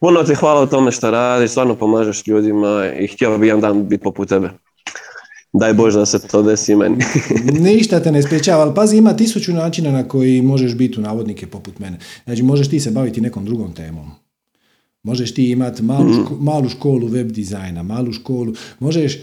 puno 0.00 0.24
ti 0.24 0.34
hvala 0.34 0.60
o 0.60 0.66
tome 0.66 0.92
što 0.92 1.10
radiš, 1.10 1.50
stvarno 1.50 1.74
pomažeš 1.74 2.26
ljudima 2.26 2.90
i 3.00 3.06
htio 3.06 3.38
bi 3.38 3.46
jedan 3.46 3.60
dan 3.60 3.88
biti 3.88 4.02
poput 4.02 4.28
tebe. 4.28 4.50
Daj 5.52 5.74
Bože 5.74 5.98
da 5.98 6.06
se 6.06 6.28
to 6.28 6.42
desi 6.42 6.76
meni. 6.76 6.96
Ništa 7.68 8.00
te 8.00 8.12
ne 8.12 8.22
spriječava, 8.22 8.62
ali 8.62 8.74
pazi, 8.74 8.96
ima 8.96 9.16
tisuću 9.16 9.52
načina 9.52 9.90
na 9.90 10.08
koji 10.08 10.42
možeš 10.42 10.74
biti 10.74 11.00
u 11.00 11.02
navodnike 11.02 11.46
poput 11.46 11.78
mene. 11.78 11.98
Znači, 12.24 12.42
možeš 12.42 12.70
ti 12.70 12.80
se 12.80 12.90
baviti 12.90 13.20
nekom 13.20 13.44
drugom 13.44 13.74
temom. 13.74 14.10
Možeš 15.02 15.34
ti 15.34 15.50
imati 15.50 15.82
malu, 15.82 16.12
ško, 16.12 16.36
malu 16.40 16.68
školu 16.68 17.06
web 17.06 17.32
dizajna, 17.32 17.82
malu 17.82 18.12
školu, 18.12 18.54
možeš 18.78 19.18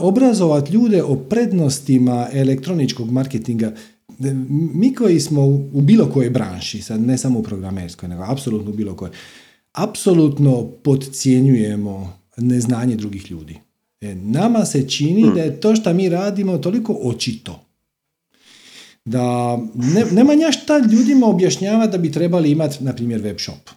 obrazovati 0.00 0.72
ljude 0.72 1.02
o 1.02 1.16
prednostima 1.16 2.28
elektroničkog 2.32 3.10
marketinga. 3.10 3.72
Mi 4.74 4.94
koji 4.94 5.20
smo 5.20 5.46
u, 5.46 5.80
bilo 5.80 6.10
kojoj 6.10 6.30
branši, 6.30 6.82
sad 6.82 7.00
ne 7.00 7.18
samo 7.18 7.38
u 7.38 7.42
programerskoj, 7.42 8.08
nego 8.08 8.22
apsolutno 8.22 8.70
u 8.70 8.74
bilo 8.74 8.94
kojoj, 8.94 9.12
apsolutno 9.72 10.66
podcjenjujemo 10.82 12.18
neznanje 12.36 12.96
drugih 12.96 13.30
ljudi. 13.30 13.58
E, 14.00 14.14
nama 14.14 14.64
se 14.64 14.88
čini 14.88 15.34
da 15.34 15.40
je 15.40 15.60
to 15.60 15.76
što 15.76 15.94
mi 15.94 16.08
radimo 16.08 16.58
toliko 16.58 16.92
očito. 16.92 17.66
Da 19.04 19.56
ne, 19.74 20.04
nema 20.12 20.34
nja 20.34 20.52
šta 20.52 20.78
ljudima 20.78 21.26
objašnjava 21.26 21.86
da 21.86 21.98
bi 21.98 22.12
trebali 22.12 22.50
imati, 22.50 22.84
na 22.84 22.92
primjer, 22.92 23.20
web 23.20 23.38
shop. 23.38 23.70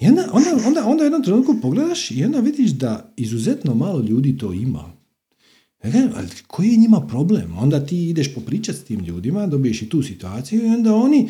I 0.00 0.06
onda, 0.06 0.28
onda, 0.32 0.66
onda, 0.66 0.86
onda 0.86 1.04
jednom 1.04 1.22
trenutku 1.22 1.56
pogledaš 1.62 2.10
i 2.10 2.24
onda 2.24 2.40
vidiš 2.40 2.70
da 2.70 3.12
izuzetno 3.16 3.74
malo 3.74 4.00
ljudi 4.00 4.38
to 4.38 4.52
ima. 4.52 4.92
Ali 5.82 6.28
koji 6.46 6.68
je 6.68 6.76
njima 6.76 7.00
problem? 7.00 7.58
Onda 7.58 7.86
ti 7.86 8.08
ideš 8.08 8.34
popričati 8.34 8.78
s 8.78 8.84
tim 8.84 9.00
ljudima, 9.00 9.46
dobiješ 9.46 9.82
i 9.82 9.88
tu 9.88 10.02
situaciju 10.02 10.66
i 10.66 10.68
onda 10.68 10.94
oni, 10.94 11.28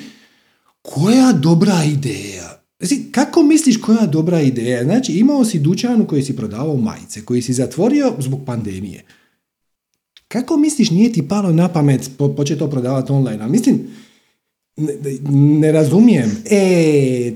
koja 0.83 1.33
dobra 1.33 1.85
ideja? 1.85 2.63
Znači, 2.79 3.03
kako 3.13 3.43
misliš 3.43 3.77
koja 3.77 4.07
dobra 4.07 4.41
ideja? 4.41 4.85
Znači, 4.85 5.13
imao 5.13 5.45
si 5.45 5.59
dućan 5.59 6.01
u 6.01 6.07
koji 6.07 6.23
si 6.23 6.37
prodavao 6.37 6.77
majice, 6.77 7.25
koji 7.25 7.43
si 7.43 7.53
zatvorio 7.53 8.15
zbog 8.19 8.41
pandemije. 8.47 9.05
Kako 10.29 10.57
misliš 10.57 10.91
nije 10.91 11.13
ti 11.13 11.29
palo 11.29 11.53
na 11.53 11.69
pamet 11.69 12.11
po, 12.19 12.35
početi 12.35 12.59
to 12.59 12.71
prodavati 12.71 13.13
online? 13.13 13.45
A 13.45 13.49
mislim, 13.49 13.81
ne, 14.77 14.95
ne 15.61 15.73
razumijem. 15.73 16.31
E, 16.51 17.33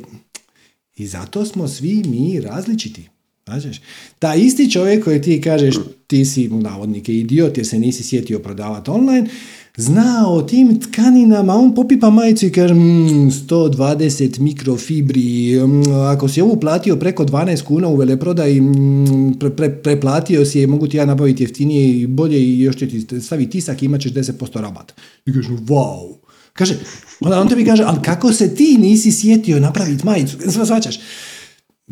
i 1.03 1.07
zato 1.07 1.45
smo 1.45 1.69
svi 1.69 2.03
mi 2.07 2.41
različiti. 2.41 3.09
Znaš, 3.47 3.81
ta 4.19 4.35
isti 4.35 4.71
čovjek 4.71 5.05
koji 5.05 5.23
ti 5.23 5.41
kažeš 5.41 5.75
ti 6.07 6.25
si 6.25 6.49
navodnike 6.49 7.15
idiot 7.15 7.57
jer 7.57 7.67
se 7.67 7.79
nisi 7.79 8.03
sjetio 8.03 8.39
prodavati 8.39 8.91
online, 8.91 9.29
zna 9.77 10.25
o 10.29 10.43
tim 10.43 10.81
tkaninama, 10.81 11.55
on 11.55 11.75
popipa 11.75 12.11
majicu 12.11 12.47
i 12.47 12.53
kaže 12.53 12.75
mm, 12.75 13.31
120 13.31 14.41
mikrofibri, 14.41 15.61
mm, 15.67 15.93
ako 15.93 16.29
si 16.29 16.41
ovu 16.41 16.61
platio 16.61 16.97
preko 16.97 17.25
12 17.25 17.63
kuna 17.63 17.89
u 17.89 17.97
veleprodaji, 17.97 18.61
mm, 18.61 19.35
pre, 19.41 19.51
pre, 19.51 19.83
preplatio 19.83 20.45
si 20.45 20.59
je, 20.59 20.67
mogu 20.67 20.87
ti 20.87 20.97
ja 20.97 21.07
nabaviti 21.07 21.43
jeftinije 21.43 22.01
i 22.01 22.07
bolje 22.07 22.39
i 22.39 22.61
još 22.61 22.77
će 22.77 22.89
ti 22.89 23.21
stavi 23.21 23.51
tisak 23.51 23.83
i 23.83 23.87
imat 23.87 24.01
ćeš 24.01 24.13
10% 24.13 24.61
rabat. 24.61 24.93
I 25.27 25.33
kažeš, 25.33 25.51
wow. 25.51 26.22
Kaže, 26.53 26.79
onda 27.21 27.41
on 27.41 27.49
tebi 27.49 27.65
kaže, 27.65 27.83
ali 27.87 28.03
kako 28.03 28.33
se 28.33 28.55
ti 28.55 28.77
nisi 28.79 29.13
sjetio 29.13 29.61
napraviti 29.61 30.07
majicu? 30.07 30.37
Svačaš? 30.67 30.99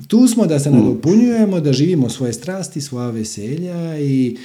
Tu 0.06 0.28
smo 0.28 0.46
da 0.46 0.60
se 0.60 0.70
nadopunjujemo, 0.70 1.60
da 1.60 1.72
živimo 1.72 2.08
svoje 2.08 2.32
strasti, 2.32 2.80
svoja 2.80 3.10
veselja 3.10 4.00
i 4.00 4.36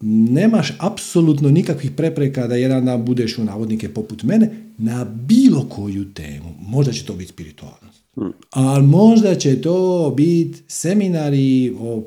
nemaš 0.00 0.72
apsolutno 0.78 1.50
nikakvih 1.50 1.90
prepreka 1.90 2.46
da 2.46 2.56
jedan 2.56 2.84
dan 2.84 3.04
budeš 3.04 3.38
u 3.38 3.44
navodnike 3.44 3.88
poput 3.88 4.22
mene 4.22 4.50
na 4.78 5.04
bilo 5.04 5.68
koju 5.68 6.14
temu. 6.14 6.54
Možda 6.60 6.92
će 6.92 7.04
to 7.04 7.12
biti 7.12 7.32
spiritualnost. 7.32 8.02
Ali 8.50 8.86
možda 8.86 9.34
će 9.34 9.60
to 9.60 10.12
biti 10.16 10.62
seminari 10.68 11.74
o 11.80 12.02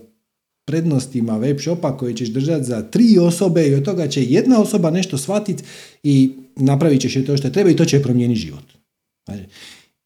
prednostima 0.65 1.37
web 1.37 1.59
shopa 1.59 1.97
koje 1.97 2.15
ćeš 2.15 2.29
držati 2.29 2.63
za 2.63 2.81
tri 2.81 3.17
osobe 3.19 3.67
i 3.67 3.75
od 3.75 3.83
toga 3.83 4.07
će 4.07 4.23
jedna 4.23 4.61
osoba 4.61 4.91
nešto 4.91 5.17
shvatiti 5.17 5.63
i 6.03 6.31
napravit 6.59 7.01
ćeš 7.01 7.15
je 7.15 7.25
to 7.25 7.37
što 7.37 7.49
treba 7.49 7.69
i 7.69 7.75
to 7.75 7.85
će 7.85 8.01
promijeniti 8.01 8.39
život. 8.39 8.63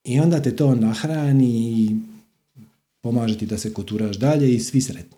I 0.04 0.20
onda 0.20 0.42
te 0.42 0.56
to 0.56 0.76
nahrani 0.76 1.50
i 1.50 1.90
pomaže 3.02 3.38
ti 3.38 3.46
da 3.46 3.58
se 3.58 3.74
koturaš 3.74 4.18
dalje 4.18 4.56
i 4.56 4.60
svi 4.60 4.82
sretni. 4.82 5.18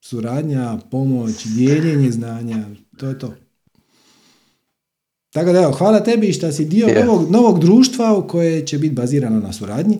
Suradnja, 0.00 0.78
pomoć, 0.90 1.44
dijeljenje 1.44 2.10
znanja, 2.10 2.64
to 2.96 3.08
je 3.08 3.18
to. 3.18 3.34
Tako 5.30 5.52
da 5.52 5.58
evo, 5.58 5.72
hvala 5.72 6.04
tebi 6.04 6.32
što 6.32 6.52
si 6.52 6.64
dio 6.64 7.04
novog, 7.04 7.30
novog 7.30 7.60
društva 7.60 8.18
u 8.18 8.28
koje 8.28 8.66
će 8.66 8.78
biti 8.78 8.94
bazirano 8.94 9.40
na 9.40 9.52
suradnji. 9.52 9.98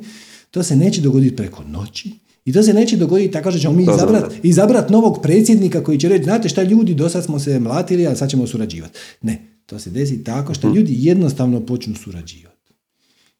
To 0.50 0.62
se 0.62 0.76
neće 0.76 1.00
dogoditi 1.00 1.36
preko 1.36 1.64
noći. 1.64 2.10
I 2.44 2.52
to 2.52 2.62
se 2.62 2.74
neće 2.74 2.96
dogoditi 2.96 3.32
tako 3.32 3.50
što 3.50 3.60
ćemo 3.60 3.74
mi 3.74 3.82
izabrati 3.82 4.40
izabrat 4.42 4.90
novog 4.90 5.22
predsjednika 5.22 5.84
koji 5.84 5.98
će 5.98 6.08
reći, 6.08 6.24
znate 6.24 6.48
šta 6.48 6.62
ljudi, 6.62 6.94
do 6.94 7.08
sad 7.08 7.24
smo 7.24 7.38
se 7.38 7.60
mlatili, 7.60 8.06
a 8.06 8.16
sad 8.16 8.30
ćemo 8.30 8.46
surađivati. 8.46 8.98
Ne, 9.22 9.57
to 9.68 9.78
se 9.78 9.90
desi 9.90 10.24
tako 10.24 10.54
što 10.54 10.68
mhm. 10.68 10.76
ljudi 10.76 10.94
jednostavno 10.98 11.66
počnu 11.66 11.94
surađivati. 11.94 12.72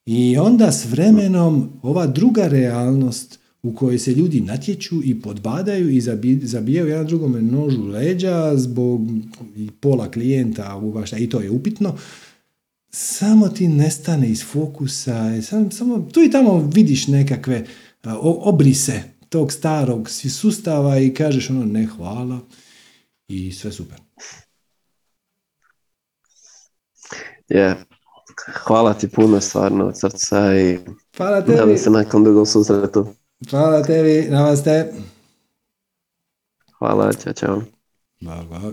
I 0.07 0.37
onda 0.37 0.73
s 0.73 0.85
vremenom 0.85 1.71
ova 1.83 2.07
druga 2.07 2.49
realnost 2.49 3.39
u 3.63 3.75
kojoj 3.75 3.99
se 3.99 4.15
ljudi 4.15 4.41
natječu 4.41 5.01
i 5.05 5.21
podbadaju 5.21 5.91
i 5.91 6.01
zabijaju 6.43 6.89
jedan 6.89 7.07
drugome 7.07 7.43
nožu 7.43 7.87
leđa 7.87 8.57
zbog 8.57 9.01
pola 9.81 10.11
klijenta, 10.11 10.81
i 11.19 11.29
to 11.29 11.41
je 11.41 11.51
upitno, 11.51 11.97
samo 12.91 13.49
ti 13.49 13.69
nestane 13.69 14.31
iz 14.31 14.45
fokusa, 14.45 15.43
samo, 15.43 15.71
samo 15.71 16.09
tu 16.13 16.23
i 16.23 16.31
tamo 16.31 16.71
vidiš 16.75 17.07
nekakve 17.07 17.67
obrise 18.23 19.03
tog 19.29 19.53
starog 19.53 20.11
sustava 20.11 20.99
i 20.99 21.15
kažeš 21.15 21.51
ono 21.51 21.65
ne 21.65 21.87
hvala 21.87 22.41
i 23.29 23.53
sve 23.53 23.73
super. 23.73 23.99
Je, 27.49 27.77
hvala 28.67 28.95
ti 28.95 29.09
puno 29.09 29.41
stvarno 29.41 29.87
od 29.87 29.99
srca 29.99 30.57
i 30.57 30.79
hvala 31.17 31.45
tebi. 31.45 31.79
se 31.79 31.91
nakon 31.91 32.25
dugog 32.25 32.49
susretu. 32.49 33.07
Hvala 33.51 33.83
tebi, 33.83 34.27
namaste. 34.31 34.93
Hvala, 36.79 37.13
čao, 37.13 37.33
čao. 37.33 37.63
Hvala. 38.25 38.73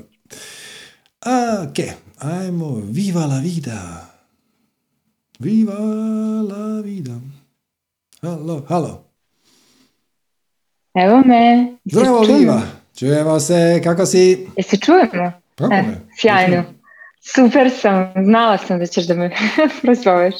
Ok, 1.63 1.79
ajmo, 2.17 2.81
viva 2.91 3.25
la 3.25 3.39
vida. 3.39 4.11
Viva 5.39 5.79
la 6.41 6.81
vida. 6.81 7.11
Halo, 8.21 8.65
halo. 8.67 9.03
Evo 10.93 11.21
me. 11.25 11.75
Zdravo, 11.85 12.21
Viva. 12.21 12.61
Čujemo 12.99 13.39
se, 13.39 13.81
kako 13.83 14.05
si? 14.05 14.47
Jesi 14.57 14.77
čujemo? 14.81 15.31
Kako 15.55 15.73
e, 15.73 15.83
Sjajno. 16.21 16.63
Super 17.33 17.71
sam, 17.71 18.13
znala 18.23 18.57
sam 18.57 18.79
da 18.79 18.85
ćeš 18.85 19.07
da 19.07 19.13
me 19.13 19.31
prozoveš. 19.81 20.35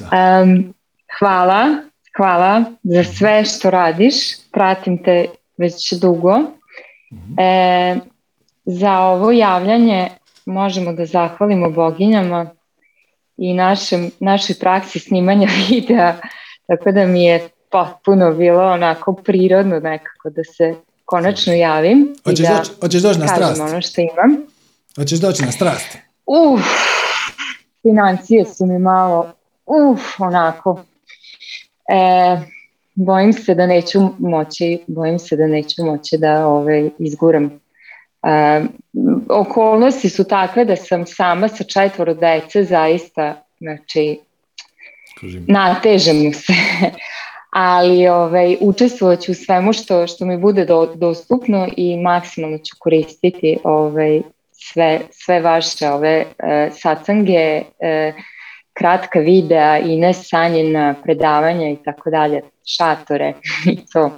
Um, 0.00 0.74
hvala, 1.18 1.66
hvala 2.16 2.64
za 2.82 3.04
sve 3.04 3.44
što 3.44 3.70
radiš, 3.70 4.14
pratim 4.52 5.02
te 5.02 5.26
već 5.56 5.92
dugo. 5.92 6.38
Mhm. 7.12 7.40
E, 7.40 7.96
za 8.64 8.98
ovo 8.98 9.32
javljanje 9.32 10.08
možemo 10.46 10.92
da 10.92 11.06
zahvalimo 11.06 11.70
boginjama 11.70 12.50
i 13.36 13.54
našem, 13.54 14.10
našoj 14.20 14.56
praksi 14.60 14.98
snimanja 14.98 15.48
videa, 15.70 16.16
tako 16.66 16.92
da 16.92 17.06
mi 17.06 17.24
je 17.24 17.48
potpuno 17.70 18.34
bilo 18.34 18.62
onako 18.62 19.12
prirodno 19.12 19.80
nekako 19.80 20.30
da 20.30 20.44
se 20.44 20.74
konačno 21.04 21.52
javim. 21.52 22.14
Hoćeš, 22.80 23.02
doći 23.02 23.18
na 23.18 23.28
strast? 23.28 23.60
ono 23.60 23.80
što 23.80 24.00
imam. 24.00 24.53
Hoćeš 24.96 25.20
doći 25.20 25.42
na 25.42 25.52
strast? 25.52 25.98
Uf, 26.26 26.60
financije 27.82 28.44
su 28.44 28.66
mi 28.66 28.78
malo, 28.78 29.32
uf, 29.66 30.20
onako, 30.20 30.84
e, 31.88 32.40
bojim 32.94 33.32
se 33.32 33.54
da 33.54 33.66
neću 33.66 34.00
moći, 34.18 34.78
bojim 34.86 35.18
se 35.18 35.36
da 35.36 35.46
neću 35.46 35.84
moći 35.84 36.18
da 36.18 36.46
ove, 36.46 36.78
ovaj, 36.78 36.90
izguram. 36.98 37.60
E, 38.22 38.62
okolnosti 39.28 40.10
su 40.10 40.24
takve 40.24 40.64
da 40.64 40.76
sam 40.76 41.06
sama 41.06 41.48
sa 41.48 41.64
četvoro 41.64 42.14
dece 42.14 42.64
zaista, 42.64 43.42
znači, 43.58 44.20
natežem 45.46 46.32
se. 46.32 46.52
ali 47.50 48.08
ovaj, 48.08 48.56
učestvovat 48.60 49.20
ću 49.20 49.32
u 49.32 49.34
svemu 49.34 49.72
što, 49.72 50.06
što 50.06 50.24
mi 50.24 50.38
bude 50.38 50.66
dostupno 50.94 51.68
i 51.76 51.96
maksimalno 51.96 52.58
ću 52.58 52.76
koristiti 52.78 53.56
ovaj, 53.64 54.22
sve, 54.72 55.00
sve 55.10 55.40
vaše 55.40 55.88
ove 55.88 56.24
e, 56.38 56.70
sacange, 56.72 57.62
e, 57.80 58.12
kratka 58.72 59.18
videa 59.18 59.78
i 59.78 59.96
ne 59.96 60.12
sanjena 60.12 60.94
predavanja 61.02 61.68
i 61.68 61.76
tako 61.84 62.10
dalje, 62.10 62.42
šatore 62.76 63.32
i 63.72 63.86
to. 63.92 64.10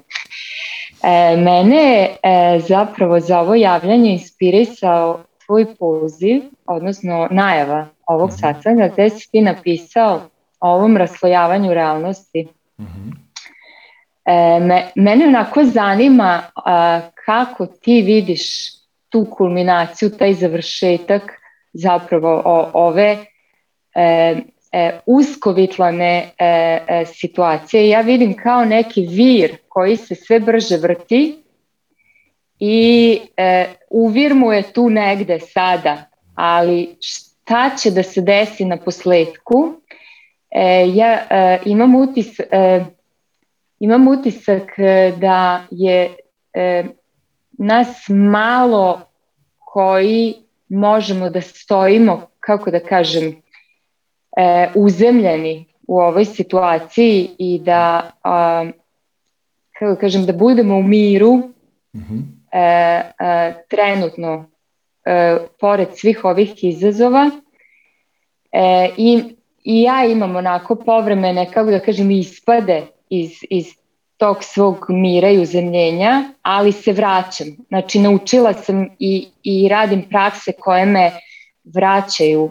E, 1.02 1.36
mene 1.36 2.08
e, 2.22 2.60
zapravo 2.68 3.20
za 3.20 3.40
ovo 3.40 3.54
javljanje 3.54 4.12
inspirisao 4.12 5.20
tvoj 5.46 5.66
poziv, 5.78 6.42
odnosno 6.66 7.28
najava 7.30 7.86
ovog 8.06 8.30
mhm. 8.30 8.38
sacanga 8.38 8.88
gde 8.88 9.10
si 9.10 9.30
ti 9.30 9.40
napisao 9.40 10.20
o 10.60 10.70
ovom 10.70 10.96
raslojavanju 10.96 11.74
realnosti. 11.74 12.48
mm 12.78 13.26
E, 14.26 14.60
me, 14.60 14.90
mene 14.94 15.26
onako 15.26 15.64
zanima 15.64 16.42
kako 17.26 17.66
ti 17.66 18.02
vidiš 18.02 18.75
tu 19.16 19.26
kulminaciju, 19.30 20.10
taj 20.10 20.34
završetak 20.34 21.22
zapravo 21.72 22.42
o, 22.44 22.70
ove 22.74 23.16
e, 23.94 24.36
e, 24.72 25.00
uskovitlane 25.06 26.30
e, 26.38 26.46
e, 26.88 27.04
situacije. 27.06 27.88
Ja 27.88 28.00
vidim 28.00 28.36
kao 28.36 28.64
neki 28.64 29.06
vir 29.06 29.56
koji 29.68 29.96
se 29.96 30.14
sve 30.14 30.40
brže 30.40 30.76
vrti 30.76 31.42
i 32.58 33.18
e, 33.36 33.66
uvir 33.90 34.34
mu 34.34 34.52
je 34.52 34.62
tu 34.62 34.90
negde 34.90 35.38
sada, 35.40 36.04
ali 36.34 36.96
šta 37.00 37.70
će 37.82 37.90
da 37.90 38.02
se 38.02 38.20
desi 38.20 38.64
na 38.64 38.76
posledku? 38.76 39.80
E, 40.50 40.88
ja 40.94 41.12
e, 41.30 41.58
imam 41.64 41.94
utis... 41.94 42.40
Imam 43.78 44.08
utisak 44.08 44.72
da 45.18 45.62
je 45.70 46.16
nas 47.58 48.08
malo 48.08 49.05
koji 49.76 50.34
možemo 50.68 51.30
da 51.30 51.40
stojimo, 51.40 52.26
kako 52.40 52.70
da 52.70 52.80
kažem, 52.80 53.24
e, 54.36 54.68
uzemljeni 54.74 55.64
u 55.88 55.98
ovoj 55.98 56.24
situaciji 56.24 57.28
i 57.38 57.58
da, 57.58 58.10
a, 58.22 58.64
kako 59.78 59.92
da 59.92 60.00
kažem, 60.00 60.26
da 60.26 60.32
budemo 60.32 60.76
u 60.76 60.82
miru 60.82 61.36
mm-hmm. 61.96 62.46
e, 62.52 62.60
e, 62.60 63.54
trenutno 63.68 64.50
e, 65.04 65.36
pored 65.60 65.88
svih 65.94 66.24
ovih 66.24 66.64
izazova 66.64 67.30
e, 68.52 68.88
i, 68.96 69.22
i 69.64 69.82
ja 69.82 70.04
imam 70.04 70.36
onako 70.36 70.74
povremene, 70.74 71.50
kako 71.52 71.70
da 71.70 71.80
kažem, 71.80 72.10
ispade 72.10 72.82
iz, 73.10 73.30
iz 73.50 73.66
tog 74.16 74.44
svog 74.44 74.86
mira 74.88 75.30
i 75.30 75.38
uzemljenja, 75.38 76.22
ali 76.42 76.72
se 76.72 76.92
vraćam. 76.92 77.46
Znači, 77.68 77.98
naučila 77.98 78.52
sam 78.52 78.88
i, 78.98 79.28
i 79.42 79.68
radim 79.68 80.02
prakse 80.10 80.52
koje 80.52 80.86
me 80.86 81.12
vraćaju 81.64 82.42
uh, 82.42 82.50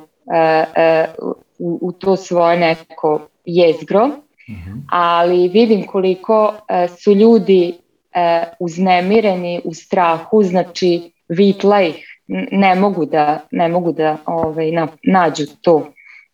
uh, 1.20 1.34
u, 1.60 1.80
u 1.82 1.92
to 1.92 2.16
svoje 2.16 2.60
neko 2.60 3.28
jezgro, 3.46 4.08
mm-hmm. 4.08 4.88
ali 4.92 5.48
vidim 5.48 5.88
koliko 5.88 6.48
uh, 6.48 6.98
su 6.98 7.14
ljudi 7.14 7.74
e, 8.16 8.44
uznemireni, 8.60 9.62
u 9.64 9.74
strahu, 9.74 10.44
znači 10.44 11.12
vitla 11.28 11.82
ih, 11.82 12.06
ne 12.52 12.76
mogu 12.76 13.06
da, 13.06 13.40
ne 13.52 13.68
mogu 13.68 13.92
da 13.92 14.18
ovaj, 14.26 14.72
na, 14.72 14.88
nađu 15.04 15.46
to, 15.62 15.92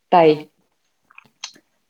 taj, 0.09 0.31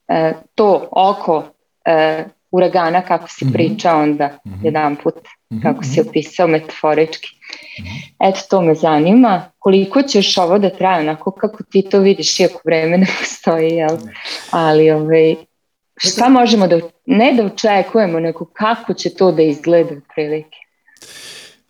e, 0.07 0.33
to 0.55 0.87
oko 0.91 1.43
e, 1.85 2.25
uragana 2.51 3.01
kako 3.01 3.27
si 3.27 3.45
mhm. 3.45 3.53
pričao 3.53 4.01
onda 4.01 4.39
mm 4.45 4.49
-hmm. 4.49 4.65
jedan 4.65 4.95
put, 4.95 5.15
mhm. 5.53 5.61
kako 5.61 5.83
si 5.83 6.01
opisao 6.01 6.47
metaforički. 6.47 7.27
-hmm. 7.27 8.29
Eto, 8.29 8.39
to 8.49 8.61
me 8.61 8.75
zanima. 8.75 9.51
Koliko 9.59 10.01
ćeš 10.01 10.37
ovo 10.37 10.59
da 10.59 10.69
traje, 10.69 10.99
onako 10.99 11.31
kako 11.31 11.63
ti 11.63 11.81
to 11.81 11.99
vidiš, 11.99 12.39
iako 12.39 12.61
vreme 12.65 12.97
ne 12.97 13.07
postoji, 13.19 13.71
jel? 13.71 13.97
Ali, 14.51 14.91
ovaj, 14.91 15.35
šta 15.97 16.29
možemo 16.29 16.67
da, 16.67 16.79
ne 17.05 17.33
da 17.33 17.45
očekujemo, 17.45 18.19
nego 18.19 18.45
kako 18.45 18.93
će 18.93 19.09
to 19.09 19.31
da 19.31 19.41
izgleda 19.41 19.95
prilike? 20.15 20.57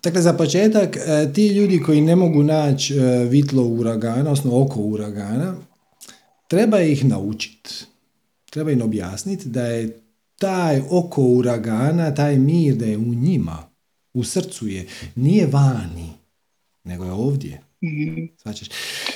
Dakle, 0.04 0.22
za 0.22 0.34
početak, 0.34 0.98
e, 0.98 1.34
ti 1.34 1.48
ljudi 1.48 1.82
koji 1.86 2.02
ne 2.02 2.16
mogu 2.16 2.44
naći 2.44 2.98
e, 2.98 3.26
vitlo 3.30 3.64
uragana, 3.64 4.20
odnosno 4.20 4.62
oko 4.62 4.80
uragana, 4.80 5.56
treba 6.48 6.80
ih 6.82 7.06
naučiti. 7.06 7.86
Treba 8.50 8.72
im 8.72 8.82
objasniti 8.82 9.50
da 9.50 9.66
je 9.66 10.00
taj 10.42 10.82
oko 10.92 11.22
uragana, 11.22 12.14
taj 12.14 12.38
mir 12.38 12.76
da 12.76 12.86
je 12.86 12.98
u 12.98 13.14
njima, 13.14 13.58
u 14.14 14.24
srcu 14.24 14.68
je, 14.68 14.88
nije 15.16 15.48
vani, 15.52 16.10
nego 16.84 17.06
je 17.06 17.12
ovdje. 17.12 17.62
mm 17.82 18.28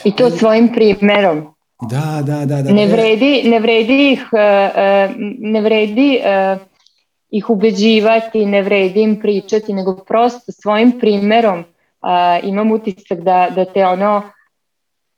I 0.04 0.16
to 0.16 0.30
svojim 0.30 0.70
primjerom. 0.74 1.56
Da, 1.82 2.22
da, 2.26 2.46
da. 2.46 2.62
da. 2.62 2.74
Ne 2.74 2.88
vredi, 2.88 3.44
ne 3.46 3.60
vredi 3.60 4.12
ih, 4.12 4.30
e, 4.34 4.72
e, 4.76 5.10
ne 5.40 5.62
vredi 5.62 6.20
e, 6.24 6.58
ih 7.30 7.50
ubeđivati, 7.50 8.46
ne 8.46 8.62
vredi 8.62 9.02
im 9.02 9.20
pričati, 9.20 9.74
nego 9.74 9.96
prosto 9.96 10.52
svojim 10.52 11.00
primjerom 11.00 11.64
imam 12.44 12.72
utisak 12.72 13.20
da, 13.20 13.52
da 13.56 13.66
te 13.66 13.86
ono 13.86 14.22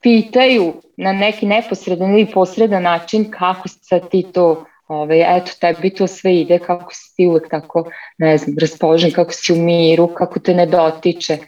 pitaju 0.02 0.72
na 0.96 1.12
neki 1.12 1.46
neposredan 1.46 2.10
ili 2.10 2.26
posredan 2.26 2.82
način 2.82 3.30
kako 3.30 3.68
sad 3.68 4.10
ti 4.10 4.26
to 4.32 4.64
Ove, 4.88 5.24
eto, 5.28 5.52
tebi 5.60 5.90
to 5.90 6.06
sve 6.06 6.40
ide, 6.40 6.58
kako 6.58 6.94
si 6.94 7.16
ti 7.16 7.26
uvek 7.26 7.50
tako, 7.50 7.90
ne 8.18 8.38
znam, 8.38 8.56
raspoložen, 8.60 9.10
kako 9.12 9.32
si 9.32 9.52
u 9.52 9.56
miru, 9.56 10.08
kako 10.14 10.40
te 10.40 10.54
ne 10.54 10.66
dotiče. 10.66 11.38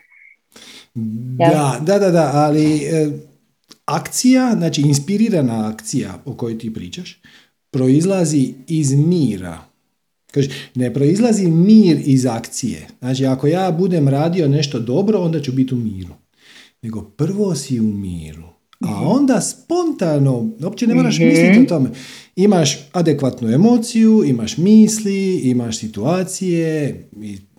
Da, 0.94 1.80
da, 1.80 1.98
da, 1.98 2.10
da, 2.10 2.30
ali 2.34 2.76
e, 2.76 3.10
akcija, 3.84 4.54
znači 4.56 4.80
inspirirana 4.80 5.68
akcija 5.68 6.14
o 6.24 6.34
kojoj 6.34 6.58
ti 6.58 6.74
pričaš, 6.74 7.20
proizlazi 7.70 8.54
iz 8.66 8.92
mira. 8.92 9.58
Kaže, 10.30 10.48
ne 10.74 10.94
proizlazi 10.94 11.46
mir 11.46 12.00
iz 12.04 12.26
akcije. 12.26 12.86
Znači, 12.98 13.26
ako 13.26 13.46
ja 13.46 13.70
budem 13.70 14.08
radio 14.08 14.48
nešto 14.48 14.78
dobro, 14.78 15.18
onda 15.18 15.40
ću 15.40 15.52
biti 15.52 15.74
u 15.74 15.78
miru. 15.78 16.14
Nego 16.82 17.02
prvo 17.02 17.54
si 17.54 17.80
u 17.80 17.84
miru. 17.84 18.49
A 18.80 18.90
mhm. 18.90 19.06
onda 19.06 19.40
spontano, 19.40 20.48
uopće 20.62 20.86
ne 20.86 20.94
moraš 20.94 21.18
mm-hmm. 21.18 21.28
misliti 21.28 21.60
o 21.60 21.64
tome. 21.64 21.90
Imaš 22.36 22.78
adekvatnu 22.92 23.48
emociju, 23.48 24.24
imaš 24.26 24.56
misli, 24.56 25.38
imaš 25.38 25.78
situacije, 25.78 27.08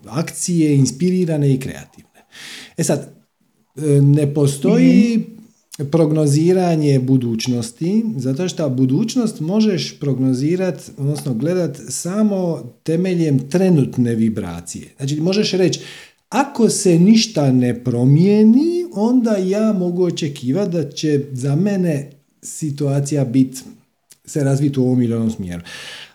akcije 0.06 0.76
inspirirane 0.76 1.54
i 1.54 1.60
kreativne. 1.60 2.24
E 2.76 2.84
sad, 2.84 3.14
e, 3.76 3.80
ne 4.00 4.34
postoji 4.34 5.16
mm-hmm. 5.18 5.90
prognoziranje 5.90 6.98
budućnosti, 6.98 8.04
zato 8.16 8.48
što 8.48 8.70
budućnost 8.70 9.40
možeš 9.40 10.00
prognozirati, 10.00 10.90
odnosno 10.98 11.34
gledat 11.34 11.78
samo 11.88 12.62
temeljem 12.82 13.48
trenutne 13.50 14.14
vibracije. 14.14 14.94
Znači, 14.96 15.20
možeš 15.20 15.52
reći, 15.52 15.80
ako 16.32 16.68
se 16.68 16.98
ništa 16.98 17.52
ne 17.52 17.84
promijeni, 17.84 18.84
onda 18.92 19.36
ja 19.36 19.72
mogu 19.72 20.04
očekivati 20.04 20.70
da 20.70 20.90
će 20.90 21.24
za 21.32 21.56
mene 21.56 22.10
situacija 22.42 23.24
biti 23.24 23.60
se 24.24 24.44
razviti 24.44 24.80
u 24.80 24.82
ovom 24.82 25.02
ili 25.02 25.30
smjeru. 25.30 25.62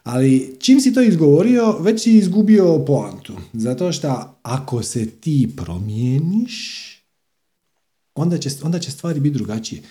Ali 0.03 0.55
čim 0.59 0.81
si 0.81 0.93
to 0.93 1.01
izgovorio, 1.01 1.77
već 1.79 2.03
si 2.03 2.17
izgubio 2.17 2.85
poantu. 2.85 3.33
Zato 3.53 3.91
što 3.91 4.39
ako 4.41 4.83
se 4.83 5.05
ti 5.05 5.49
promijeniš, 5.57 6.87
onda 8.15 8.37
će, 8.37 8.49
onda 8.63 8.79
će 8.79 8.91
stvari 8.91 9.19
biti 9.19 9.37
drugačije. 9.37 9.81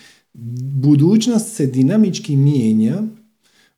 Budućnost 0.73 1.55
se 1.55 1.65
dinamički 1.65 2.35
mijenja, 2.35 3.03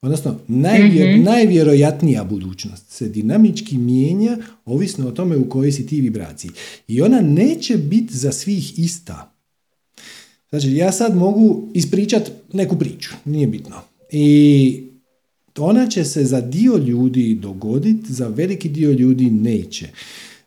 odnosno 0.01 0.39
najvjer, 0.47 1.17
mm 1.17 1.23
najvjerojatnija 1.23 2.23
budućnost 2.23 2.89
se 2.89 3.09
dinamički 3.09 3.77
mijenja 3.77 4.37
ovisno 4.65 5.07
o 5.07 5.11
tome 5.11 5.37
u 5.37 5.49
kojoj 5.49 5.71
si 5.71 5.87
ti 5.87 6.01
vibraciji. 6.01 6.51
I 6.87 7.01
ona 7.01 7.21
neće 7.21 7.77
biti 7.77 8.17
za 8.17 8.31
svih 8.31 8.79
ista. 8.79 9.31
Znači, 10.49 10.71
ja 10.71 10.91
sad 10.91 11.15
mogu 11.15 11.67
ispričati 11.73 12.31
neku 12.53 12.79
priču, 12.79 13.09
nije 13.25 13.47
bitno. 13.47 13.75
I 14.11 14.83
ona 15.57 15.87
će 15.87 16.05
se 16.05 16.23
za 16.23 16.41
dio 16.41 16.77
ljudi 16.77 17.35
dogoditi, 17.35 18.13
za 18.13 18.27
veliki 18.27 18.69
dio 18.69 18.91
ljudi 18.91 19.29
neće. 19.29 19.87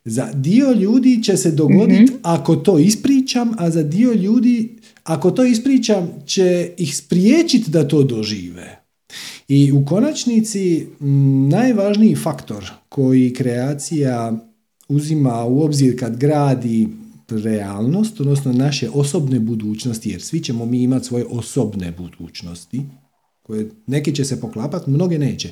Za 0.05 0.31
dio 0.35 0.73
ljudi 0.73 1.23
će 1.23 1.37
se 1.37 1.51
dogoditi 1.51 2.13
mm 2.13 2.17
ako 2.23 2.57
to 2.57 2.79
ispričam, 2.79 3.53
a 3.59 3.71
za 3.71 3.83
dio 3.83 4.13
ljudi, 4.13 4.77
ako 5.05 5.31
to 5.31 5.45
ispričam, 5.45 6.09
će 6.27 6.71
ih 6.79 6.97
spriječiti 6.97 7.71
da 7.71 7.89
to 7.89 8.03
dožive. 8.03 8.82
I 9.55 9.73
u 9.73 9.85
konačnici 9.85 10.87
najvažniji 11.51 12.15
faktor 12.15 12.71
koji 12.89 13.33
kreacija 13.33 14.33
uzima 14.89 15.45
u 15.45 15.63
obzir 15.63 15.99
kad 15.99 16.17
gradi 16.17 16.89
realnost, 17.29 18.21
odnosno 18.21 18.53
naše 18.53 18.91
osobne 18.91 19.41
budućnosti, 19.41 20.11
jer 20.11 20.23
svi 20.23 20.41
ćemo 20.41 20.67
mi 20.67 20.83
imati 20.83 21.07
svoje 21.07 21.25
osobne 21.31 21.93
budućnosti, 21.99 22.83
koje 23.43 23.71
neki 23.87 24.15
će 24.15 24.25
se 24.25 24.41
poklapati, 24.41 24.91
mnoge 24.91 25.19
neće. 25.19 25.51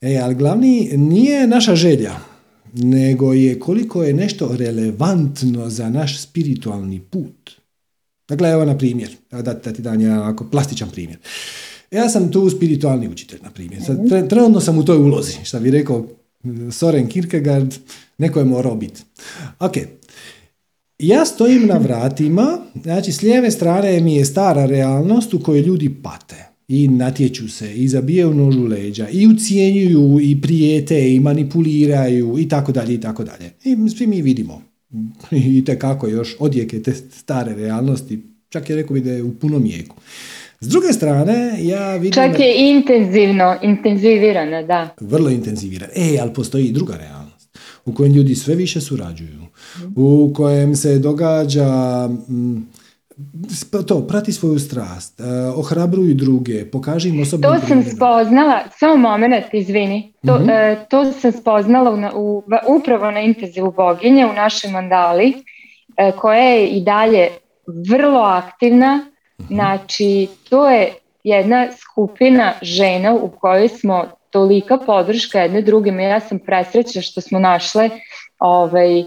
E, 0.00 0.18
ali 0.22 0.34
glavni 0.34 0.90
nije 0.96 1.46
naša 1.46 1.74
želja, 1.74 2.16
nego 2.72 3.32
je 3.32 3.58
koliko 3.58 4.04
je 4.04 4.14
nešto 4.14 4.56
relevantno 4.56 5.70
za 5.70 5.90
naš 5.90 6.22
spiritualni 6.22 7.00
put. 7.00 7.50
Dakle, 8.28 8.50
evo 8.50 8.64
na 8.64 8.78
primjer, 8.78 9.16
da, 9.30 9.42
da 9.42 9.72
ti 9.72 9.82
dam 9.82 10.00
jedan 10.00 10.36
plastičan 10.50 10.90
primjer. 10.90 11.18
Ja 11.90 12.08
sam 12.08 12.32
tu 12.32 12.50
spiritualni 12.50 13.08
učitelj, 13.08 13.38
na 13.42 13.50
primjer. 13.50 13.82
Sad, 13.84 14.28
trenutno 14.28 14.60
sam 14.60 14.78
u 14.78 14.84
toj 14.84 14.96
ulozi, 14.96 15.32
što 15.44 15.60
bi 15.60 15.70
rekao 15.70 16.06
Soren 16.70 17.08
Kierkegaard, 17.08 17.74
neko 18.18 18.38
je 18.38 18.44
morao 18.44 18.76
biti. 18.76 19.02
Ok, 19.58 19.72
ja 20.98 21.26
stojim 21.26 21.66
na 21.66 21.78
vratima, 21.78 22.58
znači 22.82 23.12
s 23.12 23.22
lijeve 23.22 23.50
strane 23.50 24.00
mi 24.00 24.14
je 24.14 24.24
stara 24.24 24.66
realnost 24.66 25.34
u 25.34 25.42
kojoj 25.42 25.62
ljudi 25.62 25.94
pate 26.02 26.50
i 26.68 26.88
natječu 26.88 27.48
se 27.48 27.74
i 27.74 27.88
zabijaju 27.88 28.34
nožu 28.34 28.64
leđa 28.64 29.08
i 29.08 29.26
ucijenjuju 29.26 30.18
i 30.22 30.40
prijete 30.40 31.14
i 31.14 31.20
manipuliraju 31.20 32.38
i 32.38 32.48
tako 32.48 32.72
dalje 32.72 32.94
i 32.94 33.00
tako 33.00 33.24
dalje. 33.24 33.50
I 33.64 33.88
svi 33.96 34.06
mi 34.06 34.22
vidimo 34.22 34.62
i 35.30 35.64
kako 35.78 36.08
još 36.08 36.36
odjeke 36.38 36.82
te 36.82 36.94
stare 36.94 37.54
realnosti, 37.54 38.20
čak 38.48 38.70
je 38.70 38.76
rekao 38.76 38.94
bi 38.94 39.00
da 39.00 39.12
je 39.12 39.22
u 39.22 39.34
punom 39.34 39.66
jeku. 39.66 39.96
S 40.60 40.68
druge 40.68 40.92
strane, 40.92 41.54
ja 41.58 41.96
vidim... 41.96 42.12
Čak 42.12 42.38
je 42.40 42.70
intenzivno, 42.70 43.56
intenzivirana, 43.62 44.62
da. 44.62 44.88
Vrlo 45.00 45.30
intenzivirana. 45.30 45.92
E, 45.96 46.18
ali 46.20 46.34
postoji 46.34 46.64
i 46.64 46.72
druga 46.72 46.96
realnost 46.96 47.40
u 47.84 47.94
kojem 47.94 48.12
ljudi 48.12 48.34
sve 48.34 48.54
više 48.54 48.80
surađuju, 48.80 49.40
u 49.96 50.32
kojem 50.36 50.76
se 50.76 50.98
događa 50.98 51.68
mm, 52.08 52.68
to, 53.86 54.06
prati 54.06 54.32
svoju 54.32 54.58
strast, 54.58 55.20
uh, 55.20 55.58
ohrabruju 55.58 56.14
druge, 56.14 56.70
pokaži 56.70 57.08
im 57.08 57.22
osobno 57.22 57.48
To 57.48 57.66
sam 57.66 57.84
spoznala, 57.84 58.60
samo 58.78 58.96
moment, 58.96 59.44
izvini, 59.52 60.12
to, 60.26 60.38
mm 60.38 60.48
to 60.90 61.12
sam 61.12 61.32
spoznala 61.32 61.90
u, 61.90 62.22
u, 62.22 62.42
upravo 62.78 63.10
na 63.10 63.20
intenzivu 63.20 63.72
boginje 63.76 64.26
u 64.26 64.32
našoj 64.32 64.70
mandali, 64.70 65.34
uh, 65.34 66.20
koja 66.20 66.40
je 66.40 66.68
i 66.68 66.84
dalje 66.84 67.28
vrlo 67.66 68.20
aktivna, 68.20 69.00
Mhm. 69.00 69.09
Znači, 69.48 70.28
to 70.50 70.70
je 70.70 70.92
jedna 71.24 71.66
skupina 71.72 72.52
žena 72.62 73.14
u 73.14 73.28
kojoj 73.28 73.68
smo 73.68 74.04
tolika 74.30 74.78
podrška 74.86 75.40
jedne 75.40 75.62
drugim. 75.62 76.00
Ja 76.00 76.20
sam 76.20 76.38
presrećna 76.38 77.02
što 77.02 77.20
smo 77.20 77.38
našle 77.38 77.90
ovaj, 78.38 79.04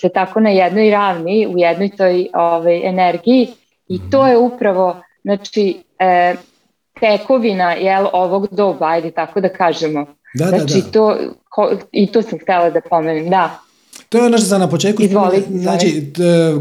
se 0.00 0.08
tako 0.08 0.40
na 0.40 0.50
jednoj 0.50 0.90
ravni, 0.90 1.46
u 1.46 1.58
jednoj 1.58 1.90
toj 1.96 2.28
ovaj, 2.34 2.88
energiji 2.88 3.48
i 3.88 3.94
mhm. 3.94 4.10
to 4.10 4.26
je 4.26 4.36
upravo 4.36 5.02
znači, 5.22 5.82
e, 5.98 6.34
tekovina 7.00 7.72
jel, 7.72 8.06
ovog 8.12 8.48
doba, 8.50 8.86
ajde 8.86 9.10
tako 9.10 9.40
da 9.40 9.48
kažemo. 9.48 10.06
Da, 10.34 10.44
znači, 10.44 10.74
da, 10.74 10.80
da. 10.80 10.92
To, 10.92 11.16
ko, 11.48 11.70
I 11.92 12.06
to 12.12 12.22
sam 12.22 12.38
htjela 12.38 12.70
da 12.70 12.80
pomenem, 12.80 13.30
da. 13.30 13.60
To 14.10 14.18
je 14.18 14.24
ono 14.24 14.38
što 14.38 14.46
sam 14.46 14.60
na 14.60 14.68
početku 14.68 15.02
izvoli, 15.02 15.42
Znači, 15.50 16.12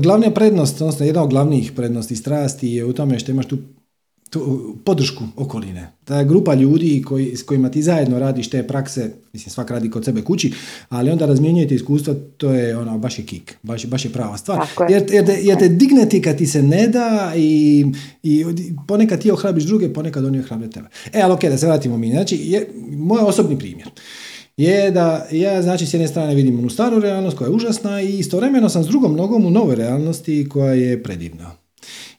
glavna 0.01 0.31
prednost, 0.31 0.81
odnosno 0.81 1.05
jedna 1.05 1.23
od 1.23 1.29
glavnih 1.29 1.71
prednosti 1.75 2.15
strasti 2.15 2.69
je 2.69 2.85
u 2.85 2.93
tome 2.93 3.19
što 3.19 3.31
imaš 3.31 3.45
tu 3.45 3.57
tu, 4.29 4.75
podršku 4.85 5.23
okoline. 5.35 5.91
Ta 6.05 6.23
grupa 6.23 6.53
ljudi 6.53 7.03
koji, 7.07 7.35
s 7.35 7.43
kojima 7.43 7.69
ti 7.69 7.81
zajedno 7.81 8.19
radiš 8.19 8.49
te 8.49 8.67
prakse, 8.67 9.11
mislim 9.33 9.51
svak 9.51 9.71
radi 9.71 9.89
kod 9.89 10.05
sebe 10.05 10.21
kući, 10.21 10.53
ali 10.89 11.11
onda 11.11 11.25
razmjenjujete 11.25 11.75
iskustva, 11.75 12.13
to 12.37 12.51
je 12.51 12.77
ono, 12.77 12.97
baš 12.97 13.19
je 13.19 13.25
kik, 13.25 13.57
baš, 13.61 13.85
baš 13.85 14.05
je 14.05 14.11
prava 14.11 14.37
stvar. 14.37 14.67
Jer, 14.89 15.05
jer, 15.11 15.25
te, 15.25 15.39
jer 15.41 15.59
te 15.59 15.69
digneti 15.69 16.21
kad 16.21 16.37
ti 16.37 16.47
se 16.47 16.63
ne 16.63 16.87
da 16.87 17.33
i, 17.35 17.85
i 18.23 18.45
ponekad 18.87 19.21
ti 19.21 19.31
ohrabiš 19.31 19.63
druge, 19.63 19.93
ponekad 19.93 20.25
oni 20.25 20.39
ohrabre 20.39 20.69
tebe. 20.69 20.87
E, 21.13 21.21
ali 21.21 21.33
ok, 21.33 21.41
da 21.41 21.57
se 21.57 21.65
vratimo 21.65 21.97
mi. 21.97 22.11
Znači, 22.11 22.39
je, 22.43 22.69
moj 22.91 23.21
osobni 23.21 23.59
primjer 23.59 23.89
je 24.59 24.91
da 24.91 25.27
ja 25.31 25.61
znači 25.61 25.85
s 25.85 25.93
jedne 25.93 26.07
strane 26.07 26.35
vidim 26.35 26.59
onu 26.59 26.69
staru 26.69 26.99
realnost 26.99 27.37
koja 27.37 27.47
je 27.47 27.55
užasna 27.55 28.01
i 28.01 28.19
istovremeno 28.19 28.69
sam 28.69 28.83
s 28.83 28.87
drugom 28.87 29.15
nogom 29.15 29.45
u 29.45 29.49
nove 29.49 29.75
realnosti 29.75 30.49
koja 30.49 30.73
je 30.73 31.03
predivna. 31.03 31.51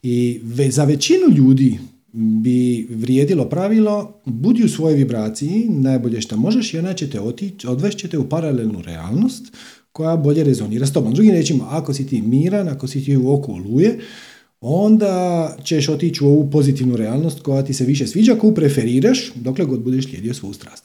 I 0.02 0.40
za 0.70 0.84
većinu 0.84 1.36
ljudi 1.36 1.78
bi 2.12 2.86
vrijedilo 2.90 3.44
pravilo 3.44 4.20
budi 4.24 4.64
u 4.64 4.68
svojoj 4.68 4.96
vibraciji 4.96 5.66
najbolje 5.68 6.20
što 6.20 6.36
možeš 6.36 6.74
i 6.74 6.78
ona 6.78 6.94
će 6.94 7.10
te 7.10 7.20
otići, 7.20 7.66
odvešćete 7.66 8.18
u 8.18 8.28
paralelnu 8.28 8.82
realnost 8.82 9.44
koja 9.92 10.16
bolje 10.16 10.44
rezonira 10.44 10.86
s 10.86 10.92
tobom. 10.92 11.14
Drugim 11.14 11.32
rečima, 11.32 11.66
ako 11.70 11.94
si 11.94 12.06
ti 12.06 12.22
miran, 12.22 12.68
ako 12.68 12.86
si 12.86 13.04
ti 13.04 13.16
u 13.16 13.32
oko 13.32 13.52
oluje, 13.52 13.98
onda 14.60 15.56
ćeš 15.64 15.88
otići 15.88 16.24
u 16.24 16.26
ovu 16.26 16.50
pozitivnu 16.50 16.96
realnost 16.96 17.40
koja 17.40 17.64
ti 17.64 17.74
se 17.74 17.84
više 17.84 18.06
sviđa, 18.06 18.34
koju 18.34 18.54
preferiraš 18.54 19.32
dokle 19.34 19.64
god 19.64 19.80
budeš 19.80 20.04
slijedio 20.04 20.34
svoju 20.34 20.54
strast. 20.54 20.84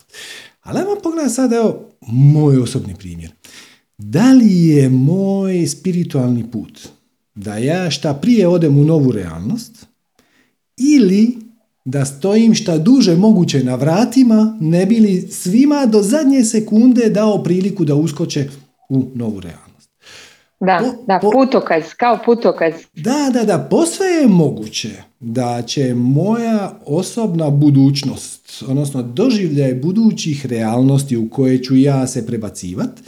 Ali 0.65 0.79
ajmo 0.79 0.95
pogledati 1.03 1.33
sad, 1.33 1.53
evo, 1.53 1.89
moj 2.07 2.57
osobni 2.57 2.95
primjer. 2.95 3.31
Da 3.97 4.31
li 4.31 4.65
je 4.67 4.89
moj 4.89 5.67
spiritualni 5.67 6.51
put 6.51 6.87
da 7.35 7.57
ja 7.57 7.89
šta 7.89 8.13
prije 8.13 8.47
odem 8.47 8.77
u 8.77 8.83
novu 8.83 9.11
realnost 9.11 9.85
ili 10.77 11.37
da 11.85 12.05
stojim 12.05 12.53
šta 12.53 12.77
duže 12.77 13.15
moguće 13.15 13.63
na 13.63 13.75
vratima 13.75 14.57
ne 14.61 14.85
bi 14.85 14.99
li 14.99 15.27
svima 15.31 15.85
do 15.85 16.01
zadnje 16.01 16.43
sekunde 16.43 17.09
dao 17.09 17.43
priliku 17.43 17.85
da 17.85 17.95
uskoče 17.95 18.49
u 18.89 19.11
novu 19.15 19.39
realnost. 19.39 19.64
Da, 20.59 20.93
da, 21.07 21.19
putokaz, 21.19 21.83
kao 21.97 22.19
putokaz. 22.25 22.73
Da, 22.93 23.29
da, 23.33 23.43
da, 23.43 23.67
posve 23.69 24.05
je 24.05 24.27
moguće 24.27 24.89
da 25.19 25.61
će 25.61 25.93
moja 25.95 26.79
osobna 26.85 27.49
budućnost, 27.49 28.63
odnosno 28.67 29.03
doživljaj 29.03 29.73
budućih 29.73 30.45
realnosti 30.45 31.17
u 31.17 31.29
koje 31.29 31.63
ću 31.63 31.75
ja 31.75 32.07
se 32.07 32.27
prebacivat, 32.27 32.99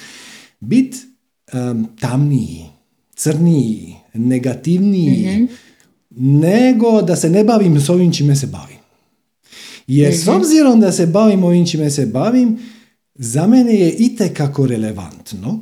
bit 0.59 0.95
um, 1.53 1.87
tamniji, 1.99 2.65
crniji, 3.15 3.95
negativniji, 4.13 5.37
mm 5.37 5.47
nego 6.19 7.01
da 7.01 7.15
se 7.15 7.29
ne 7.29 7.43
bavim 7.43 7.79
s 7.79 7.89
ovim 7.89 8.13
čime 8.13 8.35
se 8.35 8.47
bavim. 8.47 8.77
Jer 9.87 10.17
s 10.17 10.27
mhm. 10.27 10.37
obzirom 10.37 10.79
da 10.79 10.91
se 10.91 11.05
bavim 11.07 11.43
ovim 11.43 11.65
čime 11.65 11.89
se 11.89 12.05
bavim, 12.05 12.59
za 13.15 13.47
mene 13.47 13.73
je 13.73 13.91
itekako 13.91 14.67
relevantno 14.67 15.59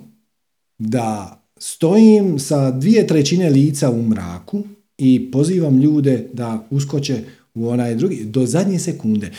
da 0.77 1.41
stojim 1.59 2.39
sa 2.39 2.71
dvije 2.71 3.07
trećine 3.07 3.49
lica 3.49 3.91
u 3.91 4.01
mraku 4.01 4.63
i 4.97 5.31
pozivam 5.31 5.81
ljude 5.81 6.27
da 6.33 6.67
uskoče 6.69 7.19
u 7.53 7.69
onaj 7.69 7.95
drugi, 7.95 8.23
do 8.23 8.45
zadnje 8.45 8.79
sekunde. 8.79 9.31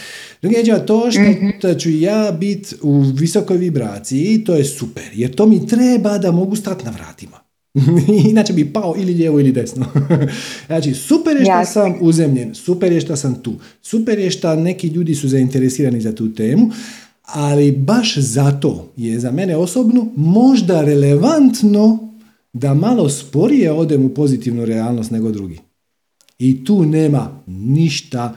Drugi 0.42 0.56
to 0.86 1.10
što 1.10 1.20
mm 1.20 1.78
ću 1.78 1.90
ja 1.90 2.36
biti 2.40 2.74
u 2.82 3.00
visokoj 3.00 3.56
vibraciji, 3.56 4.44
to 4.44 4.54
je 4.54 4.64
super, 4.64 5.04
jer 5.14 5.34
to 5.34 5.46
mi 5.46 5.66
treba 5.66 6.18
da 6.18 6.32
mogu 6.32 6.56
stati 6.56 6.84
na 6.84 6.90
vratima. 6.90 7.40
Inače 8.30 8.52
bi 8.52 8.72
pao 8.72 8.94
ili 8.98 9.14
lijevo 9.14 9.40
ili 9.40 9.52
desno. 9.52 9.86
znači, 10.66 10.94
super 10.94 11.36
je 11.36 11.44
što 11.44 11.72
sam 11.72 11.94
uzemljen, 12.00 12.54
super 12.54 12.92
je 12.92 13.00
što 13.00 13.16
sam 13.16 13.42
tu, 13.42 13.54
super 13.82 14.18
je 14.18 14.30
što 14.30 14.56
neki 14.56 14.88
ljudi 14.88 15.14
su 15.14 15.28
zainteresirani 15.28 16.00
za 16.00 16.14
tu 16.14 16.34
temu, 16.34 16.70
ali 17.26 17.72
baš 17.72 18.18
zato 18.18 18.92
je 18.96 19.20
za 19.20 19.30
mene 19.30 19.56
osobno 19.56 20.06
možda 20.16 20.82
relevantno 20.82 22.08
da 22.52 22.74
malo 22.74 23.08
sporije 23.08 23.72
odem 23.72 24.04
u 24.04 24.08
pozitivnu 24.08 24.64
realnost 24.64 25.10
nego 25.10 25.30
drugi. 25.30 25.58
I 26.38 26.64
tu 26.64 26.84
nema 26.84 27.42
ništa 27.46 28.36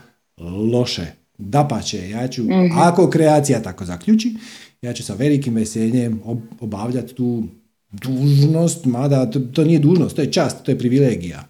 loše. 0.72 1.06
Dapače, 1.38 2.08
ja 2.08 2.28
ću, 2.28 2.42
mhm. 2.42 2.78
ako 2.78 3.10
kreacija 3.10 3.62
tako 3.62 3.84
zaključi, 3.84 4.34
ja 4.82 4.92
ću 4.92 5.04
sa 5.04 5.14
velikim 5.14 5.54
veseljem 5.54 6.20
obavljati 6.60 7.14
tu 7.14 7.44
dužnost, 7.92 8.84
mada 8.84 9.30
to, 9.30 9.40
to 9.40 9.64
nije 9.64 9.78
dužnost, 9.78 10.16
to 10.16 10.22
je 10.22 10.32
čast, 10.32 10.62
to 10.62 10.70
je 10.70 10.78
privilegija. 10.78 11.48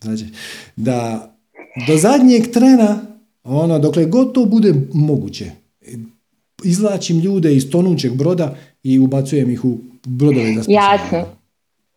Znači, 0.00 0.24
da 0.76 1.28
do 1.88 1.96
zadnjeg 1.96 2.50
trena, 2.52 3.06
ono, 3.44 3.78
dokle 3.78 4.04
god 4.04 4.34
to 4.34 4.44
bude 4.44 4.74
moguće, 4.92 5.50
izlačim 6.64 7.18
ljude 7.18 7.54
iz 7.54 7.70
tonućeg 7.70 8.12
broda 8.12 8.54
i 8.82 8.98
ubacujem 8.98 9.50
ih 9.50 9.64
u 9.64 9.78
brodove 10.06 10.52
za 10.52 10.62
Jasno. 10.68 11.24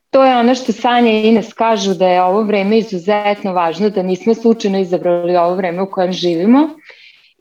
To 0.10 0.24
je 0.26 0.38
ono 0.38 0.56
što 0.56 0.72
Sanja 0.72 1.12
i 1.12 1.28
Ines 1.28 1.54
kažu 1.54 1.94
da 1.94 2.08
je 2.08 2.24
ovo 2.24 2.44
vreme 2.44 2.78
izuzetno 2.78 3.54
važno, 3.54 3.90
da 3.90 4.04
nismo 4.04 4.34
slučajno 4.34 4.80
izabrali 4.80 5.36
ovo 5.36 5.56
vreme 5.56 5.82
u 5.82 5.92
kojem 5.92 6.12
živimo 6.12 6.70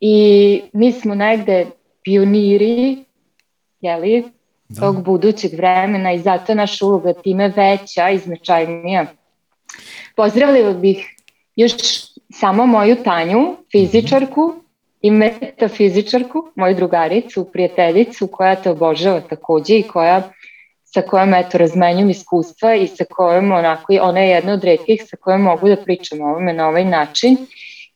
i 0.00 0.60
mi 0.72 0.92
smo 0.92 1.14
negde 1.14 1.66
pioniri, 2.02 3.04
jeli, 3.80 4.24
tog 4.80 5.04
budućeg 5.04 5.54
vremena 5.54 6.12
i 6.12 6.18
zato 6.18 6.54
naša 6.54 6.86
uloga 6.86 7.12
time 7.12 7.48
veća 7.56 8.10
i 8.10 8.18
značajnija. 8.18 9.06
Pozdravila 10.16 10.72
bih 10.72 11.06
još 11.56 11.72
samo 12.32 12.66
moju 12.66 12.96
Tanju, 13.04 13.56
fizičarku 13.72 14.54
i 15.04 15.10
metafizičarku, 15.10 16.48
moju 16.54 16.74
drugaricu, 16.74 17.44
prijateljicu 17.52 18.26
koja 18.26 18.54
te 18.56 18.70
obožava 18.70 19.20
takođe 19.20 19.78
i 19.78 19.82
koja 19.82 20.22
sa 20.84 21.02
kojom 21.02 21.34
eto 21.34 21.58
razmenjam 21.58 22.10
iskustva 22.10 22.74
i 22.74 22.86
sa 22.86 23.04
kojom 23.10 23.52
onako, 23.52 23.92
ona 24.00 24.20
je 24.20 24.30
jedna 24.30 24.52
od 24.52 24.64
redkih 24.64 25.02
sa 25.06 25.16
kojom 25.16 25.42
mogu 25.42 25.68
da 25.68 25.76
pričam 25.76 26.20
o 26.20 26.30
ovome 26.30 26.52
na 26.52 26.68
ovaj 26.68 26.84
način 26.84 27.36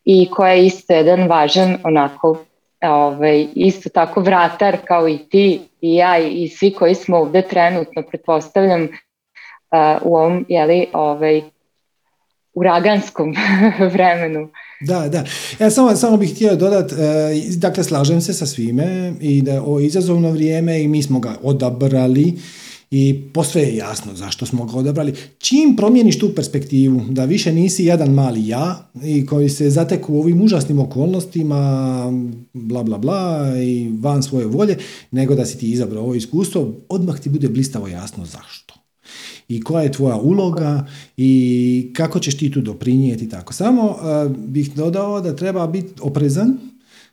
i 0.05 0.28
koja 0.30 0.52
je 0.52 0.66
isto 0.66 0.93
jedan 0.93 1.28
važan 1.28 1.76
onako 1.85 2.36
ovaj, 2.82 3.47
isto 3.55 3.89
tako 3.89 4.20
vratar 4.20 4.76
kao 4.85 5.09
i 5.09 5.18
ti 5.18 5.60
i 5.80 5.94
ja 5.94 6.18
i 6.18 6.48
svi 6.48 6.72
koji 6.72 6.94
smo 6.94 7.16
ovde 7.16 7.43
trenutno, 7.43 8.02
pretpostavljam, 8.02 8.82
uh, 8.82 10.02
u 10.02 10.16
ovom, 10.16 10.44
jeli, 10.48 10.86
ovaj, 10.93 11.43
uraganskom 12.55 13.35
vremenu. 13.94 14.48
Da, 14.80 15.09
da. 15.09 15.24
Ja 15.60 15.70
samo, 15.70 15.96
samo 15.96 16.16
bih 16.16 16.34
htio 16.34 16.56
dodati, 16.56 16.94
uh, 16.94 17.00
dakle, 17.56 17.84
slažem 17.84 18.20
se 18.20 18.34
sa 18.34 18.46
svime 18.46 19.14
i 19.20 19.42
da 19.42 19.62
o 19.62 19.80
izazovno 19.80 20.30
vrijeme 20.30 20.82
i 20.82 20.88
mi 20.88 21.02
smo 21.02 21.20
ga 21.20 21.36
odabrali 21.42 22.38
i 22.90 23.22
posve 23.34 23.62
je 23.62 23.76
jasno 23.76 24.14
zašto 24.14 24.46
smo 24.46 24.64
ga 24.64 24.76
odabrali. 24.76 25.14
Čim 25.38 25.76
promijeniš 25.76 26.18
tu 26.18 26.34
perspektivu, 26.34 27.00
da 27.10 27.24
više 27.24 27.52
nisi 27.52 27.84
jedan 27.84 28.10
mali 28.10 28.48
ja 28.48 28.90
i 29.05 29.26
koji 29.26 29.48
se 29.48 29.70
zateku 29.70 30.14
u 30.14 30.20
ovim 30.20 30.42
užasnim 30.42 30.78
okolnostima, 30.78 32.12
bla 32.52 32.82
bla 32.82 32.98
bla 32.98 33.52
i 33.62 33.90
van 34.00 34.22
svoje 34.22 34.46
volje, 34.46 34.76
nego 35.10 35.34
da 35.34 35.46
si 35.46 35.59
ti 35.59 35.70
izabrao 35.70 36.02
ovo 36.02 36.14
iskustvo, 36.14 36.72
odmah 36.88 37.20
ti 37.20 37.28
bude 37.28 37.48
blistavo 37.48 37.88
jasno 37.88 38.26
zašto. 38.26 38.74
I 39.48 39.60
koja 39.60 39.82
je 39.82 39.92
tvoja 39.92 40.16
uloga 40.16 40.86
i 41.16 41.90
kako 41.96 42.20
ćeš 42.20 42.38
ti 42.38 42.50
tu 42.50 42.60
doprinijeti 42.60 43.28
tako. 43.28 43.52
Samo 43.52 43.82
uh, 43.82 44.36
bih 44.36 44.74
dodao 44.74 45.20
da 45.20 45.36
treba 45.36 45.66
biti 45.66 45.92
oprezan 46.00 46.58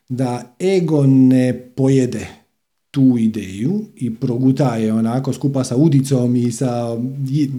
da 0.09 0.55
ego 0.59 1.05
ne 1.07 1.71
pojede 1.75 2.27
tu 2.91 3.17
ideju 3.19 3.85
i 3.95 4.15
proguta 4.15 4.75
je 4.75 4.93
onako 4.93 5.33
skupa 5.33 5.63
sa 5.63 5.75
udicom 5.75 6.35
i 6.35 6.51
sa 6.51 6.97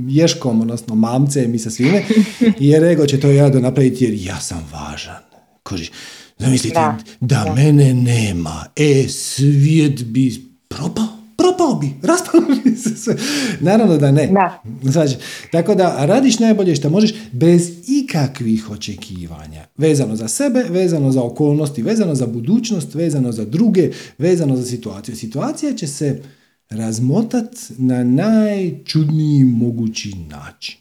ješkom, 0.08 0.60
odnosno 0.60 0.94
mamcem 0.94 1.54
i 1.54 1.58
sa 1.58 1.70
svime, 1.70 2.02
jer 2.60 2.84
ego 2.84 3.06
će 3.06 3.20
to 3.20 3.30
jado 3.30 3.60
napraviti 3.60 4.04
jer 4.04 4.14
ja 4.14 4.40
sam 4.40 4.68
važan. 4.72 5.22
Koži, 5.62 5.90
zamislite, 6.38 6.74
da, 6.74 6.98
da, 7.20 7.54
mene 7.54 7.94
nema, 7.94 8.64
e, 8.76 9.08
svijet 9.08 10.04
bi 10.04 10.42
propao 10.68 11.15
propao 11.46 11.74
bi, 11.74 11.90
raspalo 12.08 12.44
bi 12.64 12.76
se 12.76 12.96
sve. 12.96 13.16
Naravno 13.60 13.96
da 13.96 14.10
ne. 14.10 14.26
Da. 14.26 14.62
Znači, 14.82 15.16
tako 15.52 15.74
da 15.74 16.06
radiš 16.06 16.38
najbolje 16.38 16.76
što 16.76 16.90
možeš 16.90 17.14
bez 17.32 17.70
ikakvih 17.88 18.70
očekivanja. 18.70 19.66
Vezano 19.76 20.16
za 20.16 20.28
sebe, 20.28 20.64
vezano 20.70 21.12
za 21.12 21.22
okolnosti, 21.22 21.82
vezano 21.82 22.14
za 22.14 22.26
budućnost, 22.26 22.94
vezano 22.94 23.32
za 23.32 23.44
druge, 23.44 23.90
vezano 24.18 24.56
za 24.56 24.64
situaciju. 24.64 25.16
Situacija 25.16 25.72
će 25.72 25.86
se 25.86 26.22
razmotat 26.70 27.54
na 27.78 28.04
najčudniji 28.04 29.44
mogući 29.44 30.14
način. 30.28 30.76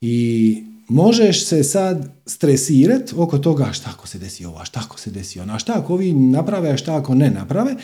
I 0.00 0.56
možeš 0.88 1.46
se 1.46 1.64
sad 1.64 2.12
stresirati 2.26 3.14
oko 3.16 3.38
toga 3.38 3.72
šta 3.72 3.90
ako 3.94 4.06
se 4.06 4.18
desi 4.18 4.44
ovo, 4.44 4.64
šta 4.64 4.80
ako 4.84 4.98
se 4.98 5.10
desi 5.10 5.40
ono, 5.40 5.58
šta 5.58 5.72
ako 5.76 5.94
ovi 5.94 6.12
naprave, 6.12 6.70
a 6.70 6.76
šta 6.76 6.96
ako 6.96 7.14
ne 7.14 7.30
naprave, 7.30 7.74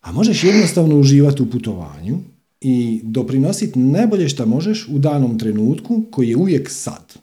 a 0.00 0.12
možeš 0.12 0.44
jednostavno 0.44 0.98
uživati 0.98 1.42
u 1.42 1.50
putovanju 1.50 2.18
i 2.60 3.00
doprinositi 3.02 3.78
najbolje 3.78 4.28
što 4.28 4.46
možeš 4.46 4.88
u 4.88 4.98
danom 4.98 5.38
trenutku 5.38 6.04
koji 6.10 6.28
je 6.28 6.36
uvijek 6.36 6.70
sad. 6.70 7.14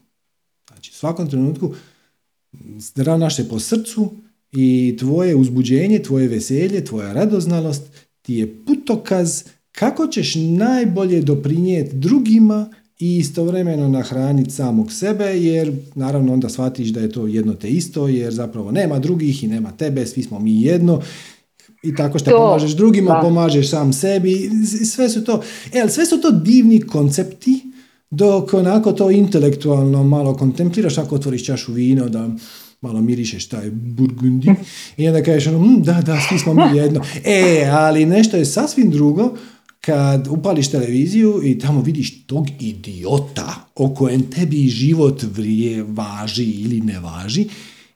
Znači, 0.67 0.91
u 0.91 0.95
svakom 0.95 1.29
trenutku 1.29 1.73
ravnaš 2.95 3.35
se 3.35 3.49
po 3.49 3.59
srcu 3.59 4.11
i 4.51 4.95
tvoje 4.99 5.35
uzbuđenje, 5.35 6.03
tvoje 6.03 6.27
veselje, 6.27 6.85
tvoja 6.85 7.13
radoznalost 7.13 7.83
ti 8.21 8.33
je 8.33 8.65
putokaz 8.65 9.43
kako 9.71 10.07
ćeš 10.07 10.35
najbolje 10.35 11.21
doprinijeti 11.21 11.95
drugima 11.95 12.69
i 12.99 13.17
istovremeno 13.17 13.87
nahraniti 13.87 14.51
samog 14.51 14.91
sebe, 14.91 15.25
jer 15.25 15.73
naravno 15.95 16.33
onda 16.33 16.49
shvatiš 16.49 16.87
da 16.87 16.99
je 16.99 17.11
to 17.11 17.27
jedno 17.27 17.53
te 17.53 17.69
isto, 17.69 18.07
jer 18.07 18.33
zapravo 18.33 18.71
nema 18.71 18.99
drugih 18.99 19.43
i 19.43 19.47
nema 19.47 19.71
tebe, 19.71 20.05
svi 20.05 20.23
smo 20.23 20.39
mi 20.39 20.61
jedno 20.61 21.01
i 21.85 21.95
tako 21.95 22.19
što 22.19 22.31
pomažeš 22.31 22.71
drugima, 22.71 23.19
pomažeš 23.21 23.69
sam 23.69 23.93
sebi, 23.93 24.49
sve 24.85 25.09
su 25.09 25.23
to, 25.23 25.41
e, 25.73 25.89
sve 25.89 26.05
su 26.05 26.21
to 26.21 26.31
divni 26.31 26.81
koncepti, 26.81 27.61
dok 28.09 28.53
onako 28.53 28.91
to 28.91 29.11
intelektualno 29.11 30.03
malo 30.03 30.35
kontempliraš, 30.35 30.97
ako 30.97 31.15
otvoriš 31.15 31.45
čašu 31.45 31.73
vina, 31.73 32.05
da 32.05 32.29
malo 32.81 33.01
mirišeš 33.01 33.47
taj 33.47 33.69
burgundi 33.71 34.51
i 34.97 35.07
onda 35.07 35.23
kažeš 35.23 35.47
ono, 35.47 35.59
mm, 35.59 35.83
da, 35.83 36.01
da, 36.01 36.19
svi 36.29 36.39
smo 36.39 36.53
mi 36.53 36.77
jedno. 36.77 37.01
E, 37.23 37.69
ali 37.71 38.05
nešto 38.05 38.37
je 38.37 38.45
sasvim 38.45 38.91
drugo 38.91 39.33
kad 39.81 40.27
upališ 40.27 40.71
televiziju 40.71 41.41
i 41.43 41.59
tamo 41.59 41.81
vidiš 41.81 42.25
tog 42.25 42.47
idiota 42.59 43.55
o 43.75 43.93
kojem 43.93 44.29
tebi 44.31 44.67
život 44.67 45.23
vrije 45.23 45.83
važi 45.83 46.43
ili 46.43 46.81
ne 46.81 46.99
važi, 46.99 47.47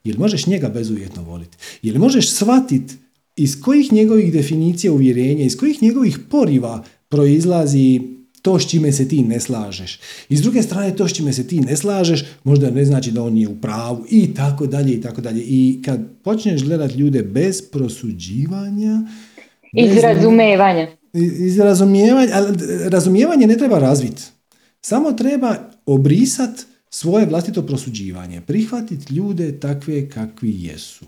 jel 0.03 0.17
možeš 0.19 0.47
njega 0.47 0.69
bezuvjetno 0.69 1.23
voliti? 1.23 1.57
Jel 1.81 1.97
možeš 1.97 2.29
shvatiti 2.29 2.93
iz 3.39 3.61
kojih 3.61 3.93
njegovih 3.93 4.33
definicija 4.33 4.93
uvjerenja, 4.93 5.45
iz 5.45 5.57
kojih 5.57 5.83
njegovih 5.83 6.19
poriva 6.29 6.83
proizlazi 7.09 8.01
to 8.41 8.59
s 8.59 8.69
čime 8.69 8.91
se 8.91 9.07
ti 9.07 9.23
ne 9.23 9.39
slažeš. 9.39 9.99
I 10.29 10.37
s 10.37 10.41
druge 10.41 10.63
strane, 10.63 10.95
to 10.95 11.07
s 11.07 11.13
čime 11.13 11.33
se 11.33 11.47
ti 11.47 11.59
ne 11.59 11.77
slažeš, 11.77 12.25
možda 12.43 12.71
ne 12.71 12.85
znači 12.85 13.11
da 13.11 13.23
on 13.23 13.37
je 13.37 13.47
u 13.47 13.55
pravu 13.61 14.05
i 14.09 14.33
tako 14.33 14.67
dalje 14.67 14.93
i 14.93 15.01
tako 15.01 15.21
dalje. 15.21 15.41
I 15.41 15.81
kad 15.85 15.99
počneš 16.23 16.63
gledati 16.63 16.97
ljude 16.97 17.23
bez 17.23 17.61
prosuđivanja... 17.71 19.01
Iz 19.73 19.97
razumevanja. 19.97 20.87
Iz 21.39 21.59
razumijevanja, 21.59 22.31
ali 22.33 22.57
razumijevanje 22.89 23.47
ne 23.47 23.57
treba 23.57 23.79
razviti. 23.79 24.23
Samo 24.81 25.11
treba 25.11 25.55
obrisat 25.85 26.65
svoje 26.89 27.25
vlastito 27.25 27.61
prosuđivanje. 27.61 28.41
Prihvatiti 28.41 29.13
ljude 29.13 29.59
takve 29.59 30.09
kakvi 30.09 30.55
jesu. 30.63 31.05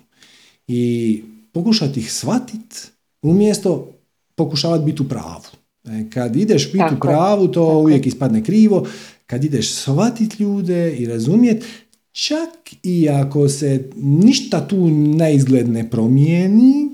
I 0.68 1.24
pokušati 1.52 2.00
ih 2.00 2.14
shvatiti 2.14 2.76
umjesto 3.22 3.92
pokušavati 4.36 4.86
biti 4.86 5.02
u 5.02 5.10
pravu. 5.10 5.44
E, 5.86 6.10
kad 6.10 6.36
ideš 6.36 6.72
biti 6.72 6.96
u 6.96 7.00
pravu, 7.00 7.48
to 7.48 7.66
tako. 7.66 7.80
uvijek 7.80 8.08
ispadne 8.08 8.44
krivo. 8.44 8.88
Kad 9.26 9.44
ideš 9.44 9.74
shvatiti 9.74 10.44
ljude 10.44 10.96
i 10.96 11.06
razumjeti, 11.06 11.66
čak 12.12 12.50
i 12.84 13.10
ako 13.10 13.50
se 13.50 13.90
ništa 13.96 14.68
tu 14.68 14.90
na 14.90 15.30
izgled 15.30 15.70
ne 15.70 15.90
promijeni, 15.90 16.90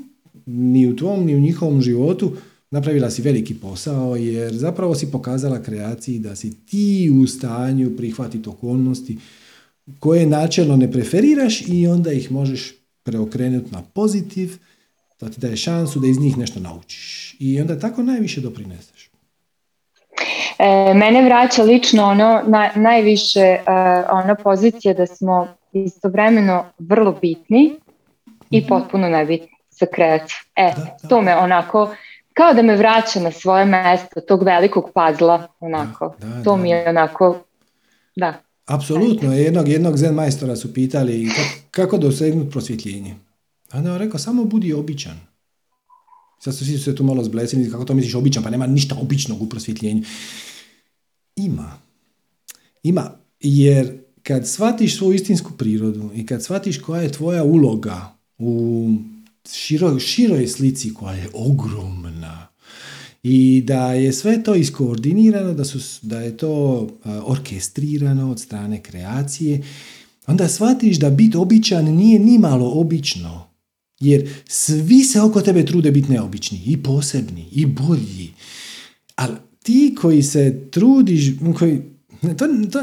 ni 0.45 0.87
u 0.87 0.95
tvom, 0.95 1.25
ni 1.25 1.35
u 1.35 1.39
njihovom 1.39 1.81
životu, 1.81 2.31
napravila 2.71 3.09
si 3.09 3.21
veliki 3.21 3.53
posao 3.53 4.15
jer 4.15 4.53
zapravo 4.53 4.95
si 4.95 5.11
pokazala 5.11 5.63
kreaciji 5.63 6.19
da 6.19 6.35
si 6.35 6.53
ti 6.65 7.11
u 7.23 7.27
stanju 7.27 7.97
prihvatiti 7.97 8.49
okolnosti 8.49 9.17
koje 9.99 10.25
načelno 10.25 10.75
ne 10.75 10.91
preferiraš 10.91 11.63
i 11.67 11.87
onda 11.87 12.11
ih 12.11 12.31
možeš 12.31 12.73
preokrenuti 13.07 13.71
na 13.71 13.81
pozitiv, 13.93 14.57
da 15.19 15.29
ti 15.29 15.39
daje 15.41 15.57
šansu 15.57 15.99
da 15.99 16.07
iz 16.07 16.19
njih 16.19 16.37
nešto 16.37 16.59
naučiš. 16.59 17.35
I 17.39 17.61
onda 17.61 17.79
tako 17.79 18.03
najviše 18.03 18.41
doprineseš. 18.41 19.09
E, 20.59 20.93
mene 20.93 21.25
vraća 21.25 21.63
lično 21.63 22.03
ono 22.03 22.43
na, 22.47 22.69
najviše 22.75 23.39
e, 23.39 23.63
ona 24.11 24.35
pozicija 24.35 24.93
da 24.93 25.07
smo 25.07 25.47
istovremeno 25.73 26.65
vrlo 26.79 27.11
bitni 27.21 27.75
i 28.49 28.59
mhm. 28.59 28.67
potpuno 28.67 29.09
nebitni 29.09 29.57
za 29.69 29.85
kreaciju. 29.85 30.37
E, 30.55 30.73
to 31.09 31.21
me 31.21 31.35
onako 31.35 31.95
kao 32.33 32.53
da 32.53 32.61
me 32.61 32.75
vraća 32.75 33.19
na 33.19 33.31
svoje 33.31 33.65
mesto 33.65 34.21
tog 34.21 34.43
velikog 34.43 34.91
pazla, 34.93 35.47
onako. 35.59 36.15
to 36.43 36.57
mi 36.57 36.69
je 36.69 36.89
onako, 36.89 37.39
da. 38.15 38.33
Apsolutno, 38.67 39.33
jednog, 39.33 39.67
jednog 39.67 39.97
zen 39.97 40.13
majstora 40.13 40.55
su 40.55 40.73
pitali 40.73 41.29
kako, 41.29 41.49
kako 41.71 41.97
dosegnuti 41.97 42.51
prosvjetljenje. 42.51 43.15
A 43.71 43.77
onda 43.77 43.91
on 43.91 43.97
rekao, 43.97 44.19
samo 44.19 44.43
budi 44.43 44.73
običan. 44.73 45.19
Sad 46.39 46.55
su 46.55 46.65
svi 46.65 46.77
se 46.77 46.95
tu 46.95 47.03
malo 47.03 47.23
zblesili, 47.23 47.71
kako 47.71 47.85
to 47.85 47.93
misliš 47.93 48.15
običan, 48.15 48.43
pa 48.43 48.49
nema 48.49 48.67
ništa 48.67 48.95
običnog 49.01 49.41
u 49.41 49.49
prosvjetljenju. 49.49 50.03
Ima. 51.35 51.79
Ima, 52.83 53.11
jer 53.39 53.97
kad 54.23 54.47
shvatiš 54.47 54.97
svoju 54.97 55.13
istinsku 55.13 55.51
prirodu 55.57 56.09
i 56.15 56.25
kad 56.25 56.43
shvatiš 56.43 56.77
koja 56.77 57.01
je 57.01 57.11
tvoja 57.11 57.43
uloga 57.43 58.17
u 58.37 58.89
široj, 59.51 59.99
široj 59.99 60.47
slici 60.47 60.93
koja 60.93 61.13
je 61.13 61.29
ogromna 61.33 62.46
i 63.29 63.61
da 63.61 63.93
je 63.93 64.13
sve 64.13 64.43
to 64.43 64.55
iskoordinirano, 64.55 65.53
da, 65.53 65.65
su, 65.65 65.79
da 66.01 66.19
je 66.19 66.37
to 66.37 66.87
orkestrirano 67.25 68.31
od 68.31 68.39
strane 68.39 68.83
kreacije, 68.83 69.63
onda 70.27 70.47
shvatiš 70.47 70.97
da 70.97 71.09
biti 71.09 71.37
običan 71.37 71.85
nije 71.85 72.19
ni 72.19 72.37
malo 72.37 72.71
obično. 72.71 73.47
Jer 73.99 74.29
svi 74.47 75.03
se 75.03 75.21
oko 75.21 75.41
tebe 75.41 75.65
trude 75.65 75.91
biti 75.91 76.11
neobični, 76.11 76.61
i 76.65 76.83
posebni, 76.83 77.45
i 77.51 77.65
bolji. 77.65 78.29
Ali 79.15 79.35
ti 79.63 79.95
koji 80.01 80.23
se 80.23 80.61
trudiš, 80.71 81.31
koji, 81.57 81.81
to, 82.21 82.47
to, 82.71 82.79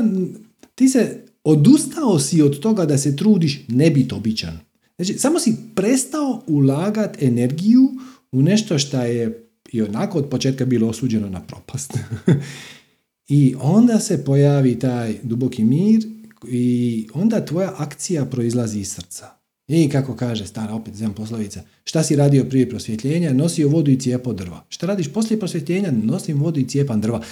ti 0.75 0.89
se 0.89 1.25
odustao 1.45 2.19
si 2.19 2.43
od 2.43 2.59
toga 2.61 2.87
da 2.87 2.99
se 2.99 3.17
trudiš 3.17 3.61
ne 3.69 3.91
biti 3.91 4.15
običan. 4.15 4.59
Znači, 4.97 5.15
samo 5.19 5.41
si 5.41 5.57
prestao 5.75 6.43
ulagati 6.47 7.25
energiju 7.25 7.91
u 8.33 8.43
nešto 8.43 8.79
što 8.79 9.01
je 9.03 9.45
i 9.73 9.83
onako 9.83 10.19
od 10.19 10.29
početka 10.29 10.65
bilo 10.65 10.89
osuđeno 10.89 11.29
na 11.29 11.41
propast. 11.41 11.99
I 13.29 13.55
onda 13.61 14.01
se 14.01 14.25
pojavi 14.25 14.79
taj 14.79 15.15
duboki 15.23 15.65
mir 15.65 16.07
i 16.49 17.09
onda 17.15 17.45
tvoja 17.45 17.75
akcija 17.77 18.25
proizlazi 18.25 18.81
iz 18.81 18.93
srca. 18.93 19.31
I 19.69 19.89
kako 19.89 20.17
kaže 20.17 20.47
stara 20.47 20.75
opet 20.75 20.95
zem 20.95 21.15
poslovica, 21.15 21.63
šta 21.85 22.03
si 22.03 22.17
radio 22.17 22.45
prije 22.45 22.69
prosvjetljenja, 22.69 23.33
nosio 23.33 23.69
vodu 23.69 23.91
i 23.91 23.99
cijepo 23.99 24.33
drva. 24.33 24.65
Šta 24.69 24.87
radiš 24.87 25.13
poslije 25.13 25.39
prosvjetljenja, 25.39 25.91
nosim 25.91 26.43
vodu 26.43 26.61
i 26.61 26.69
cijepam 26.69 27.01
drva. 27.01 27.23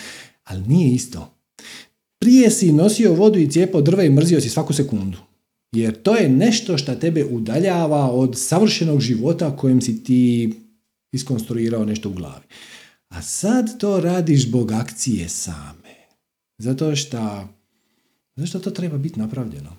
Ali 0.44 0.62
nije 0.62 0.94
isto. 0.94 1.34
Prije 2.18 2.50
si 2.50 2.72
nosio 2.72 3.14
vodu 3.14 3.38
i 3.38 3.50
cijepo 3.50 3.80
drva 3.80 4.04
i 4.04 4.10
mrzio 4.10 4.40
si 4.40 4.48
svaku 4.48 4.72
sekundu. 4.72 5.18
Jer 5.72 6.02
to 6.02 6.16
je 6.16 6.28
nešto 6.28 6.78
što 6.78 6.94
tebe 6.94 7.24
udaljava 7.24 8.10
od 8.10 8.38
savršenog 8.38 9.00
života 9.00 9.56
kojem 9.56 9.80
si 9.80 10.04
ti 10.04 10.52
iskonstruirao 11.12 11.84
nešto 11.84 12.08
u 12.08 12.12
glavi. 12.12 12.44
A 13.08 13.22
sad 13.22 13.78
to 13.78 14.00
radiš 14.00 14.42
zbog 14.42 14.72
akcije 14.72 15.28
same. 15.28 16.06
Zato 16.58 16.96
što, 16.96 17.48
zato 18.36 18.58
to 18.58 18.70
treba 18.70 18.98
biti 18.98 19.20
napravljeno. 19.20 19.76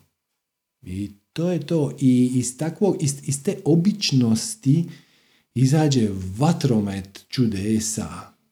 I 0.81 1.11
to 1.33 1.51
je 1.51 1.65
to. 1.65 1.97
I 1.99 2.31
iz, 2.35 2.57
takvog, 2.57 2.97
iz, 3.01 3.15
iz 3.23 3.43
te 3.43 3.57
običnosti 3.65 4.89
izađe 5.55 6.09
vatromet 6.37 7.25
čudesa. 7.29 8.09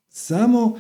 Samo 0.09 0.79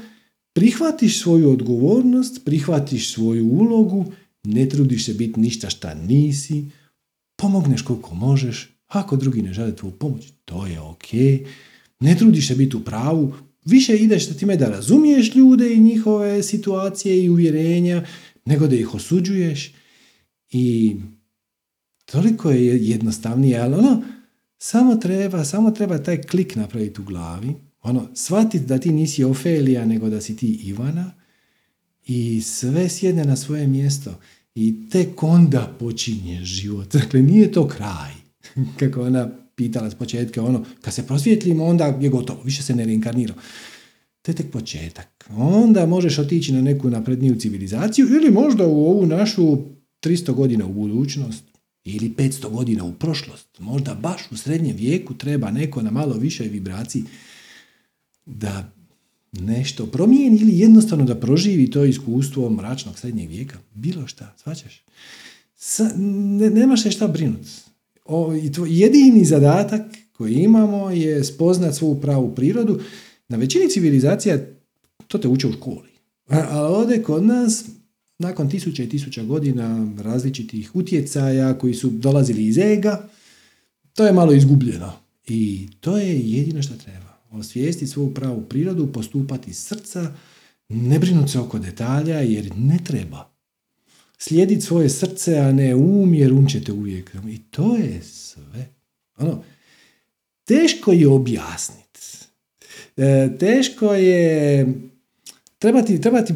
prihvatiš 0.53 1.21
svoju 1.21 1.51
odgovornost, 1.51 2.45
prihvatiš 2.45 3.13
svoju 3.13 3.47
ulogu, 3.47 4.05
ne 4.43 4.69
trudiš 4.69 5.05
se 5.05 5.13
biti 5.13 5.39
ništa 5.39 5.69
šta 5.69 5.93
nisi, 5.93 6.65
pomogneš 7.35 7.81
koliko 7.81 8.15
možeš, 8.15 8.69
ako 8.87 9.15
drugi 9.15 9.41
ne 9.41 9.53
žele 9.53 9.75
tvoju 9.75 9.91
pomoć, 9.91 10.33
to 10.45 10.67
je 10.67 10.79
ok, 10.79 11.07
ne 12.01 12.15
trudiš 12.15 12.47
se 12.47 12.55
biti 12.55 12.77
u 12.77 12.83
pravu, 12.83 13.33
više 13.65 13.97
ideš 13.97 14.27
sa 14.27 14.33
time 14.33 14.57
da 14.57 14.69
razumiješ 14.69 15.35
ljude 15.35 15.73
i 15.73 15.79
njihove 15.79 16.43
situacije 16.43 17.23
i 17.23 17.29
uvjerenja, 17.29 18.05
nego 18.45 18.67
da 18.67 18.75
ih 18.75 18.95
osuđuješ 18.95 19.73
i 20.51 20.95
toliko 22.05 22.51
je 22.51 22.87
jednostavnije, 22.87 23.59
ali 23.59 23.75
ono, 23.75 24.03
samo 24.57 24.95
treba, 24.95 25.45
samo 25.45 25.71
treba 25.71 25.97
taj 25.97 26.21
klik 26.21 26.55
napraviti 26.55 27.01
u 27.01 27.03
glavi, 27.03 27.53
ono, 27.81 28.07
shvatiti 28.15 28.65
da 28.65 28.77
ti 28.77 28.91
nisi 28.91 29.23
Ofelija, 29.23 29.85
nego 29.85 30.09
da 30.09 30.21
si 30.21 30.35
ti 30.35 30.47
Ivana 30.47 31.11
i 32.05 32.41
sve 32.41 32.89
sjedne 32.89 33.25
na 33.25 33.35
svoje 33.35 33.67
mjesto 33.67 34.19
i 34.55 34.89
tek 34.89 35.23
onda 35.23 35.75
počinje 35.79 36.45
život. 36.45 36.93
Dakle, 36.93 37.21
nije 37.21 37.51
to 37.51 37.67
kraj. 37.67 38.11
Kako 38.79 39.01
ona 39.01 39.40
pitala 39.61 39.91
s 39.91 39.95
početka, 39.95 40.43
ono, 40.43 40.65
kad 40.81 40.93
se 40.93 41.07
prosvjetlimo, 41.07 41.65
onda 41.65 41.85
je 41.85 42.09
gotovo, 42.09 42.43
više 42.43 42.63
se 42.63 42.75
ne 42.75 42.85
reinkarnira. 42.85 43.33
To 44.21 44.31
je 44.31 44.35
tek 44.35 44.51
početak. 44.51 45.29
Onda 45.37 45.85
možeš 45.85 46.19
otići 46.19 46.53
na 46.53 46.61
neku 46.61 46.89
napredniju 46.89 47.35
civilizaciju 47.35 48.07
ili 48.07 48.31
možda 48.31 48.67
u 48.67 48.85
ovu 48.85 49.05
našu 49.05 49.57
300 50.01 50.33
godina 50.33 50.65
u 50.65 50.73
budućnost 50.73 51.43
ili 51.83 52.09
500 52.17 52.49
godina 52.49 52.83
u 52.83 52.93
prošlost. 52.93 53.59
Možda 53.59 53.93
baš 53.93 54.21
u 54.31 54.37
srednjem 54.37 54.75
vijeku 54.75 55.13
treba 55.13 55.51
neko 55.51 55.81
na 55.81 55.91
malo 55.91 56.13
višoj 56.13 56.47
vibraciji 56.47 57.03
da 58.25 58.71
nešto 59.31 59.85
promijeni 59.85 60.37
ili 60.37 60.59
jednostavno 60.59 61.05
da 61.05 61.19
proživi 61.19 61.71
to 61.71 61.85
iskustvo 61.85 62.49
mračnog 62.49 62.99
srednjeg 62.99 63.29
vijeka. 63.29 63.59
Bilo 63.73 64.07
šta, 64.07 64.35
svačaš. 64.37 64.83
ne, 66.39 66.49
nemaš 66.49 66.83
se 66.83 66.91
šta 66.91 67.07
brinuti. 67.07 67.70
I 68.43 68.51
tvoj 68.51 68.79
jedini 68.79 69.25
zadatak 69.25 69.81
koji 70.11 70.33
imamo 70.33 70.89
je 70.89 71.23
spoznat 71.23 71.75
svu 71.75 72.01
pravu 72.01 72.35
prirodu. 72.35 72.79
Na 73.27 73.37
većini 73.37 73.69
civilizacija 73.69 74.37
to 75.07 75.17
te 75.17 75.27
uče 75.27 75.47
u 75.47 75.51
školi. 75.51 75.89
Ali 76.27 76.75
ovdje 76.75 77.03
kod 77.03 77.23
nas, 77.23 77.65
nakon 78.19 78.49
tisuća 78.49 78.83
i 78.83 78.89
tisuća 78.89 79.23
godina 79.23 79.87
različitih 80.01 80.75
utjecaja 80.75 81.57
koji 81.57 81.73
su 81.73 81.89
dolazili 81.89 82.45
iz 82.45 82.57
ega, 82.57 83.09
to 83.93 84.05
je 84.05 84.13
malo 84.13 84.33
izgubljeno. 84.33 84.93
I 85.27 85.67
to 85.79 85.97
je 85.97 86.19
jedino 86.19 86.61
što 86.61 86.73
treba. 86.73 87.17
Osvijestiti 87.31 87.87
svoju 87.87 88.13
pravu 88.13 88.41
prirodu, 88.41 88.91
postupati 88.91 89.49
iz 89.49 89.57
srca, 89.57 90.13
ne 90.69 90.99
brinuti 90.99 91.31
se 91.31 91.39
oko 91.39 91.59
detalja 91.59 92.19
jer 92.19 92.51
ne 92.57 92.79
treba. 92.83 93.30
Slijediti 94.23 94.61
svoje 94.61 94.89
srce, 94.89 95.37
a 95.37 95.51
ne 95.51 95.75
um, 95.75 96.13
jer 96.13 96.33
um 96.33 96.47
ćete 96.47 96.71
uvijek. 96.71 97.15
I 97.29 97.37
to 97.37 97.75
je 97.75 98.01
sve. 98.03 98.69
Ono, 99.17 99.43
teško 100.45 100.91
je 100.91 101.07
objasniti. 101.07 101.99
E, 102.97 103.29
teško 103.39 103.93
je 103.93 104.65
treba 105.59 105.81
ti, 105.81 106.01
treba 106.01 106.21
ti 106.21 106.33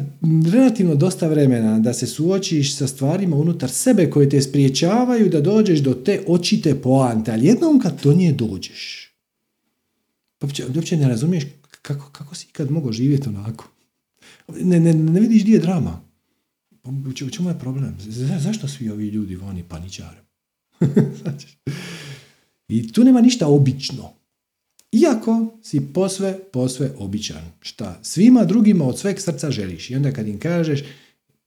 relativno 0.52 0.94
dosta 0.94 1.28
vremena 1.28 1.78
da 1.78 1.92
se 1.92 2.06
suočiš 2.06 2.76
sa 2.76 2.86
stvarima 2.86 3.36
unutar 3.36 3.70
sebe 3.70 4.10
koje 4.10 4.28
te 4.28 4.42
spriječavaju 4.42 5.28
da 5.28 5.40
dođeš 5.40 5.78
do 5.80 5.94
te 5.94 6.24
očite 6.26 6.74
poante, 6.74 7.32
ali 7.32 7.46
jednom 7.46 7.80
kad 7.80 8.02
do 8.02 8.12
nje 8.12 8.32
dođeš, 8.32 9.12
pa 10.38 10.46
uopće 10.76 10.96
ne 10.96 11.08
razumiješ 11.08 11.44
kako, 11.82 12.10
kako 12.12 12.34
si 12.34 12.46
ikad 12.50 12.70
mogao 12.70 12.92
živjeti 12.92 13.28
onako. 13.28 13.68
Ne, 14.48 14.80
ne, 14.80 14.94
ne 14.94 15.20
vidiš 15.20 15.42
gdje 15.42 15.52
je 15.52 15.60
drama. 15.60 16.05
U 17.26 17.30
čemu 17.30 17.48
je 17.48 17.58
problem? 17.58 17.96
Zašto 18.38 18.68
svi 18.68 18.90
ovi 18.90 19.08
ljudi 19.08 19.34
voni 19.34 19.64
paničare? 19.68 20.18
I 22.68 22.92
tu 22.92 23.04
nema 23.04 23.20
ništa 23.20 23.46
obično. 23.46 24.12
Iako 24.92 25.58
si 25.62 25.80
posve, 25.94 26.38
posve 26.52 26.90
običan. 26.98 27.42
Šta 27.60 27.98
svima 28.02 28.44
drugima 28.44 28.84
od 28.84 28.98
sveg 28.98 29.20
srca 29.20 29.50
želiš. 29.50 29.90
I 29.90 29.96
onda 29.96 30.12
kad 30.12 30.28
im 30.28 30.38
kažeš, 30.38 30.84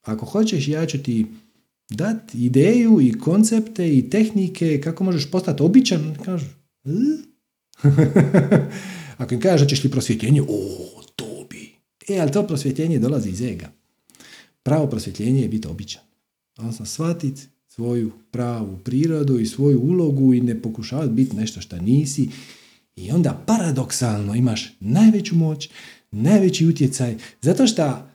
ako 0.02 0.26
hoćeš 0.26 0.68
ja 0.68 0.86
ću 0.86 1.04
ti 1.04 1.26
dati 1.90 2.46
ideju 2.46 3.02
i 3.02 3.20
koncepte 3.20 3.98
i 3.98 4.10
tehnike 4.10 4.82
kako 4.82 5.04
možeš 5.04 5.32
postati 5.32 5.64
običan, 5.64 6.16
kažu, 6.26 6.46
ako 9.18 9.34
im 9.34 9.42
kažeš 9.42 9.62
da 9.62 9.76
ćeš 9.76 9.92
prosvjetljenje, 9.92 10.42
o, 10.42 11.04
to 11.16 11.48
bi. 11.50 11.72
E, 12.10 12.20
ali 12.20 12.32
to 12.32 12.48
prosvjetljenje 12.48 13.00
dolazi 13.00 13.30
iz 13.30 13.42
ega. 13.42 13.79
Pravo 14.64 14.88
prosvjetljenje 14.88 15.42
je 15.42 15.50
biti 15.50 15.68
običan. 15.68 16.02
Odnosno, 16.58 16.86
shvatiti 16.86 17.42
svoju 17.68 18.12
pravu 18.32 18.78
prirodu 18.84 19.40
i 19.40 19.46
svoju 19.46 19.80
ulogu 19.82 20.34
i 20.34 20.42
ne 20.42 20.62
pokušavati 20.62 21.12
biti 21.12 21.36
nešto 21.36 21.62
što 21.62 21.78
nisi 21.78 22.30
i 22.96 23.12
onda 23.12 23.44
paradoksalno 23.48 24.36
imaš 24.36 24.74
najveću 24.80 25.36
moć, 25.36 25.70
najveći 26.12 26.68
utjecaj, 26.68 27.18
zato 27.42 27.68
što 27.68 28.10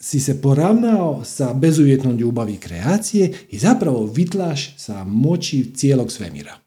si 0.00 0.20
se 0.20 0.42
poravnao 0.42 1.24
sa 1.24 1.54
bezuvjetnom 1.54 2.16
ljubavi 2.16 2.56
kreacije 2.56 3.34
i 3.50 3.58
zapravo 3.58 4.06
vitlaš 4.06 4.76
sa 4.76 5.04
moći 5.04 5.70
cijelog 5.74 6.12
svemira. 6.12 6.58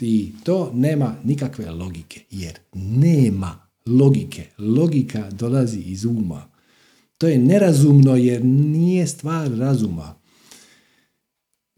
I 0.00 0.32
to 0.44 0.70
nema 0.74 1.16
nikakve 1.24 1.70
logike, 1.70 2.20
jer 2.30 2.58
nema 2.74 3.58
logike. 3.86 4.46
Logika 4.58 5.30
dolazi 5.30 5.80
iz 5.80 6.04
uma. 6.04 6.55
To 7.18 7.28
je 7.28 7.38
nerazumno 7.38 8.16
jer 8.16 8.44
nije 8.44 9.06
stvar 9.06 9.50
razuma. 9.50 10.14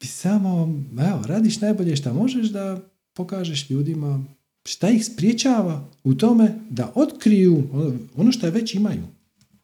I 0.03 0.07
samo, 0.07 0.83
evo, 1.11 1.23
radiš 1.27 1.61
najbolje 1.61 1.97
što 1.97 2.15
možeš 2.15 2.49
da 2.49 2.81
pokažeš 3.13 3.71
ljudima 3.71 4.25
šta 4.65 4.91
ih 4.91 5.07
spriječava 5.07 5.89
u 6.05 6.15
tome 6.15 6.55
da 6.71 6.93
otkriju 6.95 7.69
ono 8.17 8.33
što 8.33 8.51
već 8.51 8.75
imaju. 8.75 9.03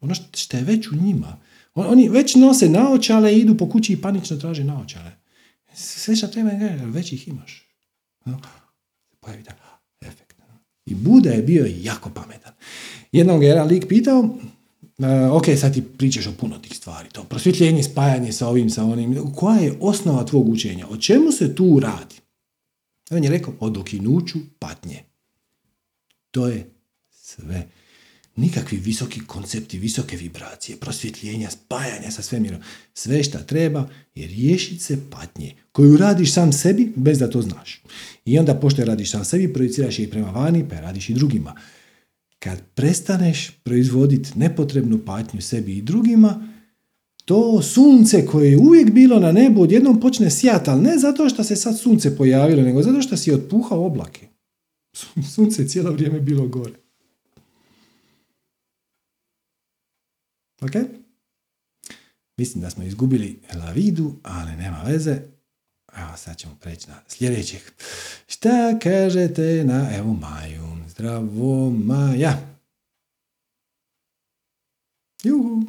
Ono 0.01 0.15
što 0.33 0.57
je 0.57 0.63
već 0.63 0.89
u 0.89 0.97
njima. 0.97 1.37
Oni 1.75 2.09
već 2.09 2.35
nose 2.35 2.69
naočale 2.69 3.35
i 3.35 3.41
idu 3.41 3.57
po 3.57 3.69
kući 3.69 3.93
i 3.93 4.01
panično 4.01 4.37
traže 4.37 4.65
naočale. 4.65 5.11
Sve 5.75 6.17
što 6.17 6.27
treba 6.27 6.51
već 6.85 7.13
ih 7.13 7.29
imaš. 7.29 7.69
Pojavi 9.21 9.43
da 9.43 9.53
efekt. 10.09 10.37
I 10.87 10.95
Buda 10.95 11.31
je 11.31 11.43
bio 11.43 11.67
jako 11.83 12.11
pametan. 12.11 12.53
Jednog 13.13 13.43
je 13.43 13.49
jedan 13.49 13.69
lik 13.69 13.89
pitao, 13.89 14.39
ok, 15.33 15.45
sad 15.61 15.75
ti 15.75 15.83
pričaš 15.83 16.27
o 16.27 16.33
puno 16.33 16.59
tih 16.59 16.77
stvari, 16.77 17.09
to 17.13 17.25
prosvjetljenje, 17.25 17.83
spajanje 17.83 18.33
sa 18.33 18.49
ovim, 18.49 18.71
sa 18.71 18.85
onim, 18.85 19.33
koja 19.35 19.61
je 19.61 19.79
osnova 19.81 20.25
tvog 20.25 20.49
učenja? 20.49 20.87
O 20.91 20.97
čemu 20.97 21.33
se 21.33 21.55
tu 21.55 21.81
radi? 21.81 22.15
On 23.11 23.25
je 23.25 23.31
rekao 23.31 23.55
o 23.61 23.71
dokinuću 23.71 24.39
patnje. 24.59 25.03
To 26.31 26.49
je 26.49 26.71
sve. 27.11 27.67
Nikakvi 28.37 28.79
visoki 28.79 29.21
koncepti, 29.27 29.79
visoke 29.79 30.17
vibracije, 30.17 30.77
prosvjetljenja, 30.77 31.51
spajanja 31.51 32.11
sa 32.11 32.23
svemirom. 32.23 32.61
Sve 32.95 33.25
šta 33.25 33.39
treba 33.39 33.89
je 34.15 34.27
riješiti 34.27 34.83
se 34.83 35.11
patnje 35.11 35.55
koju 35.73 35.97
radiš 35.97 36.33
sam 36.33 36.53
sebi 36.53 36.93
bez 36.97 37.19
da 37.19 37.31
to 37.31 37.43
znaš. 37.43 37.83
I 38.25 38.39
onda 38.39 38.55
pošto 38.55 38.83
je 38.83 38.87
radiš 38.87 39.11
sam 39.11 39.25
sebi, 39.25 39.53
projiciraš 39.53 39.99
je 39.99 40.05
i 40.05 40.11
prema 40.11 40.31
vani, 40.31 40.69
pa 40.69 40.81
radiš 40.81 41.09
i 41.09 41.15
drugima. 41.15 41.55
Kad 42.45 42.63
prestaneš 42.75 43.51
proizvoditi 43.51 44.31
nepotrebnu 44.39 44.99
patnju 45.07 45.41
sebi 45.41 45.77
i 45.77 45.83
drugima, 45.83 46.49
to 47.25 47.63
sunce 47.63 48.27
koje 48.27 48.51
je 48.51 48.59
uvijek 48.59 48.91
bilo 48.91 49.21
na 49.21 49.33
nebu 49.33 49.63
odjednom 49.63 50.01
počne 50.01 50.31
sijati, 50.31 50.71
ali 50.71 50.83
ne 50.83 50.99
zato 50.99 51.29
što 51.29 51.45
se 51.45 51.57
sad 51.57 51.79
sunce 51.79 52.17
pojavilo, 52.17 52.63
nego 52.63 52.83
zato 52.83 53.03
što 53.03 53.17
si 53.17 53.33
otpuhao 53.33 53.87
oblake. 53.87 54.29
Sunce 55.35 55.63
je 55.63 55.69
cijelo 55.69 55.93
vrijeme 55.93 56.21
bilo 56.21 56.49
gore. 56.49 56.75
Ok? 60.63 60.73
Mislim 62.37 62.63
da 62.63 62.71
smo 62.71 62.85
izgubili 62.85 63.41
lavidu, 63.55 64.15
ali 64.23 64.57
nema 64.57 64.83
veze. 64.83 65.19
Evo 65.97 66.17
sad 66.17 66.37
ćemo 66.37 66.57
preći 66.61 66.89
na 66.89 66.97
sljedećeg. 67.09 67.61
Šta 68.27 68.79
kažete 68.79 69.65
na 69.65 69.97
evo 69.97 70.13
Maju? 70.13 70.84
Zdravo 70.95 71.71
Maja. 71.71 72.39
Juhu. 75.23 75.63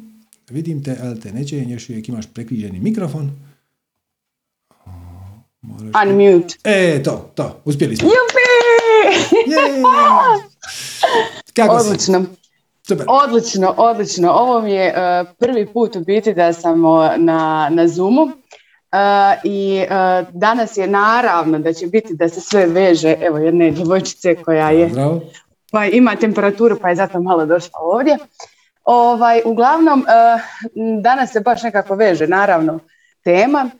Vidim 0.50 0.84
te, 0.84 0.96
ali 1.02 1.20
te 1.20 1.32
neće, 1.32 1.62
još 1.62 1.88
uvijek 1.88 2.08
imaš 2.08 2.26
prekriženi 2.34 2.80
mikrofon. 2.80 3.30
Unmute. 6.02 6.54
E, 6.64 7.02
to, 7.02 7.30
to, 7.34 7.60
uspjeli 7.64 7.96
smo. 7.96 8.08
Jupi! 8.08 8.46
Kako 11.56 11.74
odlično. 11.74 12.24
Super. 12.88 13.06
Odlično, 13.08 13.74
odlično. 13.76 14.30
Ovo 14.32 14.62
mi 14.62 14.72
je 14.72 14.88
uh, 14.88 15.28
prvi 15.38 15.66
put 15.72 15.96
u 15.96 16.00
biti 16.00 16.34
da 16.34 16.52
sam 16.52 16.80
na, 17.16 17.68
na 17.70 17.88
Zoomu. 17.88 18.30
Uh, 18.92 19.40
I 19.44 19.84
uh, 19.84 20.28
danas 20.32 20.76
je 20.76 20.86
naravno 20.86 21.58
da 21.58 21.72
će 21.72 21.86
biti 21.86 22.14
da 22.14 22.28
se 22.28 22.40
sve 22.40 22.66
veže, 22.66 23.16
evo 23.20 23.38
jedne 23.38 23.70
djevojčice 23.70 24.34
koja 24.34 24.70
je 24.70 24.90
pa 25.72 25.84
ima 25.84 26.16
temperaturu 26.16 26.78
pa 26.82 26.88
je 26.88 26.94
zato 26.94 27.20
malo 27.20 27.46
došla 27.46 27.78
ovdje. 27.82 28.18
Ovaj, 28.84 29.42
uglavnom, 29.44 30.06
eh, 30.08 30.40
danas 31.02 31.32
se 31.32 31.40
baš 31.40 31.62
nekako 31.62 31.94
veže, 31.94 32.26
naravno, 32.26 32.78
tema. 33.24 33.70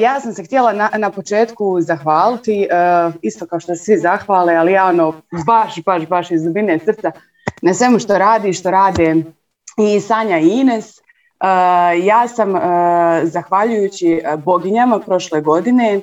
Ja 0.00 0.20
sam 0.20 0.32
se 0.32 0.44
htjela 0.44 0.72
na, 0.72 0.90
na 0.98 1.10
početku 1.10 1.80
zahvaliti, 1.80 2.68
isto 3.22 3.46
kao 3.46 3.60
što 3.60 3.74
svi 3.74 3.96
zahvale, 3.96 4.54
ali 4.54 4.72
ja 4.72 4.86
ono 4.86 5.14
baš, 5.46 5.84
baš, 5.84 6.06
baš 6.06 6.30
iz 6.30 6.42
dubine 6.42 6.78
srca 6.84 7.10
na 7.62 7.74
svemu 7.74 7.98
što 7.98 8.18
radi, 8.18 8.52
što 8.52 8.70
rade 8.70 9.14
i 9.78 10.00
Sanja 10.00 10.38
i 10.38 10.48
Ines. 10.48 11.00
Ja 12.02 12.28
sam, 12.28 12.54
zahvaljujući 13.22 14.22
boginjama 14.44 14.98
prošle 14.98 15.40
godine, 15.40 16.00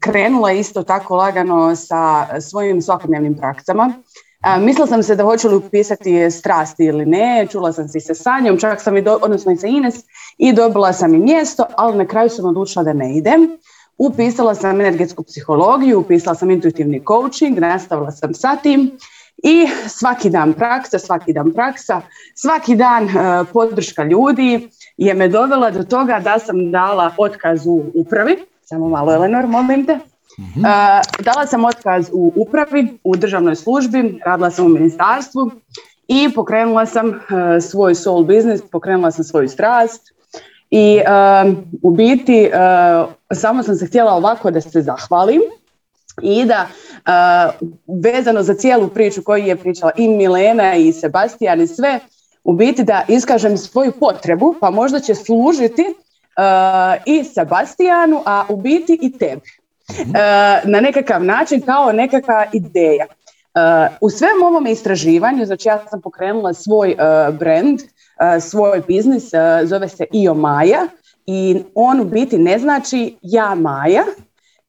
krenula 0.00 0.52
isto 0.52 0.82
tako 0.82 1.16
lagano 1.16 1.76
sa 1.76 2.26
svojim 2.40 2.82
svakodnevnim 2.82 3.36
praksama. 3.36 3.92
Mislila 4.60 4.86
sam 4.86 5.02
se 5.02 5.16
da 5.16 5.24
hoću 5.24 5.48
li 5.48 5.56
upisati 5.56 6.30
strasti 6.30 6.84
ili 6.84 7.06
ne, 7.06 7.46
čula 7.50 7.72
sam 7.72 7.88
se 7.88 8.00
sa 8.00 8.14
Sanjom, 8.14 8.58
čak 8.58 8.80
sam 8.82 8.96
i, 8.96 9.02
do, 9.02 9.18
odnosno 9.22 9.52
i 9.52 9.56
sa 9.56 9.66
Ines 9.66 9.94
i 10.38 10.52
dobila 10.52 10.92
sam 10.92 11.14
i 11.14 11.18
mjesto, 11.18 11.64
ali 11.76 11.98
na 11.98 12.06
kraju 12.06 12.28
sam 12.28 12.44
odlučila 12.44 12.84
da 12.84 12.92
ne 12.92 13.16
idem. 13.16 13.48
Upisala 13.98 14.54
sam 14.54 14.80
energetsku 14.80 15.22
psihologiju, 15.22 16.00
upisala 16.00 16.34
sam 16.34 16.50
intuitivni 16.50 17.02
coaching, 17.08 17.58
nastavila 17.58 18.10
sam 18.10 18.34
sa 18.34 18.56
tim 18.56 18.90
i 19.44 19.66
svaki 19.88 20.30
dan 20.30 20.52
praksa, 20.52 20.98
svaki 20.98 21.32
dan 21.32 21.52
praksa, 21.52 22.00
svaki 22.34 22.76
dan 22.76 23.04
uh, 23.04 23.46
podrška 23.52 24.04
ljudi 24.04 24.68
je 24.96 25.14
me 25.14 25.28
dovela 25.28 25.70
do 25.70 25.84
toga 25.84 26.20
da 26.20 26.38
sam 26.38 26.70
dala 26.70 27.14
otkaz 27.18 27.66
u 27.66 27.84
upravi, 27.94 28.36
samo 28.64 28.88
malo 28.88 29.14
Eleanor, 29.14 29.46
molim 29.46 29.86
te, 29.86 29.98
Mhm. 30.38 30.62
dala 31.18 31.46
sam 31.46 31.64
otkaz 31.64 32.10
u 32.12 32.32
upravi, 32.36 32.98
u 33.04 33.16
državnoj 33.16 33.56
službi, 33.56 34.20
radila 34.26 34.50
sam 34.50 34.66
u 34.66 34.68
ministarstvu 34.68 35.50
i 36.08 36.28
pokrenula 36.34 36.86
sam 36.86 37.20
svoj 37.60 37.94
soul 37.94 38.24
business, 38.24 38.62
pokrenula 38.70 39.10
sam 39.10 39.24
svoju 39.24 39.48
strast 39.48 40.02
I 40.70 41.00
u 41.82 41.90
biti 41.90 42.50
samo 43.34 43.62
sam 43.62 43.74
se 43.74 43.86
htjela 43.86 44.12
ovako 44.12 44.50
da 44.50 44.60
se 44.60 44.82
zahvalim 44.82 45.40
i 46.22 46.44
da 46.44 46.68
vezano 48.02 48.42
za 48.42 48.54
cijelu 48.54 48.88
priču 48.88 49.22
koju 49.22 49.44
je 49.44 49.56
pričala 49.56 49.92
i 49.96 50.08
Milena 50.08 50.74
i 50.74 50.92
Sebastian 50.92 51.60
i 51.60 51.66
sve, 51.66 52.00
u 52.44 52.52
biti 52.52 52.84
da 52.84 53.04
iskažem 53.08 53.56
svoju 53.56 53.92
potrebu, 54.00 54.54
pa 54.60 54.70
možda 54.70 55.00
će 55.00 55.14
služiti 55.14 55.84
i 57.06 57.24
Sebastijanu, 57.24 58.22
a 58.26 58.44
u 58.48 58.56
biti 58.56 58.98
i 59.02 59.18
tebi. 59.18 59.50
Mhm. 59.92 60.10
na 60.64 60.80
nekakav 60.80 61.24
način 61.24 61.60
kao 61.60 61.92
nekakva 61.92 62.46
ideja. 62.52 63.06
u 64.00 64.10
svem 64.10 64.42
ovom 64.42 64.66
istraživanju, 64.66 65.46
znači 65.46 65.68
ja 65.68 65.84
sam 65.90 66.00
pokrenula 66.00 66.54
svoj 66.54 66.96
brand, 67.38 67.80
svoj 68.40 68.82
biznis, 68.88 69.30
zove 69.64 69.88
se 69.88 70.06
Io 70.12 70.34
Maja 70.34 70.86
i 71.26 71.62
on 71.74 72.00
u 72.00 72.04
biti 72.04 72.38
ne 72.38 72.58
znači 72.58 73.16
ja 73.22 73.54
Maja, 73.54 74.04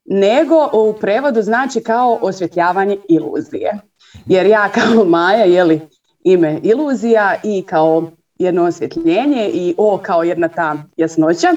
nego 0.09 0.69
u 0.73 0.93
prevodu 0.93 1.41
znači 1.41 1.83
kao 1.83 2.19
osvjetljavanje 2.21 2.97
iluzije. 3.09 3.79
Jer 4.25 4.45
ja 4.45 4.69
kao 4.69 5.05
Maja, 5.13 5.45
je 5.45 5.63
li 5.63 5.81
ime 6.23 6.59
iluzija 6.63 7.35
i 7.43 7.61
kao 7.61 8.11
jedno 8.39 8.63
osvjetljenje 8.63 9.49
i 9.53 9.75
o 9.77 9.97
kao 9.97 10.23
jedna 10.23 10.47
ta 10.47 10.77
jasnoća. 10.97 11.47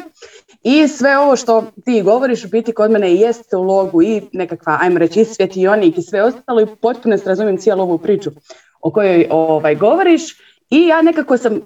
I 0.62 0.88
sve 0.88 1.18
ovo 1.18 1.36
što 1.36 1.64
ti 1.84 2.02
govoriš 2.02 2.44
u 2.44 2.48
biti 2.48 2.72
kod 2.72 2.90
mene 2.90 3.14
jeste 3.14 3.56
u 3.56 3.62
logu 3.62 4.02
i 4.02 4.22
nekakva, 4.32 4.78
ajmo 4.80 4.98
reći, 4.98 5.20
i 5.20 5.24
svjetionik 5.24 5.98
i 5.98 6.02
sve 6.02 6.22
ostalo 6.22 6.60
i 6.60 6.66
potpuno 6.80 7.18
se 7.18 7.28
razumijem 7.28 7.58
cijelu 7.58 7.82
ovu 7.82 7.98
priču 7.98 8.30
o 8.80 8.90
kojoj 8.90 9.26
ovaj, 9.30 9.74
govoriš. 9.74 10.22
I 10.72 10.86
ja 10.86 11.02
nekako 11.02 11.36
sam 11.38 11.60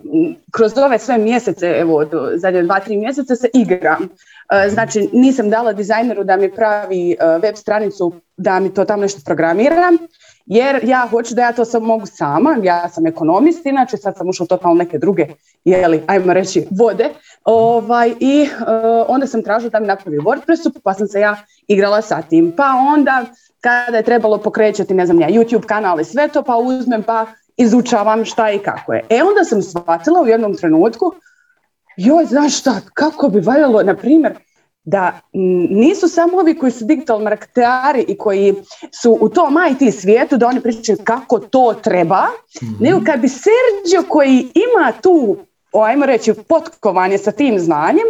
kroz 0.52 0.78
ove 0.78 0.98
sve 0.98 1.18
mjesece, 1.18 1.66
evo 1.66 2.04
zadnje 2.36 2.62
dva, 2.62 2.80
tri 2.80 2.96
mjeseca 2.96 3.36
se 3.36 3.48
igram. 3.54 4.08
E, 4.52 4.70
znači 4.70 5.08
nisam 5.12 5.50
dala 5.50 5.72
dizajneru 5.72 6.24
da 6.24 6.36
mi 6.36 6.54
pravi 6.54 7.10
e, 7.10 7.16
web 7.42 7.56
stranicu, 7.56 8.12
da 8.36 8.60
mi 8.60 8.74
to 8.74 8.84
tamo 8.84 9.02
nešto 9.02 9.20
programiram, 9.24 9.98
jer 10.46 10.80
ja 10.82 11.08
hoću 11.10 11.34
da 11.34 11.42
ja 11.42 11.52
to 11.52 11.64
sam 11.64 11.82
mogu 11.82 12.06
sama, 12.06 12.56
ja 12.62 12.88
sam 12.88 13.06
ekonomist, 13.06 13.66
inače 13.66 13.96
sad 13.96 14.16
sam 14.16 14.28
ušla 14.28 14.46
totalno 14.46 14.74
neke 14.74 14.98
druge, 14.98 15.26
jeli, 15.64 16.02
ajmo 16.06 16.32
reći, 16.32 16.66
vode, 16.70 17.10
ovaj, 17.44 18.14
i 18.20 18.42
e, 18.42 18.48
onda 19.08 19.26
sam 19.26 19.42
tražila 19.42 19.70
da 19.70 19.80
mi 19.80 19.86
napravi 19.86 20.18
WordPressu, 20.18 20.80
pa 20.84 20.94
sam 20.94 21.06
se 21.06 21.20
ja 21.20 21.36
igrala 21.68 22.02
sa 22.02 22.22
tim, 22.22 22.52
pa 22.56 22.72
onda 22.94 23.24
kada 23.60 23.96
je 23.96 24.02
trebalo 24.02 24.38
pokrećati, 24.38 24.94
ne 24.94 25.06
znam 25.06 25.20
ja, 25.20 25.28
YouTube 25.28 25.66
kanal 25.66 26.00
i 26.00 26.04
sve 26.04 26.28
to, 26.28 26.42
pa 26.42 26.56
uzmem 26.56 27.02
pa 27.02 27.26
izučavam 27.56 28.24
šta 28.24 28.50
i 28.50 28.58
kako 28.58 28.92
je. 28.92 29.06
E 29.10 29.22
onda 29.22 29.44
sam 29.44 29.62
shvatila 29.62 30.20
u 30.20 30.26
jednom 30.26 30.56
trenutku, 30.56 31.12
joj, 31.96 32.24
znaš 32.24 32.60
šta, 32.60 32.80
kako 32.94 33.28
bi 33.28 33.40
valjalo, 33.40 33.82
na 33.82 33.96
primjer, 33.96 34.34
da 34.84 35.20
nisu 35.70 36.08
samo 36.08 36.38
ovi 36.38 36.58
koji 36.58 36.72
su 36.72 36.84
digital 36.84 37.20
marketari 37.20 38.04
i 38.08 38.18
koji 38.18 38.54
su 39.02 39.18
u 39.20 39.28
tom 39.28 39.54
IT 39.70 39.94
svijetu 39.94 40.36
da 40.36 40.46
oni 40.46 40.60
pričaju 40.60 40.98
kako 41.04 41.38
to 41.38 41.74
treba, 41.82 42.22
mm 42.62 42.66
nego 42.80 43.00
kad 43.06 43.20
bi 43.20 43.28
Sergio 43.28 44.08
koji 44.08 44.36
ima 44.38 44.92
tu, 45.02 45.36
ajmo 45.72 46.06
reći, 46.06 46.34
potkovanje 46.48 47.18
sa 47.18 47.32
tim 47.32 47.58
znanjem, 47.58 48.06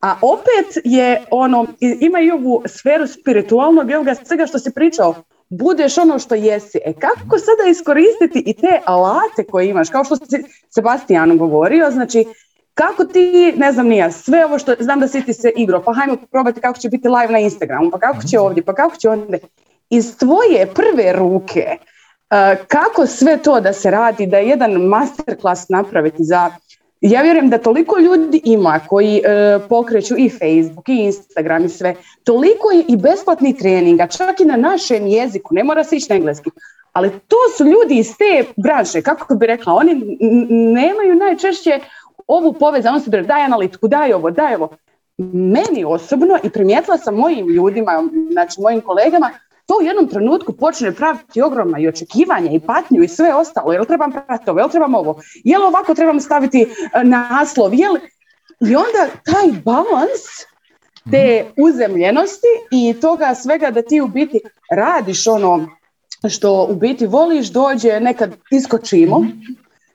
a 0.00 0.16
opet 0.22 0.84
je 0.84 1.24
ono, 1.30 1.66
ima 1.80 2.20
i 2.20 2.30
ovu 2.30 2.62
sferu 2.66 3.06
spiritualnog, 3.06 3.90
evo 3.90 4.04
ga 4.04 4.14
svega 4.14 4.46
što 4.46 4.58
si 4.58 4.74
pričao, 4.74 5.14
budeš 5.50 5.98
ono 5.98 6.18
što 6.18 6.34
jesi. 6.34 6.78
E 6.84 6.92
kako 6.92 7.38
sada 7.38 7.70
iskoristiti 7.70 8.42
i 8.46 8.54
te 8.54 8.80
alate 8.84 9.44
koje 9.50 9.68
imaš, 9.68 9.90
kao 9.90 10.04
što 10.04 10.16
si 10.16 10.44
Sebastijan 10.70 11.38
govorio, 11.38 11.90
znači 11.90 12.24
kako 12.74 13.04
ti, 13.04 13.54
ne 13.56 13.72
znam 13.72 13.86
nija, 13.86 14.10
sve 14.10 14.44
ovo 14.44 14.58
što, 14.58 14.74
znam 14.80 15.00
da 15.00 15.08
si 15.08 15.22
ti 15.22 15.34
se 15.34 15.52
igro, 15.56 15.82
pa 15.82 15.94
hajmo 15.94 16.16
probati 16.30 16.60
kako 16.60 16.78
će 16.78 16.88
biti 16.88 17.08
live 17.08 17.32
na 17.32 17.38
Instagramu, 17.38 17.90
pa 17.90 17.98
kako 17.98 18.22
će 18.30 18.38
ovdje, 18.38 18.64
pa 18.64 18.74
kako 18.74 18.96
će 18.96 19.10
ovdje. 19.10 19.38
Iz 19.90 20.18
tvoje 20.18 20.66
prve 20.74 21.12
ruke, 21.12 21.66
uh, 21.76 22.66
kako 22.68 23.06
sve 23.06 23.36
to 23.36 23.60
da 23.60 23.72
se 23.72 23.90
radi, 23.90 24.26
da 24.26 24.38
je 24.38 24.48
jedan 24.48 24.72
masterclass 24.72 25.68
napraviti 25.68 26.24
za 26.24 26.50
ja 27.00 27.22
vjerujem 27.22 27.50
da 27.50 27.58
toliko 27.58 27.98
ljudi 27.98 28.40
ima 28.44 28.80
koji 28.88 29.22
uh, 29.24 29.62
pokreću 29.68 30.14
i 30.18 30.30
Facebook 30.30 30.88
i 30.88 30.96
Instagram 30.96 31.64
i 31.64 31.68
sve, 31.68 31.94
toliko 32.24 32.70
je 32.70 32.84
i 32.88 32.96
besplatnih 32.96 33.56
treninga, 33.56 34.06
čak 34.06 34.40
i 34.40 34.44
na 34.44 34.56
našem 34.56 35.06
jeziku, 35.06 35.54
ne 35.54 35.64
mora 35.64 35.84
se 35.84 35.96
ići 35.96 36.06
na 36.10 36.16
engleski, 36.16 36.50
ali 36.92 37.10
to 37.10 37.36
su 37.56 37.64
ljudi 37.64 37.98
iz 37.98 38.16
te 38.16 38.44
branše, 38.56 39.02
kako 39.02 39.34
bi 39.34 39.46
rekla, 39.46 39.74
oni 39.74 40.18
nemaju 40.50 41.14
najčešće 41.14 41.80
ovu 42.26 42.52
povezanost, 42.52 43.08
daj 43.08 43.42
analitiku, 43.42 43.88
daj 43.88 44.12
ovo, 44.12 44.30
daj 44.30 44.54
ovo. 44.54 44.68
Meni 45.32 45.84
osobno 45.84 46.38
i 46.42 46.50
primijetila 46.50 46.98
sam 46.98 47.14
mojim 47.14 47.48
ljudima, 47.48 48.08
znači 48.32 48.60
mojim 48.60 48.80
kolegama, 48.80 49.30
to 49.70 49.76
u 49.80 49.86
jednom 49.86 50.08
trenutku 50.08 50.52
počne 50.52 50.92
praviti 50.94 51.42
ogromna 51.42 51.78
i 51.78 51.88
očekivanja 51.88 52.50
i 52.52 52.60
patnju 52.60 53.02
i 53.02 53.08
sve 53.08 53.34
ostalo. 53.34 53.72
Jel 53.72 53.84
trebam 53.84 54.12
pratiti 54.12 54.50
ovo, 54.50 54.60
jel 54.60 54.68
trebam 54.68 54.94
ovo, 54.94 55.20
jel 55.44 55.62
ovako 55.62 55.94
trebam 55.94 56.20
staviti 56.20 56.60
e, 56.62 57.04
naslov, 57.04 57.74
jel... 57.74 57.96
I 58.60 58.76
onda 58.76 59.06
taj 59.24 59.62
balans 59.64 60.24
te 61.10 61.44
uzemljenosti 61.56 62.46
i 62.70 62.94
toga 63.00 63.34
svega 63.34 63.70
da 63.70 63.82
ti 63.82 64.00
u 64.00 64.08
biti 64.08 64.40
radiš 64.76 65.26
ono 65.26 65.68
što 66.28 66.66
u 66.70 66.74
biti 66.74 67.06
voliš 67.06 67.48
dođe 67.48 68.00
nekad 68.00 68.36
iskočimo 68.50 69.26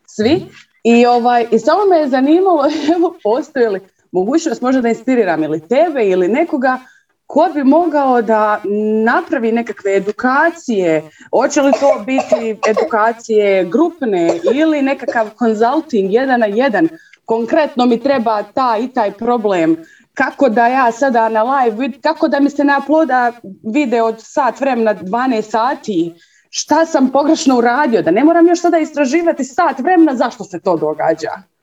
svi. 0.06 0.46
I, 0.84 1.06
ovaj, 1.06 1.48
I 1.52 1.60
samo 1.60 1.86
me 1.86 1.98
je 1.98 2.10
zanimalo, 2.10 2.64
evo, 2.96 3.16
postoji 3.24 3.68
li 3.68 3.80
mogućnost 4.12 4.62
možda 4.62 4.82
da 4.82 4.90
inspiriram 4.90 5.44
ili 5.44 5.68
tebe 5.68 6.06
ili 6.06 6.28
nekoga 6.28 6.80
ko 7.28 7.50
bi 7.54 7.64
mogao 7.64 8.22
da 8.22 8.62
napravi 9.04 9.52
nekakve 9.52 9.96
edukacije, 9.96 11.10
hoće 11.30 11.62
li 11.62 11.72
to 11.72 12.04
biti 12.06 12.58
edukacije 12.70 13.66
grupne 13.66 14.40
ili 14.54 14.82
nekakav 14.82 15.30
consulting 15.40 16.14
jedan 16.14 16.40
na 16.40 16.46
jedan, 16.46 16.90
konkretno 17.26 17.86
mi 17.86 18.00
treba 18.00 18.44
taj 18.44 18.84
i 18.84 18.88
taj 18.88 19.12
problem, 19.12 19.78
kako 20.14 20.50
da 20.50 20.68
ja 20.68 20.92
sada 20.92 21.30
na 21.30 21.44
live, 21.44 21.92
kako 22.02 22.28
da 22.28 22.40
mi 22.40 22.50
se 22.50 22.64
ne 22.64 22.78
uploada 22.78 23.32
video 23.74 24.06
od 24.06 24.16
sat 24.20 24.60
vremena 24.60 24.96
12 24.96 25.42
sati, 25.42 26.14
šta 26.50 26.86
sam 26.86 27.12
pogrešno 27.12 27.58
uradio, 27.58 28.02
da 28.02 28.12
ne 28.12 28.24
moram 28.24 28.48
još 28.48 28.62
sada 28.62 28.78
istraživati 28.78 29.44
sat 29.44 29.80
vremena 29.80 30.16
zašto 30.16 30.44
se 30.44 30.60
to 30.60 30.78
događa. 30.78 31.55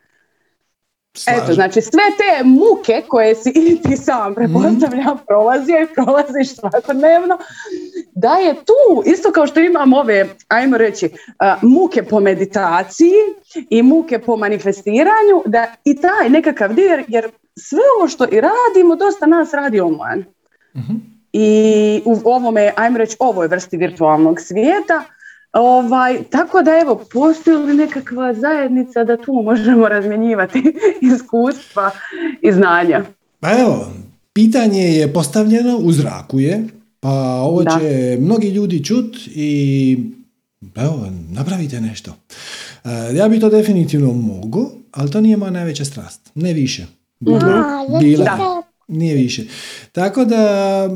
Eto, 1.27 1.53
znači 1.53 1.81
sve 1.81 2.03
te 2.17 2.45
muke 2.45 3.03
koje 3.09 3.35
si 3.35 3.53
i 3.71 3.83
ti 3.83 3.97
sam 3.97 4.35
prepostavljam 4.35 5.15
mm. 5.15 5.27
prolazio 5.27 5.83
i 5.83 5.95
prolaziš 5.95 6.57
svakodnevno, 6.57 7.39
da 8.15 8.35
je 8.35 8.55
tu, 8.55 9.03
isto 9.05 9.33
kao 9.33 9.47
što 9.47 9.61
imam 9.61 9.93
ove, 9.93 10.29
ajmo 10.49 10.77
reći, 10.77 11.11
muke 11.63 12.03
po 12.03 12.21
meditaciji 12.21 13.13
i 13.71 13.83
muke 13.83 14.19
po 14.19 14.37
manifestiranju, 14.37 15.43
da 15.47 15.75
i 15.85 16.01
taj 16.01 16.29
nekakav 16.29 16.75
dio, 16.75 17.05
jer 17.09 17.31
sve 17.59 17.81
ovo 17.99 18.09
što 18.09 18.25
i 18.25 18.41
radimo, 18.41 18.97
dosta 18.97 19.27
nas 19.27 19.55
radi 19.55 19.81
online. 19.81 20.25
mm 20.75 21.13
i 21.33 22.03
u 22.05 22.21
ovome, 22.25 22.73
ajmo 22.77 22.99
reći, 22.99 23.17
ovoj 23.21 23.47
vrsti 23.47 23.77
virtualnog 23.77 24.41
svijeta. 24.41 25.03
Ovaj, 25.53 26.23
tako 26.31 26.63
da 26.63 26.71
evo, 26.83 27.05
postoji 27.13 27.57
li 27.57 27.75
nekakva 27.75 28.35
zajednica 28.35 29.05
da 29.05 29.17
tu 29.17 29.33
možemo 29.33 29.89
razmjenjivati 29.89 30.63
iskustva 31.15 31.91
i 32.43 32.53
znanja? 32.53 33.05
Pa 33.41 33.59
evo, 33.61 33.93
pitanje 34.33 34.83
je 34.83 35.13
postavljeno, 35.13 35.77
u 35.77 35.93
zraku 35.93 36.41
je, 36.41 36.69
pa 37.01 37.11
ovo 37.41 37.65
će 37.65 38.17
mnogi 38.21 38.49
ljudi 38.49 38.85
čut 38.85 39.17
i 39.27 39.99
evo, 40.77 41.07
napravite 41.31 41.81
nešto. 41.81 42.15
E, 42.85 42.89
ja 43.15 43.29
bi 43.29 43.41
to 43.41 43.49
definitivno 43.49 44.13
mogu, 44.13 44.71
ali 44.93 45.11
to 45.11 45.21
nije 45.21 45.37
moja 45.37 45.51
najveća 45.51 45.85
strast, 45.85 46.31
ne 46.35 46.53
više. 46.53 46.87
Bila, 47.21 48.63
nije 48.89 49.15
više. 49.15 49.43
Tako 49.93 50.25
da 50.25 50.89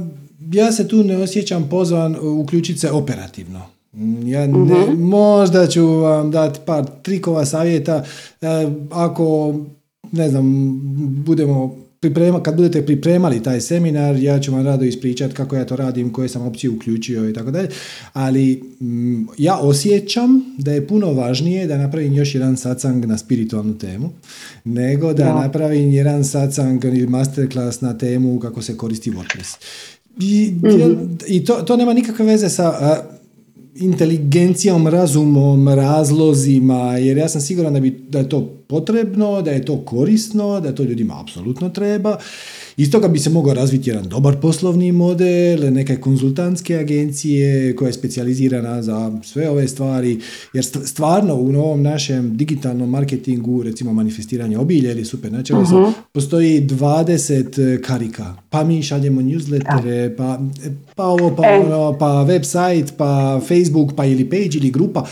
ja 0.52 0.72
se 0.72 0.88
tu 0.88 1.04
ne 1.04 1.16
osjećam 1.16 1.68
pozvan 1.70 2.16
uključiti 2.40 2.78
se 2.78 2.90
operativno. 2.90 3.75
Ja 4.24 4.46
ne, 4.46 4.86
mhm. 4.86 5.02
možda 5.02 5.66
ću 5.66 5.86
vam 5.86 6.30
dati 6.30 6.60
par 6.66 6.84
trikova 7.02 7.44
savjeta 7.44 8.04
e, 8.40 8.46
ako 8.90 9.54
ne 10.12 10.28
znam 10.28 10.44
budemo 11.26 11.86
priprema, 12.00 12.42
kad 12.42 12.56
budete 12.56 12.86
pripremali 12.86 13.42
taj 13.42 13.60
seminar 13.60 14.16
ja 14.16 14.40
ću 14.40 14.52
vam 14.52 14.64
rado 14.64 14.84
ispričati 14.84 15.34
kako 15.34 15.56
ja 15.56 15.64
to 15.64 15.76
radim, 15.76 16.12
koje 16.12 16.28
sam 16.28 16.42
opcije 16.42 16.70
uključio 16.70 17.30
i 17.30 17.32
tako 17.32 17.50
dalje, 17.50 17.68
ali 18.12 18.62
mm, 18.80 19.24
ja 19.38 19.58
osjećam 19.58 20.54
da 20.58 20.72
je 20.72 20.86
puno 20.86 21.12
važnije 21.12 21.66
da 21.66 21.78
napravim 21.78 22.12
još 22.12 22.34
jedan 22.34 22.56
sacang 22.56 23.04
na 23.04 23.18
spiritualnu 23.18 23.78
temu, 23.78 24.10
nego 24.64 25.12
da, 25.12 25.34
napravim 25.34 25.90
jedan 25.90 26.24
sacang 26.24 26.84
ili 26.84 27.06
masterclass 27.06 27.80
na 27.80 27.98
temu 27.98 28.40
kako 28.40 28.62
se 28.62 28.76
koristi 28.76 29.10
WordPress. 29.10 29.56
I, 30.20 30.54
mhm. 30.64 31.14
i 31.26 31.44
to, 31.44 31.54
to 31.54 31.76
nema 31.76 31.92
nikakve 31.92 32.26
veze 32.26 32.48
sa 32.48 33.02
inteligencijom, 33.80 34.86
razumom, 34.86 35.68
razlozima, 35.68 36.96
jer 36.98 37.16
ja 37.16 37.28
sam 37.28 37.40
siguran 37.40 37.74
da, 37.74 37.80
bi, 37.80 37.90
da 37.90 38.18
je 38.18 38.28
to 38.28 38.40
potrebno, 38.66 39.42
da 39.42 39.50
je 39.50 39.64
to 39.64 39.84
korisno, 39.84 40.60
da 40.60 40.74
to 40.74 40.82
ljudima 40.82 41.20
apsolutno 41.20 41.68
treba. 41.68 42.18
Iz 42.76 42.90
toga 42.90 43.08
bi 43.08 43.18
se 43.18 43.30
mogao 43.30 43.54
razviti 43.54 43.90
jedan 43.90 44.08
dobar 44.08 44.36
poslovni 44.40 44.92
model, 44.92 45.72
neke 45.72 45.96
konzultantske 45.96 46.76
agencije 46.76 47.76
koja 47.76 47.86
je 47.86 47.92
specijalizirana 47.92 48.82
za 48.82 49.12
sve 49.22 49.50
ove 49.50 49.68
stvari, 49.68 50.20
jer 50.52 50.64
stvarno 50.64 51.34
u 51.34 51.52
novom 51.52 51.82
našem 51.82 52.36
digitalnom 52.36 52.90
marketingu, 52.90 53.62
recimo 53.62 53.92
manifestiranje 53.92 54.58
obilja 54.58 54.92
ili 54.92 55.04
super 55.04 55.32
uh 55.32 55.92
postoji 56.12 56.66
20 56.66 57.80
karika. 57.82 58.34
Pa 58.50 58.64
mi 58.64 58.82
šaljemo 58.82 59.20
newslettere, 59.20 60.16
pa, 60.16 60.40
pa 60.94 61.04
ovo, 61.04 61.36
pa 61.36 61.42
e. 61.46 61.58
ono, 61.58 61.98
pa 61.98 62.06
website, 62.06 62.86
pa 62.96 63.40
Facebook, 63.48 63.92
pa 63.96 64.04
ili 64.04 64.30
page 64.30 64.50
ili 64.54 64.70
grupa. 64.70 65.06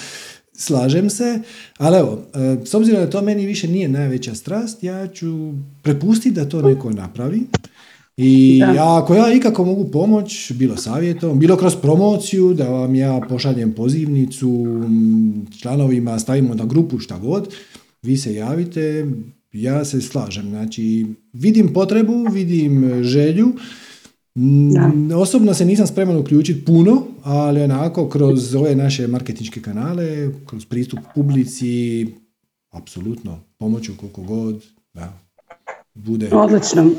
Slažem 0.57 1.11
se, 1.11 1.41
ali 1.79 1.99
evo, 1.99 2.23
e, 2.35 2.65
s 2.65 2.75
obzirom 2.75 3.01
da 3.01 3.11
to 3.11 3.23
meni 3.23 3.47
više 3.47 3.69
nije 3.69 3.89
najveća 3.89 4.35
strast, 4.35 4.83
ja 4.83 5.07
ću 5.07 5.53
prepustiti 5.83 6.35
da 6.35 6.49
to 6.49 6.63
neko 6.63 6.91
napravi. 6.91 7.41
I 8.17 8.63
ako 8.79 9.15
ja 9.15 9.33
ikako 9.33 9.65
mogu 9.65 9.91
pomoć, 9.91 10.53
bilo 10.53 10.77
savjetom, 10.77 11.39
bilo 11.39 11.57
kroz 11.57 11.77
promociju, 11.77 12.55
da 12.55 12.69
vam 12.69 12.95
ja 12.95 13.21
pošaljem 13.29 13.73
pozivnicu 13.73 14.67
članovima, 15.61 16.19
stavimo 16.19 16.55
na 16.55 16.65
grupu 16.65 16.99
šta 16.99 17.19
god, 17.19 17.55
vi 18.03 18.17
se 18.17 18.35
javite, 18.35 19.07
ja 19.53 19.85
se 19.85 20.01
slažem. 20.01 20.49
Znači, 20.49 21.07
vidim 21.33 21.73
potrebu, 21.73 22.27
vidim 22.33 23.03
želju, 23.03 23.53
da. 24.35 25.17
Osobno 25.17 25.55
se 25.55 25.65
nisam 25.65 25.87
spreman 25.87 26.17
uključiti 26.17 26.65
puno, 26.65 27.03
ali 27.25 27.63
onako 27.63 28.09
kroz 28.09 28.55
ove 28.55 28.75
naše 28.75 29.07
marketinške 29.07 29.63
kanale, 29.63 30.29
kroz 30.47 30.67
pristup 30.67 30.99
publici, 31.15 32.07
apsolutno, 32.71 33.41
pomoću 33.59 33.93
koliko 34.01 34.23
god, 34.23 34.65
da, 34.95 35.13
bude. 35.95 36.29
Odlično. 36.33 36.91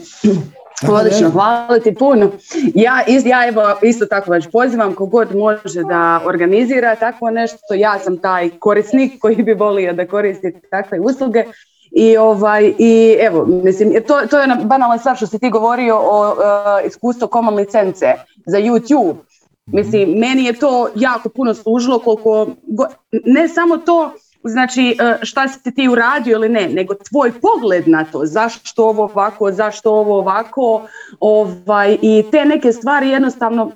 Odlično, 0.90 1.30
hvala 1.30 1.80
ti 1.80 1.96
puno. 2.00 2.32
Ja, 2.76 3.04
ja 3.26 3.48
evo 3.48 3.62
isto 3.84 4.06
tako 4.06 4.32
već 4.32 4.48
pozivam 4.52 4.94
kogod 4.94 5.36
može 5.36 5.84
da 5.84 6.22
organizira 6.26 6.96
takvo 6.96 7.30
nešto. 7.30 7.74
Ja 7.78 8.00
sam 8.00 8.18
taj 8.18 8.50
korisnik 8.60 9.20
koji 9.20 9.36
bi 9.36 9.54
volio 9.54 9.94
da 9.94 10.08
koristi 10.08 10.54
takve 10.72 11.00
usluge. 11.00 11.44
I, 11.98 12.18
ovaj, 12.18 12.74
i 12.80 13.18
evo, 13.20 13.46
mislim, 13.46 13.94
to, 14.08 14.28
to 14.28 14.40
je 14.40 14.48
banalna 14.64 14.98
stvar 14.98 15.16
što 15.16 15.28
si 15.28 15.40
ti 15.40 15.50
govorio 15.50 15.98
o 15.98 16.30
uh, 16.32 16.88
iskustvu 16.88 17.28
common 17.34 17.56
licence 17.56 18.06
za 18.46 18.58
YouTube. 18.58 19.16
Mislim, 19.66 20.10
meni 20.10 20.44
je 20.46 20.54
to 20.54 20.90
jako 20.96 21.30
puno 21.30 21.54
služilo 21.54 22.00
koliko, 22.00 22.48
ne 23.26 23.48
samo 23.48 23.78
to, 23.78 24.12
znači 24.46 24.98
e, 25.00 25.18
šta 25.22 25.48
si 25.48 25.74
ti 25.74 25.88
uradio 25.88 26.36
ili 26.36 26.50
ne, 26.50 26.70
nego 26.70 26.94
tvoj 27.10 27.32
pogled 27.42 27.88
na 27.88 28.06
to, 28.06 28.22
zašto 28.24 28.84
ovo 28.86 29.04
ovako, 29.04 29.52
zašto 29.52 29.92
ovo 29.92 30.18
ovako, 30.18 30.88
ovaj, 31.20 31.98
i 32.02 32.24
te 32.32 32.46
neke 32.46 32.72
stvari 32.72 33.10
jednostavno 33.10 33.72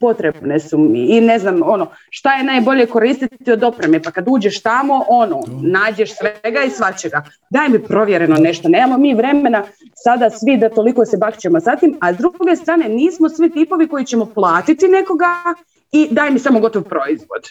potrebne 0.00 0.60
su 0.60 0.78
mi. 0.78 1.06
I 1.06 1.20
ne 1.20 1.38
znam, 1.38 1.60
ono, 1.64 1.86
šta 2.10 2.34
je 2.34 2.44
najbolje 2.44 2.86
koristiti 2.86 3.52
od 3.52 3.64
opreme, 3.64 4.02
pa 4.02 4.10
kad 4.10 4.24
uđeš 4.28 4.62
tamo, 4.62 5.04
ono, 5.08 5.40
nađeš 5.62 6.10
svega 6.16 6.62
i 6.62 6.70
svačega, 6.70 7.22
daj 7.50 7.68
mi 7.68 7.82
provjereno 7.82 8.36
nešto, 8.36 8.68
nemamo 8.68 8.98
mi 8.98 9.14
vremena 9.14 9.64
sada 9.94 10.30
svi 10.30 10.56
da 10.56 10.68
toliko 10.68 11.04
se 11.04 11.16
bakćemo 11.16 11.60
sa 11.60 11.76
tim, 11.76 11.96
a 12.00 12.12
s 12.14 12.16
druge 12.16 12.56
strane 12.56 12.88
nismo 12.88 13.28
svi 13.28 13.50
tipovi 13.50 13.88
koji 13.88 14.04
ćemo 14.04 14.26
platiti 14.26 14.88
nekoga 14.88 15.34
i 15.92 16.08
daj 16.10 16.30
mi 16.30 16.38
samo 16.38 16.60
gotov 16.60 16.82
proizvod 16.82 17.42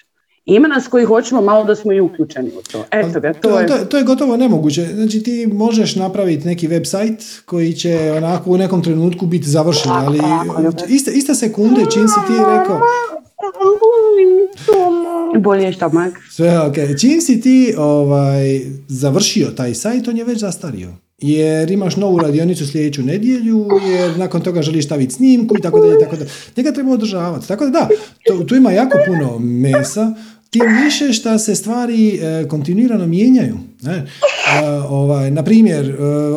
ima 0.56 0.68
nas 0.68 0.88
koji 0.88 1.06
hoćemo 1.06 1.42
malo 1.42 1.64
da 1.64 1.76
smo 1.76 1.94
i 1.94 2.00
uključeni 2.00 2.50
u 2.50 2.62
to. 2.72 2.86
Eto 2.92 3.20
ga, 3.20 3.34
to, 3.34 3.60
je... 3.60 3.68
To, 3.68 3.78
to 3.78 3.98
je 3.98 4.04
gotovo 4.04 4.38
nemoguće. 4.38 4.86
Znači 4.94 5.24
ti 5.24 5.48
možeš 5.48 5.96
napraviti 5.96 6.48
neki 6.48 6.68
website 6.68 7.42
koji 7.46 7.74
će 7.74 8.14
onako 8.18 8.52
u 8.52 8.58
nekom 8.58 8.84
trenutku 8.84 9.26
biti 9.26 9.50
završen, 9.50 9.92
ali 9.92 10.20
ista, 10.88 11.12
ista 11.12 11.36
sekunde 11.36 11.82
čim 11.94 12.08
si 12.08 12.20
ti 12.28 12.34
rekao 12.58 12.80
bolje 15.40 15.64
je 15.64 15.74
štomak. 15.74 16.14
Sve 16.32 16.60
ok. 16.60 16.76
Čim 17.00 17.22
si 17.22 17.42
ti 17.42 17.74
ovaj, 17.78 18.62
završio 18.88 19.48
taj 19.48 19.74
sajt, 19.74 20.08
on 20.08 20.18
je 20.18 20.24
već 20.24 20.40
zastario 20.40 20.90
jer 21.22 21.72
imaš 21.72 21.96
novu 21.96 22.20
radionicu 22.20 22.68
sljedeću 22.68 23.04
nedjelju, 23.04 23.68
jer 23.92 24.18
nakon 24.18 24.42
toga 24.42 24.62
želiš 24.62 24.86
staviti 24.86 25.14
snimku 25.14 25.56
i 25.58 25.62
tako 25.62 25.80
dalje, 25.80 26.00
tako 26.00 26.16
da. 26.16 26.26
Njega 26.58 26.72
treba 26.72 26.92
održavati. 26.92 27.48
Tako 27.48 27.66
da 27.66 27.72
da, 27.72 28.46
tu 28.46 28.56
ima 28.56 28.72
jako 28.72 28.98
puno 29.08 29.40
mesa, 29.40 30.14
tim 30.50 30.62
više 30.86 31.14
što 31.14 31.40
se 31.40 31.56
stvari 31.56 32.20
e, 32.22 32.48
kontinuirano 32.48 33.08
mijenjaju. 33.08 33.58
Ne? 33.82 33.94
E, 33.94 34.06
ovaj, 34.90 35.32
na 35.32 35.44
primjer, 35.44 35.90
e, 35.90 35.96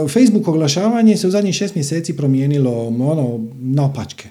Facebook 0.08 0.48
oglašavanje 0.48 1.16
se 1.16 1.28
u 1.28 1.30
zadnjih 1.30 1.54
šest 1.54 1.74
mjeseci 1.74 2.16
promijenilo 2.16 2.86
ono, 2.86 3.48
na 3.60 3.84
opačke. 3.84 4.28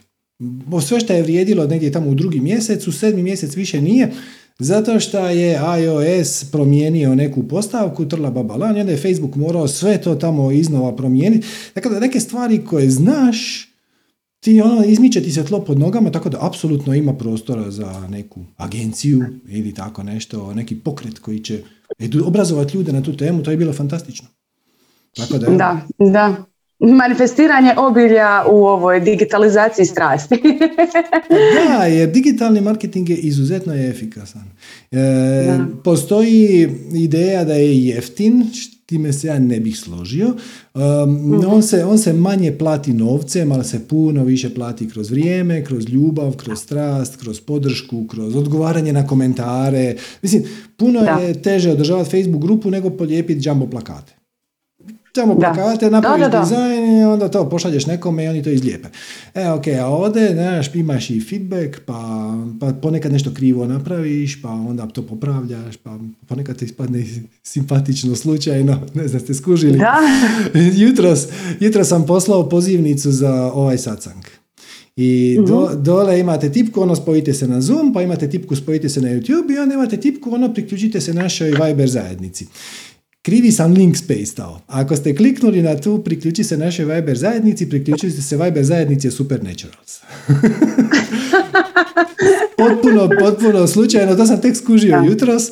Sve 0.88 1.00
što 1.00 1.14
je 1.14 1.24
vrijedilo 1.24 1.68
negdje 1.68 1.92
tamo 1.92 2.10
u 2.10 2.16
drugi 2.16 2.40
mjesec, 2.40 2.88
u 2.88 2.92
sedmi 2.92 3.24
mjesec 3.24 3.56
više 3.56 3.82
nije, 3.82 4.12
zato 4.60 5.00
što 5.00 5.28
je 5.28 5.60
iOS 5.84 6.44
promijenio 6.52 7.16
neku 7.16 7.48
postavku, 7.48 8.06
trla 8.06 8.32
babalan, 8.32 8.80
onda 8.80 8.92
je 8.92 8.98
Facebook 8.98 9.36
morao 9.36 9.68
sve 9.68 10.02
to 10.02 10.16
tamo 10.16 10.52
iznova 10.52 10.96
promijeniti. 10.96 11.48
Dakle, 11.76 12.00
neke 12.00 12.20
stvari 12.20 12.66
koje 12.66 12.90
znaš, 12.90 13.71
ti 14.44 14.62
ono, 14.62 14.86
izmiče 14.86 15.24
ti 15.24 15.32
se 15.32 15.46
tlo 15.46 15.60
pod 15.60 15.80
nogama, 15.80 16.12
tako 16.12 16.30
da 16.30 16.38
apsolutno 16.42 16.94
ima 16.94 17.14
prostora 17.14 17.72
za 17.72 18.08
neku 18.10 18.40
agenciju 18.58 19.24
ili 19.48 19.74
tako 19.74 20.04
nešto, 20.04 20.54
neki 20.54 20.76
pokret 20.76 21.20
koji 21.20 21.40
će 21.40 21.64
obrazovati 22.26 22.78
ljude 22.78 22.94
na 22.94 23.04
tu 23.04 23.18
temu, 23.18 23.44
to 23.44 23.52
je 23.52 23.58
bilo 23.58 23.74
fantastično. 23.74 24.28
Tako 25.16 25.38
da, 25.38 25.48
da, 25.48 25.82
da 26.00 26.36
manifestiranje 26.80 27.74
obilja 27.78 28.44
u 28.52 28.66
ovoj 28.66 29.00
digitalizaciji 29.00 29.86
strasti. 29.86 30.36
da, 31.68 31.86
jer 31.86 32.10
digitalni 32.10 32.62
marketing 32.62 33.10
je 33.10 33.18
izuzetno 33.18 33.74
efikasan. 33.74 34.52
E, 34.92 35.60
postoji 35.84 36.70
ideja 36.94 37.44
da 37.44 37.54
je 37.54 37.86
jeftin, 37.86 38.46
time 38.92 39.14
se 39.14 39.28
ja 39.28 39.40
ne 39.40 39.60
bih 39.60 39.80
složio. 39.80 40.36
Um, 40.74 41.46
on, 41.48 41.64
se, 41.64 41.86
on 41.86 41.98
se 41.98 42.14
manje 42.14 42.58
plati 42.58 42.94
novcem, 42.94 43.52
ali 43.52 43.64
se 43.64 43.88
puno 43.88 44.24
više 44.24 44.54
plati 44.54 44.90
kroz 44.90 45.12
vrijeme, 45.12 45.66
kroz 45.66 45.90
ljubav, 45.90 46.36
kroz 46.36 46.60
strast, 46.60 47.16
kroz 47.16 47.42
podršku, 47.42 48.08
kroz 48.08 48.36
odgovaranje 48.36 48.94
na 48.94 49.08
komentare. 49.08 49.96
Mislim, 50.22 50.44
puno 50.78 51.00
je 51.00 51.42
teže 51.42 51.72
održavati 51.72 52.10
Facebook 52.10 52.42
grupu 52.42 52.72
nego 52.72 52.90
polijepiti 52.90 53.50
jumbo 53.50 53.70
plakate. 53.70 54.21
Tamo 55.12 55.40
plakate, 55.40 55.90
napraviš 55.90 56.28
da, 56.32 56.40
dizajn 56.40 56.98
i 56.98 57.04
onda 57.04 57.28
to 57.28 57.50
pošalješ 57.50 57.86
nekome 57.86 58.24
i 58.24 58.28
oni 58.28 58.44
to 58.44 58.50
izlijepe. 58.50 58.88
E, 59.34 59.50
ok, 59.50 59.68
a 59.68 59.88
ovdje, 59.88 60.34
znaš, 60.34 60.76
imaš 60.76 61.10
i 61.10 61.22
feedback, 61.22 61.80
pa, 61.86 62.30
pa 62.60 62.74
ponekad 62.82 63.12
nešto 63.12 63.32
krivo 63.34 63.68
napraviš, 63.68 64.42
pa 64.42 64.50
onda 64.50 64.88
to 64.88 65.02
popravljaš, 65.02 65.78
pa 65.78 65.98
ponekad 66.28 66.58
ti 66.58 66.66
ispadne 66.66 67.06
simpatično 67.44 68.16
slučajno, 68.16 68.80
ne 68.94 69.08
znam, 69.08 69.22
ste 69.22 69.34
skužili. 69.34 69.78
Da. 69.78 69.98
jutros, 70.86 71.28
jutros 71.60 71.88
sam 71.88 72.06
poslao 72.06 72.50
pozivnicu 72.50 73.12
za 73.12 73.52
ovaj 73.54 73.78
sacang. 73.78 74.24
I 74.96 75.40
do, 75.48 75.70
mhm. 75.72 75.84
dole 75.84 76.20
imate 76.20 76.52
tipku, 76.52 76.82
ono 76.82 76.96
spojite 76.96 77.34
se 77.34 77.48
na 77.48 77.62
Zoom, 77.62 77.94
pa 77.94 78.02
imate 78.02 78.30
tipku 78.30 78.56
spojite 78.56 78.90
se 78.90 79.02
na 79.02 79.10
YouTube 79.10 79.56
i 79.56 79.58
onda 79.58 79.76
imate 79.76 79.98
tipku, 79.98 80.34
ono 80.34 80.54
priključite 80.54 81.02
se 81.02 81.14
našoj 81.14 81.50
Viber 81.50 81.90
zajednici. 81.90 82.48
Krivi 83.22 83.52
sam 83.52 83.74
link 83.74 83.98
space. 83.98 84.42
Ako 84.68 84.96
ste 84.96 85.16
kliknuli 85.16 85.62
na 85.62 85.78
tu, 85.78 86.04
priključi 86.04 86.44
se 86.44 86.58
našoj 86.58 86.86
Viber 86.86 87.18
zajednici, 87.18 87.70
priključili 87.70 88.12
ste 88.12 88.22
se 88.22 88.38
Viber 88.38 88.64
zajednici 88.64 89.12
Supernaturals. 89.12 90.00
potpuno, 92.58 93.10
potpuno 93.20 93.68
slučajno, 93.68 94.16
to 94.16 94.26
sam 94.26 94.42
tek 94.42 94.58
skužio 94.58 95.04
jutros. 95.08 95.50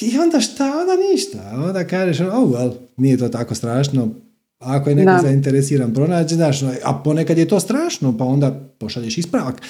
I 0.00 0.18
onda 0.18 0.40
šta? 0.40 0.64
Onda 0.64 0.92
ništa. 1.12 1.52
Onda 1.66 1.84
kažeš, 1.84 2.20
oh 2.20 2.28
well, 2.28 2.72
nije 2.96 3.18
to 3.18 3.28
tako 3.28 3.54
strašno. 3.54 4.08
Ako 4.58 4.90
je 4.90 4.96
neko 4.96 5.18
zainteresiran 5.22 5.94
pronaći, 5.94 6.34
znaš, 6.34 6.62
a 6.62 7.00
ponekad 7.04 7.38
je 7.38 7.48
to 7.48 7.60
strašno, 7.60 8.16
pa 8.18 8.24
onda 8.24 8.70
pošalješ 8.78 9.18
ispravak. 9.18 9.62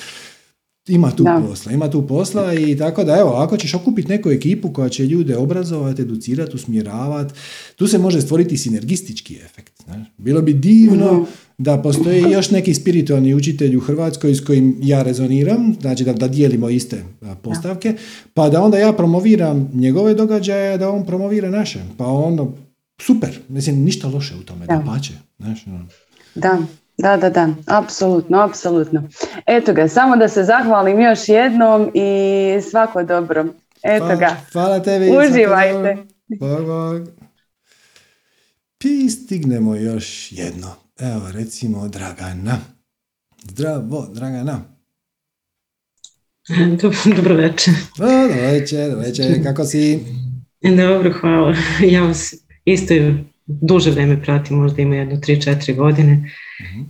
Ima 0.89 1.11
tu 1.11 1.25
posla, 1.49 1.73
ima 1.73 1.91
tu 1.91 2.07
posla 2.07 2.55
i 2.55 2.77
tako 2.77 3.05
da 3.05 3.17
evo, 3.17 3.31
ako 3.31 3.57
ćeš 3.57 3.75
okupiti 3.75 4.09
neku 4.09 4.31
ekipu 4.31 4.73
koja 4.73 4.89
će 4.89 5.07
ljude 5.07 5.37
obrazovati, 5.37 6.03
educirati, 6.03 6.57
usmjeravati, 6.57 7.35
tu 7.77 7.87
se 7.87 7.99
može 7.99 8.21
stvoriti 8.21 8.57
sinergistički 8.57 9.37
efekt. 9.37 9.87
Ne? 9.89 10.05
Bilo 10.19 10.43
bi 10.43 10.53
divno 10.53 11.13
mhm. 11.13 11.25
da 11.59 11.83
postoji 11.83 12.23
još 12.33 12.51
neki 12.51 12.75
spiritualni 12.75 13.35
učitelj 13.35 13.77
u 13.77 13.81
Hrvatskoj 13.81 14.35
s 14.35 14.45
kojim 14.45 14.79
ja 14.83 15.03
rezoniram, 15.03 15.77
znači 15.81 16.05
da, 16.05 16.13
da 16.13 16.29
dijelimo 16.29 16.69
iste 16.69 17.05
postavke, 17.43 17.95
pa 18.35 18.49
da 18.49 18.63
onda 18.63 18.79
ja 18.79 18.93
promoviram 18.93 19.71
njegove 19.75 20.15
događaje, 20.15 20.79
da 20.79 20.91
on 20.91 21.07
promovira 21.07 21.51
naše. 21.51 21.81
Pa 21.97 22.07
ono, 22.07 22.53
super, 23.01 23.39
mislim, 23.49 23.85
ništa 23.85 24.09
loše 24.09 24.35
u 24.41 24.43
tome, 24.43 24.67
da, 24.67 24.83
pače. 24.87 25.13
Znaš, 25.39 25.67
ono. 25.67 25.87
Da, 26.35 26.59
da, 26.99 27.17
da, 27.17 27.31
da, 27.31 27.49
apsolutno, 27.67 28.41
apsolutno. 28.41 29.09
Eto 29.47 29.73
ga, 29.73 29.89
samo 29.89 30.17
da 30.17 30.29
se 30.29 30.45
zahvalim 30.45 31.01
još 31.01 31.29
jednom 31.29 31.91
i 31.95 32.61
svako 32.71 33.03
dobro. 33.03 33.45
Eto 33.83 34.17
ga. 34.19 34.37
Hvala 34.53 34.83
tebi. 34.83 35.11
Uživajte. 35.11 35.97
Bog, 36.41 36.67
bog. 36.67 37.09
Pi 38.79 39.11
stignemo 39.11 39.75
još 39.75 40.33
jedno. 40.33 40.75
Evo, 40.99 41.31
recimo 41.33 41.89
Dragana. 41.89 42.59
Zdravo, 43.43 44.07
Dragana. 44.15 44.61
Dobro 47.17 47.35
večer. 47.35 47.75
Dobro 47.99 48.27
večer, 48.27 48.91
dobro 48.91 49.07
večer, 49.07 49.43
kako 49.43 49.65
si? 49.65 50.01
Dobro, 50.77 51.13
hvala. 51.21 51.55
Ja 51.81 52.03
vas 52.03 52.35
isto 52.65 52.95
duže 53.47 53.91
vreme 53.91 54.23
pratim, 54.23 54.57
možda 54.57 54.83
ima 54.83 54.97
jedno 54.97 55.17
3-4 55.17 55.77
godine 55.77 56.31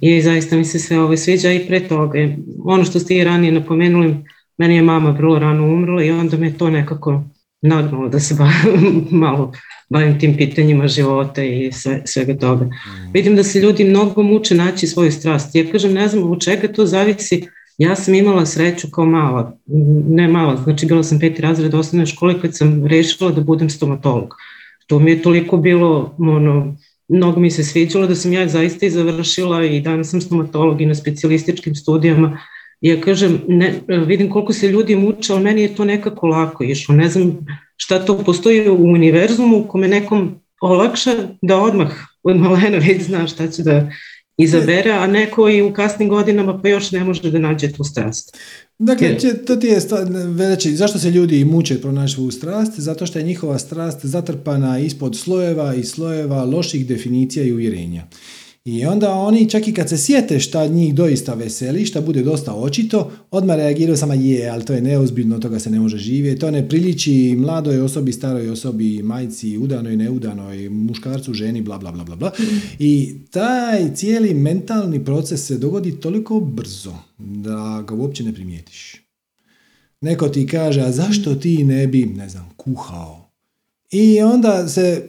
i 0.01 0.23
zaista 0.23 0.57
mi 0.57 0.65
se 0.65 0.79
sve 0.79 1.01
ovo 1.01 1.17
sviđa 1.17 1.53
i 1.53 1.67
pre 1.67 1.81
toga. 1.89 2.19
Ono 2.65 2.85
što 2.85 2.99
ste 3.01 3.17
i 3.17 3.25
ranije 3.25 3.53
napomenuli, 3.53 4.17
meni 4.59 4.77
je 4.77 4.83
mama 4.83 5.11
vrlo 5.11 5.39
rano 5.39 5.65
umrla 5.65 6.03
i 6.03 6.11
onda 6.11 6.37
me 6.37 6.53
to 6.53 6.71
nekako 6.71 7.25
nagnalo 7.63 8.09
da 8.09 8.21
se 8.21 8.37
malo 9.11 9.53
bavim 9.89 10.19
tim 10.21 10.37
pitanjima 10.37 10.89
života 10.89 11.43
i 11.43 11.73
sve, 11.73 12.03
svega 12.05 12.37
toga. 12.39 12.71
Vidim 13.13 13.37
da 13.37 13.43
se 13.43 13.61
ljudi 13.61 13.85
mnogo 13.85 14.23
muče 14.23 14.55
naći 14.55 14.87
svoju 14.87 15.13
strast. 15.13 15.55
Ja 15.55 15.73
kažem, 15.73 15.93
ne 15.93 16.09
znam 16.09 16.31
u 16.31 16.41
čega 16.41 16.69
to 16.69 16.87
zavisi. 16.87 17.49
Ja 17.79 17.97
sam 17.97 18.15
imala 18.15 18.47
sreću 18.47 18.91
kao 18.91 19.07
mala, 19.07 19.59
ne 20.09 20.29
mala, 20.29 20.57
znači 20.57 20.87
bila 20.87 21.03
sam 21.03 21.19
peti 21.19 21.43
razred 21.43 21.75
osnovne 21.75 22.07
škole 22.07 22.41
kad 22.41 22.57
sam 22.57 22.87
rešila 22.87 23.31
da 23.31 23.41
budem 23.41 23.71
stomatolog. 23.71 24.35
To 24.87 24.99
mi 24.99 25.11
je 25.11 25.23
toliko 25.23 25.57
bilo, 25.57 26.15
ono, 26.19 26.77
mnogo 27.09 27.41
mi 27.41 27.51
se 27.51 27.65
sviđalo 27.65 28.07
da 28.07 28.15
sam 28.15 28.33
ja 28.33 28.49
zaista 28.49 28.87
i 28.87 28.91
završila 28.91 29.65
i 29.65 29.81
danas 29.81 30.11
sam 30.11 30.21
stomatolog 30.21 30.81
i 30.81 30.87
na 30.87 30.95
specijalističkim 30.95 31.75
studijama. 31.75 32.39
Ja 32.81 33.01
kažem, 33.01 33.41
ne, 33.49 33.81
vidim 33.89 34.31
koliko 34.31 34.53
se 34.53 34.69
ljudi 34.69 34.97
muče, 34.97 35.33
ali 35.33 35.43
meni 35.43 35.63
je 35.63 35.75
to 35.75 35.85
nekako 35.85 36.27
lako 36.27 36.65
išlo. 36.65 36.95
Ne 36.95 37.09
znam 37.09 37.47
šta 37.77 38.05
to 38.05 38.19
postoji 38.19 38.69
u 38.69 38.85
univerzumu 38.85 39.59
u 39.59 39.69
kome 39.69 39.89
nekom 39.89 40.41
olakša 40.61 41.11
da 41.43 41.61
odmah 41.61 41.91
od 42.23 42.37
malena 42.37 42.79
već 42.79 43.03
zna 43.03 43.27
šta 43.27 43.49
će 43.49 43.63
da 43.63 43.91
izabere, 44.39 44.91
a 44.91 45.07
neko 45.07 45.49
i 45.49 45.63
u 45.63 45.73
kasnim 45.73 46.09
godinama 46.09 46.61
pa 46.63 46.69
još 46.69 46.91
ne 46.93 47.05
može 47.05 47.31
da 47.31 47.39
nađe 47.39 47.73
tu 47.73 47.85
strast. 47.85 48.39
Dakle, 48.79 49.19
to 49.47 49.57
ti 49.57 49.67
je 49.67 49.81
veći, 50.29 50.77
zašto 50.77 50.99
se 50.99 51.11
ljudi 51.11 51.45
muče 51.45 51.81
pronaći 51.81 52.15
svu 52.15 52.31
strast? 52.31 52.81
Zato 52.81 53.07
što 53.07 53.19
je 53.19 53.25
njihova 53.25 53.59
strast 53.59 54.07
zatrpana 54.07 54.79
ispod 54.79 55.17
slojeva 55.17 55.75
i 55.75 55.85
slojeva 55.85 56.45
loših 56.45 56.87
definicija 56.87 57.45
i 57.45 57.53
uvjerenja. 57.53 58.07
I 58.67 58.87
onda 58.87 59.13
oni, 59.13 59.51
čak 59.51 59.69
i 59.69 59.73
kad 59.75 59.89
se 59.89 59.99
sjete 59.99 60.41
šta 60.41 60.67
njih 60.67 60.95
doista 60.95 61.35
veseli, 61.35 61.87
šta 61.87 62.01
bude 62.01 62.23
dosta 62.23 62.55
očito, 62.55 63.11
odmah 63.31 63.57
reagiraju 63.57 63.97
samo 63.97 64.15
je, 64.15 64.49
ali 64.49 64.65
to 64.65 64.73
je 64.73 64.81
neozbiljno, 64.81 65.39
toga 65.39 65.59
se 65.59 65.71
ne 65.71 65.81
može 65.81 65.99
živjeti, 65.99 66.41
to 66.41 66.51
ne 66.51 66.69
priliči 66.69 67.37
mladoj 67.39 67.81
osobi, 67.81 68.13
staroj 68.13 68.51
osobi, 68.51 69.03
majci, 69.03 69.59
udanoj, 69.59 69.97
neudanoj, 69.97 70.69
muškarcu, 70.69 71.35
ženi, 71.35 71.63
bla, 71.63 71.79
bla, 71.79 71.93
bla, 71.93 72.05
bla, 72.05 72.17
bla. 72.17 72.33
I 72.79 73.15
taj 73.31 73.95
cijeli 73.95 74.35
mentalni 74.35 75.05
proces 75.05 75.47
se 75.47 75.59
dogodi 75.59 76.01
toliko 76.01 76.41
brzo 76.41 76.95
da 77.19 77.85
ga 77.89 77.95
uopće 77.95 78.25
ne 78.25 78.35
primijetiš. 78.35 79.03
Neko 80.01 80.29
ti 80.29 80.47
kaže, 80.47 80.81
a 80.81 80.93
zašto 80.93 81.35
ti 81.35 81.65
ne 81.65 81.87
bi, 81.87 82.07
ne 82.07 82.29
znam, 82.29 82.51
kuhao? 82.57 83.31
I 83.91 84.21
onda 84.21 84.69
se, 84.69 85.09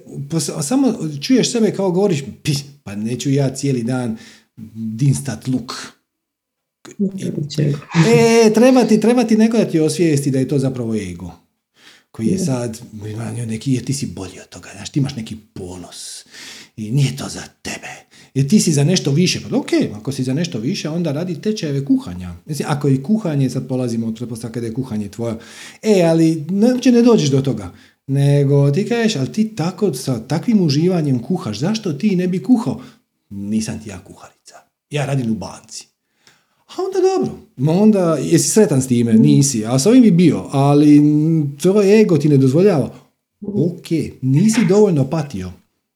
samo 0.61 0.93
čuješ 1.21 1.51
sebe 1.51 1.71
kao 1.71 1.91
govoriš, 1.91 2.23
pa 2.88 2.95
neću 2.95 3.31
ja 3.31 3.55
cijeli 3.55 3.84
dan 3.84 4.18
dinstat 4.76 5.47
luk. 5.47 5.73
E, 8.07 8.53
treba 8.53 8.85
ti, 8.85 8.99
treba 8.99 9.23
ti 9.23 9.38
neko 9.38 9.57
da 9.57 9.65
ti 9.65 9.80
osvijesti 9.80 10.31
da 10.31 10.39
je 10.39 10.47
to 10.47 10.59
zapravo 10.59 10.95
ego. 10.95 11.31
Koji 12.11 12.27
je 12.27 12.38
sad, 12.38 12.81
neki, 13.47 13.73
jer 13.73 13.85
ti 13.85 13.93
si 13.93 14.05
bolji 14.05 14.39
od 14.39 14.49
toga, 14.49 14.69
znaš, 14.76 14.89
ti 14.89 14.99
imaš 14.99 15.15
neki 15.15 15.38
ponos. 15.53 16.26
I 16.77 16.91
nije 16.91 17.18
to 17.18 17.30
za 17.30 17.41
tebe. 17.61 17.88
Jer 18.34 18.49
ti 18.49 18.59
si 18.59 18.72
za 18.72 18.84
nešto 18.84 19.11
više. 19.11 19.41
Pa 19.49 19.57
ok, 19.57 19.69
ako 19.95 20.11
si 20.11 20.23
za 20.23 20.34
nešto 20.34 20.59
više, 20.59 20.89
onda 20.89 21.11
radi 21.11 21.41
tečajeve 21.41 21.85
kuhanja. 21.85 22.35
Mislim, 22.45 22.68
ako 22.72 22.88
je 22.88 23.03
kuhanje, 23.03 23.49
sad 23.49 23.68
polazimo 23.68 24.07
od 24.07 24.15
pretpostavka 24.15 24.59
da 24.59 24.65
je 24.65 24.73
kuhanje 24.73 25.09
tvoje. 25.09 25.35
E, 25.81 26.01
ali 26.03 26.45
neće 26.49 26.91
ne 26.91 27.01
dođeš 27.01 27.30
do 27.30 27.41
toga. 27.41 27.73
Nego 28.07 28.71
ti 28.71 28.88
kažeš, 28.89 29.15
ali 29.15 29.31
ti 29.31 29.55
tako 29.55 29.93
sa 29.93 30.27
takvim 30.27 30.61
uživanjem 30.61 31.19
kuhaš, 31.19 31.59
zašto 31.59 31.93
ti 31.93 32.15
ne 32.15 32.27
bi 32.27 32.43
kuhao? 32.43 32.81
Nisam 33.29 33.79
ti 33.84 33.89
ja 33.89 33.99
kuharica. 33.99 34.55
Ja 34.89 35.05
radim 35.05 35.31
u 35.31 35.35
banci. 35.35 35.88
A 36.67 36.73
onda 36.85 36.99
dobro. 37.09 37.38
Onda, 37.71 38.17
jesi 38.21 38.49
sretan 38.49 38.81
s 38.81 38.88
time? 38.88 39.13
Nisi. 39.13 39.65
A 39.65 39.79
s 39.79 39.85
ovim 39.85 40.01
bi 40.01 40.11
bio. 40.11 40.45
Ali 40.51 41.01
tvoj 41.61 42.01
ego 42.01 42.17
ti 42.17 42.29
ne 42.29 42.38
dozvoljava. 42.38 42.93
Ok, 43.41 43.88
nisi 44.21 44.65
dovoljno 44.69 45.09
patio. 45.09 45.51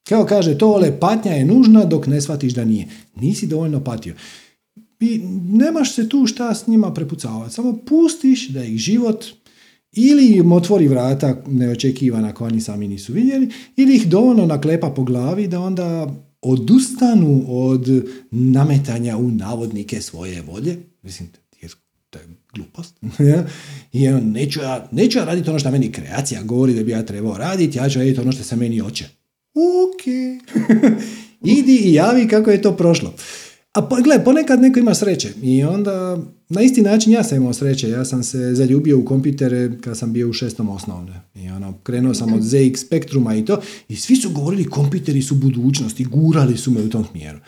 Kao 0.09 0.25
kaže, 0.25 0.57
to 0.57 0.71
ole 0.71 0.99
patnja 0.99 1.31
je 1.31 1.45
nužna 1.45 1.85
dok 1.85 2.07
ne 2.07 2.21
shvatiš 2.21 2.53
da 2.53 2.65
nije. 2.65 2.88
Nisi 3.15 3.47
dovoljno 3.47 3.83
patio. 3.83 4.15
I 4.99 5.21
nemaš 5.49 5.95
se 5.95 6.09
tu 6.09 6.27
šta 6.27 6.55
s 6.55 6.67
njima 6.67 6.93
prepucavati. 6.93 7.53
Samo 7.53 7.77
pustiš 7.85 8.49
da 8.49 8.63
ih 8.63 8.77
život 8.77 9.25
ili 9.91 10.27
im 10.27 10.51
otvori 10.51 10.88
vrata 10.88 11.43
neočekivana 11.47 12.27
ako 12.27 12.45
oni 12.45 12.61
sami 12.61 12.88
nisu 12.88 13.13
vidjeli, 13.13 13.49
ili 13.76 13.95
ih 13.95 14.07
dovoljno 14.07 14.45
naklepa 14.45 14.89
po 14.89 15.03
glavi 15.03 15.47
da 15.47 15.59
onda 15.59 16.13
odustanu 16.41 17.43
od 17.47 17.88
nametanja 18.31 19.18
u 19.18 19.31
navodnike 19.31 20.01
svoje 20.01 20.41
volje. 20.41 20.77
Mislim, 21.03 21.30
to 22.11 22.19
je 22.19 22.26
glupost. 22.53 22.95
I 23.93 24.07
neću 24.09 24.59
ja, 24.59 24.88
neću 24.91 25.18
ja 25.18 25.26
raditi 25.26 25.49
ono 25.49 25.59
što 25.59 25.72
meni 25.72 25.91
kreacija 25.91 26.43
govori 26.43 26.73
da 26.73 26.84
bi 26.84 26.91
ja 26.91 27.05
trebao 27.05 27.38
raditi, 27.38 27.77
ja 27.77 27.89
ću 27.89 27.99
raditi 27.99 28.19
ono 28.19 28.31
što 28.31 28.43
se 28.43 28.55
meni 28.55 28.80
hoće. 28.80 29.05
Ok. 29.53 30.07
Idi 31.59 31.76
i 31.76 31.93
javi 31.93 32.27
kako 32.27 32.51
je 32.51 32.61
to 32.61 32.77
prošlo. 32.77 33.13
A 33.73 33.81
po, 33.81 33.95
gle, 34.03 34.23
ponekad 34.23 34.61
neko 34.61 34.80
ima 34.80 34.93
sreće 34.93 35.30
i 35.41 35.64
onda 35.64 36.18
na 36.49 36.61
isti 36.61 36.81
način 36.81 37.14
ja 37.14 37.23
sam 37.23 37.38
imao 37.38 37.53
sreće. 37.53 37.89
Ja 37.89 38.06
sam 38.06 38.23
se 38.23 38.53
zaljubio 38.53 38.99
u 38.99 39.06
kompitere 39.06 39.72
kad 39.81 39.98
sam 39.98 40.14
bio 40.14 40.30
u 40.30 40.34
šestom 40.34 40.69
osnovne. 40.69 41.22
I 41.35 41.49
ono, 41.49 41.73
krenuo 41.84 42.14
sam 42.14 42.34
od 42.34 42.41
ZX 42.41 42.85
Spektruma 42.85 43.35
i 43.35 43.45
to 43.45 43.61
i 43.88 43.95
svi 43.95 44.15
su 44.15 44.30
govorili 44.30 44.69
kompiteri 44.69 45.22
su 45.22 45.35
budućnost 45.35 45.99
i 45.99 46.03
gurali 46.03 46.57
su 46.57 46.72
me 46.72 46.81
u 46.81 46.89
tom 46.89 47.06
smjeru. 47.11 47.39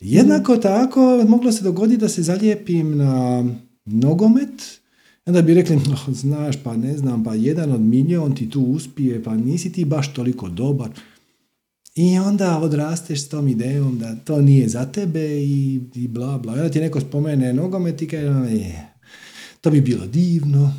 Jednako 0.00 0.56
tako 0.56 1.24
moglo 1.28 1.52
se 1.52 1.64
dogoditi 1.64 2.00
da 2.00 2.08
se 2.08 2.22
zalijepim 2.22 2.96
na 2.96 3.44
nogomet, 3.84 4.80
onda 5.26 5.42
bi 5.42 5.54
rekli, 5.54 5.76
oh, 5.76 6.14
znaš, 6.14 6.56
pa 6.64 6.76
ne 6.76 6.96
znam, 6.96 7.24
pa 7.24 7.34
jedan 7.34 7.72
od 7.72 7.80
milion 7.80 8.34
ti 8.34 8.50
tu 8.50 8.60
uspije, 8.62 9.22
pa 9.22 9.36
nisi 9.36 9.72
ti 9.72 9.84
baš 9.84 10.14
toliko 10.14 10.48
dobar. 10.48 10.90
I 11.94 12.18
onda 12.18 12.58
odrasteš 12.58 13.22
s 13.22 13.28
tom 13.28 13.48
idejom 13.48 13.98
da 13.98 14.16
to 14.16 14.40
nije 14.40 14.68
za 14.68 14.84
tebe 14.84 15.42
i, 15.42 15.80
i 15.94 16.08
bla 16.08 16.38
bla. 16.38 16.52
Onda 16.52 16.68
ti 16.68 16.80
neko 16.80 17.00
spomene 17.00 17.52
nogomet 17.52 18.02
i 18.02 18.08
kaže, 18.08 18.54
je, 18.54 18.88
to 19.60 19.70
bi 19.70 19.80
bilo 19.80 20.06
divno, 20.06 20.74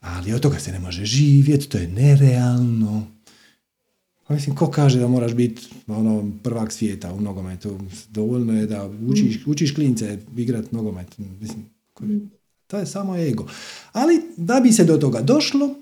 ali 0.00 0.32
od 0.32 0.40
toga 0.40 0.58
se 0.58 0.72
ne 0.72 0.78
može 0.78 1.04
živjeti, 1.04 1.68
to 1.68 1.78
je 1.78 1.88
nerealno. 1.88 3.06
Pa 4.26 4.34
mislim, 4.34 4.56
ko 4.56 4.70
kaže 4.70 4.98
da 4.98 5.08
moraš 5.08 5.34
biti 5.34 5.62
ono, 5.86 6.30
prvak 6.42 6.72
svijeta 6.72 7.12
u 7.12 7.20
nogometu? 7.20 7.78
Dovoljno 8.10 8.60
je 8.60 8.66
da 8.66 8.90
učiš, 9.08 9.46
učiš 9.46 9.74
klince 9.74 10.18
igrat 10.36 10.72
nogomet. 10.72 11.18
Mislim, 11.40 11.64
to 12.66 12.78
je 12.78 12.86
samo 12.86 13.16
ego. 13.16 13.46
Ali 13.92 14.22
da 14.36 14.60
bi 14.60 14.72
se 14.72 14.84
do 14.84 14.96
toga 14.96 15.20
došlo, 15.20 15.74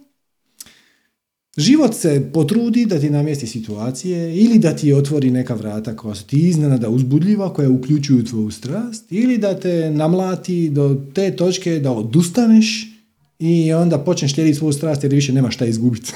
Život 1.57 1.95
se 1.95 2.31
potrudi 2.33 2.87
da 2.87 3.01
ti 3.01 3.11
namjesti 3.11 3.47
situacije 3.47 4.37
ili 4.37 4.59
da 4.59 4.77
ti 4.77 4.93
otvori 4.93 5.31
neka 5.31 5.55
vrata 5.55 5.97
koja 5.97 6.15
su 6.15 6.27
ti 6.27 6.37
iznenada 6.49 6.89
uzbudljiva, 6.89 7.55
koja 7.55 7.71
uključuju 7.71 8.25
tvoju 8.25 8.51
strast, 8.51 9.13
ili 9.13 9.39
da 9.39 9.61
te 9.61 9.91
namlati 9.91 10.71
do 10.71 10.97
te 11.15 11.37
točke 11.37 11.79
da 11.79 11.93
odustaneš 11.93 12.87
i 13.39 13.73
onda 13.73 13.99
počneš 13.99 14.35
slijediti 14.35 14.59
svoju 14.59 14.73
strast 14.73 15.03
jer 15.03 15.13
više 15.13 15.33
nema 15.33 15.51
šta 15.51 15.67
izgubiti. 15.67 16.13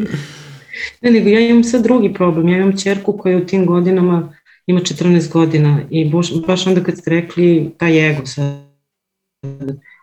ne, 1.02 1.10
nego 1.10 1.28
ja 1.28 1.40
imam 1.48 1.64
sad 1.64 1.82
drugi 1.82 2.14
problem. 2.14 2.48
Ja 2.48 2.56
imam 2.56 2.78
čerku 2.78 3.18
koja 3.18 3.38
u 3.38 3.46
tim 3.46 3.66
godinama 3.66 4.34
ima 4.66 4.80
14 4.80 5.32
godina 5.32 5.82
i 5.90 6.10
baš 6.46 6.66
onda 6.66 6.82
kad 6.82 6.98
ste 6.98 7.10
rekli 7.10 7.70
taj 7.78 8.10
ego 8.10 8.26
sad, 8.26 8.62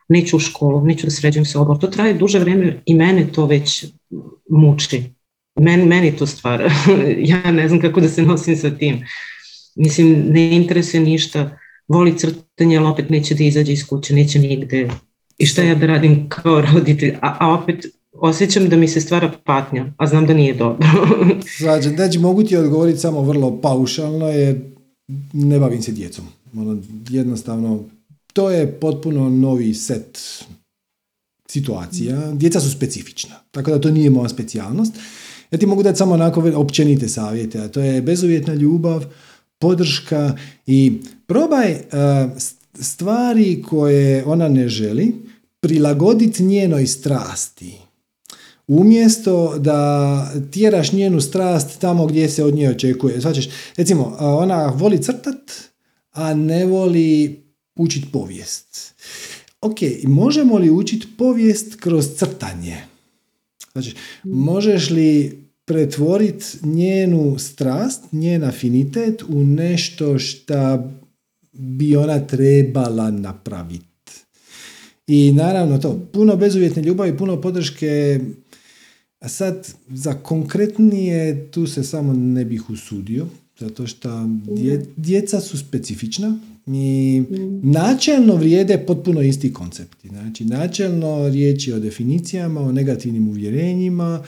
neću 0.10 0.38
u 0.38 0.40
školu, 0.40 0.86
neću 0.86 1.07
da 1.07 1.11
sređujem 1.11 1.45
se 1.45 1.57
obor. 1.57 1.80
To 1.80 1.88
traje 1.88 2.14
duže 2.14 2.40
vrijeme 2.40 2.81
i 2.86 2.94
mene 2.94 3.27
to 3.31 3.45
već 3.45 3.86
muči. 4.49 5.03
Meni, 5.60 5.86
meni 5.86 6.18
to 6.18 6.26
stvara. 6.26 6.72
ja 7.31 7.52
ne 7.52 7.68
znam 7.68 7.81
kako 7.81 8.02
da 8.02 8.10
se 8.10 8.22
nosim 8.22 8.57
sa 8.57 8.69
tim. 8.69 9.06
Mislim, 9.76 10.26
ne 10.30 10.56
interesuje 10.56 11.03
ništa. 11.03 11.57
Voli 11.88 12.18
crtanje, 12.18 12.77
ali 12.77 12.88
opet 12.88 13.10
neće 13.10 13.36
da 13.36 13.44
izađe 13.44 13.73
iz 13.73 13.88
kuće, 13.88 14.15
neće 14.15 14.40
nigde. 14.40 14.90
I 15.38 15.45
šta 15.45 15.64
ja 15.64 15.76
da 15.76 15.86
radim 15.86 16.30
kao 16.30 16.61
roditelj? 16.73 17.15
A, 17.22 17.38
a 17.40 17.53
opet 17.53 17.86
osjećam 18.14 18.69
da 18.69 18.77
mi 18.77 18.88
se 18.88 19.02
stvara 19.02 19.31
patnja, 19.45 19.94
a 19.98 20.07
znam 20.07 20.26
da 20.26 20.34
nije 20.34 20.53
dobro. 20.53 20.88
Svađa, 21.57 21.90
znači 21.90 22.19
mogu 22.19 22.44
ti 22.44 22.57
odgovoriti 22.57 22.99
samo 22.99 23.22
vrlo 23.22 23.61
paušalno 23.61 24.27
jer 24.27 24.60
ne 25.34 25.60
bavim 25.60 25.81
se 25.81 25.91
djecom. 25.91 26.26
Ono, 26.57 26.77
jednostavno, 27.10 27.84
to 28.40 28.49
je 28.49 28.72
potpuno 28.80 29.30
novi 29.30 29.74
set 29.74 30.20
situacija. 31.48 32.32
Djeca 32.34 32.60
su 32.60 32.72
specifična, 32.72 33.36
tako 33.52 33.72
da 33.72 33.82
to 33.82 33.91
nije 33.91 34.10
moja 34.10 34.30
specijalnost. 34.30 34.94
Ja 35.52 35.57
ti 35.57 35.66
mogu 35.66 35.84
dati 35.84 35.98
samo 35.98 36.14
onako 36.14 36.52
općenite 36.56 37.07
savjete, 37.07 37.60
a 37.60 37.68
to 37.68 37.80
je 37.80 38.02
bezuvjetna 38.02 38.53
ljubav, 38.53 39.06
podrška 39.57 40.38
i 40.66 40.99
probaj 41.28 41.72
uh, 41.72 41.80
stvari 42.80 43.64
koje 43.70 44.26
ona 44.26 44.48
ne 44.48 44.68
želi 44.68 45.16
prilagoditi 45.60 46.44
njenoj 46.44 46.88
strasti. 46.88 47.74
Umjesto 48.68 49.57
da 49.57 50.32
tjeraš 50.52 50.91
njenu 50.91 51.22
strast 51.22 51.80
tamo 51.80 52.06
gdje 52.06 52.30
se 52.30 52.44
od 52.44 52.53
nje 52.56 52.70
očekuje. 52.70 53.22
Svačeš, 53.22 53.49
recimo, 53.78 54.18
ona 54.20 54.74
voli 54.76 55.03
crtat, 55.03 55.52
a 56.11 56.34
ne 56.34 56.66
voli 56.66 57.49
učiti 57.80 58.07
povijest. 58.11 58.93
Ok, 59.61 59.77
možemo 60.03 60.57
li 60.57 60.69
učiti 60.69 61.07
povijest 61.18 61.76
kroz 61.76 62.07
crtanje? 62.15 62.77
Znači, 63.72 63.95
možeš 64.23 64.89
li 64.89 65.39
pretvoriti 65.65 66.45
njenu 66.64 67.39
strast, 67.39 68.03
njen 68.11 68.43
afinitet 68.43 69.23
u 69.23 69.43
nešto 69.43 70.19
što 70.19 70.89
bi 71.51 71.95
ona 71.95 72.19
trebala 72.19 73.11
napraviti. 73.11 73.85
I 75.07 75.31
naravno 75.31 75.77
to, 75.77 76.07
puno 76.14 76.35
bezuvjetne 76.35 76.81
ljubavi, 76.84 77.18
puno 77.18 77.41
podrške, 77.41 78.19
a 79.19 79.30
sad 79.30 79.73
za 79.88 80.14
konkretnije 80.14 81.51
tu 81.51 81.68
se 81.68 81.84
samo 81.84 82.14
ne 82.14 82.45
bih 82.45 82.69
usudio, 82.69 83.27
zato 83.60 83.88
što 83.88 84.30
djeca 84.97 85.39
su 85.39 85.57
specifična 85.57 86.39
i 86.74 87.24
načelno 87.64 88.36
vrijede 88.36 88.78
potpuno 88.78 89.22
isti 89.22 89.54
koncepti. 89.54 90.08
Znači, 90.08 90.46
načelno 90.46 91.30
riječ 91.30 91.68
je 91.68 91.76
o 91.76 91.80
definicijama, 91.80 92.62
o 92.62 92.72
negativnim 92.72 93.28
uvjerenjima, 93.28 94.24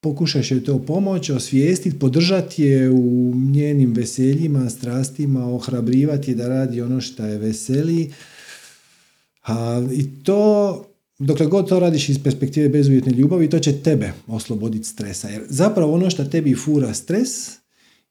pokušaš 0.00 0.50
joj 0.50 0.64
to 0.64 0.78
pomoći, 0.78 1.32
osvijestiti, 1.32 1.98
podržati 1.98 2.62
je 2.62 2.90
u 2.90 3.34
njenim 3.34 3.92
veseljima, 3.92 4.70
strastima, 4.70 5.54
ohrabrivati 5.54 6.30
je 6.30 6.34
da 6.34 6.48
radi 6.48 6.80
ono 6.80 7.00
što 7.00 7.24
je 7.24 7.38
veseli. 7.38 8.12
A, 9.42 9.86
I 9.92 10.22
to, 10.22 10.84
dokle 11.18 11.46
god 11.46 11.68
to 11.68 11.80
radiš 11.80 12.08
iz 12.08 12.18
perspektive 12.24 12.68
bezuvjetne 12.68 13.12
ljubavi, 13.12 13.50
to 13.50 13.58
će 13.58 13.72
tebe 13.72 14.12
osloboditi 14.26 14.84
stresa. 14.84 15.28
Jer 15.28 15.42
zapravo 15.48 15.94
ono 15.94 16.10
što 16.10 16.24
tebi 16.24 16.54
fura 16.54 16.94
stres 16.94 17.30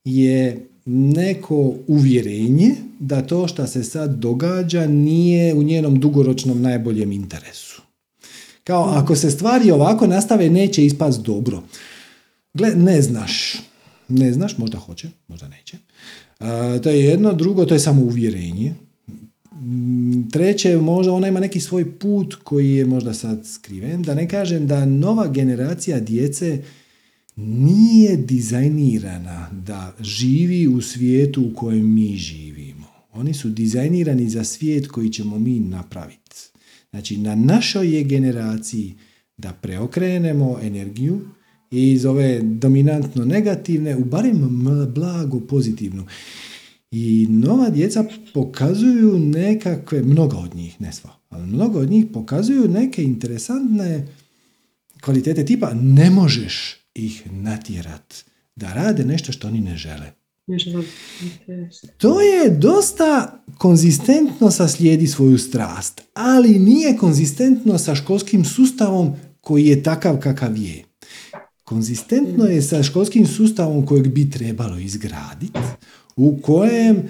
je 0.04 0.68
neko 0.86 1.76
uvjerenje 1.88 2.76
da 3.00 3.22
to 3.22 3.48
što 3.48 3.68
se 3.68 3.84
sad 3.84 4.16
događa 4.16 4.88
nije 4.88 5.54
u 5.54 5.64
njenom 5.64 6.00
dugoročnom 6.00 6.62
najboljem 6.62 7.12
interesu. 7.12 7.82
Kao 8.64 8.84
ako 8.84 9.16
se 9.16 9.32
stvari 9.32 9.72
ovako 9.72 10.08
nastave 10.08 10.50
neće 10.50 10.86
ispast 10.86 11.22
dobro. 11.22 11.64
Gle, 12.54 12.76
ne 12.76 13.02
znaš. 13.02 13.56
Ne 14.08 14.34
znaš, 14.34 14.58
možda 14.58 14.78
hoće, 14.78 15.10
možda 15.28 15.48
neće. 15.48 15.78
to 16.84 16.90
je 16.90 17.06
jedno, 17.06 17.34
drugo, 17.34 17.66
to 17.66 17.74
je 17.74 17.80
samo 17.80 18.02
uvjerenje. 18.02 18.74
Treće, 20.32 20.78
možda 20.78 21.14
ona 21.14 21.28
ima 21.28 21.40
neki 21.40 21.60
svoj 21.60 22.00
put 22.00 22.36
koji 22.44 22.72
je 22.72 22.86
možda 22.86 23.14
sad 23.14 23.48
skriven. 23.48 24.04
Da 24.04 24.16
ne 24.16 24.30
kažem 24.30 24.68
da 24.68 24.86
nova 24.86 25.28
generacija 25.28 26.00
djece 26.00 26.64
nije 27.36 28.18
dizajnirana 28.18 29.50
da 29.66 29.96
živi 30.00 30.68
u 30.68 30.82
svijetu 30.82 31.42
u 31.42 31.56
kojem 31.56 31.94
mi 31.94 32.16
živimo. 32.16 32.88
Oni 33.14 33.34
su 33.34 33.50
dizajnirani 33.50 34.30
za 34.30 34.44
svijet 34.44 34.88
koji 34.88 35.10
ćemo 35.10 35.40
mi 35.40 35.60
napraviti. 35.60 36.22
Znači, 36.90 37.18
na 37.18 37.36
našoj 37.36 37.96
je 37.96 38.04
generaciji 38.04 38.94
da 39.38 39.54
preokrenemo 39.54 40.60
energiju 40.62 41.22
iz 41.72 42.06
ove 42.06 42.42
dominantno 42.42 43.26
negativne 43.26 43.96
u 43.96 44.06
barem 44.06 44.66
blago 44.96 45.40
pozitivnu. 45.40 46.06
I 46.92 47.28
nova 47.30 47.70
djeca 47.70 48.06
pokazuju 48.34 49.20
nekakve, 49.20 50.02
mnogo 50.04 50.38
od 50.38 50.56
njih, 50.56 50.82
ne 50.82 50.94
sva, 50.94 51.10
ali 51.30 51.48
mnogo 51.48 51.80
od 51.80 51.90
njih 51.90 52.06
pokazuju 52.14 52.68
neke 52.68 53.04
interesantne 53.04 54.08
kvalitete 55.02 55.46
tipa 55.46 55.74
ne 55.74 56.10
možeš 56.10 56.81
ih 56.96 57.32
natjerat 57.32 58.26
da 58.56 58.74
rade 58.74 59.06
nešto 59.06 59.32
što 59.32 59.48
oni 59.48 59.62
ne 59.62 59.78
žele. 59.78 60.12
To 61.98 62.22
je 62.22 62.50
dosta 62.50 63.44
konzistentno 63.58 64.52
sa 64.52 64.68
slijedi 64.68 65.08
svoju 65.08 65.38
strast, 65.38 66.02
ali 66.14 66.60
nije 66.60 66.98
konzistentno 66.98 67.78
sa 67.78 67.96
školskim 67.96 68.46
sustavom 68.46 69.14
koji 69.42 69.66
je 69.66 69.84
takav 69.84 70.20
kakav 70.20 70.58
je. 70.58 70.84
Konzistentno 71.64 72.46
je 72.46 72.62
sa 72.62 72.84
školskim 72.84 73.28
sustavom 73.28 73.86
kojeg 73.86 74.08
bi 74.08 74.30
trebalo 74.30 74.80
izgraditi, 74.80 75.60
u 76.16 76.38
kojem 76.42 76.98
e, 76.98 77.04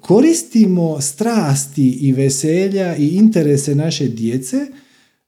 koristimo 0.00 1.00
strasti 1.00 1.90
i 1.90 2.12
veselja 2.12 2.96
i 2.96 3.08
interese 3.08 3.74
naše 3.74 4.08
djece 4.08 4.66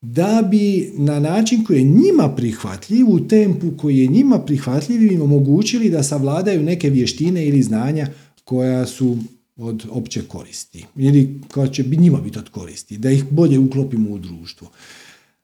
da 0.01 0.48
bi 0.51 0.93
na 0.97 1.20
način 1.20 1.64
koji 1.64 1.78
je 1.78 1.85
njima 1.85 2.35
prihvatljiv, 2.36 3.10
u 3.10 3.20
tempu 3.20 3.66
koji 3.77 3.98
je 3.98 4.06
njima 4.06 4.39
prihvatljiv 4.39 5.12
im 5.12 5.23
omogućili 5.23 5.90
da 5.90 6.02
savladaju 6.02 6.62
neke 6.62 6.90
vještine 6.90 7.47
ili 7.47 7.62
znanja 7.62 8.09
koja 8.44 8.86
su 8.86 9.16
od 9.56 9.86
opće 9.90 10.23
koristi 10.23 10.85
ili 10.97 11.40
koja 11.52 11.68
će 11.68 11.82
njima 11.82 12.20
biti 12.20 12.39
od 12.39 12.48
koristi, 12.48 12.98
da 12.98 13.10
ih 13.10 13.24
bolje 13.31 13.59
uklopimo 13.59 14.10
u 14.10 14.18
društvo. 14.18 14.70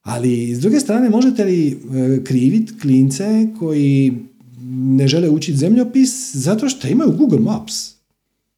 Ali 0.02 0.54
s 0.54 0.60
druge 0.60 0.80
strane 0.80 1.10
možete 1.10 1.44
li 1.44 1.68
e, 1.70 1.76
kriviti 2.24 2.72
klince 2.80 3.48
koji 3.58 4.12
ne 4.72 5.08
žele 5.08 5.28
učiti 5.28 5.58
zemljopis 5.58 6.34
zato 6.34 6.68
što 6.68 6.88
imaju 6.88 7.12
Google 7.12 7.40
Maps. 7.40 7.91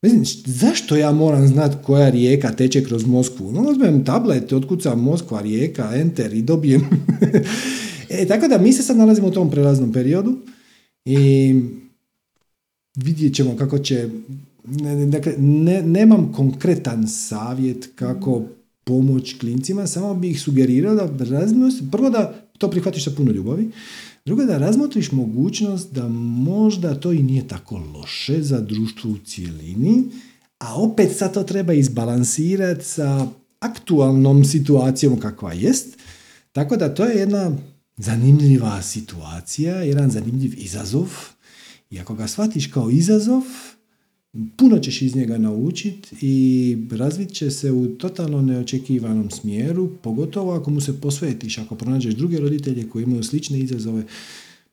Mislim, 0.05 0.25
zašto 0.47 0.97
ja 0.97 1.13
moram 1.13 1.49
znati 1.49 1.77
koja 1.83 2.11
rijeka 2.11 2.53
teče 2.53 2.85
kroz 2.85 3.07
Moskvu? 3.07 3.53
No, 3.53 3.71
uzmem 3.71 4.05
tablet, 4.05 4.53
otkucam 4.53 5.01
Moskva, 5.01 5.41
rijeka, 5.41 5.91
enter 5.95 6.35
i 6.35 6.43
dobijem. 6.43 6.83
e, 8.11 8.27
tako 8.27 8.49
da 8.49 8.59
mi 8.59 8.73
se 8.73 8.83
sad 8.83 8.97
nalazimo 8.97 9.29
u 9.29 9.31
tom 9.31 9.51
prelaznom 9.51 9.93
periodu 9.93 10.37
i 11.05 11.55
vidjet 12.97 13.35
ćemo 13.35 13.57
kako 13.57 13.79
će... 13.79 14.09
Dakle, 15.07 15.33
ne, 15.39 15.83
nemam 15.83 16.33
konkretan 16.33 17.09
savjet 17.09 17.91
kako 17.95 18.43
pomoć 18.85 19.39
klincima, 19.39 19.87
samo 19.87 20.15
bih 20.15 20.41
sugerirao 20.41 20.95
da 20.95 21.25
razmisli, 21.25 21.87
prvo 21.93 22.11
da 22.11 22.35
to 22.59 22.71
prihvatiš 22.71 23.05
sa 23.05 23.11
puno 23.17 23.33
ljubavi, 23.33 23.71
drugo 24.25 24.45
da 24.45 24.59
razmotriš 24.59 25.13
mogućnost 25.13 25.93
da 25.93 26.09
možda 26.09 27.01
to 27.01 27.13
i 27.13 27.23
nije 27.23 27.49
tako 27.49 27.77
loše 27.95 28.43
za 28.43 28.61
društvo 28.61 29.11
u 29.11 29.19
cijelini, 29.19 30.05
a 30.59 30.75
opet 30.75 31.17
sad 31.17 31.35
to 31.35 31.43
treba 31.43 31.73
izbalansirati 31.73 32.85
sa 32.85 33.27
aktualnom 33.61 34.45
situacijom 34.45 35.21
kakva 35.21 35.53
jest, 35.53 35.99
tako 36.53 36.77
da 36.77 36.95
to 36.95 37.05
je 37.05 37.19
jedna 37.19 37.57
zanimljiva 37.97 38.83
situacija, 38.83 39.77
jedan 39.77 40.11
zanimljiv 40.11 40.55
izazov. 40.57 41.09
I 41.91 42.01
ako 42.01 42.15
ga 42.15 42.27
shvatiš 42.27 42.67
kao 42.67 42.91
izazov, 42.91 43.43
puno 44.57 44.79
ćeš 44.79 45.03
iz 45.03 45.17
njega 45.17 45.39
naučiti 45.39 46.17
i 46.21 46.77
razvit 46.91 47.33
će 47.33 47.51
se 47.51 47.73
u 47.73 47.87
totalno 47.87 48.43
neočekivanom 48.43 49.31
smjeru, 49.31 49.91
pogotovo 50.03 50.53
ako 50.53 50.71
mu 50.71 50.81
se 50.81 51.01
posvetiš, 51.01 51.59
ako 51.59 51.75
pronađeš 51.75 52.15
druge 52.15 52.39
roditelje 52.39 52.89
koji 52.89 53.03
imaju 53.03 53.23
slične 53.23 53.59
izazove, 53.59 54.03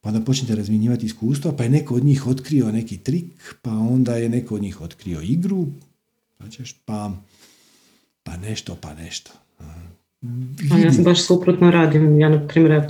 pa 0.02 0.10
onda 0.10 0.22
počnete 0.22 0.56
razmjenjivati 0.56 1.06
iskustva, 1.06 1.52
pa 1.52 1.64
je 1.64 1.70
neko 1.70 1.96
od 1.96 2.06
njih 2.06 2.28
otkrio 2.28 2.72
neki 2.72 2.98
trik, 2.98 3.56
pa 3.62 3.72
onda 3.72 4.16
je 4.16 4.30
neko 4.30 4.56
od 4.56 4.62
njih 4.62 4.82
otkrio 4.82 5.22
igru, 5.22 5.68
pa, 6.86 7.12
pa 8.24 8.38
nešto, 8.38 8.78
pa 8.82 8.94
nešto. 8.94 9.32
Ja 10.84 10.94
sam 10.94 11.04
baš 11.04 11.22
suprotno 11.22 11.72
radim, 11.72 12.20
ja 12.20 12.30
na 12.30 12.48
primjer 12.48 12.82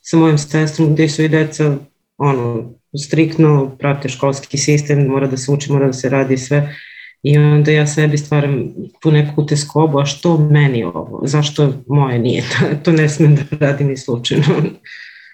sa 0.00 0.16
mojim 0.16 0.38
sestrom 0.38 0.92
gdje 0.92 1.08
su 1.08 1.22
i 1.22 1.28
deca 1.28 1.78
ono, 2.18 2.72
striktno 2.98 3.76
prate 3.78 4.08
školski 4.08 4.58
sistem, 4.58 5.06
mora 5.06 5.26
da 5.26 5.36
se 5.36 5.52
uči, 5.52 5.72
mora 5.72 5.86
da 5.86 5.92
se 5.92 6.08
radi 6.08 6.38
sve. 6.38 6.74
I 7.22 7.38
onda 7.38 7.70
ja 7.70 7.86
sebi 7.86 8.18
stvaram 8.18 8.68
tu 9.00 9.10
neku 9.10 9.46
teskobu, 9.46 9.98
a 9.98 10.06
što 10.06 10.38
meni 10.38 10.84
ovo? 10.84 11.22
Zašto 11.26 11.72
moje 11.86 12.18
nije? 12.18 12.44
To 12.84 12.92
ne 12.92 13.08
smijem 13.08 13.34
da 13.34 13.66
radim 13.66 13.88
ni 13.88 13.96
slučajno. 13.96 14.44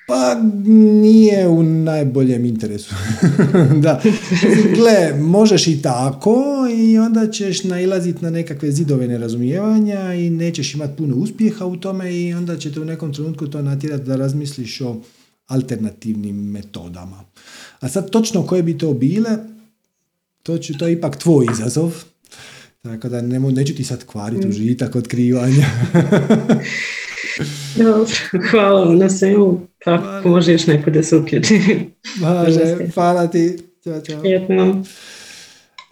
Pa 0.09 0.35
nije 1.03 1.49
u 1.49 1.63
najboljem 1.63 2.45
interesu. 2.45 2.95
da. 3.83 4.01
Gle, 4.77 5.23
možeš 5.23 5.67
i 5.67 5.83
tako 5.83 6.45
i 6.79 6.99
onda 6.99 7.31
ćeš 7.31 7.65
nailaziti 7.65 8.25
na 8.25 8.31
nekakve 8.31 8.71
zidove 8.71 9.09
nerazumijevanja 9.09 10.15
i 10.15 10.31
nećeš 10.31 10.75
imati 10.75 10.97
puno 10.97 11.17
uspjeha 11.17 11.67
u 11.67 11.77
tome 11.77 12.17
i 12.17 12.35
onda 12.35 12.57
će 12.57 12.73
te 12.73 12.81
u 12.81 12.85
nekom 12.85 13.15
trenutku 13.15 13.47
to 13.47 13.63
natjerati 13.63 14.05
da 14.05 14.17
razmisliš 14.17 14.81
o 14.81 14.97
alternativnim 15.49 16.51
metodama. 16.51 17.25
A 17.81 17.89
sad 17.89 18.11
točno 18.11 18.47
koje 18.47 18.63
bi 18.63 18.79
to 18.79 18.95
bile, 18.95 19.31
to, 20.43 20.59
ću, 20.59 20.79
to 20.79 20.87
je 20.87 20.93
ipak 20.93 21.19
tvoj 21.19 21.47
izazov. 21.53 21.95
Tako 22.83 23.09
da 23.09 23.23
ne, 23.23 23.39
neću 23.39 23.75
ti 23.75 23.85
sad 23.85 24.05
kvariti 24.05 24.47
mm. 24.47 24.51
užitak 24.51 24.97
otkrivanja. 24.97 25.67
Dobro, 27.77 28.07
hvala 28.51 28.95
na 28.95 29.11
svemu. 29.11 29.61
Kako 29.79 30.29
može 30.29 30.53
još 30.53 30.67
neko 30.67 30.91
da 30.91 31.03
se 31.03 31.17
uključi? 31.17 31.61
Može, 32.21 32.77
hvala 32.95 33.27
ti. 33.27 33.59
Ćao, 33.85 34.01
čao. 34.01 34.23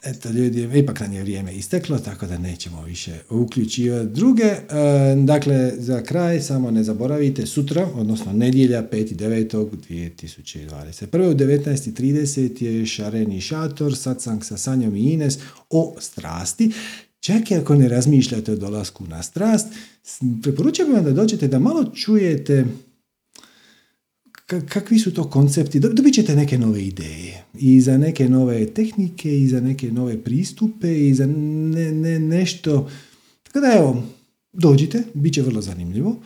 Eto 0.06 0.30
ljudi, 0.30 0.68
ipak 0.74 1.00
nam 1.00 1.12
je 1.12 1.22
vrijeme 1.22 1.54
isteklo, 1.54 1.98
tako 1.98 2.26
da 2.26 2.38
nećemo 2.38 2.82
više 2.82 3.18
uključivati 3.30 4.10
druge. 4.10 4.44
E, 4.44 4.58
dakle, 5.24 5.72
za 5.78 6.02
kraj 6.02 6.40
samo 6.40 6.70
ne 6.70 6.84
zaboravite, 6.84 7.46
sutra, 7.46 7.88
odnosno 7.94 8.32
nedjelja 8.32 8.88
5.9.2021. 8.92 11.30
u 11.30 11.34
19.30 11.34 12.64
je 12.64 12.86
šareni 12.86 13.40
šator, 13.40 13.96
satsang 13.96 14.44
sa 14.44 14.56
Sanjom 14.56 14.96
i 14.96 15.12
Ines 15.12 15.38
o 15.70 15.96
strasti. 16.00 16.72
Čak 17.20 17.50
i 17.50 17.54
ako 17.54 17.74
ne 17.74 17.88
razmišljate 17.88 18.52
o 18.52 18.56
dolasku 18.56 19.04
na 19.06 19.22
strast, 19.22 19.66
preporučujem 20.42 20.92
vam 20.92 21.04
da 21.04 21.10
dođete 21.10 21.48
da 21.48 21.58
malo 21.58 21.84
čujete 21.84 22.64
kakvi 24.46 24.98
su 24.98 25.14
to 25.14 25.30
koncepti, 25.30 25.80
dobit 25.80 26.14
ćete 26.14 26.36
neke 26.36 26.58
nove 26.58 26.82
ideje 26.84 27.44
i 27.54 27.80
za 27.80 27.98
neke 27.98 28.28
nove 28.28 28.66
tehnike 28.66 29.40
i 29.40 29.48
za 29.48 29.60
neke 29.60 29.92
nove 29.92 30.22
pristupe 30.22 31.08
i 31.08 31.14
za 31.14 31.26
ne, 31.26 31.92
ne, 31.92 32.18
nešto. 32.18 32.90
Tako 33.42 33.60
da 33.60 33.72
evo, 33.78 34.02
dođite, 34.52 35.02
bit 35.14 35.34
će 35.34 35.42
vrlo 35.42 35.60
zanimljivo. 35.62 36.16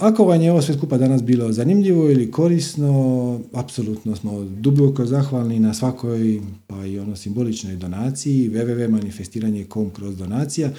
ako 0.00 0.24
vam 0.24 0.42
je 0.42 0.52
ovo 0.52 0.62
sve 0.62 0.74
skupa 0.74 0.98
danas 0.98 1.22
bilo 1.22 1.52
zanimljivo 1.52 2.10
ili 2.10 2.30
korisno, 2.30 3.40
apsolutno 3.52 4.16
smo 4.16 4.44
duboko 4.44 5.06
zahvalni 5.06 5.60
na 5.60 5.74
svakoj, 5.74 6.40
pa 6.66 6.86
i 6.86 6.98
ono 6.98 7.16
simboličnoj 7.16 7.76
donaciji, 7.76 8.50
www.manifestiranje.com 8.50 9.90
kroz 9.90 10.16
donacija. 10.16 10.70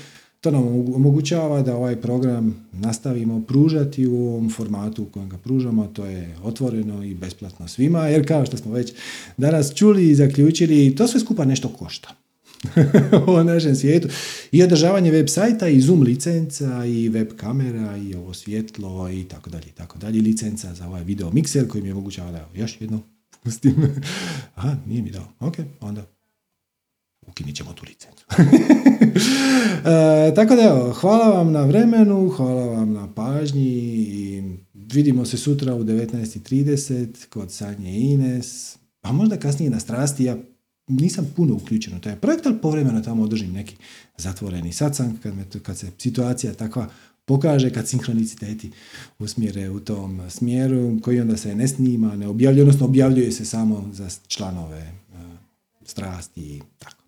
To 0.46 0.52
nam 0.52 0.64
omogućava 0.96 1.62
da 1.62 1.76
ovaj 1.76 1.96
program 1.96 2.68
nastavimo 2.74 3.42
pružati 3.48 4.08
u 4.08 4.28
ovom 4.28 4.50
formatu 4.50 5.04
u 5.04 5.06
kojem 5.06 5.30
ga 5.30 5.38
pružamo, 5.38 5.88
to 5.88 6.06
je 6.06 6.36
otvoreno 6.44 7.04
i 7.04 7.14
besplatno 7.14 7.68
svima, 7.68 8.08
jer 8.08 8.28
kao 8.28 8.46
što 8.46 8.58
smo 8.58 8.72
već 8.72 8.94
danas 9.38 9.74
čuli 9.74 10.10
i 10.10 10.16
zaključili, 10.16 10.96
to 10.96 11.08
sve 11.08 11.20
skupa 11.20 11.46
nešto 11.46 11.70
košta 11.70 12.10
u 13.40 13.44
našem 13.44 13.76
svijetu. 13.76 14.08
I 14.52 14.64
održavanje 14.64 15.12
web 15.12 15.28
sajta, 15.30 15.68
i 15.68 15.82
Zoom 15.82 16.02
licenca, 16.02 16.86
i 16.86 17.10
web 17.10 17.30
kamera, 17.38 17.98
i 17.98 18.16
ovo 18.16 18.34
svjetlo, 18.34 19.10
i 19.10 19.24
tako 19.24 19.50
dalje, 19.50 19.66
i 19.68 19.76
tako 19.76 19.98
dalje. 19.98 20.22
Licenca 20.22 20.74
za 20.74 20.88
ovaj 20.88 21.04
video 21.04 21.32
mikser 21.32 21.68
koji 21.68 21.82
mi 21.82 21.88
je 21.90 21.94
omogućava 21.94 22.32
da 22.32 22.50
još 22.56 22.82
jedno 22.82 23.00
pustim. 23.44 23.76
Aha, 24.56 24.76
nije 24.88 25.02
mi 25.02 25.12
dao. 25.12 25.28
Ok, 25.40 25.56
onda 25.82 26.15
ukinit 27.28 27.56
ćemo 27.56 27.74
tu 27.74 27.86
licencu. 27.88 28.26
e, 30.30 30.34
tako 30.36 30.56
da 30.56 30.62
evo, 30.62 30.94
hvala 30.94 31.30
vam 31.30 31.52
na 31.52 31.62
vremenu, 31.62 32.30
hvala 32.30 32.66
vam 32.66 32.94
na 32.94 33.14
pažnji 33.14 33.68
i 34.10 34.44
vidimo 34.74 35.26
se 35.26 35.38
sutra 35.38 35.76
u 35.76 35.84
19.30 35.84 37.28
kod 37.30 37.52
Sanje 37.52 37.92
Ines, 37.92 38.78
a 39.02 39.12
možda 39.12 39.38
kasnije 39.38 39.70
na 39.70 39.80
strasti, 39.80 40.24
ja 40.24 40.38
nisam 40.88 41.34
puno 41.36 41.56
uključen 41.56 41.98
u 41.98 42.02
taj 42.02 42.16
projekt, 42.16 42.46
ali 42.46 42.62
povremeno 42.62 43.02
tamo 43.02 43.24
održim 43.24 43.52
neki 43.52 43.76
zatvoreni 44.18 44.74
satsang 44.74 45.14
kad, 45.24 45.34
kad 45.64 45.78
se 45.78 45.88
situacija 45.98 46.54
takva 46.54 46.90
pokaže, 47.26 47.74
kad 47.74 47.88
sinhroniciteti 47.88 48.72
usmjere 49.20 49.70
u 49.70 49.80
tom 49.80 50.22
smjeru, 50.30 51.00
koji 51.02 51.20
onda 51.20 51.38
se 51.38 51.56
ne 51.56 51.68
snima, 51.68 52.16
ne 52.16 52.28
objavljuje, 52.28 52.64
odnosno 52.64 52.86
objavljuje 52.86 53.32
se 53.32 53.46
samo 53.46 53.90
za 53.94 54.10
članove 54.28 54.92
uh, 55.14 55.20
strasti 55.86 56.42
i 56.42 56.62
tako. 56.80 57.05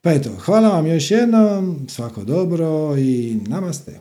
Pa 0.00 0.12
eto, 0.12 0.30
hvala 0.38 0.68
vam 0.68 0.86
još 0.86 1.10
jednom, 1.10 1.86
svako 1.88 2.24
dobro 2.24 2.96
i 2.98 3.40
namaste. 3.46 4.00